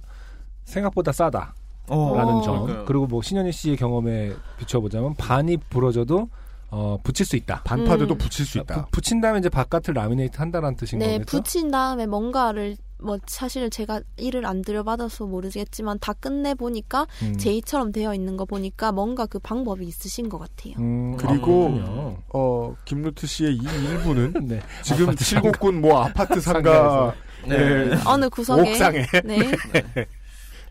생각보다 0.63 1.11
싸다. 1.11 1.53
어. 1.87 2.13
라는 2.15 2.33
어. 2.35 2.41
점. 2.41 2.55
그러니까요. 2.61 2.85
그리고 2.85 3.07
뭐 3.07 3.21
신현희 3.21 3.51
씨의 3.51 3.77
경험에 3.77 4.33
비춰보자면 4.57 5.15
반이 5.15 5.57
부러져도 5.69 6.29
어, 6.71 6.97
붙일 7.03 7.25
수 7.25 7.35
있다. 7.35 7.61
반파돼도 7.63 8.15
음. 8.15 8.17
붙일 8.17 8.45
수 8.45 8.57
있다. 8.57 8.85
부- 8.85 8.91
붙인 8.91 9.21
다음에 9.21 9.39
이제 9.39 9.49
바깥을 9.49 9.93
라미네이트 9.93 10.37
한다는 10.37 10.75
뜻인 10.75 10.99
네, 10.99 11.19
거겠죠? 11.19 11.37
붙인 11.37 11.69
다음에 11.71 12.05
뭔가를 12.07 12.75
뭐 13.01 13.17
사실 13.27 13.69
제가 13.69 14.01
일을 14.17 14.45
안 14.45 14.61
들여받아서 14.61 15.25
모르겠지만 15.25 15.99
다 15.99 16.13
끝내 16.13 16.53
보니까 16.53 17.07
음. 17.23 17.37
제이처럼 17.37 17.91
되어 17.91 18.13
있는 18.13 18.37
거 18.37 18.45
보니까 18.45 18.91
뭔가 18.91 19.25
그 19.25 19.37
방법이 19.39 19.85
있으신 19.85 20.29
것 20.29 20.37
같아요. 20.37 20.73
음, 20.79 21.17
그리고 21.17 21.71
그렇군요. 21.71 22.17
어, 22.33 22.75
김루트 22.85 23.27
씨의 23.27 23.55
이 23.55 23.59
일부는 23.59 24.33
네. 24.47 24.61
지금 24.81 25.09
아파트 25.09 25.23
칠곡군 25.25 25.81
뭐 25.81 26.03
아파트 26.03 26.39
상가 26.39 27.13
네. 27.45 27.85
네. 27.85 27.97
어느 28.05 28.29
구석에 28.29 28.61
옥상에 28.71 29.05
네. 29.23 29.51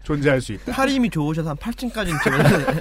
존재할 0.03 0.41
수 0.41 0.53
있다. 0.53 0.73
팔 0.73 0.89
힘이 0.89 1.11
좋으셔서 1.11 1.51
한 1.51 1.57
8층까지는 1.57 2.23
지금 2.23 2.39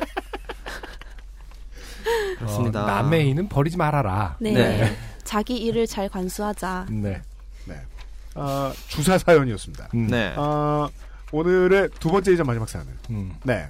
그렇습니다. 2.38 2.84
어, 2.84 2.88
남의 2.88 3.30
이는 3.30 3.48
버리지 3.48 3.78
말아라. 3.78 4.38
네. 4.40 4.52
네. 4.54 4.98
자기 5.24 5.58
일을 5.58 5.88
잘 5.88 6.10
관수하자. 6.10 6.88
네. 6.90 7.22
아, 8.36 8.74
주사 8.88 9.18
사연이었습니다. 9.18 9.90
음. 9.94 10.08
네. 10.08 10.34
아, 10.36 10.90
오늘의 11.32 11.90
두 12.00 12.10
번째이자 12.10 12.44
마지막 12.44 12.68
사연은 12.70 12.92
음. 13.12 13.34
네. 13.44 13.68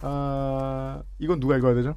아, 0.00 1.00
이건 1.18 1.40
누가 1.40 1.56
읽어야 1.56 1.74
되죠? 1.74 1.96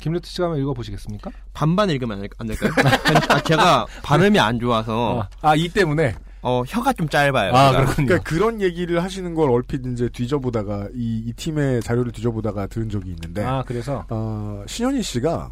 김루트 0.00 0.28
씨가 0.28 0.44
한번 0.44 0.60
읽어보시겠습니까? 0.60 1.30
반반 1.54 1.88
읽으면 1.90 2.18
안, 2.18 2.20
될- 2.20 2.30
안 2.38 2.46
될까요? 2.46 2.72
아, 3.30 3.40
제가 3.42 3.86
발음이 4.02 4.38
안 4.38 4.58
좋아서 4.60 5.26
아, 5.40 5.54
이 5.56 5.68
때문에? 5.68 6.14
어, 6.42 6.62
혀가 6.66 6.92
좀 6.92 7.08
짧아요. 7.08 7.52
아. 7.54 7.84
그러니까 7.86 8.18
그런 8.18 8.60
얘기를 8.60 9.02
하시는 9.02 9.34
걸 9.34 9.50
얼핏 9.50 9.84
이제 9.86 10.08
뒤져보다가 10.10 10.88
이, 10.94 11.24
이 11.26 11.32
팀의 11.32 11.80
자료를 11.82 12.12
뒤져보다가 12.12 12.66
들은 12.66 12.88
적이 12.90 13.10
있는데 13.10 13.42
아, 13.42 13.62
그래서? 13.66 14.04
어, 14.10 14.62
신현희 14.66 15.02
씨가 15.02 15.50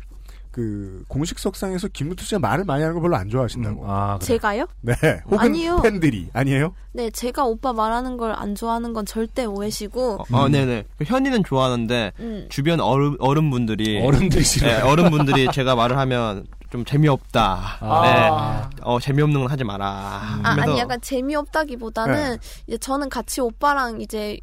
그 0.54 1.02
공식 1.08 1.40
석상에서 1.40 1.88
김루트 1.88 2.24
씨가 2.24 2.38
말을 2.38 2.64
많이 2.64 2.80
하는 2.82 2.94
걸 2.94 3.02
별로 3.02 3.16
안 3.16 3.28
좋아하신다고. 3.28 3.82
음, 3.82 3.90
아, 3.90 4.18
그래. 4.18 4.26
제가요? 4.26 4.66
네. 4.82 4.92
혹은 5.26 5.38
아니요. 5.40 5.80
팬들이 5.82 6.28
아니에요? 6.32 6.72
네, 6.92 7.10
제가 7.10 7.44
오빠 7.44 7.72
말하는 7.72 8.16
걸 8.16 8.32
안 8.36 8.54
좋아하는 8.54 8.92
건 8.92 9.04
절대 9.04 9.44
오해시고. 9.46 10.26
어, 10.30 10.48
네네. 10.48 10.84
현이는 11.04 11.42
좋아하는데 11.42 12.12
음. 12.20 12.46
주변 12.50 12.78
어른 12.78 13.16
어른분들이 13.18 14.00
어른들이. 14.00 14.44
네, 14.60 14.80
어른분들이 14.80 15.48
제가 15.52 15.74
말을 15.74 15.98
하면 15.98 16.46
좀 16.70 16.84
재미없다. 16.84 17.78
아. 17.80 18.70
네. 18.70 18.76
어 18.82 19.00
재미없는 19.00 19.40
건 19.40 19.50
하지 19.50 19.64
마라. 19.64 19.86
아, 19.88 20.40
하면서 20.50 20.70
아니 20.70 20.78
약간 20.78 21.00
재미없다기보다는 21.00 22.14
네. 22.14 22.38
이제 22.68 22.78
저는 22.78 23.08
같이 23.08 23.40
오빠랑 23.40 24.00
이제 24.00 24.38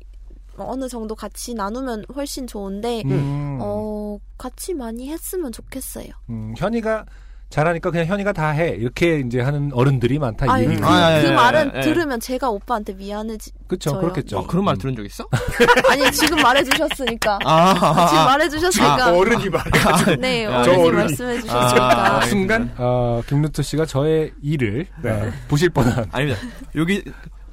어느 0.58 0.88
정도 0.88 1.16
같이 1.16 1.54
나누면 1.54 2.06
훨씬 2.16 2.48
좋은데 2.48 3.04
음. 3.06 3.58
어 3.62 4.18
같이 4.38 4.74
많이 4.74 5.10
했으면 5.10 5.52
좋겠어요. 5.52 6.08
음, 6.30 6.54
현이가 6.58 7.06
잘하니까 7.52 7.92
그냥 7.92 8.06
현이가 8.06 8.32
다 8.32 8.50
해. 8.52 8.70
이렇게 8.70 9.20
이제 9.20 9.42
하는 9.42 9.72
어른들이 9.74 10.18
많다. 10.20 10.46
이 10.46 10.50
아니, 10.50 10.68
얘기. 10.68 10.78
그, 10.78 10.88
아, 10.88 11.18
예, 11.18 11.22
그 11.22 11.28
예, 11.28 11.32
말은 11.34 11.72
예. 11.76 11.82
들으면 11.82 12.20
제가 12.22 12.50
오빠한테 12.50 12.94
미안해지. 12.94 13.52
그쵸, 13.68 13.90
저요. 13.92 14.00
그렇겠죠. 14.02 14.40
어, 14.40 14.48
그런 14.48 14.64
말 14.64 14.78
들은 14.78 14.96
적 14.96 15.06
있어? 15.06 15.28
아니 15.92 16.10
지금 16.14 16.42
말해 16.42 16.64
주셨으니까. 16.64 17.40
아, 17.44 18.08
지금 18.08 18.24
말해 18.24 18.48
주셨으니까. 18.50 19.06
아, 19.06 19.12
어른이 19.12 19.50
말해가지고. 19.50 20.16
네, 20.16 20.46
아, 20.46 20.62
어른이 20.62 20.78
어른이. 20.78 20.96
말씀해 20.96 21.42
주셨으니까. 21.42 22.16
아, 22.18 22.22
순간 22.22 22.74
어, 22.78 23.22
김루트 23.28 23.62
씨가 23.64 23.86
저의 23.86 24.32
일을 24.42 24.88
네. 25.04 25.12
어, 25.12 25.32
부실 25.50 25.70
뻔한 25.72 26.06
아닙니다. 26.14 26.40
여기 26.76 27.04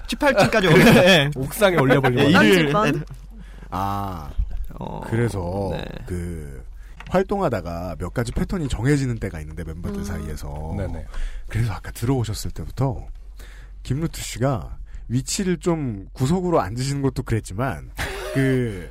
18층까지 0.09 0.73
오면 0.73 0.97
예. 1.05 1.31
옥상에 1.37 1.77
올려버리고 1.77 2.23
예, 2.23 2.49
일을. 2.49 2.75
아, 3.71 4.31
어, 4.75 5.01
그래서 5.09 5.71
네. 5.73 5.85
그 6.07 6.63
활동하다가 7.11 7.97
몇 7.99 8.13
가지 8.13 8.33
패턴이 8.33 8.69
정해지는 8.69 9.19
때가 9.19 9.41
있는데 9.41 9.65
멤버들 9.65 10.01
음. 10.01 10.05
사이에서 10.05 10.75
네네. 10.77 11.07
그래서 11.49 11.73
아까 11.73 11.91
들어오셨을 11.91 12.51
때부터 12.51 13.07
김루트 13.83 14.21
씨가 14.21 14.77
위치를 15.09 15.59
좀 15.59 16.07
구석으로 16.13 16.61
앉으시는 16.61 17.03
것도 17.03 17.23
그랬지만 17.23 17.91
그 18.35 18.91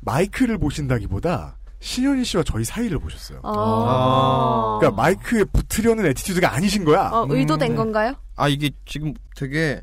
마이크를 0.00 0.58
보신다기보다 0.58 1.56
신현희 1.80 2.24
씨와 2.24 2.42
저희 2.44 2.64
사이를 2.64 2.98
보셨어요. 2.98 3.40
아. 3.42 4.78
그러니까 4.80 5.02
마이크에 5.02 5.44
붙으려는 5.44 6.06
애티튜드가 6.06 6.52
아니신 6.54 6.84
거야. 6.84 7.10
어, 7.12 7.26
의도된 7.28 7.74
건가요? 7.74 8.14
아 8.36 8.48
이게 8.48 8.70
지금 8.86 9.12
되게 9.34 9.80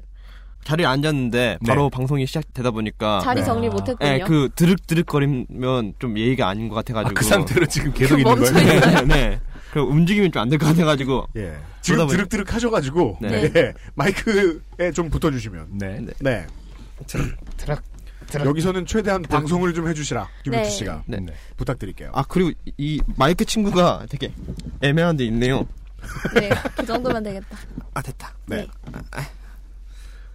자리에 0.63 0.85
앉았는데 0.85 1.59
바로 1.65 1.89
방송이 1.89 2.25
시작되다 2.25 2.71
보니까 2.71 3.21
자리 3.23 3.43
정리 3.43 3.69
못했군요. 3.69 4.09
네, 4.09 4.19
그 4.19 4.49
드륵드륵거리면 4.55 5.93
좀 5.99 6.17
예의가 6.17 6.47
아닌 6.47 6.69
것 6.69 6.75
같아가지고 6.75 7.13
그 7.15 7.23
상태로 7.25 7.65
지금 7.67 7.93
계속 7.93 8.15
그 8.15 8.21
있는 8.21 8.35
멈춰 8.35 8.53
거예요. 8.53 8.73
있는 8.73 9.07
네, 9.07 9.29
네. 9.29 9.39
그 9.71 9.79
움직이면 9.79 10.31
좀 10.31 10.41
안 10.41 10.49
될 10.49 10.57
것 10.59 10.67
같아가지고 10.67 11.27
예. 11.37 11.55
지금 11.81 12.07
드륵드륵 12.07 12.53
하셔가지고 12.53 13.17
네. 13.21 13.51
예. 13.55 13.73
마이크에 13.95 14.91
좀 14.93 15.09
붙어주시면 15.09 15.67
네. 15.79 16.05
네. 16.19 16.45
드락 17.57 17.83
여기서는 18.45 18.85
최대한 18.85 19.21
방송을 19.21 19.73
좀 19.73 19.87
해주시라 19.87 20.27
네. 20.47 20.63
씨가 20.69 21.03
네. 21.07 21.19
부탁드릴게요. 21.57 22.11
아 22.13 22.23
그리고 22.27 22.51
이 22.77 23.01
마이크 23.17 23.45
친구가 23.45 24.05
되게 24.09 24.31
애매한 24.81 25.17
데 25.17 25.25
있네요. 25.25 25.67
네, 26.35 26.49
그 26.75 26.85
정도면 26.85 27.21
되겠다. 27.23 27.57
아 27.93 28.01
됐다. 28.01 28.33
네. 28.47 28.67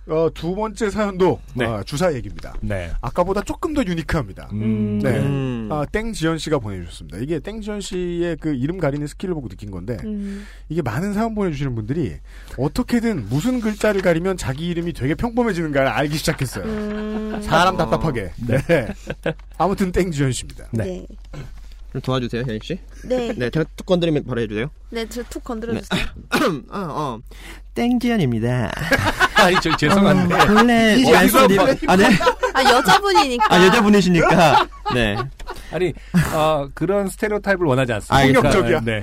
어, 0.08 0.30
두 0.32 0.54
번째 0.54 0.90
사연도 0.90 1.40
네. 1.54 1.64
어, 1.66 1.82
주사 1.84 2.12
얘기입니다. 2.14 2.54
네. 2.60 2.90
아까보다 3.00 3.42
조금 3.42 3.74
더 3.74 3.84
유니크합니다. 3.84 4.48
음. 4.52 4.98
네. 5.02 5.18
음. 5.18 5.68
아, 5.70 5.84
땡지연 5.84 6.38
씨가 6.38 6.58
보내주셨습니다. 6.58 7.18
이게 7.18 7.38
땡지연 7.38 7.80
씨의 7.80 8.36
그 8.40 8.54
이름 8.54 8.78
가리는 8.78 9.06
스킬을 9.06 9.34
보고 9.34 9.48
느낀 9.48 9.70
건데, 9.70 9.98
음. 10.04 10.46
이게 10.68 10.82
많은 10.82 11.12
사연 11.12 11.34
보내주시는 11.34 11.74
분들이 11.74 12.16
어떻게든 12.56 13.28
무슨 13.28 13.60
글자를 13.60 14.00
가리면 14.00 14.36
자기 14.36 14.68
이름이 14.68 14.94
되게 14.94 15.14
평범해지는가를 15.14 15.88
알기 15.88 16.16
시작했어요. 16.16 16.64
음. 16.64 17.40
사람 17.42 17.76
답답하게. 17.76 18.32
네. 18.46 18.88
아무튼 19.58 19.92
땡지연 19.92 20.32
씨입니다. 20.32 20.68
네. 20.72 20.84
네. 20.84 21.06
좀 21.92 22.00
도와주세요, 22.02 22.42
현 22.46 22.58
씨. 22.62 22.78
네. 23.04 23.32
네, 23.34 23.50
제가 23.50 23.64
툭 23.76 23.86
건드리면 23.86 24.24
바로 24.24 24.40
해주세요. 24.42 24.70
네, 24.90 25.08
저툭 25.08 25.44
건드려주세요. 25.44 26.00
어, 26.70 26.78
어. 26.78 27.20
땡지연입니다. 27.74 28.70
아니 29.44 29.56
저 29.62 29.76
죄송한데 29.76 30.34
어, 30.34 30.46
본래 30.46 30.94
어디서 30.94 31.10
말씀드린 31.12 31.56
봐- 31.86 31.92
아, 31.92 31.96
네. 31.96 32.08
아, 32.54 32.62
여자분이니까. 32.64 33.46
아 33.54 33.66
여자분이시니까. 33.66 34.66
네. 34.94 35.16
아니 35.72 35.92
어, 36.34 36.66
그런 36.74 37.08
스테레오타입을 37.08 37.66
원하지 37.66 37.92
않습니다. 37.94 38.40
폭력적이야. 38.40 38.80
네. 38.80 39.02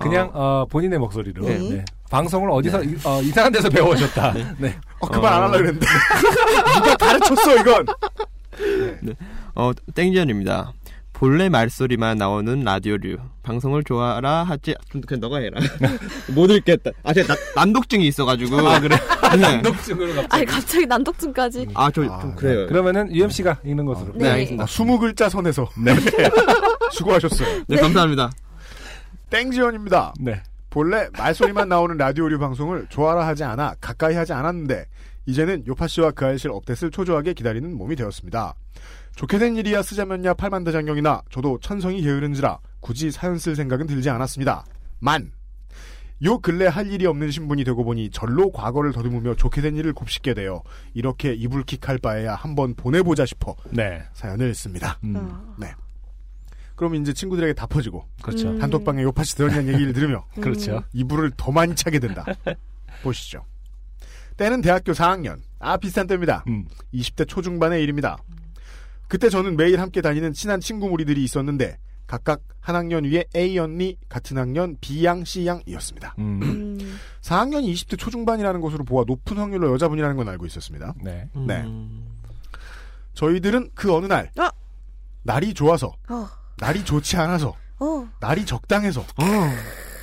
그냥 0.00 0.30
어, 0.34 0.66
본인의 0.70 0.98
목소리로 0.98 1.46
네. 1.46 1.58
네. 1.58 1.84
방송을 2.10 2.50
어디서 2.50 2.82
이- 2.84 2.96
어, 3.04 3.20
이상한 3.22 3.50
데서 3.52 3.68
배워오셨다. 3.70 4.34
네. 4.58 4.76
어, 5.00 5.06
그말 5.08 5.32
안 5.32 5.38
하려고 5.42 5.58
그랬는데. 5.58 5.86
누가 6.76 6.96
가르쳤어, 6.96 7.56
이건! 7.56 7.86
어, 9.54 9.70
땡지연입니다. 9.94 10.72
본래 11.14 11.48
말소리만 11.48 12.18
나오는 12.18 12.60
라디오류. 12.64 13.16
방송을 13.44 13.84
좋아라 13.84 14.42
하지, 14.42 14.74
좀 14.90 15.00
그냥 15.00 15.20
너가 15.20 15.38
해라. 15.38 15.60
못 16.34 16.50
읽겠다. 16.50 16.90
아, 17.04 17.12
제가 17.14 17.34
나- 17.34 17.40
난독증이 17.54 18.04
있어가지고. 18.08 18.58
아, 18.68 18.80
그래? 18.80 18.96
네. 19.40 19.58
녹증으로 19.62 20.06
갑자기. 20.08 20.26
아니, 20.30 20.44
갑자기 20.44 20.86
난독증까지. 20.86 21.68
아, 21.74 21.90
저, 21.92 22.02
아, 22.12 22.20
좀 22.20 22.34
그래요. 22.34 22.66
그러면은 22.66 23.14
유엠 23.14 23.30
씨가 23.30 23.60
읽는 23.64 23.86
것으로. 23.86 24.12
네, 24.14 24.24
네. 24.24 24.30
알겠습니다. 24.30 24.64
아, 24.64 24.66
20글자 24.66 25.30
선에서. 25.30 25.70
네. 25.78 25.94
수고하셨어요. 26.92 27.62
네, 27.68 27.76
감사합니다. 27.76 28.30
땡지연입니다. 29.30 30.14
네. 30.20 30.42
본래 30.68 31.08
말소리만 31.16 31.68
나오는 31.68 31.96
라디오류 31.96 32.40
방송을 32.40 32.86
좋아라 32.88 33.24
하지 33.26 33.44
않아 33.44 33.76
가까이 33.80 34.16
하지 34.16 34.32
않았는데 34.32 34.86
이제는 35.26 35.64
요파 35.68 35.86
씨와 35.86 36.10
그 36.10 36.26
알실 36.26 36.50
업데이트를 36.50 36.90
초조하게 36.90 37.34
기다리는 37.34 37.72
몸이 37.76 37.94
되었습니다. 37.94 38.54
좋게 39.14 39.38
된 39.38 39.56
일이야 39.56 39.82
쓰자면야 39.82 40.34
팔만대장경이나 40.34 41.22
저도 41.30 41.58
천성이 41.60 42.02
게으른지라 42.02 42.58
굳이 42.80 43.10
사연 43.10 43.38
쓸 43.38 43.56
생각은 43.56 43.86
들지 43.86 44.10
않았습니다. 44.10 44.64
만. 44.98 45.32
요 46.22 46.38
근래 46.38 46.66
할 46.66 46.90
일이 46.90 47.06
없는 47.06 47.30
신분이 47.30 47.64
되고 47.64 47.84
보니 47.84 48.10
절로 48.10 48.50
과거를 48.50 48.92
더듬으며 48.92 49.34
좋게 49.34 49.60
된 49.60 49.76
일을 49.76 49.92
곱씹게 49.92 50.34
되어 50.34 50.62
이렇게 50.94 51.34
이불킥할 51.34 51.98
바에야 51.98 52.34
한번 52.34 52.74
보내보자 52.74 53.26
싶어 53.26 53.56
네. 53.70 54.02
사연을 54.14 54.54
씁니다. 54.54 54.98
음, 55.04 55.16
어. 55.16 55.54
그럼 56.76 56.94
이제 56.96 57.12
친구들에게 57.12 57.54
다 57.54 57.66
퍼지고 57.66 58.06
그렇죠. 58.22 58.50
음. 58.50 58.58
단톡방에 58.58 59.02
요파 59.02 59.22
씨 59.24 59.36
들었냐는 59.36 59.74
얘기를 59.74 59.92
들으며 59.92 60.24
그렇죠. 60.40 60.82
이불을 60.92 61.32
더 61.36 61.52
많이 61.52 61.74
차게 61.74 61.98
된다. 61.98 62.24
보시죠. 63.02 63.44
때는 64.36 64.60
대학교 64.60 64.92
4학년. 64.92 65.40
아, 65.60 65.76
비슷한 65.76 66.06
때입니다. 66.06 66.44
음. 66.48 66.66
20대 66.92 67.28
초중반의 67.28 67.82
일입니다. 67.82 68.18
그때 69.08 69.28
저는 69.28 69.56
매일 69.56 69.80
함께 69.80 70.00
다니는 70.00 70.32
친한 70.32 70.60
친구 70.60 70.88
무리들이 70.88 71.22
있었는데, 71.22 71.78
각각 72.06 72.42
한 72.60 72.76
학년 72.76 73.04
위에 73.04 73.24
A 73.34 73.58
언니, 73.58 73.96
같은 74.08 74.36
학년 74.38 74.76
B양, 74.80 75.24
C양이었습니다. 75.24 76.14
음. 76.18 76.40
음. 76.42 76.98
4학년이 77.22 77.72
20대 77.72 77.98
초중반이라는 77.98 78.60
것으로 78.60 78.84
보아 78.84 79.04
높은 79.06 79.38
확률로 79.38 79.72
여자분이라는 79.72 80.16
건 80.16 80.28
알고 80.28 80.46
있었습니다. 80.46 80.94
네. 81.02 81.28
네. 81.34 81.62
음. 81.62 82.06
저희들은 83.14 83.70
그 83.74 83.94
어느 83.94 84.06
날, 84.06 84.30
어. 84.38 84.48
날이 85.22 85.54
좋아서, 85.54 85.92
어. 86.08 86.28
날이 86.58 86.84
좋지 86.84 87.16
않아서, 87.16 87.54
어. 87.78 88.08
날이 88.20 88.44
적당해서, 88.44 89.04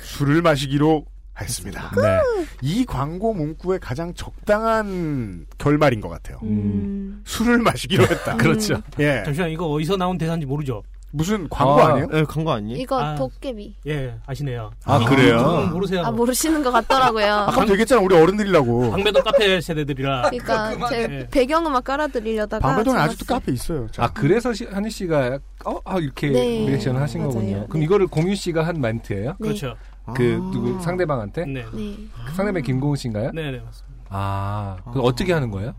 술을 0.02 0.42
마시기로 0.42 1.06
했습니다. 1.40 1.90
네. 1.96 2.46
이 2.60 2.84
광고 2.84 3.32
문구의 3.32 3.80
가장 3.80 4.12
적당한 4.14 5.46
결말인 5.58 6.00
것 6.00 6.08
같아요. 6.08 6.38
음. 6.42 7.22
술을 7.24 7.58
마시기로 7.58 8.04
했다. 8.04 8.36
그렇죠. 8.38 8.80
예. 9.00 9.22
잠시만 9.24 9.50
이거 9.50 9.66
어디서 9.66 9.96
나온 9.96 10.18
대사인지 10.18 10.46
모르죠? 10.46 10.82
무슨 11.14 11.46
광고 11.50 11.74
아. 11.82 11.88
아, 11.88 11.94
니에요 11.96 12.06
네, 12.06 12.24
간거 12.24 12.50
아니에요? 12.52 12.78
이거 12.80 12.98
아. 12.98 13.14
도깨비. 13.16 13.74
예, 13.86 14.14
아시네요. 14.26 14.70
아, 14.86 14.98
이- 14.98 15.04
그래요? 15.04 15.38
좀 15.40 15.70
모르세요. 15.74 16.02
아, 16.04 16.10
모르시는 16.10 16.62
것 16.62 16.70
같더라고요. 16.70 17.26
아까 17.34 17.62
얘기했잖아, 17.64 18.00
우리 18.00 18.16
어른들이라고. 18.16 18.92
방배동 18.92 19.22
카페 19.22 19.60
세대들이라. 19.60 20.22
그러니까 20.30 20.88
제 20.88 21.02
예. 21.02 21.28
배경음악 21.30 21.84
깔아드리려다가 21.84 22.66
방배동에 22.66 22.98
아직도 22.98 23.26
카페 23.26 23.52
있어요. 23.52 23.88
자, 23.92 24.04
아 24.04 24.12
그래서 24.14 24.54
시, 24.54 24.64
한희 24.64 24.88
씨가 24.90 25.38
어 25.66 25.78
아, 25.84 25.98
이렇게 25.98 26.30
네. 26.30 26.66
리액션을 26.68 26.98
하신 27.02 27.20
맞아요. 27.20 27.32
거군요. 27.34 27.66
그럼 27.68 27.80
네. 27.80 27.84
이거를 27.84 28.06
공유 28.06 28.34
씨가 28.34 28.66
한 28.66 28.80
멘트예요? 28.80 29.32
네. 29.32 29.36
그렇죠. 29.38 29.76
그 30.14 30.38
아. 30.40 30.50
누구 30.52 30.80
상대방한테? 30.82 31.44
네. 31.46 31.64
네. 31.72 31.96
그 32.26 32.34
상대방 32.34 32.62
김고은 32.62 32.96
씨인가요? 32.96 33.30
네, 33.32 33.50
네, 33.52 33.60
맞습니다. 33.60 34.04
아, 34.10 34.76
그 34.92 35.00
어떻게 35.00 35.32
하는 35.32 35.50
거예요? 35.50 35.74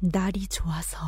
날이 0.00 0.46
좋아서. 0.48 0.98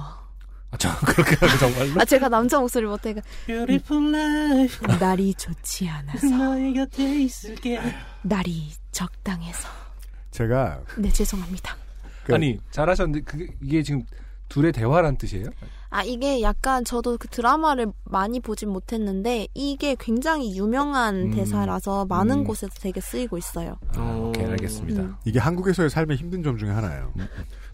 아, 0.70 0.77
저 0.78 0.89
그렇게 1.05 1.35
하는 1.36 1.59
정말로? 1.59 2.01
아, 2.01 2.05
제가 2.05 2.28
남자 2.28 2.59
목소리 2.60 2.86
못해가 2.86 3.20
Beautiful 3.47 4.15
life. 4.15 4.86
날이 4.98 5.35
좋지 5.35 5.89
않아서. 5.89 6.27
너의 6.27 6.74
곁에 6.74 7.20
있을게. 7.23 7.81
날이 8.23 8.70
적당해서. 8.93 9.69
제가 10.31 10.81
네, 10.98 11.10
죄송합니다. 11.10 11.77
그- 12.24 12.35
아니 12.35 12.59
잘하셨는데 12.70 13.24
그게 13.24 13.48
이게 13.62 13.82
지금 13.82 14.02
둘의 14.48 14.73
대화란 14.73 15.16
뜻이에요? 15.16 15.47
아, 15.90 16.02
이게 16.02 16.43
약간 16.43 16.85
저도 16.85 17.16
그 17.19 17.28
드라마를 17.28 17.86
많이 18.05 18.40
보진 18.40 18.69
못했는데, 18.70 19.48
이게 19.55 19.97
굉장히 19.98 20.56
유명한 20.56 21.16
음. 21.16 21.31
대사라서 21.31 22.05
많은 22.06 22.39
음. 22.40 22.44
곳에서 22.44 22.73
되게 22.81 23.01
쓰이고 23.01 23.39
있어요. 23.39 23.77
아, 23.97 24.16
오케이 24.19 24.44
알겠습니다. 24.44 25.02
음. 25.02 25.15
이게 25.24 25.39
한국에서의 25.39 25.89
삶의 25.90 26.16
힘든 26.16 26.43
점 26.43 26.59
중에 26.59 26.70
하나예요. 26.70 27.12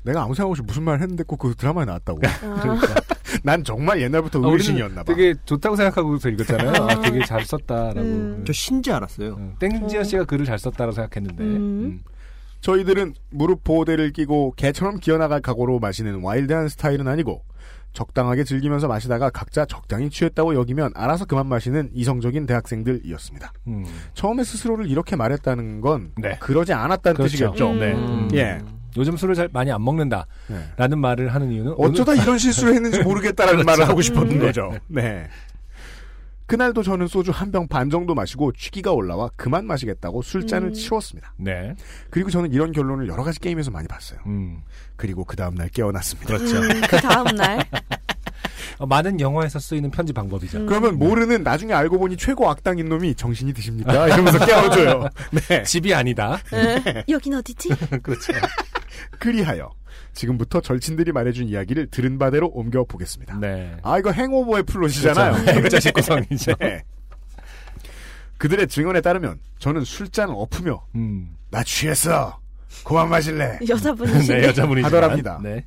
내가 0.02 0.22
아무 0.22 0.34
생각 0.34 0.50
없이 0.50 0.62
무슨 0.62 0.82
말 0.84 1.00
했는데 1.00 1.24
꼭 1.24 1.38
그 1.38 1.54
드라마에 1.56 1.84
나왔다고. 1.86 2.20
아, 2.24 2.80
난 3.42 3.64
정말 3.64 4.00
옛날부터 4.00 4.38
아, 4.42 4.52
의신이었나 4.52 5.02
봐. 5.02 5.04
되게 5.04 5.34
좋다고 5.44 5.74
생각하고서 5.76 6.28
읽었잖아요. 6.30 6.70
아, 6.84 7.00
되게 7.00 7.24
잘 7.24 7.44
썼다라고. 7.44 8.00
음. 8.00 8.44
저 8.46 8.52
신지 8.52 8.92
알았어요. 8.92 9.34
응. 9.38 9.54
땡지연 9.58 10.04
씨가 10.04 10.24
글을 10.24 10.44
잘 10.46 10.58
썼다고 10.58 10.92
생각했는데. 10.92 11.42
음. 11.42 11.50
음. 11.56 12.02
저희들은 12.60 13.12
무릎 13.30 13.62
보호대를 13.64 14.12
끼고 14.12 14.54
개처럼 14.56 14.98
기어나갈 14.98 15.40
각오로 15.42 15.80
마시는 15.80 16.22
와일드한 16.22 16.68
스타일은 16.68 17.08
아니고 17.08 17.42
적당하게 17.94 18.44
즐기면서 18.44 18.86
마시다가 18.88 19.30
각자 19.30 19.64
적당히 19.64 20.10
취했다고 20.10 20.54
여기면 20.54 20.90
알아서 20.94 21.24
그만 21.24 21.46
마시는 21.46 21.90
이성적인 21.94 22.44
대학생들이었습니다. 22.44 23.52
음. 23.68 23.84
처음에 24.12 24.44
스스로를 24.44 24.90
이렇게 24.90 25.16
말했다는 25.16 25.80
건 25.80 26.10
네. 26.18 26.36
그러지 26.40 26.72
않았다는 26.74 27.16
그렇죠. 27.16 27.32
뜻이겠죠. 27.32 27.72
네. 27.74 27.94
음. 27.94 28.28
예. 28.34 28.58
요즘 28.96 29.16
술을 29.16 29.34
잘 29.34 29.48
많이 29.52 29.72
안 29.72 29.82
먹는다. 29.82 30.26
네. 30.48 30.56
라는 30.76 30.98
말을 31.00 31.34
하는 31.34 31.50
이유는 31.50 31.74
어쩌다 31.78 32.12
오늘- 32.12 32.22
이런 32.22 32.38
실수를 32.38 32.74
했는지 32.74 33.00
모르겠다라는 33.02 33.60
그렇죠. 33.64 33.66
말을 33.80 33.88
하고 33.88 34.02
싶었던 34.02 34.30
음. 34.30 34.38
거죠. 34.40 34.72
네. 34.88 35.26
그날도 36.46 36.82
저는 36.82 37.06
소주 37.06 37.30
한 37.30 37.50
병 37.50 37.68
반 37.68 37.88
정도 37.88 38.14
마시고 38.14 38.52
취기가 38.52 38.92
올라와 38.92 39.30
그만 39.36 39.66
마시겠다고 39.66 40.22
술잔을 40.22 40.68
음. 40.68 40.72
치웠습니다. 40.74 41.32
네. 41.36 41.74
그리고 42.10 42.30
저는 42.30 42.52
이런 42.52 42.72
결론을 42.72 43.08
여러 43.08 43.22
가지 43.22 43.38
게임에서 43.40 43.70
많이 43.70 43.86
봤어요. 43.88 44.18
음. 44.26 44.60
그리고 44.96 45.24
그 45.24 45.36
다음날 45.36 45.68
깨어났습니다. 45.68 46.26
그렇죠. 46.36 46.56
음, 46.58 46.80
그 46.88 46.96
다음날. 46.96 47.64
어, 48.78 48.86
많은 48.86 49.20
영화에서 49.20 49.58
쓰이는 49.58 49.90
편지 49.90 50.12
방법이죠. 50.12 50.58
음. 50.58 50.66
그러면 50.66 50.98
모르는 50.98 51.42
나중에 51.42 51.72
알고 51.72 51.98
보니 51.98 52.16
최고 52.16 52.48
악당인 52.50 52.88
놈이 52.88 53.14
정신이 53.14 53.52
드십니까? 53.52 54.08
이러면서 54.08 54.44
깨워줘요. 54.44 55.08
네. 55.48 55.62
집이 55.62 55.94
아니다. 55.94 56.38
에, 56.52 57.04
여긴 57.08 57.34
어디지? 57.34 57.68
그렇죠. 58.02 58.32
그리하여 59.18 59.70
지금부터 60.12 60.60
절친들이 60.60 61.12
말해준 61.12 61.46
이야기를 61.48 61.88
들은 61.90 62.18
바대로 62.18 62.48
옮겨 62.48 62.84
보겠습니다. 62.84 63.38
네. 63.38 63.76
아 63.82 63.98
이거 63.98 64.10
행오버의 64.12 64.62
플롯이잖아요. 64.64 65.32
그렇죠. 65.44 65.52
행오버식 65.60 65.80
구성이죠. 65.80 66.52
네. 66.60 66.82
그들의 68.38 68.68
증언에 68.68 69.00
따르면 69.00 69.38
저는 69.58 69.84
술잔을 69.84 70.34
엎으며 70.36 70.84
음. 70.94 71.34
나 71.50 71.62
취했어. 71.62 72.38
그만 72.84 73.08
마실래. 73.08 73.58
여자분이시네. 73.68 74.40
네, 74.40 74.48
여자분이지만. 74.48 74.84
하더랍니다. 74.84 75.40
네. 75.42 75.64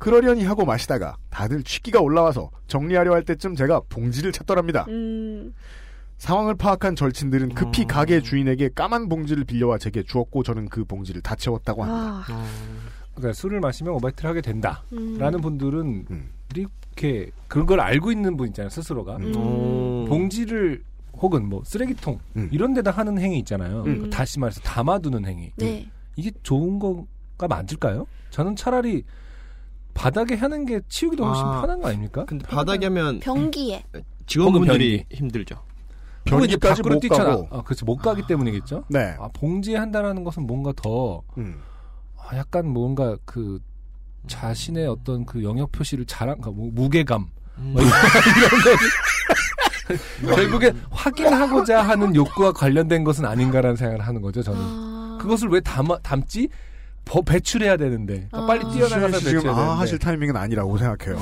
그러려니 0.00 0.44
하고 0.44 0.64
마시다가 0.64 1.16
다들 1.28 1.62
취기가 1.62 2.00
올라와서 2.00 2.50
정리하려 2.66 3.12
할 3.12 3.22
때쯤 3.22 3.54
제가 3.54 3.82
봉지를 3.90 4.32
찾더랍니다. 4.32 4.86
음, 4.88 5.54
상황을 6.16 6.54
파악한 6.54 6.96
절친들은 6.96 7.50
급히 7.54 7.84
가게 7.84 8.22
주인에게 8.22 8.70
까만 8.74 9.10
봉지를 9.10 9.44
빌려와 9.44 9.76
제게 9.76 10.02
주었고 10.02 10.42
저는 10.42 10.70
그 10.70 10.84
봉지를 10.84 11.20
다 11.20 11.34
채웠다고 11.34 11.84
합니다. 11.84 12.24
아, 12.30 12.44
그러니까 13.14 13.34
술을 13.34 13.60
마시면 13.60 13.92
오바이트를 13.94 14.28
하게 14.30 14.40
된다. 14.40 14.82
음. 14.94 15.18
라는 15.18 15.42
분들은 15.42 16.06
음. 16.10 16.30
이렇게 16.56 17.30
그런 17.46 17.66
걸 17.66 17.80
알고 17.80 18.10
있는 18.10 18.38
분 18.38 18.48
있잖아요. 18.48 18.70
스스로가. 18.70 19.16
음. 19.18 20.06
봉지를 20.08 20.82
혹은 21.12 21.46
뭐 21.46 21.62
쓰레기통 21.62 22.18
음. 22.36 22.48
이런 22.50 22.72
데다 22.72 22.90
하는 22.90 23.18
행위 23.18 23.38
있잖아요. 23.40 23.82
음. 23.84 24.08
다시 24.08 24.40
말해서 24.40 24.62
담아두는 24.62 25.26
행위. 25.26 25.52
네. 25.56 25.86
이게 26.16 26.30
좋은 26.42 26.78
거가 26.78 27.48
맞을까요? 27.48 28.06
저는 28.30 28.56
차라리 28.56 29.04
바닥에 29.94 30.34
하는 30.34 30.64
게 30.64 30.80
치우기도 30.88 31.24
훨씬 31.24 31.44
아, 31.44 31.60
편한 31.60 31.80
거 31.80 31.88
아닙니까? 31.88 32.24
근데 32.26 32.46
바닥에 32.46 32.86
하면 32.86 33.20
변기에. 33.20 33.84
직원분들이. 34.26 35.04
힘들죠. 35.10 35.56
변기까지 36.24 36.82
밖으로 36.82 36.94
못 36.94 37.00
뛰쳐나. 37.00 37.24
가고. 37.24 37.48
아, 37.50 37.62
그렇죠. 37.62 37.84
못 37.84 37.96
가기 37.96 38.26
때문이겠죠. 38.26 38.84
네. 38.88 39.16
아, 39.18 39.28
봉지에 39.32 39.76
한다라는 39.76 40.22
것은 40.24 40.46
뭔가 40.46 40.72
더 40.76 41.22
음. 41.38 41.60
아, 42.18 42.36
약간 42.36 42.68
뭔가 42.68 43.16
그 43.24 43.58
자신의 44.26 44.86
어떤 44.86 45.24
그 45.24 45.42
영역 45.42 45.72
표시를 45.72 46.04
자랑, 46.04 46.38
그러니까 46.40 46.60
뭐 46.60 46.70
무게감 46.72 47.26
음. 47.58 47.72
뭐 47.72 47.82
이런 47.82 47.90
거 47.90 47.96
결국에 50.36 50.72
확인하고자 50.90 51.82
하는 51.82 52.14
욕구와 52.14 52.52
관련된 52.52 53.02
것은 53.02 53.24
아닌가라는 53.24 53.76
생각을 53.76 54.06
하는 54.06 54.20
거죠. 54.20 54.42
저는 54.42 54.60
아, 54.60 55.18
그것을 55.20 55.48
왜 55.48 55.60
담, 55.60 55.86
담지? 56.02 56.48
버- 57.10 57.22
배출해야 57.22 57.76
되는데 57.76 58.28
그러니까 58.30 58.38
아. 58.38 58.46
빨리 58.46 58.60
뛰어나가서 58.72 59.18
지금 59.18 59.32
배출해야 59.32 59.52
아 59.52 59.56
되는데 59.56 59.78
하실 59.80 59.98
타이밍은 59.98 60.36
아니라고 60.36 60.78
생각해요. 60.78 61.20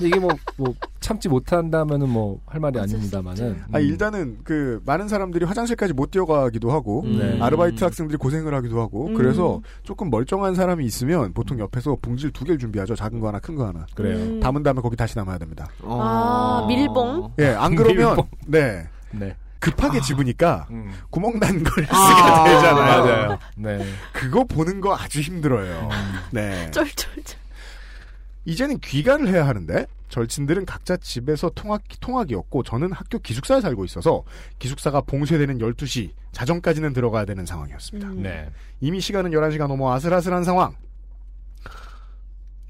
이게 0.00 0.18
뭐, 0.20 0.30
뭐 0.56 0.74
참지 1.00 1.28
못한다면은 1.28 2.08
뭐 2.08 2.38
할 2.46 2.60
말이 2.60 2.78
어쩔 2.78 2.88
수 2.88 2.94
아닙니다만은 3.16 3.62
아 3.72 3.78
일단은 3.80 4.38
그 4.44 4.80
많은 4.86 5.08
사람들이 5.08 5.44
화장실까지 5.44 5.92
못 5.92 6.10
뛰어가기도 6.12 6.70
하고 6.70 7.02
음. 7.04 7.18
네. 7.18 7.40
아르바이트 7.42 7.82
학생들이 7.82 8.16
고생을 8.16 8.54
하기도 8.54 8.80
하고 8.80 9.06
음. 9.08 9.14
그래서 9.14 9.60
조금 9.82 10.08
멀쩡한 10.10 10.54
사람이 10.54 10.84
있으면 10.84 11.32
보통 11.32 11.58
옆에서 11.58 11.96
봉지를 12.00 12.30
두 12.32 12.44
개를 12.44 12.58
준비하죠. 12.58 12.94
작은 12.94 13.18
거 13.20 13.28
하나, 13.28 13.38
큰 13.40 13.56
거 13.56 13.66
하나. 13.66 13.86
그래요. 13.94 14.16
음. 14.18 14.40
담은 14.40 14.62
다음에 14.62 14.80
거기 14.80 14.96
다시 14.96 15.14
담아야 15.16 15.38
됩니다. 15.38 15.66
아, 15.82 16.64
밀봉? 16.68 17.32
예, 17.40 17.48
안 17.48 17.74
그러면 17.74 17.96
밀봉. 18.16 18.28
네 18.46 18.86
네. 19.12 19.34
급하게 19.60 20.00
집으니까 20.00 20.66
음. 20.70 20.92
구멍 21.10 21.38
난 21.40 21.62
걸 21.62 21.84
쓰게 21.84 21.88
아, 21.90 22.44
되잖아요. 22.44 23.02
맞아요. 23.04 23.38
네. 23.56 23.84
그거 24.12 24.44
보는 24.44 24.80
거 24.80 24.96
아주 24.96 25.20
힘들어요. 25.20 25.88
네. 26.32 26.70
쩔쩔쩔. 26.70 27.38
이제는 28.44 28.78
귀가를 28.78 29.28
해야 29.28 29.46
하는데 29.46 29.86
절친들은 30.08 30.64
각자 30.64 30.96
집에서 30.96 31.50
통학, 31.54 31.82
통학이었고 32.00 32.62
저는 32.62 32.92
학교 32.92 33.18
기숙사에 33.18 33.60
살고 33.60 33.84
있어서 33.84 34.22
기숙사가 34.58 35.02
봉쇄되는 35.02 35.58
12시 35.58 36.12
자정까지는 36.32 36.92
들어가야 36.94 37.24
되는 37.26 37.44
상황이었습니다. 37.44 38.08
음. 38.08 38.22
네. 38.22 38.50
이미 38.80 39.00
시간은 39.00 39.32
11시가 39.32 39.66
넘어 39.66 39.92
아슬아슬한 39.92 40.44
상황. 40.44 40.74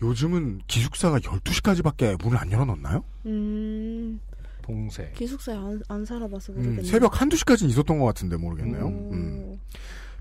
요즘은 0.02 0.62
기숙사가 0.68 1.18
12시까지밖에 1.18 2.22
문을 2.22 2.38
안 2.38 2.52
열어놓나요? 2.52 3.02
음, 3.26 4.20
봉쇄. 4.68 5.10
기숙사에 5.16 5.56
안, 5.56 5.82
안 5.88 6.04
살아봐서 6.04 6.52
음, 6.52 6.56
모르겠네. 6.58 6.82
새벽 6.84 7.20
한두 7.20 7.36
시까지는 7.36 7.70
있었던 7.70 7.98
것 7.98 8.04
같은데 8.04 8.36
모르겠네요. 8.36 8.84
오. 8.84 9.10
음. 9.12 9.58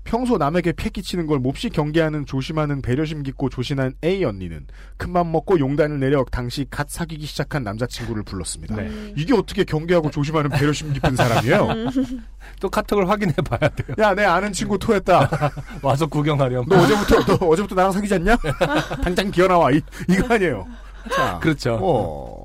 평소 0.04 0.38
남에게 0.38 0.72
패 0.72 0.88
끼치는 0.88 1.26
걸 1.26 1.38
몹시 1.38 1.68
경계하는 1.68 2.24
조심하는 2.24 2.80
배려심 2.80 3.22
깊고 3.24 3.50
조신한 3.50 3.92
A 4.02 4.24
언니는 4.24 4.66
큰맘 4.96 5.30
먹고 5.30 5.58
용단을 5.60 6.00
내려 6.00 6.24
당시 6.32 6.66
갓 6.70 6.88
사귀기 6.88 7.26
시작한 7.26 7.62
남자친구를 7.62 8.22
불렀습니다. 8.22 8.76
네. 8.76 9.12
이게 9.18 9.34
어떻게 9.34 9.64
경계하고 9.64 10.10
조심하는 10.10 10.48
배려심 10.48 10.94
깊은 10.94 11.14
사람이에요? 11.14 11.66
음. 11.66 12.24
또 12.58 12.70
카톡을 12.70 13.06
확인해 13.06 13.34
봐야 13.34 13.68
돼요. 13.68 13.94
야, 13.98 14.14
내 14.14 14.24
아는 14.24 14.50
친구 14.50 14.78
토했다. 14.78 15.28
와서 15.82 16.06
구경하렴. 16.06 16.64
너 16.66 16.76
어제부터 16.76 17.24
너 17.26 17.46
어제부터 17.46 17.74
나랑 17.74 17.92
사귀지 17.92 18.14
않냐? 18.14 18.38
당장 19.04 19.30
기어 19.30 19.46
나와. 19.46 19.70
이, 19.72 19.82
이거 20.08 20.32
아니에요. 20.34 20.66
자, 21.14 21.38
그렇죠. 21.38 21.78
어. 21.82 22.37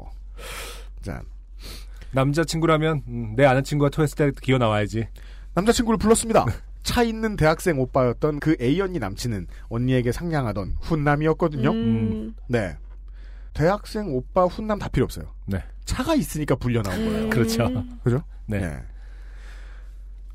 자, 2.14 2.20
남자친구라면 2.20 3.04
음, 3.08 3.34
내 3.36 3.46
아는 3.46 3.64
친구가 3.64 3.90
토했을 3.90 4.16
때 4.16 4.32
기어 4.42 4.58
나와야지. 4.58 5.08
남자친구를 5.56 5.98
불렀습니다. 5.98 6.46
차 6.84 7.02
있는 7.02 7.36
대학생 7.36 7.80
오빠였던 7.80 8.40
그 8.40 8.56
A 8.62 8.80
언니 8.82 9.00
남친은 9.00 9.48
언니에게 9.70 10.12
상냥하던 10.12 10.76
훈남이었거든요. 10.82 11.72
음. 11.72 12.36
네. 12.48 12.78
대학생 13.54 14.14
오빠 14.14 14.46
훈남 14.46 14.80
다 14.80 14.88
필요 14.90 15.06
없어요. 15.06 15.34
네. 15.46 15.64
차가 15.86 16.16
있으니까 16.16 16.56
불려 16.56 16.82
나온 16.82 17.06
거예요. 17.06 17.30
그렇죠. 17.30 17.86
그죠? 18.04 18.24
네. 18.48 18.80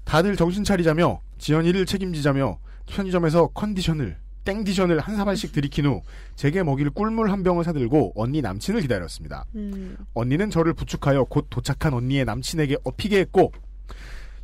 다들 0.04 0.36
정신 0.36 0.64
차리자며 0.64 1.20
지연이를 1.38 1.84
책임지자며 1.84 2.58
편의점에서 2.86 3.48
컨디션을 3.48 4.16
땡디션을 4.48 5.00
한 5.00 5.16
사발씩 5.16 5.52
들이킨 5.52 5.84
후 5.84 6.02
제게 6.34 6.62
먹일 6.62 6.88
꿀물 6.88 7.30
한 7.30 7.42
병을 7.42 7.64
사들고 7.64 8.12
언니 8.16 8.40
남친을 8.40 8.80
기다렸습니다. 8.80 9.44
음. 9.54 9.98
언니는 10.14 10.48
저를 10.48 10.72
부축하여 10.72 11.24
곧 11.24 11.48
도착한 11.50 11.92
언니의 11.92 12.24
남친에게 12.24 12.78
업히게 12.82 13.18
했고 13.18 13.52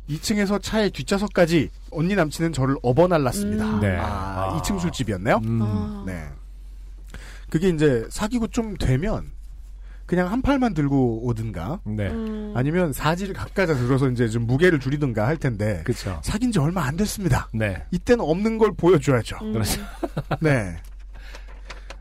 2층에서 0.07 0.61
차의 0.61 0.91
뒷좌석까지 0.91 1.69
언니 1.89 2.13
남친은 2.13 2.53
저를 2.53 2.75
업어 2.83 3.07
날랐습니다. 3.07 3.77
음. 3.77 3.79
네. 3.81 3.95
아, 3.97 4.53
아. 4.53 4.61
2층 4.61 4.79
술집이었네요. 4.79 5.41
음. 5.43 5.61
아. 5.63 6.03
네. 6.05 6.27
그게 7.49 7.69
이제 7.69 8.05
사귀고 8.09 8.47
좀 8.47 8.77
되면 8.77 9.31
그냥 10.05 10.31
한 10.31 10.41
팔만 10.41 10.73
들고 10.73 11.25
오든가 11.25 11.79
네. 11.83 12.07
음. 12.09 12.53
아니면 12.55 12.93
사지를 12.93 13.33
각가자 13.33 13.73
들어서 13.73 14.09
이제 14.09 14.27
좀 14.27 14.45
무게를 14.45 14.79
줄이든가 14.79 15.25
할 15.25 15.37
텐데 15.37 15.81
그렇죠. 15.83 16.19
사귄 16.23 16.51
지 16.51 16.59
얼마 16.59 16.83
안 16.83 16.95
됐습니다. 16.95 17.49
네. 17.53 17.83
이때는 17.91 18.23
없는 18.23 18.57
걸 18.57 18.73
보여줘야죠. 18.75 19.37
음. 19.41 19.53
그렇죠. 19.53 19.81
네. 20.41 20.75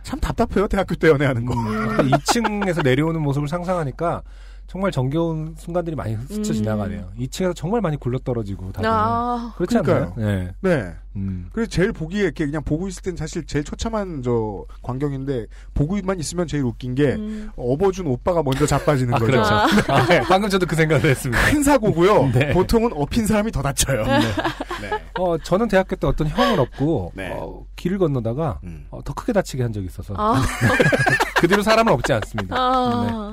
참 0.03 0.21
답답해요 0.21 0.69
대학교 0.69 0.95
때 0.95 1.09
연애하는 1.09 1.47
거. 1.47 1.55
음. 1.55 2.11
2층에서 2.11 2.85
내려오는 2.85 3.21
모습을 3.23 3.49
상상하니까 3.49 4.23
정말 4.67 4.91
정겨운 4.91 5.55
순간들이 5.57 5.95
많이 5.95 6.17
스쳐 6.29 6.53
음. 6.53 6.55
지나가네요. 6.55 7.11
2층에서 7.19 7.55
정말 7.55 7.81
많이 7.81 7.97
굴러떨어지고 7.97 8.73
다들 8.73 8.89
아, 8.91 9.53
그렇지 9.57 9.79
않나요? 9.79 10.15
네. 10.17 10.53
네. 10.61 10.93
음. 11.17 11.49
그래서 11.53 11.71
제일 11.71 11.93
보기에 11.93 12.23
이렇게 12.23 12.45
그냥 12.45 12.63
보고 12.65 12.89
있을 12.89 13.03
땐 13.03 13.17
사실 13.17 13.47
제일 13.47 13.65
처참한 13.65 14.23
저 14.23 14.65
광경인데 14.83 15.47
보고만 15.75 16.19
있으면 16.19 16.49
제일 16.49 16.65
웃긴 16.65 16.95
게 16.95 17.13
음. 17.13 17.51
업어준 17.57 18.07
오빠가 18.07 18.43
먼저 18.43 18.67
자빠지는 18.67 19.15
아, 19.15 19.19
거죠. 19.19 19.31
그렇죠. 19.31 19.55
아. 19.55 19.67
아, 19.89 20.07
방금 20.27 20.49
저도 20.49 20.67
그 20.67 20.75
생각을 20.75 21.05
했습니다. 21.05 21.51
큰 21.51 21.63
사고고요. 21.63 22.33
네. 22.33 22.53
보통은 22.53 22.91
업힌 22.95 23.27
사람이 23.27 23.53
더 23.53 23.63
다쳐요. 23.63 24.03
네. 24.05 24.91
어, 25.19 25.39
저는 25.39 25.69
대학교 25.69 25.95
때 25.95 26.07
어떤 26.07 26.27
형을 26.27 26.59
업고 26.59 27.13
네. 27.15 27.31
어, 27.33 27.65
길을 27.77 27.99
건너다가 27.99 28.59
음. 28.65 28.87
어, 28.91 29.01
더 29.05 29.15
크게 29.15 29.33
다치게 29.33 29.63
한 29.63 29.73
적이 29.73 29.87
있어서 29.87 30.15
아, 30.17 30.43
그 31.37 31.47
뒤로 31.47 31.63
사람은 31.63 31.93
없지 31.93 32.13
않습니다. 32.13 32.57
아. 32.59 33.33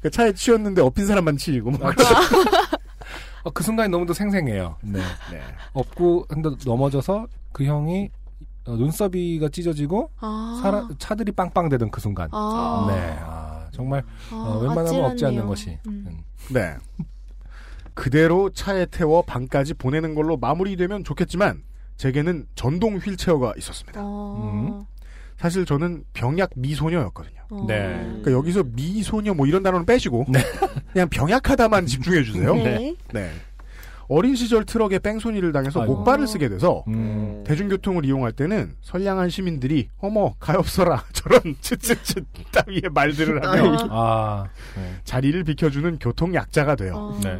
그 0.00 0.10
차에 0.10 0.32
치였는데 0.32 0.82
업힌 0.82 1.06
사람만 1.06 1.36
치이고. 1.36 1.70
막. 1.72 1.94
어, 3.42 3.50
그 3.50 3.62
순간이 3.62 3.88
너무도 3.88 4.12
생생해요. 4.12 4.76
네. 4.82 5.00
네. 5.30 5.40
업고 5.72 6.26
한데 6.28 6.50
넘어져서 6.64 7.26
그 7.52 7.64
형이 7.64 8.10
어, 8.66 8.76
눈썹이가 8.76 9.48
찢어지고 9.48 10.10
아. 10.20 10.60
사람, 10.62 10.94
차들이 10.98 11.32
빵빵대던 11.32 11.90
그 11.90 12.00
순간. 12.00 12.28
아. 12.32 12.86
네, 12.90 13.16
아, 13.20 13.66
정말 13.72 14.04
아, 14.30 14.34
어, 14.34 14.58
웬만하면 14.58 15.04
없지 15.04 15.24
않는 15.24 15.38
아찔하네요. 15.38 15.46
것이. 15.46 15.78
음. 15.86 16.22
네. 16.52 16.76
그대로 17.94 18.50
차에 18.50 18.86
태워 18.86 19.22
방까지 19.22 19.74
보내는 19.74 20.14
걸로 20.14 20.36
마무리되면 20.36 21.04
좋겠지만 21.04 21.62
제게는 21.96 22.46
전동 22.54 22.96
휠체어가 22.96 23.54
있었습니다. 23.58 24.00
어. 24.02 24.86
사실 25.40 25.64
저는 25.64 26.04
병약 26.12 26.50
미소녀였거든요. 26.54 27.40
어. 27.48 27.64
네. 27.66 27.94
그러니까 28.04 28.32
여기서 28.32 28.62
미소녀 28.62 29.32
뭐 29.32 29.46
이런 29.46 29.62
단어는 29.62 29.86
빼시고 29.86 30.26
그냥 30.92 31.08
병약하다만 31.08 31.86
집중해 31.86 32.24
주세요. 32.24 32.54
네. 32.56 32.94
네. 33.14 33.30
어린 34.08 34.34
시절 34.34 34.66
트럭에 34.66 34.98
뺑소니를 34.98 35.52
당해서 35.52 35.80
아이고. 35.80 35.94
목발을 35.94 36.26
쓰게 36.26 36.50
돼서 36.50 36.84
음. 36.88 37.42
대중교통을 37.46 38.04
이용할 38.04 38.32
때는 38.32 38.74
선량한 38.82 39.30
시민들이 39.30 39.88
어머 39.98 40.34
가엾어라 40.40 41.04
저런 41.14 41.40
쯧쯧쯧 41.62 42.24
따위의 42.52 42.82
말들을 42.92 43.42
하며 43.42 43.76
아, 43.88 44.44
네. 44.76 44.94
자리를 45.04 45.42
비켜주는 45.44 45.98
교통 46.00 46.34
약자가 46.34 46.74
돼요. 46.74 46.94
어. 46.96 47.20
네. 47.22 47.38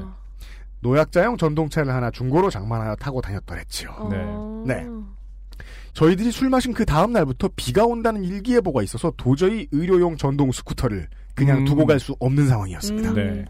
노약자용 0.80 1.36
전동차를 1.36 1.92
하나 1.92 2.10
중고로 2.10 2.48
장만하여 2.48 2.96
타고 2.96 3.20
다녔더랬지요. 3.20 3.90
어. 3.98 4.64
네. 4.66 4.86
저희들이 6.00 6.32
술 6.32 6.48
마신 6.48 6.72
그 6.72 6.86
다음 6.86 7.12
날부터 7.12 7.50
비가 7.56 7.84
온다는 7.84 8.24
일기예보가 8.24 8.82
있어서 8.84 9.12
도저히 9.18 9.68
의료용 9.70 10.16
전동 10.16 10.50
스쿠터를 10.50 11.06
그냥 11.34 11.58
음. 11.58 11.64
두고 11.66 11.84
갈 11.84 12.00
수 12.00 12.16
없는 12.18 12.48
상황이었습니다. 12.48 13.10
음. 13.10 13.14
네. 13.14 13.44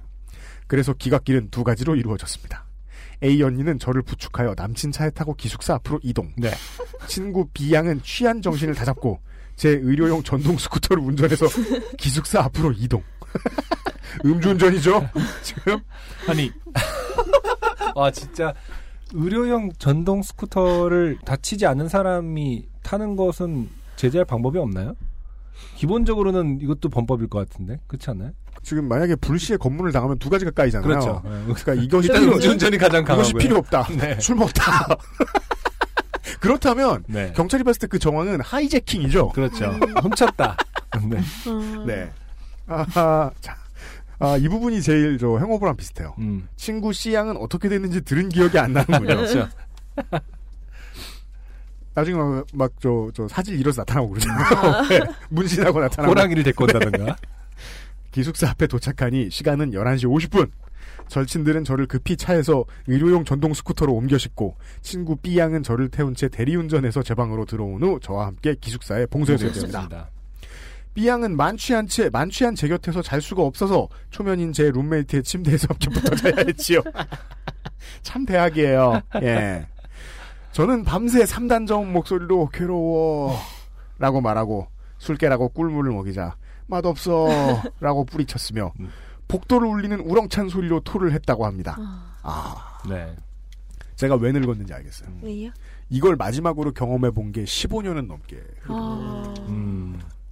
그래서 0.67 0.93
기갓길은 0.93 1.51
두 1.53 1.63
가지로 1.63 1.95
이루어졌습니다. 1.95 2.65
A 3.23 3.41
언니는 3.41 3.79
저를 3.79 4.03
부축하여 4.03 4.55
남친 4.57 4.91
차에 4.91 5.11
타고 5.11 5.33
기숙사 5.35 5.75
앞으로 5.75 6.01
이동. 6.03 6.33
네. 6.37 6.51
친구 7.07 7.47
B 7.55 7.73
양은 7.73 8.03
취한 8.03 8.43
정신을 8.43 8.75
다잡고 8.75 9.21
제 9.55 9.69
의료용 9.69 10.25
전동 10.25 10.59
스쿠터를 10.59 11.05
운전해서 11.05 11.47
기숙사 11.99 12.41
앞으로 12.41 12.73
이동. 12.73 13.01
음주운전이죠? 14.27 15.09
지금? 15.43 15.79
아니. 16.27 16.51
아, 17.95 18.11
진짜. 18.11 18.53
의료용 19.13 19.73
전동 19.79 20.23
스쿠터를 20.23 21.19
다치지 21.25 21.67
않는 21.67 21.89
사람이 21.89 22.67
타는 22.83 23.17
것은 23.17 23.69
제재할 23.97 24.25
방법이 24.25 24.59
없나요? 24.59 24.95
기본적으로는 25.77 26.61
이것도 26.63 26.89
범법일 26.89 27.29
것 27.29 27.49
같은데. 27.49 27.81
그렇지 27.87 28.11
않나요? 28.11 28.31
지금 28.63 28.89
만약에 28.89 29.17
불시에 29.17 29.57
검문을 29.57 29.93
당하면 29.93 30.19
두 30.19 30.29
가지 30.31 30.45
가 30.45 30.51
까이잖아요. 30.51 30.87
그렇죠. 30.87 31.23
그러니까 31.23 31.75
이것이 31.75 32.09
일단 32.09 32.23
필요, 32.23 32.35
음주운전이 32.35 32.79
가장 32.79 33.03
이것이 33.03 33.33
강하고요. 33.33 33.39
필요 33.39 33.57
없다. 33.59 33.87
네. 33.97 34.19
술 34.21 34.37
먹다. 34.37 34.87
그렇다면 36.41 37.05
네. 37.07 37.33
경찰이 37.35 37.65
봤을 37.65 37.79
때 37.81 37.87
그 37.87 37.99
정황은 37.99 38.41
하이제킹이죠. 38.41 39.31
그렇죠. 39.31 39.67
훔쳤다. 40.03 40.57
네. 41.09 41.19
음. 41.49 41.85
네. 41.87 42.11
아하, 42.67 43.31
자. 43.41 43.57
아, 44.21 44.37
이 44.37 44.49
부분이 44.49 44.83
제일 44.83 45.19
저 45.19 45.39
행오버랑 45.39 45.77
비슷해요. 45.77 46.15
음. 46.19 46.47
친구 46.55 46.93
C 46.93 47.15
양은 47.15 47.39
어떻게 47.39 47.69
됐는지 47.69 48.03
들은 48.03 48.29
기억이 48.29 48.59
안 48.59 48.75
나는군요. 48.75 49.07
그렇죠. 49.17 49.49
나중에 51.95 52.17
막, 52.17 52.47
막 52.53 52.73
저, 52.81 53.11
저 53.15 53.27
사질 53.27 53.59
잃어서 53.59 53.81
나타나고 53.81 54.11
그러잖아요. 54.11 54.89
네, 54.89 55.01
문신하고 55.31 55.81
나타나고. 55.81 56.11
호랑이를 56.11 56.45
데리고 56.45 56.65
온다든가. 56.65 57.17
기숙사 58.13 58.51
앞에 58.51 58.67
도착하니 58.67 59.31
시간은 59.31 59.73
11시 59.73 60.05
50분. 60.05 60.51
절친들은 61.09 61.65
저를 61.65 61.87
급히 61.87 62.17
차에서 62.17 62.65
의료용 62.87 63.25
전동 63.25 63.53
스쿠터로 63.53 63.93
옮겨 63.93 64.17
싣고 64.17 64.57
친구 64.81 65.17
B 65.17 65.39
양은 65.39 65.65
저를 65.65 65.89
태운 65.89 66.15
채 66.15 66.29
대리운전해서 66.29 67.03
제 67.03 67.15
방으로 67.15 67.47
들어온 67.47 67.83
후 67.83 67.99
저와 68.01 68.27
함께 68.27 68.55
기숙사에 68.61 69.07
봉쇄되었습니다. 69.07 70.11
B 71.01 71.07
양은 71.09 71.35
만취한 71.35 71.89
채 71.89 72.11
만취한 72.11 72.55
제 72.55 72.69
곁에서 72.69 73.01
잘 73.01 73.23
수가 73.23 73.43
없어서 73.43 73.89
초면인 74.11 74.53
제 74.53 74.71
룸메이트의 74.71 75.23
침대에서 75.23 75.69
함께 75.73 75.89
붙어 75.89 76.15
자야 76.15 76.35
했지요. 76.47 76.83
참 78.03 78.27
대학이에요. 78.27 79.01
예. 79.23 79.67
저는 80.53 80.85
밤새 80.85 81.25
3단 81.25 81.67
저음 81.67 81.95
목소리로 81.95 82.51
괴로워 82.51 83.35
라고 83.99 84.21
말하고 84.21 84.67
술 84.99 85.17
깨라고 85.17 85.49
꿀물을 85.49 85.91
먹이자 85.91 86.37
맛없어 86.67 87.29
라고 87.81 88.05
뿌리쳤으며 88.05 88.71
복도를 89.27 89.69
울리는 89.69 90.01
우렁찬 90.01 90.51
소리로 90.51 90.81
토를 90.81 91.13
했다고 91.13 91.47
합니다. 91.47 91.79
아, 92.23 92.79
네. 92.91 93.17
제가 93.97 94.17
왜 94.17 94.33
늙었는지 94.33 94.75
알겠어요. 94.75 95.09
왜요? 95.23 95.51
이걸 95.89 96.17
마지막으로 96.17 96.73
경험해 96.73 97.11
본 97.13 97.33
게 97.33 97.45
15년은 97.45 98.07
넘게 98.07 98.39
아. 98.69 99.20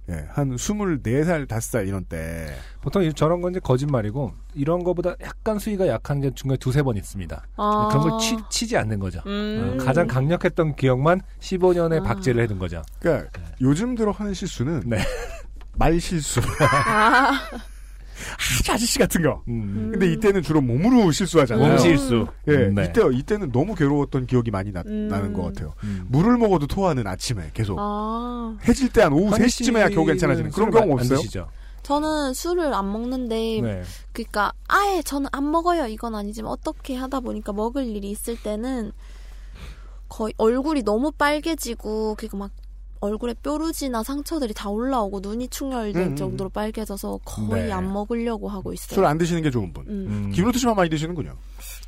음. 0.09 0.13
예, 0.13 0.25
한 0.31 0.55
24살, 0.55 1.47
5살 1.47 1.87
이런 1.87 2.03
때 2.05 2.47
보통 2.81 3.03
이- 3.03 3.13
저런 3.13 3.41
건 3.41 3.51
이제 3.51 3.59
거짓말이고 3.59 4.33
이런 4.55 4.83
거보다 4.83 5.15
약간 5.21 5.59
수위가 5.59 5.87
약한 5.87 6.19
게 6.21 6.31
중간에 6.33 6.57
두세 6.57 6.81
번 6.83 6.97
있습니다. 6.97 7.43
아. 7.57 7.87
그런 7.91 8.09
걸 8.09 8.19
치, 8.49 8.67
지 8.67 8.77
않는 8.77 8.99
거죠. 8.99 9.21
음. 9.25 9.77
어, 9.79 9.83
가장 9.83 10.07
강력했던 10.07 10.75
기억만 10.75 11.21
15년의 11.39 12.03
박제를 12.03 12.43
해둔 12.43 12.59
거죠. 12.59 12.81
그러니까 12.99 13.41
요즘 13.61 13.95
들어 13.95 14.11
하는 14.11 14.33
실수는 14.33 14.81
네. 14.85 14.97
말 15.73 15.99
실수. 15.99 16.41
아. 16.59 17.39
아주 18.59 18.71
아저씨 18.71 18.99
같은 18.99 19.21
거. 19.21 19.43
음. 19.47 19.89
근데 19.91 20.11
이때는 20.13 20.41
주로 20.41 20.61
몸으로 20.61 21.11
실수하잖아요. 21.11 21.67
몸 21.67 21.77
실수. 21.77 22.27
예, 22.47 22.53
음, 22.53 22.75
네. 22.75 22.85
이때 22.85 23.01
이때는 23.11 23.51
너무 23.51 23.75
괴로웠던 23.75 24.27
기억이 24.27 24.51
많이 24.51 24.71
나, 24.71 24.83
음. 24.85 25.07
나는 25.07 25.33
것 25.33 25.43
같아요. 25.43 25.73
음. 25.83 26.05
물을 26.09 26.37
먹어도 26.37 26.67
토하는 26.67 27.05
아침에 27.07 27.51
계속 27.53 27.77
아. 27.79 28.57
해질 28.67 28.89
때 28.89 28.99
한 29.01 29.13
오후 29.13 29.31
환희 29.31 29.45
3시쯤에야 29.45 29.93
겨우 29.93 30.05
괜찮아지는 30.05 30.51
그런 30.51 30.75
안 30.75 30.91
없어요? 30.91 31.17
드시죠? 31.19 31.49
저는 31.83 32.33
술을 32.33 32.73
안 32.73 32.91
먹는데 32.91 33.61
네. 33.61 33.83
그러니까 34.11 34.51
아예 34.67 35.01
저는 35.01 35.29
안 35.31 35.49
먹어요 35.49 35.87
이건 35.87 36.13
아니지만 36.15 36.51
어떻게 36.51 36.95
하다 36.95 37.21
보니까 37.21 37.53
먹을 37.53 37.85
일이 37.87 38.11
있을 38.11 38.37
때는 38.41 38.91
거의 40.09 40.33
얼굴이 40.37 40.83
너무 40.83 41.11
빨개지고 41.11 42.15
그리고 42.17 42.37
막 42.37 42.51
얼굴에 43.01 43.33
뾰루지나 43.41 44.03
상처들이 44.03 44.53
다 44.53 44.69
올라오고 44.69 45.19
눈이 45.21 45.47
충혈될 45.49 45.95
음, 46.01 46.07
음. 46.11 46.15
정도로 46.15 46.49
빨개져서 46.49 47.19
거의 47.23 47.65
네. 47.67 47.71
안 47.71 47.91
먹으려고 47.91 48.49
하고 48.49 48.73
있어요. 48.73 48.95
술 48.95 49.05
안 49.05 49.17
드시는 49.17 49.41
게 49.41 49.49
좋은 49.51 49.71
분. 49.73 49.85
음. 49.87 50.31
김로트 50.33 50.59
씨만 50.59 50.75
많이 50.75 50.89
드시는군요. 50.89 51.33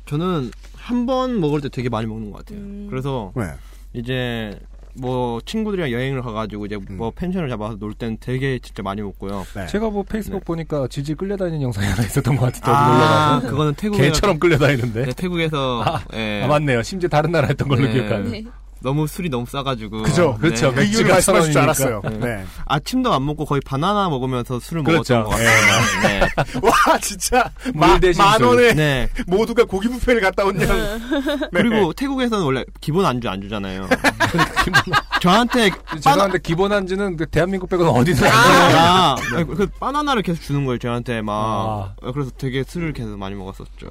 저는 0.06 0.50
한 0.76 1.06
번 1.06 1.40
먹을 1.40 1.60
때 1.60 1.68
되게 1.68 1.88
많이 1.88 2.06
먹는 2.06 2.30
것 2.30 2.38
같아요. 2.38 2.58
음. 2.58 2.86
그래서 2.90 3.32
네. 3.36 3.44
이제 3.92 4.58
뭐 4.94 5.40
친구들이랑 5.46 5.90
여행을 5.90 6.20
가가지고 6.22 6.66
이제 6.66 6.76
뭐 6.90 7.08
음. 7.08 7.12
펜션을 7.14 7.48
잡아서 7.48 7.76
놀 7.76 7.94
때는 7.94 8.18
되게 8.20 8.58
진짜 8.58 8.82
많이 8.82 9.00
먹고요. 9.02 9.44
네. 9.54 9.66
제가 9.66 9.90
뭐 9.90 10.02
페이스북 10.02 10.38
네. 10.40 10.44
보니까 10.44 10.86
질질 10.88 11.16
끌려다니는 11.16 11.62
영상이 11.62 11.86
하나 11.86 12.02
있었던 12.04 12.36
것 12.36 12.46
같은데 12.46 12.70
아, 12.70 12.92
놀러가서 12.92 13.48
그거는 13.48 13.74
태국에 13.74 14.02
개처럼 14.04 14.38
끌려다니는데. 14.38 15.04
네, 15.06 15.12
태국에서 15.14 15.82
아, 15.84 16.02
예. 16.14 16.42
아, 16.42 16.46
맞네요. 16.46 16.82
심지어 16.82 17.08
다른 17.08 17.32
나라 17.32 17.48
했던 17.48 17.68
걸로 17.68 17.86
네. 17.86 17.92
기억하는. 17.92 18.50
네. 18.82 18.88
너무 18.88 19.06
술이 19.06 19.28
너무 19.28 19.46
싸가지고 19.46 20.02
그죠. 20.02 20.36
그렇죠. 20.40 20.68
네. 20.70 20.74
그 20.74 20.82
이유를 20.82 21.04
맥주가 21.04 21.12
말씀하실 21.14 21.44
줄천 21.52 21.62
알았어요. 21.62 22.00
원이니까. 22.04 22.26
네. 22.26 22.44
아침도 22.66 23.12
안 23.12 23.24
먹고 23.24 23.44
거의 23.44 23.60
바나나 23.64 24.08
먹으면서 24.08 24.58
술을 24.60 24.82
그렇죠. 24.84 25.14
먹었던 25.18 25.24
것 25.24 25.30
같아요. 25.30 26.02
네. 26.02 26.20
와 26.62 26.98
진짜 27.00 27.50
물 27.74 27.74
마- 27.74 27.98
만 28.24 28.38
술. 28.38 28.46
원에 28.46 28.74
네. 28.74 29.08
모두가 29.26 29.64
고기 29.64 29.88
뷔페를 29.88 30.20
갔다 30.20 30.44
온 30.44 30.60
양. 30.60 30.68
네. 30.68 31.48
그리고 31.52 31.92
태국에서는 31.92 32.44
원래 32.44 32.64
기본 32.80 33.06
안주 33.06 33.28
안 33.28 33.40
주잖아요. 33.40 33.88
저한테 35.20 35.70
죄송한데 36.00 36.38
기본 36.42 36.72
안주는 36.72 37.16
그 37.16 37.26
대한민국 37.26 37.68
빼고는 37.68 37.90
어디서 37.92 38.26
안 38.26 38.32
아, 38.32 39.16
아니, 39.34 39.44
그 39.46 39.66
바나나를 39.78 40.22
계속 40.22 40.42
주는 40.42 40.64
거예요 40.64 40.78
저한테 40.78 41.22
막 41.22 41.32
아. 41.32 41.94
음. 42.04 42.12
그래서 42.12 42.30
되게 42.36 42.64
술을 42.66 42.92
계속 42.92 43.16
많이 43.18 43.34
먹었었죠. 43.34 43.88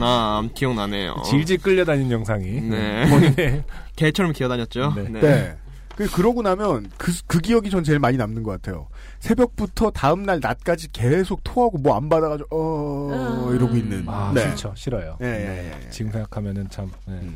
나 0.00 0.42
기억나네요. 0.54 1.22
질질 1.24 1.58
끌려다니는 1.58 2.10
영상이. 2.10 2.46
네. 2.62 3.06
본인의 3.08 3.64
개처럼 3.96 4.31
기어다녔죠. 4.32 4.92
네. 4.96 5.02
네. 5.08 5.20
네. 5.20 5.56
그 5.94 6.10
그러고 6.10 6.40
나면 6.40 6.90
그, 6.96 7.12
그 7.26 7.38
기억이 7.38 7.68
전 7.68 7.84
제일 7.84 7.98
많이 7.98 8.16
남는 8.16 8.42
것 8.42 8.50
같아요. 8.52 8.88
새벽부터 9.20 9.90
다음 9.90 10.22
날 10.24 10.40
낮까지 10.40 10.90
계속 10.90 11.40
토하고 11.44 11.78
뭐 11.78 11.94
안 11.96 12.08
받아가지고 12.08 12.48
어 12.50 13.48
음. 13.50 13.54
이러고 13.54 13.76
있는. 13.76 14.04
아, 14.08 14.32
네. 14.34 14.44
그렇죠. 14.44 14.72
싫어요. 14.74 15.18
예, 15.20 15.26
예, 15.26 15.30
네. 15.30 15.72
예, 15.80 15.86
예. 15.86 15.90
지금 15.90 16.10
생각하면은 16.10 16.68
참. 16.70 16.90
네. 17.06 17.14
음. 17.14 17.34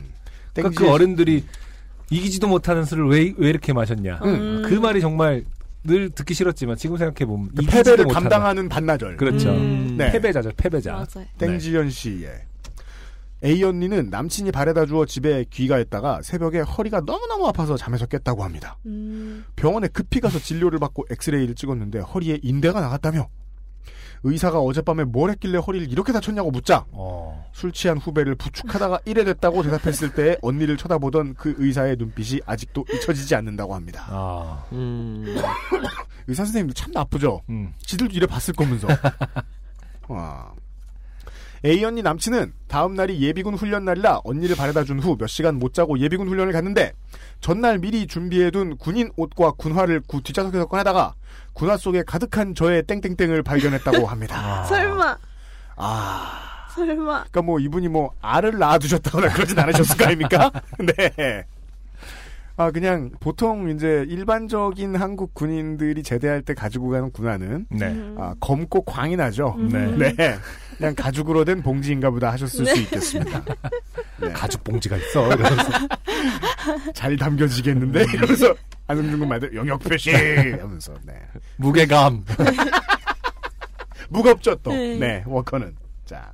그러니까 0.55 0.81
그 0.81 0.91
어른들이 0.91 1.45
이기지도 2.09 2.49
못하는 2.49 2.85
술을 2.85 3.07
왜, 3.09 3.35
왜 3.37 3.51
이렇게 3.51 3.73
마셨냐. 3.75 4.21
음. 4.25 4.63
그 4.65 4.75
말이 4.75 5.03
정말 5.03 5.45
늘 5.85 6.09
듣기 6.11 6.33
싫었지만 6.33 6.77
지금 6.77 6.97
생각해보면. 6.97 7.49
그 7.55 7.63
이기지도 7.63 7.77
패배를 7.85 8.05
못하다. 8.07 8.21
감당하는 8.21 8.69
반나절. 8.71 9.17
그렇죠. 9.19 9.51
음. 9.51 9.97
네. 9.99 10.11
패배자죠, 10.13 10.51
패배자. 10.57 10.93
맞아요. 10.93 11.27
땡지연 11.39 11.91
씨의 11.91 12.31
A 13.45 13.63
언니는 13.63 14.11
남친이 14.11 14.51
바래다 14.51 14.87
주어 14.87 15.05
집에 15.05 15.45
귀가했다가 15.51 16.23
새벽에 16.23 16.61
허리가 16.61 17.01
너무너무 17.01 17.47
아파서 17.47 17.77
잠에서 17.77 18.07
깼다고 18.07 18.43
합니다. 18.43 18.79
음. 18.87 19.45
병원에 19.57 19.89
급히 19.89 20.21
가서 20.21 20.39
진료를 20.39 20.79
받고 20.79 21.05
엑스레이를 21.11 21.55
찍었는데 21.55 22.01
허리에 22.01 22.41
인대가 22.43 22.81
나갔다며 22.81 23.29
의사가 24.23 24.61
어젯밤에 24.61 25.05
뭘 25.05 25.31
했길래 25.31 25.59
허리를 25.59 25.91
이렇게 25.91 26.13
다쳤냐고 26.13 26.51
묻자 26.51 26.87
어. 26.91 27.49
술 27.53 27.73
취한 27.73 27.99
후배를 27.99 28.35
부축하다가 28.35 29.01
이래 29.05 29.25
됐다고 29.25 29.63
대답했을 29.63 30.15
때 30.15 30.37
언니를 30.43 30.77
쳐다보던 30.77 31.35
그 31.35 31.55
의사의 31.59 31.97
눈빛이 31.99 32.41
아직도 32.47 32.87
잊혀지지 32.93 33.35
않는다고 33.35 33.75
합니다. 33.75 34.07
아. 34.09 34.65
의사 36.27 36.45
선생님도 36.45 36.75
참 36.75 36.91
나쁘죠. 36.93 37.43
음. 37.51 37.73
지들도 37.79 38.15
이래 38.15 38.27
봤을 38.27 38.55
거면서. 38.55 38.89
와. 40.09 40.53
A 41.67 41.85
언니 41.85 42.01
남친은 42.01 42.53
다음 42.69 42.95
날이 42.95 43.21
예비군 43.21 43.55
훈련 43.55 43.85
날이라 43.85 44.21
언니를 44.25 44.55
바래다 44.55 44.85
준 44.85 45.01
후 45.01 45.17
몇 45.19 45.27
시간 45.27 45.59
못 45.59 45.75
자고 45.75 45.99
예비군 45.99 46.29
훈련을 46.29 46.53
갔는데 46.53 46.93
전날 47.41 47.79
미리 47.79 48.07
준비해둔 48.07 48.77
군인 48.79 49.11
옷과 49.17 49.53
군화를 49.53 50.01
구 50.07 50.23
뒷좌석에서 50.23 50.67
꺼내다가 50.67 51.15
군화 51.55 51.77
속에 51.77 52.05
가득한 52.05 52.55
저의 52.55 52.85
땡땡땡을 52.85 53.43
발견했다고 53.43 54.07
합니다. 54.07 54.63
설마. 54.65 55.19
아. 55.77 56.43
설마. 56.75 57.05
그러니까 57.25 57.43
뭐 57.43 57.59
이분이 57.59 57.89
뭐 57.89 58.13
알을 58.21 58.59
낳아두셨다거나 58.59 59.33
그러진 59.33 59.59
않으셨을 59.59 59.97
거 59.97 60.05
아닙니까? 60.05 60.51
네. 60.79 61.45
아 62.59 62.71
그냥 62.71 63.11
보통 63.21 63.69
이제 63.69 64.07
일반적인 64.09 64.97
한국 64.97 65.35
군인들이 65.35 66.03
제대할 66.03 66.41
때 66.41 66.55
가지고 66.55 66.89
가는 66.89 67.11
군화는 67.11 67.67
네. 67.71 68.15
아, 68.17 68.35
검고 68.41 68.83
광이 68.83 69.17
나죠. 69.17 69.57
네. 69.59 69.95
네. 69.97 70.39
그냥 70.79 70.95
가죽으로 70.95 71.45
된 71.45 71.63
봉지인가 71.63 72.11
보다 72.11 72.33
하셨을 72.33 72.65
네. 72.65 72.75
수 72.75 72.81
있겠습니다. 72.83 73.45
네. 74.21 74.33
가죽 74.33 74.65
봉지가 74.65 74.97
있어. 74.97 75.27
이러면서. 75.27 75.71
잘 76.95 77.17
담겨지겠는데 77.17 78.05
이러면서 78.15 78.55
안승준 78.87 79.19
군 79.19 79.29
말대 79.29 79.49
영역 79.55 79.81
표시 79.81 80.11
하면서 80.13 80.95
네. 81.05 81.15
무게감. 81.57 82.25
무겁죠 84.09 84.55
또. 84.57 84.71
네. 84.71 84.97
네. 84.99 85.25
워커는 85.27 85.77
자 86.07 86.33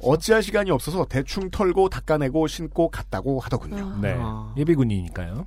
어찌할 0.00 0.42
시간이 0.42 0.70
없어서 0.70 1.06
대충 1.06 1.50
털고 1.50 1.88
닦아내고 1.88 2.46
신고 2.46 2.88
갔다고 2.88 3.40
하더군요. 3.40 3.98
네. 4.00 4.16
예비군이니까요. 4.56 5.46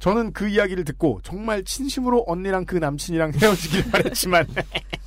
저는 0.00 0.32
그 0.32 0.48
이야기를 0.48 0.84
듣고 0.84 1.20
정말 1.22 1.62
진심으로 1.62 2.24
언니랑 2.26 2.64
그 2.64 2.76
남친이랑 2.76 3.32
헤어지길 3.40 3.90
바랬지만 3.90 4.46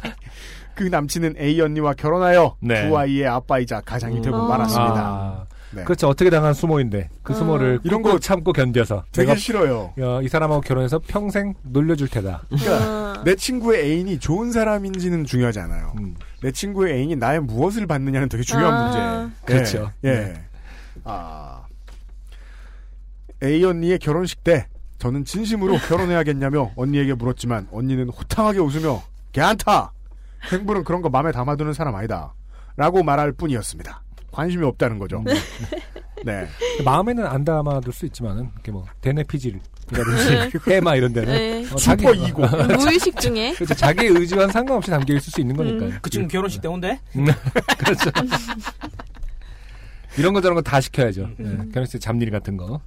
그 0.75 0.83
남친은 0.83 1.35
A 1.39 1.59
언니와 1.61 1.93
결혼하여 1.93 2.55
네. 2.59 2.87
두 2.87 2.97
아이의 2.97 3.27
아빠이자 3.27 3.81
가장이 3.81 4.21
되고 4.21 4.37
아. 4.37 4.47
말았습니다. 4.47 4.95
아. 4.95 5.45
네. 5.71 5.83
그렇죠. 5.83 6.07
어떻게 6.07 6.29
당한 6.29 6.53
수모인데 6.53 7.09
그 7.23 7.33
수모를 7.33 7.79
이런 7.83 8.03
거 8.03 8.19
참고 8.19 8.53
견뎌서 8.53 9.05
되게 9.11 9.25
내가 9.25 9.39
싫어요. 9.39 9.93
어, 9.99 10.21
이 10.21 10.27
사람하고 10.27 10.61
결혼해서 10.61 10.99
평생 10.99 11.55
놀려줄 11.63 12.09
테다. 12.09 12.43
그러니까 12.49 13.23
내 13.23 13.35
친구의 13.35 13.83
애인이 13.83 14.19
좋은 14.19 14.51
사람인지는 14.51 15.25
중요하지 15.25 15.59
않아요. 15.61 15.95
내 16.43 16.51
친구의 16.51 16.95
애인이 16.95 17.15
나의 17.15 17.39
무엇을 17.39 17.87
받느냐는 17.87 18.27
되게 18.27 18.43
중요한 18.43 18.73
아. 18.73 19.21
문제. 19.23 19.35
그렇죠. 19.45 19.91
예. 20.03 20.09
예. 20.09 20.13
네. 20.13 20.43
아. 21.05 21.65
A 23.41 23.63
언니의 23.63 23.97
결혼식 23.99 24.43
때 24.43 24.67
저는 24.97 25.23
진심으로 25.23 25.77
결혼해야겠냐며 25.87 26.71
언니에게 26.75 27.13
물었지만 27.13 27.69
언니는 27.71 28.09
호탕하게 28.09 28.59
웃으며 28.59 29.01
괜찮다. 29.31 29.93
행부는 30.51 30.83
그런 30.83 31.01
거 31.01 31.09
마음에 31.09 31.31
담아두는 31.31 31.71
사람 31.71 31.95
아니다. 31.95 32.33
라고 32.75 33.03
말할 33.03 33.31
뿐이었습니다. 33.31 34.03
관심이 34.33 34.65
없다는 34.65 34.99
거죠. 34.99 35.23
네. 36.25 36.45
마음에는 36.83 37.25
안 37.25 37.45
담아둘 37.45 37.93
수 37.93 38.05
있지만은 38.05 38.49
이렇게 38.53 38.71
뭐 38.73 38.83
네. 38.83 38.91
대내피질 38.99 39.61
이라든지 39.91 40.57
해마 40.71 40.95
이런 40.95 41.13
데는 41.13 41.33
네. 41.33 41.67
어, 41.71 41.77
슈퍼 41.77 41.95
자기- 42.13 42.25
이고. 42.27 42.47
무의식 42.77 43.19
중에. 43.19 43.53
그렇죠. 43.55 43.73
자기 43.75 44.05
의지와는 44.05 44.51
상관없이 44.51 44.89
담겨 44.91 45.13
있을 45.15 45.31
수 45.31 45.41
있는 45.41 45.55
거니까요. 45.55 45.99
그 46.01 46.09
지금 46.09 46.27
결혼식 46.27 46.61
때 46.61 46.67
온대? 46.67 46.99
음, 47.15 47.25
그렇죠. 47.77 48.09
이런 50.17 50.33
거 50.33 50.41
저런 50.41 50.55
거 50.55 50.61
다 50.61 50.79
시켜야죠. 50.79 51.29
네, 51.37 51.57
결혼식 51.73 51.93
때 51.93 51.99
잡일 51.99 52.29
같은 52.31 52.55
거. 52.57 52.81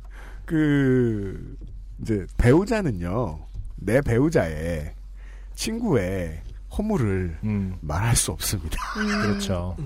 그 0.44 1.56
이제 2.00 2.24
배우자는요 2.38 3.40
내 3.76 4.00
배우자의 4.00 4.92
친구의 5.54 6.40
허물을 6.76 7.38
말할 7.80 8.14
수 8.16 8.30
없습니다. 8.32 8.76
음. 8.98 9.06
그렇죠. 9.22 9.76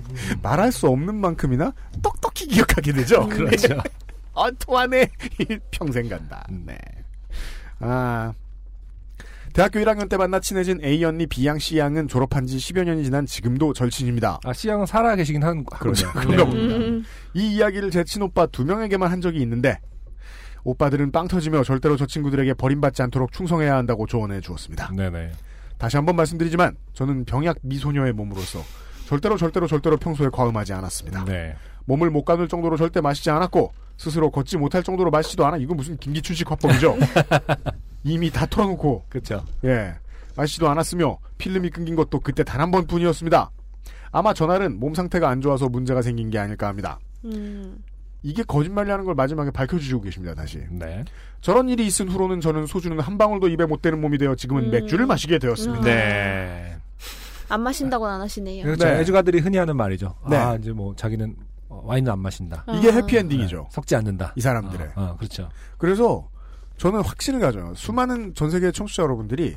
말할 0.41 0.71
수 0.71 0.87
없는 0.87 1.15
만큼이나 1.15 1.73
똑똑히 2.01 2.47
기억하게 2.47 2.91
되죠. 2.93 3.27
그렇죠. 3.27 3.81
어토하네 4.33 5.09
평생 5.71 6.07
간다. 6.09 6.45
네. 6.49 6.77
아 7.81 8.33
대학교 9.53 9.79
1학년 9.79 10.07
때 10.07 10.17
만나 10.17 10.39
친해진 10.39 10.79
A 10.83 11.03
언니 11.03 11.27
B 11.27 11.45
양 11.45 11.59
C 11.59 11.77
양은 11.77 12.07
졸업한 12.07 12.47
지 12.47 12.57
10여 12.57 12.85
년이 12.85 13.03
지난 13.03 13.25
지금도 13.25 13.73
절친입니다. 13.73 14.39
아, 14.43 14.53
C 14.53 14.69
양은 14.69 14.85
살아 14.85 15.15
계시긴 15.15 15.43
한 15.43 15.65
그렇죠. 15.65 16.07
하군요. 16.07 16.25
그런가 16.25 16.43
네. 16.43 16.67
봅니다. 16.67 17.09
이 17.33 17.55
이야기를 17.55 17.91
제 17.91 18.03
친오빠 18.03 18.47
두 18.47 18.63
명에게만 18.63 19.11
한 19.11 19.19
적이 19.19 19.41
있는데 19.41 19.79
오빠들은 20.63 21.11
빵 21.11 21.27
터지며 21.27 21.63
절대로 21.63 21.97
저 21.97 22.05
친구들에게 22.05 22.53
버림받지 22.53 23.01
않도록 23.01 23.31
충성해야 23.31 23.75
한다고 23.75 24.05
조언해 24.05 24.39
주었습니다. 24.41 24.91
네네. 24.95 25.31
다시 25.77 25.97
한번 25.97 26.15
말씀드리지만 26.15 26.77
저는 26.93 27.25
병약 27.25 27.57
미소녀의 27.63 28.13
몸으로서 28.13 28.63
절대로 29.07 29.35
절대로 29.37 29.67
절대로 29.67 29.97
평소에 29.97 30.29
과음하지 30.31 30.73
않았습니다. 30.73 31.25
네. 31.25 31.55
몸을 31.85 32.11
못 32.11 32.23
가눌 32.23 32.47
정도로 32.47 32.77
절대 32.77 33.01
마시지 33.01 33.29
않았고 33.31 33.73
스스로 34.01 34.31
걷지 34.31 34.57
못할 34.57 34.81
정도로 34.81 35.11
마시지도 35.11 35.45
않아 35.45 35.57
이건 35.57 35.77
무슨 35.77 35.95
김기춘식 35.95 36.49
화법이죠. 36.49 36.97
이미 38.03 38.31
다 38.31 38.47
털어놓고 38.47 39.05
그렇죠. 39.09 39.45
예 39.63 39.93
마시지도 40.35 40.67
않았으며 40.69 41.19
필름이 41.37 41.69
끊긴 41.69 41.95
것도 41.95 42.19
그때 42.21 42.43
단 42.43 42.61
한 42.61 42.71
번뿐이었습니다. 42.71 43.51
아마 44.11 44.33
전날은 44.33 44.79
몸 44.79 44.95
상태가 44.95 45.29
안 45.29 45.39
좋아서 45.39 45.69
문제가 45.69 46.01
생긴 46.01 46.31
게 46.31 46.39
아닐까 46.39 46.67
합니다. 46.67 46.99
음. 47.25 47.77
이게 48.23 48.41
거짓말이라는 48.41 49.05
걸 49.05 49.13
마지막에 49.13 49.51
밝혀주시고 49.51 50.01
계십니다. 50.01 50.33
다시. 50.33 50.59
네. 50.71 51.05
저런 51.41 51.69
일이 51.69 51.85
있은 51.85 52.09
후로는 52.09 52.41
저는 52.41 52.65
소주는 52.65 52.99
한 52.99 53.17
방울도 53.19 53.49
입에 53.49 53.65
못 53.67 53.83
대는 53.83 54.01
몸이 54.01 54.17
되어 54.17 54.33
지금은 54.35 54.65
음. 54.65 54.71
맥주를 54.71 55.05
마시게 55.05 55.37
되었습니다. 55.37 55.83
네. 55.83 56.75
안 57.49 57.61
마신다고는 57.61 58.15
안 58.15 58.21
하시네요. 58.21 58.63
그렇죠. 58.63 58.87
애주가들이 58.87 59.39
흔히 59.41 59.57
하는 59.57 59.77
말이죠. 59.77 60.15
네. 60.27 60.37
아, 60.37 60.55
이제 60.55 60.71
뭐 60.71 60.95
자기는 60.95 61.35
어, 61.39 61.50
와인은 61.83 62.11
안 62.11 62.19
마신다. 62.19 62.63
아. 62.67 62.73
이게 62.75 62.91
해피엔딩이죠. 62.91 63.57
네, 63.57 63.67
섞지 63.71 63.95
않는다. 63.95 64.33
이 64.35 64.41
사람들의. 64.41 64.87
어, 64.95 65.01
어, 65.03 65.17
그렇죠. 65.17 65.49
그래서 65.77 66.27
저는 66.77 67.01
확신을 67.01 67.39
가져요. 67.39 67.73
수많은 67.75 68.33
전 68.33 68.49
세계 68.51 68.71
청취자 68.71 69.03
여러분들이 69.03 69.55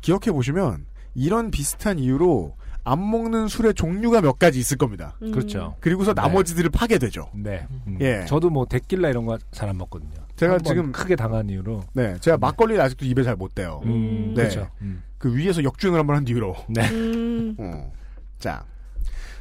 기억해 0.00 0.32
보시면 0.32 0.86
이런 1.14 1.50
비슷한 1.50 1.98
이유로 1.98 2.54
안 2.84 3.10
먹는 3.10 3.48
술의 3.48 3.74
종류가 3.74 4.20
몇 4.20 4.38
가지 4.38 4.58
있을 4.60 4.76
겁니다. 4.76 5.16
음. 5.22 5.32
그렇죠. 5.32 5.74
그리고서 5.80 6.12
나머지들을 6.12 6.70
파게 6.70 6.98
되죠. 6.98 7.28
네. 7.34 7.66
음. 7.86 7.98
예. 8.00 8.24
저도 8.26 8.48
뭐 8.50 8.64
데킬라 8.66 9.08
이런 9.08 9.26
거 9.26 9.36
잘 9.50 9.68
안 9.68 9.76
먹거든요. 9.78 10.12
제가 10.36 10.58
지금 10.58 10.92
크게 10.92 11.16
당한 11.16 11.48
이유로. 11.48 11.82
네, 11.94 12.16
제가 12.20 12.36
막걸리를 12.36 12.80
아직도 12.80 13.06
입에 13.06 13.22
잘 13.22 13.34
못 13.36 13.54
대요. 13.54 13.80
음, 13.86 14.34
네. 14.36 14.42
그렇죠. 14.42 14.68
음. 14.82 15.02
그 15.18 15.34
위에서 15.34 15.64
역주행을 15.64 15.98
한 15.98 16.06
번 16.06 16.14
한 16.16 16.24
뒤로. 16.24 16.54
네. 16.68 16.88
음. 16.90 17.56
어. 17.58 17.90
자. 18.38 18.64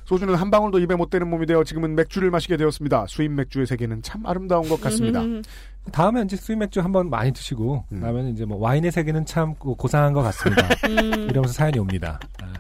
소주는 0.05 0.33
한 0.35 0.51
방울도 0.51 0.79
입에 0.79 0.95
못 0.95 1.09
대는 1.09 1.27
몸이 1.29 1.45
되어 1.47 1.63
지금은 1.63 1.95
맥주를 1.95 2.29
마시게 2.31 2.57
되었습니다. 2.57 3.05
수입 3.07 3.31
맥주의 3.31 3.65
세계는 3.65 4.01
참 4.03 4.25
아름다운 4.25 4.67
것 4.69 4.79
같습니다. 4.81 5.21
음. 5.21 5.41
다음에 5.91 6.21
이제 6.21 6.35
수입 6.35 6.59
맥주 6.59 6.79
한번 6.79 7.09
많이 7.09 7.31
드시고 7.31 7.85
음. 7.91 7.99
그다음에 7.99 8.29
이제 8.29 8.45
뭐 8.45 8.57
와인의 8.57 8.91
세계는 8.91 9.25
참 9.25 9.55
고- 9.55 9.75
고상한 9.75 10.13
것 10.13 10.21
같습니다. 10.23 10.67
음. 10.89 11.27
이러면서 11.29 11.53
사연이 11.53 11.79
옵니다. 11.79 12.19
아. 12.41 12.53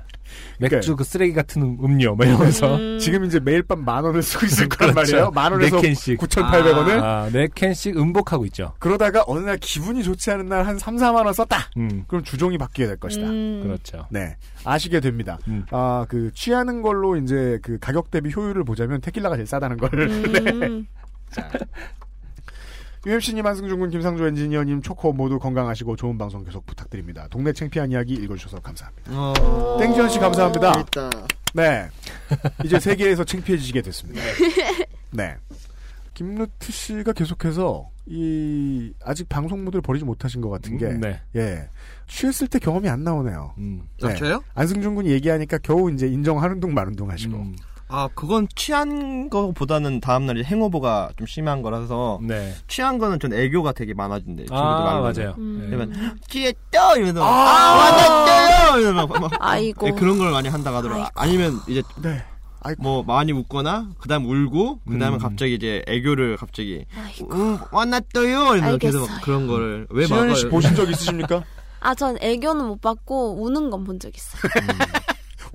맥주 0.59 0.69
그러니까- 0.79 0.95
그 0.95 1.03
쓰레기 1.03 1.33
같은 1.33 1.61
음- 1.61 1.77
음료 1.83 2.15
뭐 2.15 2.25
이러면서 2.25 2.75
음. 2.75 2.97
지금 2.99 3.25
이제 3.25 3.39
매일 3.39 3.61
밤 3.63 3.83
만 3.85 4.03
원을 4.03 4.21
쓰고 4.23 4.45
있을 4.45 4.67
거란 4.69 4.93
그렇죠. 4.95 5.11
말이에요. 5.13 5.31
만 5.31 5.51
원에서 5.51 5.75
네 5.77 5.81
캔씩. 5.81 6.17
9,800원을. 6.19 7.01
아, 7.03 7.29
네 7.31 7.47
캔씩 7.53 7.97
음복하고 7.97 8.45
있죠. 8.47 8.73
그러다가 8.79 9.23
어느 9.27 9.39
날 9.45 9.57
기분이 9.57 10.03
좋지 10.03 10.31
않은 10.31 10.47
날 10.47 10.65
한 10.65 10.79
3, 10.79 10.95
4만 10.95 11.25
원 11.25 11.33
썼다. 11.33 11.69
음. 11.77 12.03
그럼 12.07 12.23
주종이 12.23 12.57
바뀌게 12.57 12.87
될 12.87 12.97
것이다. 12.97 13.27
음. 13.27 13.61
그렇죠. 13.63 14.07
네. 14.09 14.35
아시게 14.63 14.99
됩니다. 15.01 15.37
음. 15.47 15.65
아, 15.71 16.05
그, 16.09 16.31
취하는 16.33 16.81
걸로 16.81 17.15
이제 17.17 17.59
그 17.61 17.77
가격 17.79 18.09
대비 18.09 18.31
효율을 18.35 18.63
보자면 18.63 19.01
테킬라가 19.01 19.35
제일 19.35 19.45
싸다는 19.45 19.77
걸. 19.77 19.89
네. 20.31 20.51
음. 20.51 20.87
UMC님, 23.05 23.45
한승준 23.45 23.79
군, 23.79 23.89
김상조 23.91 24.25
엔지니어님, 24.27 24.81
초코 24.81 25.13
모두 25.13 25.37
건강하시고 25.37 25.95
좋은 25.95 26.17
방송 26.17 26.43
계속 26.43 26.65
부탁드립니다. 26.65 27.27
동네 27.29 27.53
창피한 27.53 27.91
이야기 27.91 28.13
읽어주셔서 28.13 28.59
감사합니다. 28.59 29.11
어. 29.13 29.77
땡지현 29.79 30.09
씨 30.09 30.19
감사합니다. 30.19 30.71
재밌다. 30.73 31.09
네. 31.53 31.87
이제 32.63 32.79
세계에서 32.79 33.23
창피해지시게 33.23 33.81
됐습니다. 33.83 34.21
네. 35.11 35.35
김루트 36.15 36.71
씨가 36.71 37.13
계속해서 37.13 37.89
이 38.07 38.91
아직 39.03 39.29
방송 39.29 39.63
모드를 39.65 39.81
버리지 39.81 40.05
못하신 40.05 40.41
것 40.41 40.49
같은 40.49 40.77
게 40.77 40.85
음, 40.85 41.01
네. 41.01 41.21
예. 41.35 41.69
취했을 42.07 42.47
때 42.47 42.57
경험이 42.57 42.89
안 42.89 43.03
나오네요. 43.03 43.53
음. 43.57 43.83
아, 44.01 44.13
저요? 44.15 44.41
안승준 44.55 44.95
군이 44.95 45.11
얘기하니까 45.11 45.57
겨우 45.59 45.91
이제 45.91 46.07
인정하는 46.07 46.59
둥 46.59 46.73
마는 46.73 46.95
둥 46.95 47.09
하시고. 47.11 47.37
음. 47.37 47.55
아, 47.87 48.09
그건 48.15 48.47
취한 48.55 49.29
거보다는 49.29 49.99
다음날 49.99 50.43
행오버가 50.43 51.11
좀 51.17 51.27
심한 51.27 51.61
거라서 51.61 52.19
네. 52.23 52.53
취한 52.67 52.97
거는 52.97 53.19
전 53.19 53.31
애교가 53.31 53.73
되게 53.73 53.93
많아진대. 53.93 54.45
친구들 54.45 54.57
아, 54.57 54.83
말로는. 54.83 55.13
맞아요. 55.13 55.35
음. 55.37 55.59
네. 55.61 55.67
그러면 55.75 56.19
취했죠? 56.27 56.95
이러면서 56.97 57.23
아! 57.23 57.27
아, 57.29 57.75
맞았어요! 57.75 58.81
이러면 58.81 59.07
막막 59.07 59.31
아이고. 59.39 59.85
네, 59.85 59.91
그런 59.93 60.17
걸 60.17 60.31
많이 60.31 60.49
한다고 60.49 60.77
하더라고요. 60.77 61.07
아니면 61.13 61.59
이제 61.67 61.83
네. 62.01 62.23
뭐 62.79 63.03
많이 63.03 63.31
웃거나 63.31 63.89
그다음 63.99 64.25
울고 64.25 64.79
그다음에 64.89 65.17
음. 65.17 65.19
갑자기 65.19 65.53
이제 65.53 65.83
애교를 65.87 66.37
갑자기 66.37 66.83
음, 67.31 67.59
왔났어요. 67.71 68.55
이러면서 68.55 68.77
계속. 68.79 69.07
그런 69.23 69.45
거를 69.45 69.85
왜 69.91 70.07
막아요? 70.07 70.33
씨 70.33 70.47
보신 70.47 70.73
적 70.75 70.89
있으십니까? 70.89 71.43
아, 71.81 71.93
전 71.93 72.17
애교는 72.19 72.65
못 72.65 72.81
받고 72.81 73.43
우는 73.43 73.69
건 73.69 73.83
본 73.83 73.99
적 73.99 74.11
있어요. 74.17 74.41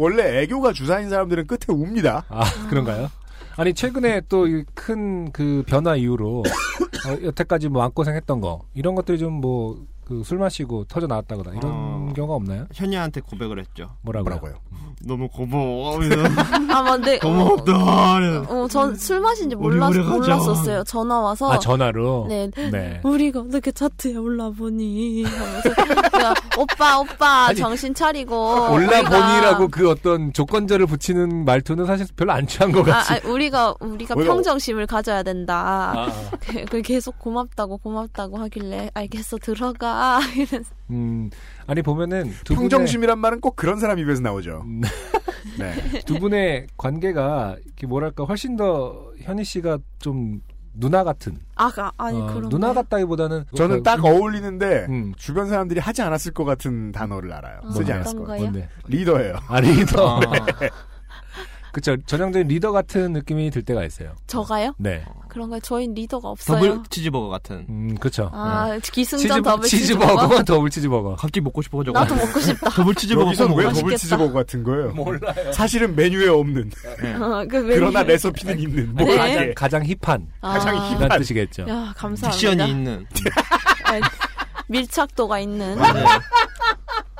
원래 0.00 0.40
애교가 0.42 0.72
주사인 0.72 1.10
사람들은 1.10 1.46
끝에 1.46 1.58
웁니다. 1.68 2.24
아, 2.30 2.44
그런가요? 2.70 3.10
아니, 3.56 3.74
최근에 3.74 4.22
또 4.30 4.46
큰 4.74 5.30
그 5.30 5.62
변화 5.66 5.94
이후로, 5.94 6.38
어, 6.42 7.22
여태까지 7.24 7.68
뭐 7.68 7.82
마음고생했던 7.82 8.40
거, 8.40 8.62
이런 8.72 8.94
것들이 8.94 9.18
좀 9.18 9.34
뭐, 9.34 9.76
그 10.10 10.22
술 10.24 10.38
마시고 10.38 10.84
터져 10.86 11.06
나왔다거나, 11.06 11.52
이런 11.56 11.62
어. 11.72 12.12
경우가 12.16 12.34
없나요? 12.34 12.66
현이한테 12.74 13.20
고백을 13.20 13.60
했죠. 13.60 13.90
뭐라고요? 14.02 14.58
너무 15.06 15.28
고마워. 15.28 15.98
아, 16.68 16.82
맞네. 16.82 17.18
고맙다. 17.20 18.18
이러면서. 18.18 18.52
어, 18.64 18.68
전 18.68 18.94
술 18.96 19.20
마신지 19.20 19.54
몰랐. 19.54 19.90
몰랐었어요. 19.94 20.82
전화 20.84 21.20
와서. 21.20 21.50
아, 21.52 21.58
전화로? 21.58 22.26
네. 22.28 22.50
네. 22.70 23.00
우리가 23.04 23.40
어떻게 23.40 23.70
차트에 23.72 24.16
올라보니. 24.16 25.24
하면서 25.24 26.34
오빠, 26.58 26.98
오빠, 26.98 27.46
아니, 27.46 27.56
정신 27.58 27.94
차리고. 27.94 28.72
올라보니라고 28.72 29.68
그 29.68 29.88
어떤 29.88 30.32
조건절을 30.32 30.86
붙이는 30.86 31.44
말투는 31.44 31.86
사실 31.86 32.06
별로 32.16 32.32
안 32.32 32.46
취한 32.46 32.72
것 32.72 32.80
아, 32.88 32.92
같지. 33.04 33.12
아, 33.14 33.28
우리가, 33.30 33.74
우리가 33.80 34.14
뭐야? 34.14 34.26
평정심을 34.26 34.86
가져야 34.86 35.22
된다. 35.22 35.92
아. 35.96 36.08
그, 36.40 36.64
그 36.66 36.82
계속 36.82 37.18
고맙다고, 37.18 37.78
고맙다고 37.78 38.38
하길래, 38.38 38.90
알겠어, 38.92 39.38
들어가. 39.38 39.99
이래서. 40.34 40.70
음, 40.90 41.30
아니, 41.66 41.82
보면은. 41.82 42.32
두 42.44 42.54
분의- 42.54 42.58
평정심이란 42.58 43.18
말은 43.18 43.40
꼭 43.40 43.56
그런 43.56 43.78
사람 43.78 43.98
입에서 43.98 44.20
나오죠. 44.22 44.64
네. 45.58 45.72
두 46.06 46.18
분의 46.18 46.66
관계가, 46.76 47.56
이렇게 47.64 47.86
뭐랄까, 47.86 48.24
훨씬 48.24 48.56
더 48.56 49.10
현희 49.18 49.44
씨가 49.44 49.78
좀 49.98 50.40
누나 50.72 51.02
같은. 51.04 51.36
아, 51.56 51.70
아, 51.76 51.90
아니, 51.98 52.20
어, 52.20 52.26
그런. 52.26 52.48
누나 52.48 52.72
같다기보다는. 52.72 53.44
저는 53.56 53.82
딱 53.82 54.04
어울리는데 54.04 54.86
음. 54.88 55.12
주변 55.16 55.48
사람들이 55.48 55.80
하지 55.80 56.00
않았을 56.02 56.32
것 56.32 56.44
같은 56.44 56.92
단어를 56.92 57.32
알아요. 57.32 57.60
쓰지 57.72 57.90
어떤 57.92 57.94
않았을? 57.96 58.18
뭔데? 58.20 58.68
리더예요. 58.86 59.36
아, 59.48 59.60
리더. 59.60 60.20
아. 60.20 60.20
그쵸. 61.72 61.96
전형적인 62.06 62.48
리더 62.48 62.72
같은 62.72 63.12
느낌이 63.12 63.50
들 63.50 63.62
때가 63.62 63.84
있어요. 63.84 64.12
저가요? 64.26 64.74
네. 64.78 65.04
그런가요? 65.28 65.60
저희는 65.60 65.94
리더가 65.94 66.28
없어요. 66.30 66.56
더블 66.60 66.82
치즈버거 66.90 67.28
같은. 67.28 67.66
음, 67.68 67.96
그쵸. 68.00 68.28
아, 68.32 68.70
네. 68.72 68.80
기승전 68.80 69.38
치즈- 69.38 69.44
더블 69.44 69.68
치즈버거, 69.68 70.06
치즈버거? 70.26 70.42
더블 70.44 70.70
치즈버거. 70.70 71.10
갑자기 71.16 71.40
먹고 71.40 71.62
싶어 71.62 71.84
저거. 71.84 71.98
나도 72.00 72.14
먹고 72.16 72.40
싶다. 72.40 72.70
더블 72.74 72.94
치즈버거 72.94 73.26
여기선 73.28 73.54
왜. 73.56 73.72
더블. 73.72 73.96
치즈버거 73.96 74.32
같은 74.32 74.62
거예요? 74.64 74.90
몰라요. 74.92 75.52
사실은 75.52 75.94
메뉴에 75.94 76.28
없는. 76.28 76.70
어, 77.20 77.44
그 77.48 77.56
메뉴. 77.56 77.74
그러나 77.80 78.02
레시피는 78.02 78.58
있는. 78.58 78.94
네. 78.96 79.04
뭐 79.04 79.16
가장, 79.16 79.28
이게. 79.42 79.54
가장 79.54 79.82
힙한. 79.84 80.26
아. 80.40 80.52
가장 80.54 80.76
힙한. 80.98 81.08
뜻이겠죠. 81.18 81.62
야, 81.68 81.92
감사합니다. 81.96 82.30
diction이 82.30 82.68
있는. 82.68 83.06
아, 83.84 84.00
밀착도가 84.68 85.38
있는. 85.40 85.76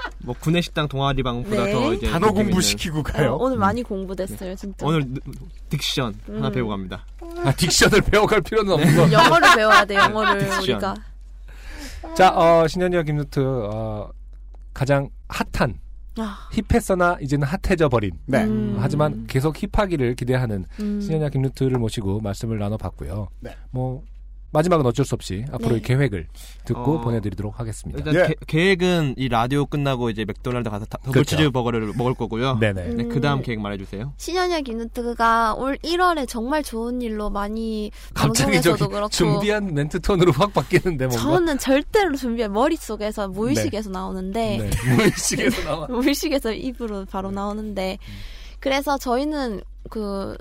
네. 0.05 0.17
뭐 0.25 0.35
구내식당 0.39 0.89
동아리방보다 0.89 1.65
네. 1.65 1.73
더 1.73 1.95
이제 1.95 2.11
단어 2.11 2.31
공부. 2.33 2.61
시키고 2.61 3.01
어, 3.01 3.03
가요. 3.03 3.37
오늘 3.41 3.57
많이 3.57 3.83
공부됐어요, 3.83 4.55
진짜. 4.55 4.87
오늘 4.87 5.05
느- 5.07 5.19
diction 5.71 6.15
하나 6.27 6.49
음. 6.49 6.53
배우고 6.53 6.71
갑니다. 6.71 7.05
아, 7.45 7.53
diction을 7.53 8.05
배워갈 8.11 8.41
필요는 8.41 8.73
없는 8.73 8.97
거. 8.97 9.13
영어를 9.13 9.49
배워야 9.57 9.85
돼, 9.85 9.95
영어를 9.95 10.47
diction. 10.47 10.63
우리가. 10.63 10.95
자, 12.17 12.31
어, 12.35 12.67
신현희와 12.67 13.03
김루트, 13.03 13.41
어, 13.41 14.11
가장 14.75 15.09
핫한, 15.29 15.79
아, 16.19 16.49
힙했으나 16.53 17.17
이제는 17.21 17.47
핫해져 17.47 17.89
버린. 17.89 18.13
네. 18.27 18.45
음. 18.45 18.77
하지만 18.79 19.27
계속 19.27 19.57
힙하기를 19.57 20.15
기대하는 20.17 20.65
음. 20.81 21.01
신현희와 21.01 21.29
김루트를 21.31 21.79
모시고 21.79 22.21
말씀을 22.21 22.59
나눠봤고요. 22.59 23.29
네. 23.41 23.55
뭐, 23.71 24.03
마지막은 24.53 24.85
어쩔 24.85 25.05
수 25.05 25.15
없이 25.15 25.45
앞으로의 25.53 25.81
네. 25.81 25.87
계획을 25.87 26.27
듣고 26.65 26.97
어, 26.97 27.01
보내드리도록 27.03 27.61
하겠습니다. 27.61 27.99
일단 27.99 28.15
예. 28.15 28.29
게- 28.29 28.35
계획은 28.47 29.15
이 29.17 29.29
라디오 29.29 29.65
끝나고 29.65 30.11
이제 30.11 30.25
맥도날드 30.25 30.69
가서 30.71 30.87
다- 30.87 30.99
더블 30.99 31.13
그렇죠. 31.13 31.37
치즈버거를 31.37 31.93
먹을 31.97 32.15
거고요. 32.15 32.59
네네. 32.61 32.83
음. 32.83 32.97
네, 32.97 33.05
그 33.05 33.21
다음 33.21 33.43
계획 33.43 33.61
말해주세요. 33.61 34.13
신현이와 34.17 34.61
김누트가 34.63 35.55
올 35.55 35.77
1월에 35.79 36.27
정말 36.29 36.63
좋은 36.65 37.01
일로 37.01 37.31
많이 37.31 37.93
갑자기 38.13 38.53
방송에서도 38.53 38.77
저기 38.77 38.93
그렇고 38.95 39.09
준비한 39.11 39.73
멘트 39.73 40.01
톤으로 40.01 40.33
확 40.33 40.53
바뀌는데 40.53 41.07
뭔가. 41.07 41.23
저는 41.23 41.59
절대로 41.59 42.17
준비한 42.17 42.53
머릿속에서 42.53 43.29
무의식에서 43.29 43.91
나오는데 43.91 44.59
네. 44.59 44.71
무의식에서 44.97 45.63
나와. 45.63 45.87
무의식에서 45.87 46.53
입으로 46.53 47.05
바로 47.05 47.31
나오는데 47.31 47.99
그래서 48.59 48.99
저희는 48.99 49.61
그 49.89 50.37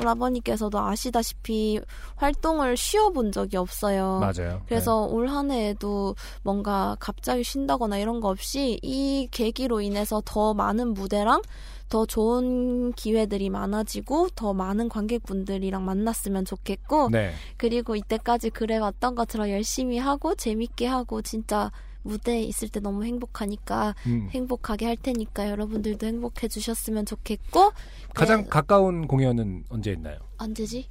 오라버니께서도 0.00 0.78
아시다시피 0.78 1.80
활동을 2.16 2.76
쉬어본 2.76 3.32
적이 3.32 3.58
없어요. 3.58 4.20
맞아요. 4.20 4.62
그래서 4.66 5.04
올한 5.04 5.50
해에도 5.50 6.16
뭔가 6.42 6.96
갑자기 6.98 7.44
쉰다거나 7.44 7.98
이런 7.98 8.20
거 8.20 8.28
없이 8.28 8.78
이 8.82 9.28
계기로 9.30 9.80
인해서 9.80 10.20
더 10.24 10.54
많은 10.54 10.94
무대랑 10.94 11.42
더 11.88 12.06
좋은 12.06 12.92
기회들이 12.92 13.50
많아지고 13.50 14.30
더 14.34 14.52
많은 14.52 14.88
관객분들이랑 14.88 15.84
만났으면 15.84 16.44
좋겠고 16.44 17.10
네. 17.10 17.32
그리고 17.56 17.94
이때까지 17.94 18.50
그래왔던 18.50 19.14
것처럼 19.14 19.50
열심히 19.50 19.98
하고 19.98 20.34
재밌게 20.34 20.86
하고 20.86 21.22
진짜 21.22 21.70
무대에 22.04 22.42
있을 22.42 22.68
때 22.68 22.80
너무 22.80 23.04
행복하니까 23.04 23.94
음. 24.06 24.28
행복하게 24.30 24.86
할 24.86 24.96
테니까 24.96 25.50
여러분들도 25.50 26.06
행복해 26.06 26.48
주셨으면 26.48 27.06
좋겠고 27.06 27.72
가장 28.14 28.42
네, 28.44 28.48
가까운 28.48 29.06
공연은 29.08 29.64
언제 29.68 29.92
있나요? 29.92 30.18
언제지? 30.36 30.88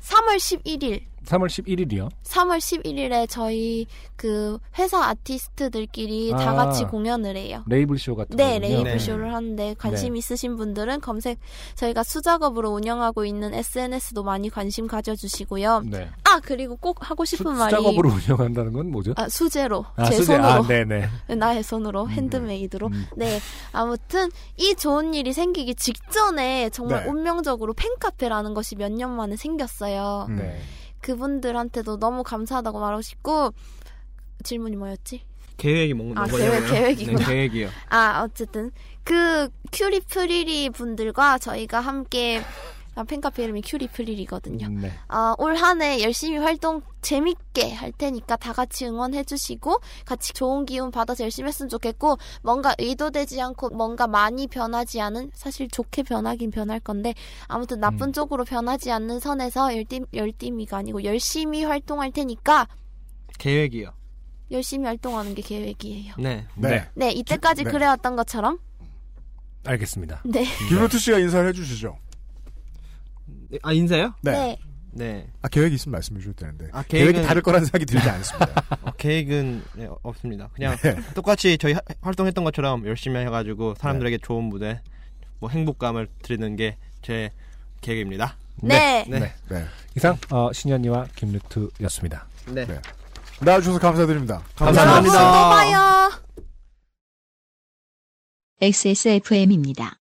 3월 0.00 0.36
11일 0.36 1.02
3월 1.24 1.46
11일이요. 1.46 2.08
3월 2.24 2.58
11일에 2.58 3.26
저희 3.28 3.86
그 4.16 4.58
회사 4.78 5.04
아티스트들끼리 5.08 6.30
다 6.30 6.50
아. 6.50 6.54
같이 6.54 6.84
공연을 6.84 7.36
해요. 7.36 7.62
레이블 7.66 7.98
쇼 7.98 8.16
같은 8.16 8.36
네, 8.36 8.58
거군요. 8.58 8.82
레이블 8.84 9.00
쇼를 9.00 9.34
하는데 9.34 9.74
관심 9.78 10.14
네. 10.14 10.18
있으신 10.18 10.56
분들은 10.56 11.00
검색 11.00 11.38
저희가 11.74 12.02
수작업으로 12.02 12.70
운영하고 12.70 13.24
있는 13.24 13.54
SNS도 13.54 14.22
많이 14.22 14.50
관심 14.50 14.86
가져 14.86 15.14
주시고요. 15.14 15.82
네. 15.86 16.08
아 16.24 16.40
그리고 16.42 16.76
꼭 16.76 17.08
하고 17.08 17.24
싶은 17.24 17.56
말이 17.56 17.74
수작업으로 17.74 18.10
운영한다는 18.10 18.72
건 18.72 18.90
뭐죠? 18.90 19.12
아, 19.16 19.28
수제로 19.28 19.84
아, 19.96 20.04
제 20.04 20.16
수제. 20.16 20.34
손으로 20.36 20.44
아, 20.48 20.66
네 20.66 20.84
네. 20.84 21.08
나의 21.34 21.62
손으로 21.62 22.08
핸드메이드로 22.08 22.88
음. 22.88 23.06
네 23.16 23.38
아무튼 23.72 24.30
이 24.56 24.74
좋은 24.74 25.14
일이 25.14 25.32
생기기 25.32 25.74
직전에 25.74 26.70
정말 26.70 27.04
네. 27.04 27.10
운명적으로 27.10 27.74
팬카페라는 27.74 28.54
것이 28.54 28.74
몇 28.76 28.88
년 28.88 29.14
만에 29.14 29.36
생겼어요. 29.36 30.26
음. 30.30 30.36
네. 30.36 30.58
그분들한테도 31.00 31.98
너무 31.98 32.22
감사하다고 32.22 32.80
말하고 32.80 33.02
싶고 33.02 33.52
질문이 34.44 34.76
뭐였지? 34.76 35.22
계획이 35.56 35.94
먹는 35.94 36.16
아? 36.16 36.26
계획, 36.26 36.66
계획이구나. 36.70 37.18
네, 37.18 37.24
계획이요. 37.24 37.68
아 37.88 38.22
어쨌든 38.24 38.70
그 39.02 39.48
큐리 39.72 40.00
프리리 40.00 40.70
분들과 40.70 41.38
저희가 41.38 41.80
함께 41.80 42.38
아, 42.38 42.77
팬카페 43.06 43.44
이름이 43.44 43.62
큐리 43.62 43.88
프리리거든요. 43.88 44.66
음, 44.66 44.80
네. 44.80 44.92
아, 45.08 45.34
올 45.38 45.54
한 45.56 45.82
해 45.82 46.02
열심히 46.02 46.38
활동 46.38 46.82
재밌게 47.02 47.72
할 47.72 47.92
테니까 47.92 48.36
다 48.36 48.52
같이 48.52 48.86
응원해 48.86 49.24
주시고 49.24 49.78
같이 50.04 50.32
좋은 50.32 50.66
기운 50.66 50.90
받아서 50.90 51.24
열심히 51.24 51.48
했으면 51.48 51.68
좋겠고 51.68 52.16
뭔가 52.42 52.74
의도되지 52.78 53.40
않고 53.40 53.70
뭔가 53.70 54.06
많이 54.06 54.46
변하지 54.46 55.00
않은 55.00 55.30
사실 55.34 55.68
좋게 55.68 56.02
변하긴 56.02 56.50
변할 56.50 56.80
건데 56.80 57.14
아무튼 57.46 57.80
나쁜 57.80 58.08
음. 58.08 58.12
쪽으로 58.12 58.44
변하지 58.44 58.90
않는 58.90 59.20
선에서 59.20 59.76
열띠, 59.76 60.02
열띠미가 60.12 60.76
아니고 60.78 61.04
열심히 61.04 61.64
활동할 61.64 62.10
테니까 62.12 62.66
계획이요. 63.38 63.92
열심히 64.50 64.86
활동하는 64.86 65.34
게 65.34 65.42
계획이에요. 65.42 66.14
네. 66.18 66.46
네. 66.56 66.88
네, 66.94 67.10
이때까지 67.12 67.64
네. 67.64 67.70
그래왔던 67.70 68.16
것처럼 68.16 68.58
알겠습니다. 69.66 70.22
네. 70.24 70.44
김로트 70.68 70.98
씨가 70.98 71.18
인사를 71.18 71.46
해주시죠. 71.48 71.96
네, 73.48 73.58
아 73.62 73.72
인사요? 73.72 74.14
네. 74.22 74.32
네. 74.32 74.58
네. 74.90 75.30
아, 75.42 75.48
계획이 75.48 75.74
있으면 75.76 75.92
말씀해 75.92 76.18
주셔도 76.20 76.36
되는데. 76.36 76.68
아, 76.72 76.82
계획이 76.82 77.18
계획은- 77.20 77.26
다를 77.26 77.42
거라는 77.42 77.66
생각이 77.66 77.84
들지 77.86 78.08
않습니다. 78.08 78.62
어, 78.82 78.90
계획은 78.92 79.62
네, 79.76 79.86
어, 79.86 79.96
없습니다. 80.02 80.48
그냥 80.54 80.76
네. 80.78 80.96
똑같이 81.14 81.56
저희 81.58 81.74
하- 81.74 81.80
활동했던 82.00 82.42
것처럼 82.42 82.86
열심히 82.86 83.18
해가지고 83.20 83.74
사람들에게 83.78 84.18
좋은 84.18 84.44
무대, 84.44 84.80
뭐 85.40 85.50
행복감을 85.50 86.08
드리는 86.22 86.56
게 86.56 86.76
제 87.00 87.30
계획입니다. 87.80 88.36
네. 88.56 89.04
네. 89.08 89.20
네. 89.20 89.34
네. 89.48 89.64
이상 89.96 90.16
어, 90.30 90.52
신현이와 90.52 91.06
김루트였습니다. 91.14 92.26
네. 92.48 92.66
네. 92.66 92.80
나와주셔서 93.40 93.78
감사드립니다. 93.78 94.42
여러분 94.60 95.04
또 95.04 95.18
봐요. 95.18 96.10
XSFM입니다. 98.60 99.96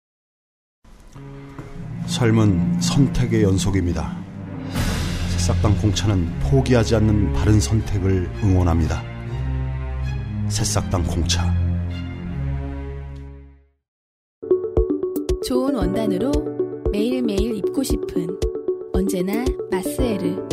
삶은 2.08 2.80
선택의 2.82 3.44
연속입니다. 3.44 4.18
새싹당 5.30 5.78
공차는 5.78 6.40
포기하지 6.40 6.96
않는 6.96 7.34
바른 7.34 7.60
선택을 7.60 8.30
응원합니다. 8.44 9.04
새싹당 10.50 11.04
공차. 11.04 11.54
좋은 15.46 15.76
원단으로 15.76 16.32
매일매일 16.92 17.58
입고 17.58 17.84
싶은 17.84 18.28
언제나 18.94 19.46
마스에르. 19.70 20.48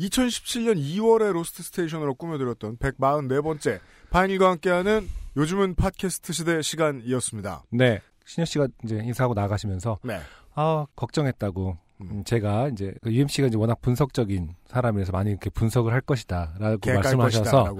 2017년 0.00 0.76
2월에 0.76 1.32
로스트 1.32 1.62
스테이션으로 1.62 2.14
꾸며드렸던 2.14 2.78
144번째 2.78 3.80
바인일과 4.12 4.50
함께하는 4.50 5.08
요즘은 5.38 5.74
팟캐스트 5.74 6.34
시대 6.34 6.60
시간이었습니다. 6.60 7.64
네. 7.70 8.00
신현 8.26 8.44
씨가 8.44 8.68
이제 8.84 8.96
인사하고 9.02 9.32
나가시면서 9.32 9.98
네. 10.02 10.20
아 10.54 10.84
걱정했다고 10.94 11.78
음, 12.02 12.22
제가 12.24 12.68
이제 12.68 12.92
그 13.02 13.10
UMC가 13.10 13.48
이제 13.48 13.56
워낙 13.56 13.80
분석적인 13.80 14.54
사람이라서 14.66 15.12
많이 15.12 15.30
이렇게 15.30 15.48
분석을 15.48 15.94
할 15.94 16.02
것이다라고 16.02 16.78
말씀하셔서. 16.84 17.74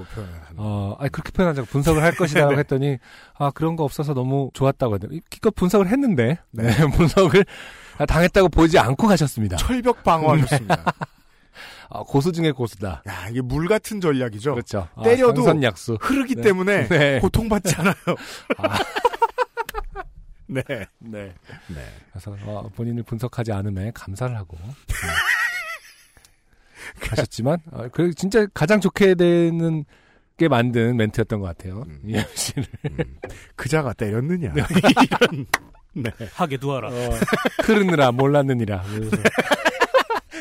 어 0.56 0.96
아니 0.98 1.10
그렇게 1.10 1.32
표현하자고 1.32 1.66
분석을 1.66 2.02
할 2.02 2.14
것이다라고 2.16 2.52
네. 2.56 2.58
했더니 2.60 2.98
아 3.34 3.50
그런 3.50 3.76
거 3.76 3.84
없어서 3.84 4.14
너무 4.14 4.50
좋았다고 4.54 4.94
하더니 4.94 5.20
기껏 5.28 5.54
분석을 5.54 5.88
했는데 5.88 6.38
네. 6.50 6.62
네, 6.62 6.72
분석을 6.96 7.44
당했다고 8.08 8.48
보지 8.48 8.78
않고 8.78 9.06
가셨습니다. 9.06 9.58
철벽 9.60 10.02
방어하셨습니다. 10.02 10.82
아, 11.90 12.02
고수 12.02 12.32
중에 12.32 12.52
고수다. 12.52 13.02
야, 13.06 13.28
이게 13.30 13.40
물 13.40 13.68
같은 13.68 14.00
전략이죠. 14.00 14.54
그렇죠. 14.54 14.88
아, 14.94 15.02
때려도 15.02 15.42
상선약수. 15.42 15.98
흐르기 16.00 16.36
네. 16.36 16.42
때문에 16.42 16.88
네. 16.88 17.18
고통받지 17.20 17.74
않아요. 17.76 17.94
네. 20.46 20.62
네. 20.98 21.34
네. 21.68 21.86
그래서 22.10 22.36
어, 22.44 22.68
본인을 22.74 23.04
분석하지 23.04 23.52
않음에 23.52 23.92
감사를 23.94 24.36
하고 24.36 24.58
네. 24.58 24.94
가셨지만 27.08 27.58
어, 27.70 27.88
그 27.92 28.12
진짜 28.14 28.46
가장 28.52 28.80
좋게 28.80 29.14
되는 29.14 29.84
게 30.36 30.48
만든 30.48 30.96
멘트였던 30.96 31.40
것 31.40 31.46
같아요. 31.46 31.84
음. 31.86 32.00
이현 32.04 32.24
씨를 32.34 32.64
그자가 33.56 33.92
때렸느냐. 33.92 34.52
이런. 34.58 35.46
네. 35.94 36.10
하게 36.34 36.56
두어라. 36.56 36.88
어, 36.88 37.10
흐르느라 37.64 38.12
몰랐느니라. 38.12 38.82
그래서 38.82 39.16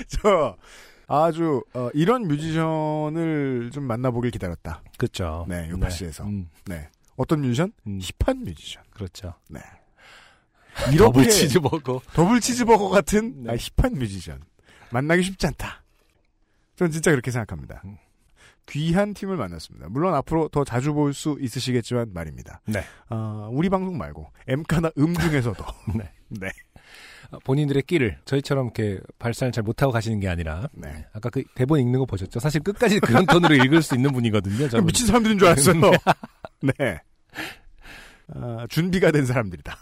저 0.07 0.55
아주 1.11 1.63
어, 1.73 1.89
이런 1.93 2.27
뮤지션을 2.27 3.71
좀 3.73 3.83
만나보길 3.83 4.31
기다렸다. 4.31 4.81
그렇죠. 4.97 5.45
네, 5.49 5.69
요파시에서. 5.69 6.23
음, 6.25 6.49
네. 6.65 6.89
어떤 7.17 7.41
뮤지션? 7.41 7.73
음. 7.88 7.99
힙한 8.01 8.43
뮤지션. 8.43 8.83
그렇죠. 8.91 9.33
네. 9.49 9.59
더블 10.97 11.27
치즈버거. 11.29 12.01
더블 12.13 12.39
치즈버거 12.39 12.89
같은 12.89 13.43
네. 13.43 13.51
아, 13.51 13.55
힙한 13.57 13.93
뮤지션. 13.95 14.41
만나기 14.91 15.21
쉽지 15.23 15.47
않다. 15.47 15.83
저는 16.77 16.91
진짜 16.91 17.11
그렇게 17.11 17.29
생각합니다. 17.29 17.81
음. 17.85 17.97
귀한 18.69 19.13
팀을 19.13 19.35
만났습니다. 19.38 19.88
물론 19.89 20.13
앞으로 20.13 20.47
더 20.47 20.63
자주 20.63 20.93
볼 20.93 21.13
수 21.13 21.38
있으시겠지만 21.41 22.13
말입니다. 22.13 22.61
네. 22.65 22.83
어, 23.09 23.49
우리 23.51 23.69
방송 23.69 23.97
말고 23.97 24.31
엠카나 24.47 24.91
음 24.97 25.13
중에서도 25.13 25.63
네. 25.97 26.09
네. 26.29 26.49
어, 27.31 27.39
본인들의 27.43 27.83
끼를 27.83 28.17
저희처럼 28.25 28.65
이렇게 28.67 28.99
발산을 29.19 29.51
잘 29.51 29.63
못하고 29.63 29.91
가시는 29.91 30.19
게 30.19 30.27
아니라 30.27 30.67
네. 30.73 31.05
아까 31.13 31.29
그 31.29 31.43
대본 31.55 31.79
읽는 31.79 31.99
거 31.99 32.05
보셨죠? 32.05 32.39
사실 32.39 32.61
끝까지 32.61 32.99
그런 32.99 33.25
톤으로 33.25 33.55
읽을 33.55 33.81
수 33.81 33.95
있는 33.95 34.11
분이거든요. 34.11 34.67
저는. 34.69 34.85
미친 34.85 35.07
사람들인 35.07 35.39
줄 35.39 35.47
알았어요. 35.47 35.81
네. 36.61 36.99
아, 38.33 38.65
준비가 38.69 39.11
된 39.11 39.25
사람들이다. 39.25 39.75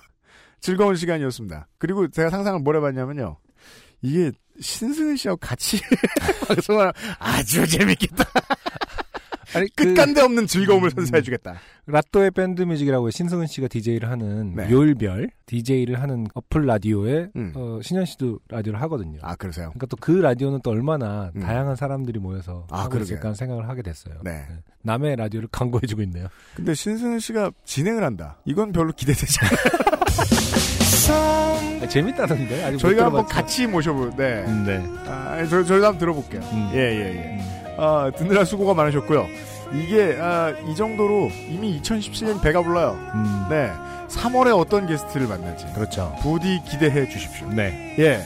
즐거운 0.61 0.95
시간이었습니다. 0.95 1.67
그리고 1.77 2.07
제가 2.09 2.29
상상을 2.29 2.59
뭘 2.61 2.75
해봤냐면요. 2.77 3.37
이게 4.01 4.31
신승은 4.59 5.15
씨하고 5.17 5.37
같이 5.37 5.79
방송을 6.47 6.91
아주 7.17 7.65
재밌겠다. 7.67 8.25
아니, 9.55 9.67
그 9.75 9.85
끝간데 9.85 10.21
없는 10.21 10.47
즐거움을 10.47 10.91
선사해주겠다. 10.91 11.55
라또의 11.87 12.31
밴드 12.31 12.61
뮤직이라고 12.61 13.09
신승은 13.09 13.47
씨가 13.47 13.67
DJ를 13.67 14.09
하는 14.09 14.55
네. 14.55 14.69
요일별 14.69 15.29
DJ를 15.47 16.01
하는 16.01 16.27
어플 16.35 16.65
라디오에 16.65 17.29
음. 17.35 17.51
어, 17.55 17.79
신현 17.81 18.05
씨도 18.05 18.39
라디오를 18.49 18.79
하거든요. 18.83 19.19
아, 19.23 19.35
그러세요? 19.35 19.69
그러니까 19.69 19.87
또 19.87 19.97
그 19.99 20.11
라디오는 20.11 20.59
또 20.63 20.69
얼마나 20.71 21.31
음. 21.35 21.41
다양한 21.41 21.75
사람들이 21.75 22.19
모여서 22.19 22.67
아, 22.69 22.81
하고 22.81 22.89
그러게요. 22.91 23.15
있을까 23.15 23.33
생각을 23.33 23.67
하게 23.69 23.81
됐어요. 23.81 24.15
네. 24.23 24.45
남의 24.83 25.15
라디오를 25.15 25.49
광고해주고 25.51 26.01
있네요. 26.03 26.27
근데 26.55 26.73
신승은 26.73 27.19
씨가 27.19 27.51
진행을 27.65 28.03
한다. 28.03 28.37
이건 28.45 28.71
별로 28.71 28.91
기대되지 28.93 29.37
않아요. 29.41 29.57
아, 31.81 31.87
재밌다던데. 31.87 32.77
저희가 32.77 33.05
한번. 33.05 33.25
같이 33.25 33.65
모셔볼, 33.65 34.11
네. 34.15 34.43
음, 34.45 34.63
네. 34.65 34.77
아, 35.09 35.43
저, 35.49 35.63
저희도 35.63 35.85
한번 35.85 35.97
들어볼게요. 35.97 36.41
음. 36.53 36.69
예, 36.73 36.77
예, 36.77 37.15
예. 37.15 37.58
아, 37.77 38.11
듣느라 38.15 38.45
수고가 38.45 38.73
많으셨고요. 38.73 39.27
이게, 39.73 40.17
아, 40.19 40.53
이 40.67 40.75
정도로 40.75 41.29
이미 41.49 41.79
2017년 41.81 42.41
배가 42.41 42.61
불러요. 42.61 42.97
음, 43.13 43.45
네. 43.49 43.71
3월에 44.09 44.57
어떤 44.57 44.87
게스트를 44.87 45.27
만날지. 45.27 45.67
그렇죠. 45.75 46.15
부디 46.21 46.61
기대해 46.67 47.07
주십시오. 47.07 47.47
네. 47.49 47.95
예. 47.99 48.21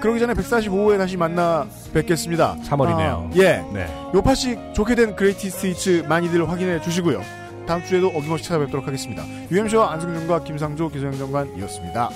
그러기 0.00 0.20
전에 0.20 0.34
145호에 0.34 0.98
다시 0.98 1.16
만나 1.16 1.66
뵙겠습니다. 1.92 2.56
3월이네요. 2.64 3.30
아, 3.30 3.30
예. 3.36 3.64
네. 3.72 3.86
요파시 4.14 4.58
좋게 4.74 4.94
된 4.94 5.16
greatest 5.16 5.66
hits 5.68 6.04
많이들 6.08 6.48
확인해 6.48 6.80
주시고요. 6.80 7.22
다음 7.66 7.84
주에도 7.84 8.08
어김없이 8.08 8.44
찾아뵙도록 8.44 8.86
하겠습니다. 8.86 9.24
UMC와 9.50 9.92
안승준과 9.92 10.44
김상조 10.44 10.88
기술행정관이었습니다. 10.88 12.08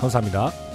감사합니다. 0.00 0.67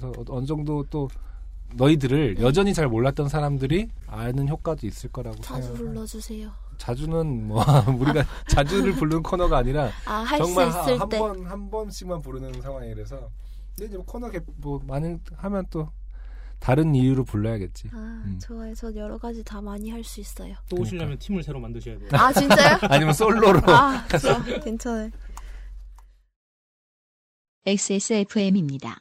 그래서 0.00 0.12
어- 0.20 0.36
어느 0.36 0.46
정도 0.46 0.84
또 0.90 1.08
너희들을 1.74 2.40
여전히 2.40 2.74
잘 2.74 2.88
몰랐던 2.88 3.28
사람들이 3.28 3.88
아는 4.06 4.48
효과도 4.48 4.86
있을 4.86 5.10
거라고 5.12 5.36
자주 5.40 5.68
생각. 5.68 5.78
불러주세요. 5.78 6.50
자주는 6.78 7.46
뭐 7.46 7.62
우리가 8.00 8.24
자주를 8.48 8.92
부르는 8.94 9.22
코너가 9.22 9.58
아니라 9.58 9.90
아, 10.06 10.24
정말 10.38 10.70
때. 10.86 10.96
한번 10.96 11.46
한 11.46 11.70
번씩만 11.70 12.22
부르는 12.22 12.60
상황이라서 12.62 13.30
근데 13.76 13.86
이제 13.86 13.96
뭐 13.96 14.04
코너 14.06 14.30
개- 14.30 14.40
뭐 14.56 14.80
많은 14.84 15.20
하면 15.36 15.64
또 15.70 15.88
다른 16.58 16.94
이유로 16.94 17.24
불러야겠지. 17.24 17.88
아, 17.92 18.22
음. 18.26 18.38
좋아요. 18.42 18.74
저 18.74 18.92
여러 18.94 19.16
가지 19.16 19.42
다 19.44 19.60
많이 19.62 19.90
할 19.90 20.02
수 20.04 20.20
있어요. 20.20 20.54
또 20.68 20.76
오시려면 20.76 21.18
팀을 21.18 21.42
새로 21.42 21.60
만드셔야 21.60 21.98
돼요. 21.98 22.08
아, 22.12 22.32
진짜요? 22.32 22.78
아니면 22.90 23.14
솔로로. 23.14 23.60
아, 23.72 24.06
좋아. 24.08 24.42
괜찮아요. 24.42 25.10
XSFM입니다. 27.66 29.00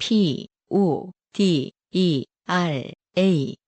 P, 0.00 0.48
O, 0.70 1.12
D, 1.34 1.72
E, 1.92 2.24
R, 2.48 2.92
A. 3.16 3.59